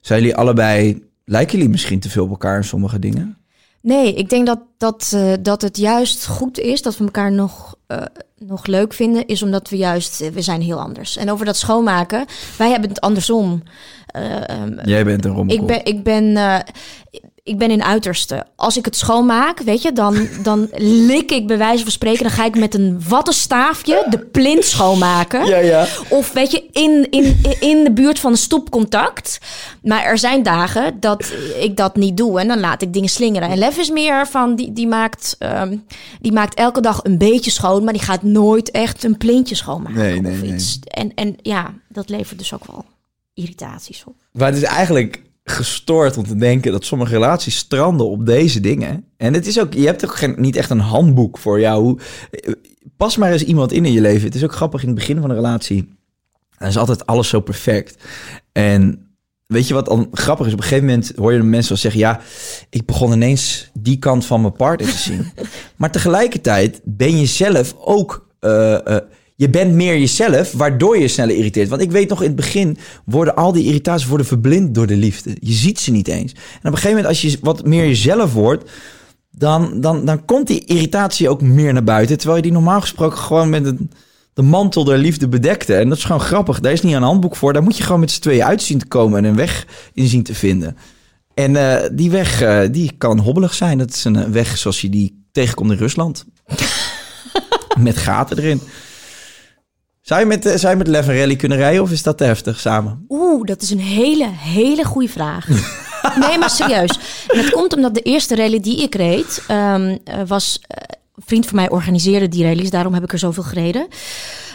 Zijn 0.00 0.20
jullie 0.20 0.36
allebei. 0.36 1.02
Lijken 1.24 1.52
jullie 1.56 1.70
misschien 1.70 2.00
te 2.00 2.10
veel 2.10 2.24
op 2.24 2.30
elkaar 2.30 2.56
in 2.56 2.64
sommige 2.64 2.98
dingen? 2.98 3.36
Nee, 3.84 4.14
ik 4.14 4.28
denk 4.28 4.46
dat, 4.46 4.60
dat, 4.78 5.12
eh, 5.14 5.32
dat 5.40 5.62
het 5.62 5.76
juist 5.76 6.26
goed 6.26 6.58
is 6.58 6.82
dat 6.82 6.96
we 6.96 7.04
elkaar 7.04 7.32
nog, 7.32 7.74
eh, 7.86 8.02
nog 8.38 8.66
leuk 8.66 8.92
vinden, 8.92 9.26
is 9.26 9.42
omdat 9.42 9.68
we 9.68 9.76
juist, 9.76 10.20
eh, 10.20 10.30
we 10.30 10.42
zijn 10.42 10.60
heel 10.60 10.80
anders. 10.80 11.16
En 11.16 11.30
over 11.30 11.46
dat 11.46 11.56
schoonmaken, 11.56 12.24
wij 12.58 12.70
hebben 12.70 12.88
het 12.88 13.00
andersom. 13.00 13.62
Eh, 14.06 14.48
ehm, 14.48 14.88
Jij 14.88 15.04
bent 15.04 15.24
een 15.24 15.32
rommelkop. 15.32 15.70
Ik 15.70 15.84
ben, 15.84 15.94
ik 15.94 16.02
ben, 16.04 16.36
ik 17.44 17.58
ben 17.58 17.70
in 17.70 17.84
uiterste. 17.84 18.46
Als 18.56 18.76
ik 18.76 18.84
het 18.84 18.96
schoonmaak, 18.96 19.60
weet 19.60 19.82
je, 19.82 19.92
dan, 19.92 20.28
dan 20.42 20.68
lik 21.08 21.30
ik 21.30 21.46
bij 21.46 21.58
wijze 21.58 21.82
van 21.82 21.92
spreken. 21.92 22.22
Dan 22.22 22.32
ga 22.32 22.44
ik 22.44 22.58
met 22.58 22.74
een 22.74 23.02
wattenstaafje 23.08 24.06
de 24.10 24.18
plint 24.18 24.64
schoonmaken. 24.64 25.46
Ja, 25.46 25.56
ja. 25.56 25.86
Of 26.08 26.32
weet 26.32 26.50
je, 26.50 26.64
in, 26.72 27.06
in, 27.10 27.36
in 27.60 27.84
de 27.84 27.92
buurt 27.92 28.18
van 28.18 28.30
een 28.30 28.36
stopcontact. 28.36 29.38
Maar 29.82 30.02
er 30.02 30.18
zijn 30.18 30.42
dagen 30.42 31.00
dat 31.00 31.32
ik 31.60 31.76
dat 31.76 31.96
niet 31.96 32.16
doe. 32.16 32.40
En 32.40 32.48
dan 32.48 32.60
laat 32.60 32.82
ik 32.82 32.92
dingen 32.92 33.08
slingeren. 33.08 33.48
En 33.48 33.58
Lef 33.58 33.78
is 33.78 33.90
meer 33.90 34.26
van, 34.26 34.54
die, 34.54 34.72
die, 34.72 34.86
maakt, 34.86 35.36
ehm, 35.38 35.76
die 36.20 36.32
maakt 36.32 36.54
elke 36.54 36.80
dag 36.80 37.00
een 37.02 37.18
beetje 37.18 37.50
schoon. 37.50 37.84
Maar 37.84 37.92
die 37.92 38.02
gaat 38.02 38.22
nooit 38.22 38.70
echt 38.70 39.04
een 39.04 39.16
plintje 39.16 39.54
schoonmaken. 39.54 39.98
Nee, 39.98 40.20
nee, 40.20 40.32
of 40.32 40.40
nee. 40.40 40.52
iets. 40.52 40.78
En, 40.84 41.12
en 41.14 41.36
ja, 41.42 41.74
dat 41.88 42.08
levert 42.08 42.38
dus 42.38 42.54
ook 42.54 42.66
wel 42.66 42.84
irritaties 43.34 44.04
op. 44.06 44.14
Maar 44.32 44.48
het 44.48 44.56
is 44.56 44.62
eigenlijk 44.62 45.22
gestoord 45.44 46.16
om 46.16 46.26
te 46.26 46.36
denken 46.36 46.72
dat 46.72 46.84
sommige 46.84 47.12
relaties 47.12 47.56
stranden 47.56 48.06
op 48.08 48.26
deze 48.26 48.60
dingen. 48.60 49.04
En 49.16 49.34
het 49.34 49.46
is 49.46 49.60
ook, 49.60 49.74
je 49.74 49.86
hebt 49.86 50.04
ook 50.04 50.14
geen, 50.16 50.34
niet 50.38 50.56
echt 50.56 50.70
een 50.70 50.78
handboek 50.80 51.38
voor 51.38 51.60
jou. 51.60 51.82
Hoe- 51.82 51.98
Pas 52.96 53.16
maar 53.16 53.32
eens 53.32 53.44
iemand 53.44 53.72
in 53.72 53.84
in 53.84 53.92
je 53.92 54.00
leven. 54.00 54.24
Het 54.26 54.34
is 54.34 54.44
ook 54.44 54.52
grappig 54.54 54.80
in 54.82 54.86
het 54.88 54.96
begin 54.96 55.20
van 55.20 55.30
een 55.30 55.36
relatie. 55.36 55.88
Dan 56.58 56.68
is 56.68 56.76
altijd 56.76 57.06
alles 57.06 57.28
zo 57.28 57.40
perfect. 57.40 57.96
En 58.52 59.08
weet 59.46 59.68
je 59.68 59.74
wat 59.74 59.86
dan 59.86 60.08
grappig 60.12 60.46
is? 60.46 60.52
Op 60.52 60.58
een 60.58 60.64
gegeven 60.64 60.86
moment 60.88 61.12
hoor 61.16 61.32
je 61.32 61.42
mensen 61.42 61.68
wel 61.68 61.78
zeggen... 61.78 62.00
ja, 62.00 62.20
ik 62.70 62.86
begon 62.86 63.12
ineens 63.12 63.70
die 63.78 63.98
kant 63.98 64.24
van 64.26 64.40
mijn 64.40 64.52
partner 64.52 64.90
te 64.90 64.96
zien. 64.98 65.26
maar 65.76 65.90
tegelijkertijd 65.92 66.80
ben 66.84 67.16
je 67.18 67.26
zelf 67.26 67.74
ook... 67.78 68.28
eh, 68.40 68.86
eh, 68.96 69.02
je 69.36 69.50
bent 69.50 69.74
meer 69.74 69.98
jezelf, 69.98 70.52
waardoor 70.52 70.98
je 70.98 71.08
sneller 71.08 71.36
irriteert. 71.36 71.68
Want 71.68 71.82
ik 71.82 71.90
weet 71.90 72.08
nog, 72.08 72.20
in 72.20 72.26
het 72.26 72.36
begin 72.36 72.76
worden 73.04 73.36
al 73.36 73.52
die 73.52 73.64
irritaties 73.64 74.06
worden 74.06 74.26
verblind 74.26 74.74
door 74.74 74.86
de 74.86 74.96
liefde. 74.96 75.36
Je 75.40 75.52
ziet 75.52 75.80
ze 75.80 75.90
niet 75.90 76.08
eens. 76.08 76.32
En 76.32 76.38
op 76.38 76.64
een 76.64 76.70
gegeven 76.70 76.90
moment, 76.90 77.06
als 77.06 77.22
je 77.22 77.38
wat 77.40 77.66
meer 77.66 77.86
jezelf 77.86 78.32
wordt... 78.32 78.70
dan, 79.30 79.80
dan, 79.80 80.04
dan 80.04 80.24
komt 80.24 80.46
die 80.46 80.64
irritatie 80.64 81.28
ook 81.28 81.40
meer 81.40 81.72
naar 81.72 81.84
buiten. 81.84 82.16
Terwijl 82.16 82.36
je 82.36 82.42
die 82.42 82.52
normaal 82.52 82.80
gesproken 82.80 83.18
gewoon 83.18 83.50
met 83.50 83.66
een, 83.66 83.90
de 84.34 84.42
mantel 84.42 84.84
der 84.84 84.98
liefde 84.98 85.28
bedekte. 85.28 85.74
En 85.74 85.88
dat 85.88 85.98
is 85.98 86.04
gewoon 86.04 86.20
grappig. 86.20 86.60
Daar 86.60 86.72
is 86.72 86.82
niet 86.82 86.94
een 86.94 87.02
handboek 87.02 87.36
voor. 87.36 87.52
Daar 87.52 87.62
moet 87.62 87.76
je 87.76 87.82
gewoon 87.82 88.00
met 88.00 88.10
z'n 88.10 88.20
tweeën 88.20 88.44
uitzien 88.44 88.78
te 88.78 88.86
komen 88.86 89.18
en 89.18 89.24
een 89.24 89.36
weg 89.36 89.66
in 89.92 90.06
zien 90.06 90.22
te 90.22 90.34
vinden. 90.34 90.76
En 91.34 91.56
eh, 91.56 91.88
die 91.92 92.10
weg, 92.10 92.42
eh, 92.42 92.60
die 92.70 92.92
kan 92.98 93.18
hobbelig 93.18 93.54
zijn. 93.54 93.78
Dat 93.78 93.90
is 93.90 94.04
een 94.04 94.32
weg 94.32 94.58
zoals 94.58 94.80
je 94.80 94.88
die 94.88 95.24
tegenkomt 95.32 95.70
in 95.70 95.78
Rusland. 95.78 96.24
met 97.78 97.96
gaten 97.96 98.38
erin. 98.38 98.60
Zou 100.04 100.20
je 100.20 100.26
met, 100.26 100.46
eh, 100.46 100.54
zou 100.56 100.78
je 100.78 100.84
met 100.84 101.06
Rally 101.06 101.36
kunnen 101.36 101.58
rijden 101.58 101.82
of 101.82 101.90
is 101.90 102.02
dat 102.02 102.18
te 102.18 102.24
heftig 102.24 102.60
samen? 102.60 103.04
Oeh, 103.08 103.46
dat 103.46 103.62
is 103.62 103.70
een 103.70 103.80
hele, 103.80 104.28
hele 104.28 104.84
goede 104.84 105.08
vraag. 105.08 105.48
nee, 106.28 106.38
maar 106.38 106.50
serieus. 106.50 106.98
En 107.28 107.42
dat 107.42 107.50
komt 107.50 107.74
omdat 107.74 107.94
de 107.94 108.00
eerste 108.00 108.36
rally 108.36 108.60
die 108.60 108.82
ik 108.82 108.94
reed, 108.94 109.42
ehm, 109.48 109.96
eh, 110.04 110.20
was... 110.26 110.60
eh, 110.66 110.76
een 111.14 111.22
vriend 111.26 111.46
van 111.46 111.56
mij 111.56 111.70
organiseerde 111.70 112.28
die 112.28 112.44
rallies, 112.44 112.70
daarom 112.70 112.94
heb 112.94 113.02
ik 113.02 113.12
er 113.12 113.18
zoveel 113.18 113.42
gereden. 113.42 113.86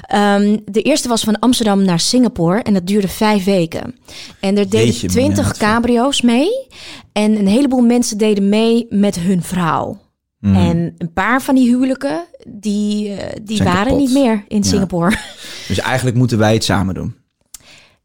Ehm, 0.01 0.57
de 0.65 0.81
eerste 0.81 1.07
was 1.07 1.23
van 1.23 1.39
Amsterdam 1.39 1.83
naar 1.83 1.99
Singapore 1.99 2.61
en 2.61 2.73
dat 2.73 2.87
duurde 2.87 3.07
vijf 3.07 3.43
weken. 3.43 3.95
En 4.39 4.57
er 4.57 4.69
deden 4.69 4.85
Jeetje, 4.85 5.07
twintig 5.07 5.47
wat 5.47 5.57
vet. 5.57 5.67
cabrio's 5.67 6.21
mee. 6.21 6.67
En 7.11 7.35
een 7.35 7.47
heleboel 7.47 7.81
mensen 7.81 8.17
deden 8.17 8.49
mee 8.49 8.85
met 8.89 9.19
hun 9.19 9.43
vrouw. 9.43 9.97
Mhm. 10.39 10.55
En 10.55 10.95
een 10.97 11.13
paar 11.13 11.41
van 11.41 11.55
die 11.55 11.69
huwelijken, 11.69 12.25
die, 12.47 13.13
eh, 13.13 13.35
die 13.41 13.55
Zijn 13.57 13.69
waren 13.69 13.83
kapot. 13.83 13.99
niet 13.99 14.13
meer 14.13 14.43
in 14.47 14.57
Ja. 14.57 14.63
Singapore. 14.63 15.15
Dus 15.67 15.79
eigenlijk 15.79 16.17
moeten 16.17 16.37
wij 16.37 16.53
het 16.53 16.63
samen 16.63 16.93
doen. 16.93 17.15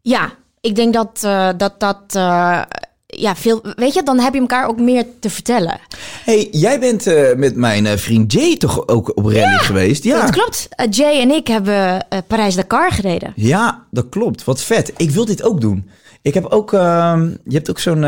Ja, 0.00 0.32
ik 0.60 0.74
denk 0.76 0.94
dat 0.94 1.20
eh, 1.22 1.48
dat, 1.56 1.80
dat 1.80 2.02
eh, 2.08 2.62
ja, 3.06 3.36
veel. 3.36 3.60
Weet 3.76 3.94
je, 3.94 4.02
dan 4.02 4.18
heb 4.20 4.34
je 4.34 4.40
elkaar 4.40 4.68
ook 4.68 4.80
meer 4.80 5.04
te 5.20 5.30
vertellen. 5.30 5.78
hey, 6.24 6.48
jij 6.50 6.80
bent 6.80 7.04
met 7.36 7.56
mijn 7.56 7.98
vriend 7.98 8.32
Jay 8.32 8.56
toch 8.56 8.88
ook 8.88 9.16
op 9.16 9.24
rally 9.24 9.58
geweest? 9.58 10.04
Ja. 10.04 10.20
Dat 10.20 10.30
klopt. 10.30 10.68
Jay 10.90 11.20
en 11.20 11.30
ik 11.30 11.46
hebben 11.46 12.06
Parijs-Dakar 12.26 12.92
gereden. 12.92 13.32
Ja, 13.36 13.86
dat 13.90 14.08
klopt. 14.08 14.44
Wat 14.44 14.62
vet. 14.62 14.92
Ik 14.96 15.10
wil 15.10 15.24
dit 15.24 15.42
ook 15.42 15.60
doen. 15.60 15.88
Ik 16.22 16.34
heb 16.34 16.44
ook, 16.46 16.72
ehm, 16.72 17.28
je 17.44 17.54
hebt 17.54 17.70
ook 17.70 17.78
zo'n, 17.78 18.00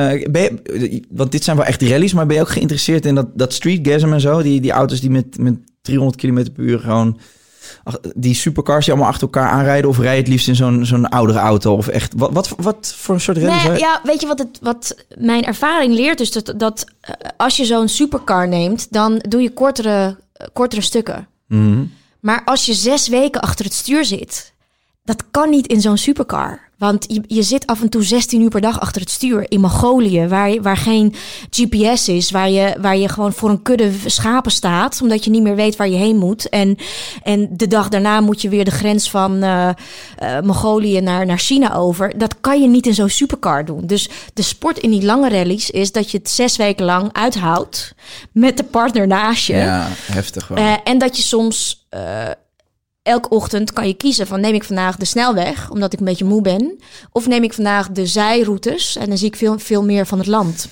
want 1.11 1.33
dit 1.33 1.45
zijn 1.45 1.57
wel 1.57 1.67
echt 1.67 1.83
rallies, 1.83 2.13
maar 2.13 2.27
ben 2.27 2.37
je 2.37 2.43
ook 2.43 2.49
geïnteresseerd 2.49 3.07
in 3.07 3.15
dat, 3.15 3.39
dat 3.39 3.53
streetgasm 3.53 4.13
en 4.13 4.21
zo? 4.21 4.43
Die, 4.43 4.61
die 4.61 4.71
auto's 4.73 5.01
die 5.01 5.11
met, 5.11 5.39
met 5.39 5.55
300 5.87 6.17
km 6.17 6.53
per 6.53 6.65
uur 6.65 6.79
gewoon, 6.79 7.19
die 8.15 8.35
supercars 8.35 8.85
die 8.85 8.95
allemaal 8.95 9.13
achter 9.13 9.29
elkaar 9.29 9.49
aanrijden 9.49 9.91
of 9.91 9.99
rij 9.99 10.17
het 10.17 10.29
liefst 10.29 10.49
in 10.49 10.57
zo'n 10.57 10.87
zo'n 10.87 11.09
oudere 11.09 11.39
auto 11.39 11.75
of 11.75 11.89
echt, 11.89 12.13
wat, 12.17 12.33
wat, 12.33 12.55
wat 12.57 12.95
voor 12.97 13.15
een 13.15 13.21
soort 13.21 13.37
rallies? 13.37 13.63
Nee, 13.63 13.79
ja, 13.79 14.01
weet 14.03 14.21
je 14.21 14.27
wat, 14.27 14.39
het, 14.39 14.59
wat 14.61 14.97
mijn 15.19 15.45
ervaring 15.45 15.95
leert? 15.95 16.19
Dus 16.19 16.33
dat, 16.33 16.55
dat 16.57 16.85
eh, 17.01 17.13
als 17.37 17.57
je 17.57 17.65
zo'n 17.65 17.89
supercar 17.89 18.49
neemt, 18.49 18.93
dan 18.93 19.23
doe 19.29 19.43
je 19.43 19.51
kortere, 19.51 20.17
eh, 20.33 20.47
kortere 20.53 20.81
stukken. 20.81 21.29
Mhm. 21.47 21.85
Maar 22.21 22.43
als 22.45 22.67
je 22.67 22.75
zes 22.75 23.09
weken 23.09 23.41
achter 23.41 23.65
het 23.65 23.75
stuur 23.75 24.05
zit, 24.05 24.53
dat 25.07 25.25
kan 25.31 25.51
niet 25.51 25.67
in 25.67 25.81
zo'n 25.81 25.97
supercar. 25.97 26.67
Want 26.79 27.05
je, 27.09 27.23
je 27.27 27.43
zit 27.43 27.67
af 27.67 27.81
en 27.81 27.89
toe 27.89 28.03
16 28.03 28.41
uur 28.41 28.49
per 28.49 28.61
dag 28.61 28.81
achter 28.81 29.01
het 29.01 29.11
stuur 29.11 29.51
in 29.51 29.61
Mongolië, 29.61 30.27
waar, 30.27 30.63
waar 30.63 30.77
geen 30.77 31.15
GPS 31.51 32.09
is, 32.09 32.31
waar 32.31 32.51
je, 32.51 32.77
waar 32.81 32.97
je 32.97 33.09
gewoon 33.09 33.33
voor 33.33 33.51
een 33.51 33.63
kudde 33.63 33.91
schapen 34.07 34.51
staat, 34.51 35.01
omdat 35.03 35.25
je 35.25 35.31
niet 35.31 35.43
meer 35.43 35.55
weet 35.55 35.77
waar 35.77 35.89
je 35.89 35.97
heen 35.97 36.17
moet. 36.17 36.49
En, 36.49 36.77
en 37.23 37.49
de 37.51 37.67
dag 37.67 37.89
daarna 37.89 38.21
moet 38.21 38.43
je 38.43 38.49
weer 38.49 38.65
de 38.65 38.71
grens 38.71 39.11
van 39.11 39.43
eh, 39.43 39.69
eh, 39.69 40.41
Mongolië 40.43 41.01
naar, 41.01 41.27
naar 41.27 41.39
China 41.39 41.75
over. 41.75 42.19
Dat 42.19 42.41
kan 42.41 42.61
je 42.61 42.69
niet 42.69 42.87
in 42.87 42.95
zo'n 42.95 43.09
supercar 43.09 43.65
doen. 43.65 43.87
Dus 43.87 44.09
de 44.35 44.43
sport 44.43 44.79
in 44.79 44.91
die 44.91 45.05
lange 45.05 45.29
rallies 45.29 45.71
is 45.71 45.93
dat 45.93 46.11
je 46.11 46.19
het 46.19 46.31
zes 46.31 46.57
weken 46.57 46.85
lang 46.85 47.13
uithoudt 47.13 47.95
met 48.33 48.57
de 48.57 48.65
partner 48.65 49.07
naast 49.07 49.47
je. 49.47 49.57
Ja, 49.57 49.89
heftig 50.13 50.49
wel. 50.49 50.59
Eh, 50.59 50.75
en 50.85 50.99
dat 50.99 51.17
je 51.17 51.23
soms 51.23 51.87
elke 53.07 53.29
ochtend 53.29 53.73
kan 53.73 53.87
je 53.87 53.95
kiezen 53.95 54.27
van 54.27 54.41
neem 54.41 54.55
ik 54.55 54.65
vandaag 54.65 54.97
de 54.97 55.05
snelweg, 55.05 55.71
omdat 55.71 55.93
ik 55.93 55.99
een 55.99 56.05
beetje 56.05 56.25
moe 56.25 56.43
ben. 56.43 56.79
Of 57.13 57.27
neem 57.27 57.43
ik 57.43 57.53
vandaag 57.53 57.91
de 57.91 58.07
zijroutes 58.07 58.97
en 58.97 59.09
dan 59.09 59.19
zie 59.19 59.27
ik 59.29 59.37
veel, 59.37 59.59
veel 59.59 59.85
meer 59.85 60.07
van 60.07 60.19
het 60.19 60.27
land. 60.27 60.69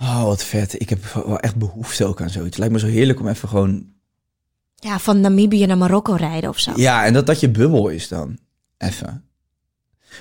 Oh, 0.00 0.24
wat 0.24 0.44
vet. 0.44 0.80
Ik 0.80 0.88
heb 0.88 1.04
wel 1.04 1.38
echt 1.38 1.56
behoefte 1.56 2.04
ook 2.04 2.20
aan 2.20 2.30
zoiets. 2.30 2.56
Het 2.56 2.58
lijkt 2.58 2.72
me 2.74 2.80
zo 2.80 2.86
heerlijk 2.86 3.20
om 3.20 3.28
even 3.28 3.48
gewoon 3.48 3.86
Ja, 4.74 4.98
van 4.98 5.20
Namibië 5.20 5.66
naar 5.66 5.78
Marokko 5.78 6.12
rijden 6.12 6.50
of 6.50 6.58
zo. 6.58 6.72
Ja, 6.76 7.04
en 7.04 7.12
dat 7.12 7.26
dat 7.26 7.40
je 7.40 7.48
bubbel 7.50 7.88
is 7.88 8.08
dan. 8.08 8.38
Even. 8.78 9.27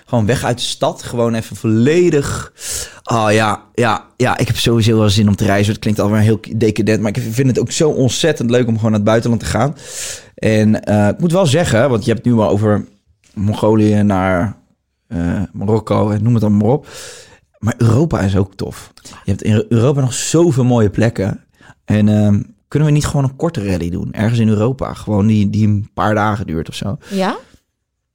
Gewoon 0.05 0.25
weg 0.25 0.43
uit 0.43 0.57
de 0.57 0.63
stad. 0.63 1.03
Gewoon 1.03 1.33
even 1.33 1.55
volledig. 1.55 2.51
Oh 3.03 3.27
ja, 3.29 3.63
ja, 3.73 4.05
ja. 4.17 4.37
Ik 4.37 4.47
heb 4.47 4.57
sowieso 4.57 4.97
wel 4.97 5.09
zin 5.09 5.27
om 5.27 5.35
te 5.35 5.45
reizen. 5.45 5.71
Het 5.73 5.81
klinkt 5.81 5.99
alweer 5.99 6.19
heel 6.19 6.39
decadent. 6.55 7.01
Maar 7.01 7.17
ik 7.17 7.23
vind 7.31 7.47
het 7.47 7.59
ook 7.59 7.71
zo 7.71 7.89
ontzettend 7.89 8.49
leuk 8.49 8.67
om 8.67 8.75
gewoon 8.75 8.91
naar 8.91 8.99
het 8.99 9.09
buitenland 9.09 9.41
te 9.41 9.47
gaan. 9.47 9.75
En 10.35 10.83
eh, 10.83 11.07
ik 11.07 11.19
moet 11.19 11.31
wel 11.31 11.45
zeggen, 11.45 11.89
want 11.89 12.05
je 12.05 12.11
hebt 12.11 12.25
nu 12.25 12.33
wel 12.33 12.49
over 12.49 12.85
Mongolië 13.33 14.03
naar 14.03 14.57
eh, 15.07 15.41
Marokko 15.53 16.09
en 16.09 16.23
noem 16.23 16.33
het 16.33 16.41
dan 16.41 16.57
maar 16.57 16.67
op. 16.67 16.87
Maar 17.57 17.75
Europa 17.77 18.19
is 18.19 18.35
ook 18.35 18.55
tof. 18.55 18.91
Je 19.01 19.31
hebt 19.31 19.43
in 19.43 19.65
Europa 19.69 20.01
nog 20.01 20.13
zoveel 20.13 20.63
mooie 20.63 20.89
plekken. 20.89 21.43
En 21.85 22.09
ehm, 22.09 22.39
Kunnen 22.67 22.87
we 22.87 22.93
niet 22.93 23.05
gewoon 23.05 23.23
een 23.23 23.35
korte 23.35 23.65
rally 23.65 23.89
doen? 23.89 24.13
Ergens 24.13 24.39
in 24.39 24.47
Europa. 24.47 24.93
Gewoon 24.93 25.27
die, 25.27 25.49
die 25.49 25.67
een 25.67 25.89
paar 25.93 26.15
dagen 26.15 26.47
duurt 26.47 26.69
of 26.69 26.75
zo. 26.75 26.97
Ja? 27.09 27.37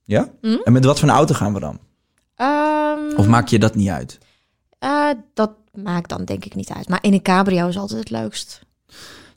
Ja? 0.05 0.29
Hm? 0.41 0.57
En 0.65 0.73
met 0.73 0.85
wat 0.85 0.99
voor 1.01 1.09
een 1.09 1.15
auto 1.15 1.35
gaan 1.35 1.55
we 1.55 1.61
dan? 1.61 1.79
Ehm, 2.37 3.17
Of 3.17 3.27
maak 3.27 3.49
je 3.49 3.59
dat 3.59 3.75
niet 3.75 3.89
uit? 3.89 4.19
eh, 4.79 5.09
dat 5.35 5.51
maakt 5.73 6.09
dan 6.09 6.25
denk 6.25 6.45
ik 6.45 6.55
niet 6.55 6.71
uit. 6.71 6.89
Maar 6.89 6.99
in 7.03 7.13
een 7.13 7.23
cabrio 7.23 7.69
is 7.69 7.79
altijd 7.79 7.99
het 8.01 8.11
leukst. 8.11 8.61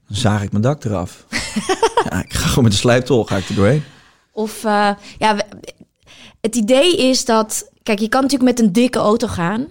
Dan 0.08 0.18
zaag 0.18 0.44
ik 0.44 0.52
mijn 0.52 0.64
dak 0.64 0.84
eraf. 0.84 1.26
ja, 2.10 2.24
ik 2.24 2.34
ga 2.34 2.48
gewoon 2.48 2.64
met 2.64 2.72
de 2.74 2.78
slijptol, 2.80 3.24
ga 3.26 3.38
ik 3.38 3.50
er 3.50 3.56
doorheen. 3.56 3.84
Of 4.32 4.64
eh, 4.64 4.90
ja, 5.18 5.36
het 6.42 6.56
idee 6.56 6.98
is 6.98 7.26
dat. 7.26 7.70
Kijk, 7.84 8.00
je 8.00 8.10
kan 8.10 8.22
natuurlijk 8.22 8.50
met 8.58 8.60
een 8.66 8.74
dikke 8.74 9.00
auto 9.00 9.28
gaan. 9.28 9.68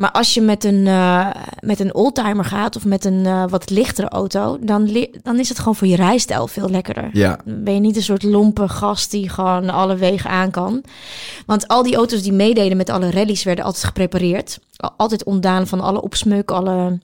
Maar 0.00 0.10
als 0.10 0.34
je 0.34 0.40
met 0.40 0.64
een, 0.64 0.86
eh, 0.86 1.30
met 1.60 1.80
een 1.80 1.94
oldtimer 1.94 2.44
gaat 2.44 2.76
of 2.76 2.84
met 2.84 3.04
een 3.04 3.26
eh, 3.26 3.44
wat 3.48 3.70
lichtere 3.70 4.08
auto, 4.08 4.58
dan, 4.60 5.06
dan 5.22 5.38
is 5.38 5.48
het 5.48 5.58
gewoon 5.58 5.76
voor 5.76 5.86
je 5.86 5.96
rijstijl 5.96 6.46
veel 6.46 6.68
lekkerder. 6.70 7.08
Ja, 7.12 7.38
Dan 7.44 7.64
ben 7.64 7.74
je 7.74 7.80
niet 7.80 7.96
een 7.96 8.02
soort 8.02 8.22
lompe 8.22 8.68
gast 8.68 9.10
die 9.10 9.28
gewoon 9.28 9.70
alle 9.70 9.96
wegen 9.96 10.30
aan 10.30 10.50
kan. 10.50 10.82
Want 11.46 11.68
al 11.68 11.82
die 11.82 11.96
auto's 11.96 12.22
die 12.22 12.32
meededen 12.32 12.76
met 12.76 12.90
alle 12.90 13.10
rallies 13.10 13.42
werden 13.42 13.64
altijd 13.64 13.84
geprepareerd. 13.84 14.58
Al- 14.76 14.94
Altijd 14.96 15.24
ontdaan 15.24 15.66
van 15.66 15.80
alle 15.80 16.02
opsmuk, 16.02 16.50
alle 16.50 16.98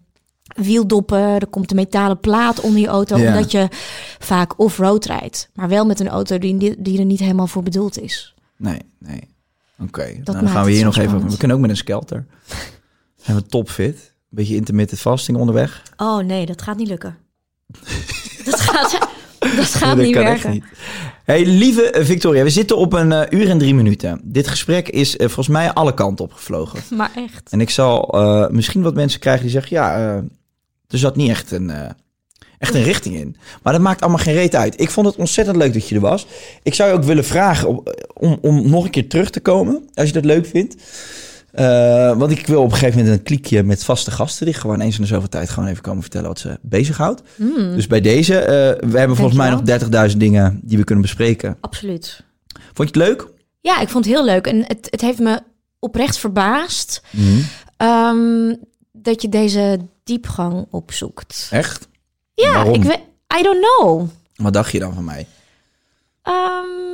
wieldoppen. 0.55 1.19
Er 1.19 1.47
komt 1.47 1.71
een 1.71 1.77
metalen 1.77 2.21
plaat 2.21 2.61
onder 2.61 2.81
je 2.81 2.87
auto, 2.87 3.17
Ja. 3.17 3.29
omdat 3.29 3.51
je 3.51 3.69
vaak 4.19 4.59
off-road 4.59 5.05
rijdt. 5.05 5.49
Maar 5.55 5.69
wel 5.69 5.87
met 5.87 6.01
een 6.01 6.09
auto 6.09 6.39
die, 6.39 6.75
die 6.79 6.99
er 6.99 7.05
niet 7.05 7.21
helemaal 7.21 7.47
voor 7.47 7.63
bedoeld 7.63 7.99
is. 8.01 8.35
nee, 8.57 8.81
nee. 8.99 9.35
Oké, 9.83 10.05
nou, 10.05 10.23
dan 10.23 10.49
gaan 10.49 10.65
we 10.65 10.71
hier 10.71 10.85
nog 10.85 10.97
even... 10.97 11.29
We 11.31 11.37
kunnen 11.37 11.57
ook 11.57 11.63
met 11.63 11.71
een 11.71 11.77
skelter. 11.77 12.27
Zijn 13.27 13.39
we 13.39 13.47
topfit. 13.47 13.97
Een 13.97 14.37
beetje 14.37 14.55
intermittent 14.55 15.01
fasting 15.01 15.39
onderweg. 15.39 15.83
Oh 15.97 16.25
nee, 16.25 16.47
dat 16.47 16.63
gaat 16.63 16.77
niet 16.77 16.89
lukken. 16.89 17.17
dat 18.45 18.61
gaat, 18.61 18.99
dat 19.39 19.65
gaat 19.65 19.97
Dat 19.97 20.05
niet 20.05 20.15
kan 20.15 20.25
echt 20.25 20.43
werken. 20.43 20.51
niet. 20.51 20.65
Hey, 21.25 21.47
lieve 21.47 21.91
eh, 21.91 22.05
Victoria, 22.05 22.43
we 22.43 22.51
zitten 22.51 22.77
op 22.77 22.93
een 22.93 23.13
eh, 23.13 23.41
uur 23.41 23.49
en 23.51 23.59
drie 23.59 23.75
minuten. 23.75 24.21
Dit 24.23 24.49
gesprek 24.49 24.89
is 24.89 25.17
eh, 25.17 25.27
volgens 25.27 25.49
mij 25.49 25.73
alle 25.73 25.95
kanten 25.95 26.25
opgevlogen. 26.25 26.81
Maar 26.97 27.11
echt. 27.17 27.51
En 27.51 27.61
ik 27.61 27.71
zal 27.71 28.15
misschien 28.51 28.83
wat 28.83 28.95
mensen 28.95 29.21
krijgen 29.21 29.43
die 29.43 29.51
zeggen... 29.51 29.77
ja, 29.77 29.97
er 30.89 30.99
zat 30.99 31.17
niet 31.17 31.31
echt 31.31 31.51
een, 31.51 31.71
echt 32.59 32.75
een 32.75 32.83
richting 32.83 33.17
in. 33.17 33.37
Maar 33.63 33.73
dat 33.73 33.83
maakt 33.83 34.01
allemaal 34.01 34.19
geen 34.19 34.35
reet 34.35 34.55
uit. 34.55 34.81
Ik 34.81 34.91
vond 34.91 35.07
het 35.07 35.17
ontzettend 35.17 35.57
leuk 35.57 35.73
dat 35.73 35.89
je 35.89 35.95
er 35.95 36.01
was. 36.01 36.27
Ik 36.63 36.75
zou 36.75 36.91
je 36.91 36.97
ook 36.97 37.05
willen 37.05 37.25
vragen 37.25 37.69
om, 38.15 38.39
om 38.41 38.71
nog 38.71 38.85
een 38.85 38.91
keer 38.91 39.09
terug 39.09 39.31
te 39.31 39.41
komen... 39.41 39.89
als 39.95 40.07
je 40.07 40.13
dat 40.15 40.25
leuk 40.25 40.47
vindt. 40.47 40.77
Eh, 41.57 42.19
want 42.19 42.31
ik 42.31 42.47
wil 42.47 42.63
op 42.63 42.71
een 42.73 42.77
gegeven 42.77 42.99
moment 42.99 43.19
een 43.19 43.25
kliekje 43.25 43.63
met 43.63 43.85
vaste 43.85 44.11
gasten... 44.11 44.47
die 44.47 44.55
gewoon 44.55 44.81
eens 44.81 44.95
in 44.97 45.01
de 45.01 45.07
zoveel 45.07 45.29
tijd 45.29 45.51
gewoon 45.51 45.69
even 45.69 45.83
komen 45.83 46.03
vertellen... 46.03 46.29
wat 46.29 46.39
ze 46.39 46.59
bezighoudt. 46.63 47.23
Mm, 47.37 47.75
Dus 47.75 47.87
bij 47.87 48.01
deze, 48.01 48.39
eh, 48.39 48.89
we 48.91 48.99
hebben 48.99 49.17
volgens 49.17 49.37
mij 49.39 49.51
nog 49.51 49.63
Dankjewel. 49.63 50.09
30.000 50.09 50.17
dingen 50.17 50.61
die 50.63 50.79
we 50.79 50.85
kunnen 50.85 51.05
bespreken. 51.05 51.57
absoluut. 51.61 52.25
Vond 52.73 52.95
je 52.95 53.01
het 53.01 53.09
leuk? 53.09 53.27
Ja, 53.61 53.81
ik 53.81 53.89
vond 53.89 54.05
het 54.05 54.15
heel 54.15 54.25
leuk. 54.25 54.47
En 54.47 54.65
het, 54.67 54.89
het 54.91 55.01
heeft 55.01 55.19
me 55.19 55.41
oprecht 55.79 56.19
verbaasd 56.19 57.03
Mhm. 57.11 57.41
ehm, 57.77 58.55
dat 58.93 59.23
je 59.23 59.29
deze 59.29 59.79
diepgang 60.05 60.67
opzoekt. 60.71 61.49
Echt? 61.51 61.89
Ja, 62.35 62.53
Waarom? 62.53 62.75
ik 62.75 62.83
weet. 62.83 63.01
I 63.39 63.43
don't 63.43 63.67
know. 63.79 64.09
Wat 64.35 64.53
dacht 64.53 64.73
je 64.73 64.79
dan 64.79 64.95
van 64.95 65.05
mij? 65.05 65.27
Ehm, 66.23 66.86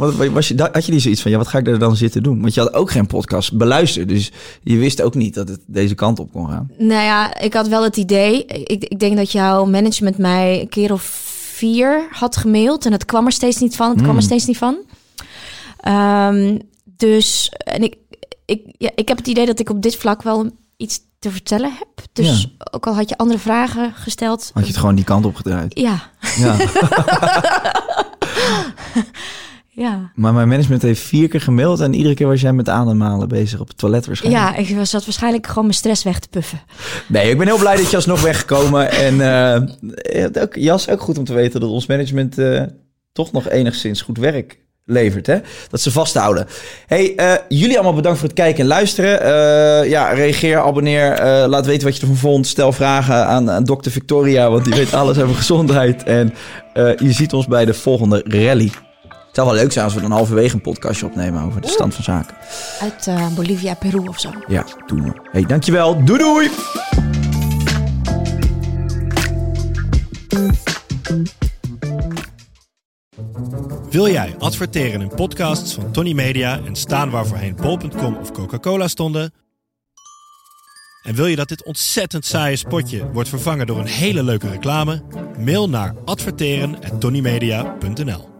Wat, 0.00 0.14
was 0.14 0.48
je, 0.48 0.68
had 0.72 0.86
je 0.86 0.92
niet 0.92 1.02
zoiets 1.02 1.22
van, 1.22 1.30
ja, 1.30 1.36
wat 1.36 1.48
ga 1.48 1.58
ik 1.58 1.66
er 1.66 1.78
dan 1.78 1.96
zitten 1.96 2.22
doen? 2.22 2.40
Want 2.40 2.54
je 2.54 2.60
had 2.60 2.72
ook 2.74 2.90
geen 2.90 3.06
podcast 3.06 3.56
beluisterd. 3.56 4.08
Dus 4.08 4.30
je 4.62 4.76
wist 4.76 5.02
ook 5.02 5.14
niet 5.14 5.34
dat 5.34 5.48
het 5.48 5.60
deze 5.66 5.94
kant 5.94 6.18
op 6.18 6.32
kon 6.32 6.48
gaan. 6.48 6.70
nou 6.78 7.02
ja, 7.02 7.38
ik 7.40 7.54
had 7.54 7.68
wel 7.68 7.82
het 7.82 7.96
idee. 7.96 8.44
Ik, 8.44 8.84
ik 8.84 8.98
denk 8.98 9.16
dat 9.16 9.32
jouw 9.32 9.64
management 9.64 10.18
mij 10.18 10.60
een 10.60 10.68
keer 10.68 10.92
of 10.92 11.02
vier 11.54 12.06
had 12.10 12.36
gemaild. 12.36 12.86
En 12.86 12.92
het 12.92 13.04
kwam 13.04 13.26
er 13.26 13.32
steeds 13.32 13.58
niet 13.58 13.76
van. 13.76 13.88
Het 13.90 13.96
kwam 13.98 14.08
er 14.08 14.14
Mm. 14.14 14.20
steeds 14.20 14.46
niet 14.46 14.58
van. 14.58 14.76
Ehm, 15.80 16.58
dus 16.96 17.52
en 17.64 17.82
ik, 17.82 17.94
ik, 18.44 18.62
ja, 18.78 18.90
ik 18.94 19.08
heb 19.08 19.16
het 19.16 19.26
idee 19.28 19.46
dat 19.46 19.58
ik 19.60 19.70
op 19.70 19.82
dit 19.82 19.96
vlak 19.96 20.22
wel 20.22 20.50
iets 20.76 20.98
te 21.18 21.30
vertellen 21.30 21.72
heb. 21.78 21.88
Dus 22.12 22.54
ook 22.72 22.86
al 22.86 22.94
had 22.94 23.08
je 23.08 23.16
andere 23.18 23.38
vragen 23.38 23.92
gesteld. 23.94 24.50
Had 24.54 24.62
je 24.62 24.68
het 24.70 24.78
gewoon 24.78 24.94
die 24.94 25.04
kant 25.04 25.24
op 25.24 25.34
gedraaid. 25.36 25.78
Ja, 25.78 26.10
Ja. 26.36 26.56
ja. 29.80 30.10
maar 30.14 30.32
mijn 30.32 30.48
management 30.48 30.82
heeft 30.82 31.02
vier 31.02 31.28
keer 31.28 31.40
gemaild. 31.40 31.80
En 31.80 31.94
iedere 31.94 32.14
keer 32.14 32.26
was 32.26 32.40
jij 32.40 32.52
met 32.52 32.68
ademhalen 32.68 33.28
bezig 33.28 33.60
op 33.60 33.68
het 33.68 33.78
toilet 33.78 34.06
waarschijnlijk. 34.06 34.44
Ja, 34.44 34.56
ik 34.56 34.76
was 34.76 34.90
zat 34.90 35.04
waarschijnlijk 35.04 35.46
gewoon 35.46 35.64
mijn 35.64 35.76
stress 35.76 36.02
weg 36.02 36.18
te 36.18 36.28
puffen. 36.28 36.60
Nee, 37.08 37.30
ik 37.30 37.38
ben 37.38 37.46
heel 37.46 37.58
blij 37.58 37.76
dat 37.76 37.90
je 37.90 37.96
alsnog 37.96 38.22
weggekomen. 38.22 38.90
En 38.90 39.20
eh, 39.20 40.42
ook, 40.42 40.54
Jas, 40.54 40.88
ook 40.88 41.00
goed 41.00 41.18
om 41.18 41.24
te 41.24 41.34
weten 41.34 41.60
dat 41.60 41.70
ons 41.70 41.86
management 41.86 42.38
eh, 42.38 42.62
toch 43.12 43.32
nog 43.32 43.48
enigszins 43.48 44.02
goed 44.02 44.18
werk 44.18 44.58
levert. 44.84 45.26
Hè? 45.26 45.38
Dat 45.70 45.80
ze 45.80 45.90
vasthouden. 45.90 46.46
Hey, 46.86 47.14
eh, 47.16 47.34
jullie 47.48 47.74
allemaal 47.74 47.94
bedankt 47.94 48.18
voor 48.18 48.28
het 48.28 48.36
kijken 48.36 48.60
en 48.60 48.66
luisteren. 48.66 49.88
Ja, 49.88 50.12
reageer, 50.12 50.58
abonneer. 50.58 51.22
laat 51.48 51.66
weten 51.66 51.86
wat 51.86 51.96
je 51.96 52.00
ervan 52.00 52.16
vond. 52.16 52.46
Stel 52.46 52.72
vragen 52.72 53.26
aan, 53.26 53.50
aan 53.50 53.64
dokter 53.64 53.92
Victoria, 53.92 54.50
want 54.50 54.64
die 54.64 54.74
weet 54.74 54.94
alles 54.94 55.18
over 55.18 55.34
gezondheid. 55.34 56.02
En 56.02 56.34
je 56.74 57.12
ziet 57.12 57.32
ons 57.32 57.46
bij 57.46 57.64
de 57.64 57.74
volgende 57.74 58.24
rally. 58.26 58.70
Het 59.30 59.38
zou 59.38 59.50
wel 59.50 59.56
leuk 59.56 59.72
zijn 59.72 59.84
als 59.84 59.94
we 59.94 60.00
dan 60.00 60.10
halverwege 60.10 60.54
een 60.54 60.60
podcastje 60.60 61.06
opnemen 61.06 61.42
over 61.42 61.60
de 61.60 61.68
stand 61.68 61.94
van 61.94 62.04
zaken. 62.04 62.36
Uit 62.80 63.06
eh, 63.06 63.34
Bolivia, 63.34 63.74
Peru 63.74 63.98
of 63.98 64.20
zo. 64.20 64.30
Ja, 64.48 64.64
doen 64.86 65.02
we. 65.02 65.12
Hey, 65.32 65.46
dankjewel. 65.46 66.04
Doei 66.04 66.18
doei! 66.18 66.50
Wil 73.90 74.08
jij 74.08 74.34
adverteren 74.38 75.00
in 75.00 75.14
podcasts 75.14 75.74
van 75.74 75.92
Tony 75.92 76.12
Media 76.12 76.60
en 76.64 76.76
staan 76.76 77.10
waar 77.10 77.26
voorheen 77.26 77.56
bol.com 77.62 78.16
of 78.16 78.32
Coca-Cola 78.32 78.88
stonden? 78.88 79.32
En 81.02 81.14
wil 81.14 81.26
je 81.26 81.36
dat 81.36 81.48
dit 81.48 81.64
ontzettend 81.64 82.24
saaie 82.24 82.56
spotje 82.56 83.10
wordt 83.12 83.28
vervangen 83.28 83.66
door 83.66 83.78
een 83.78 83.86
hele 83.86 84.22
leuke 84.22 84.48
reclame? 84.48 85.02
Mail 85.38 85.68
naar 85.68 85.94
adverteren@tonymedia.nl. 86.04 88.39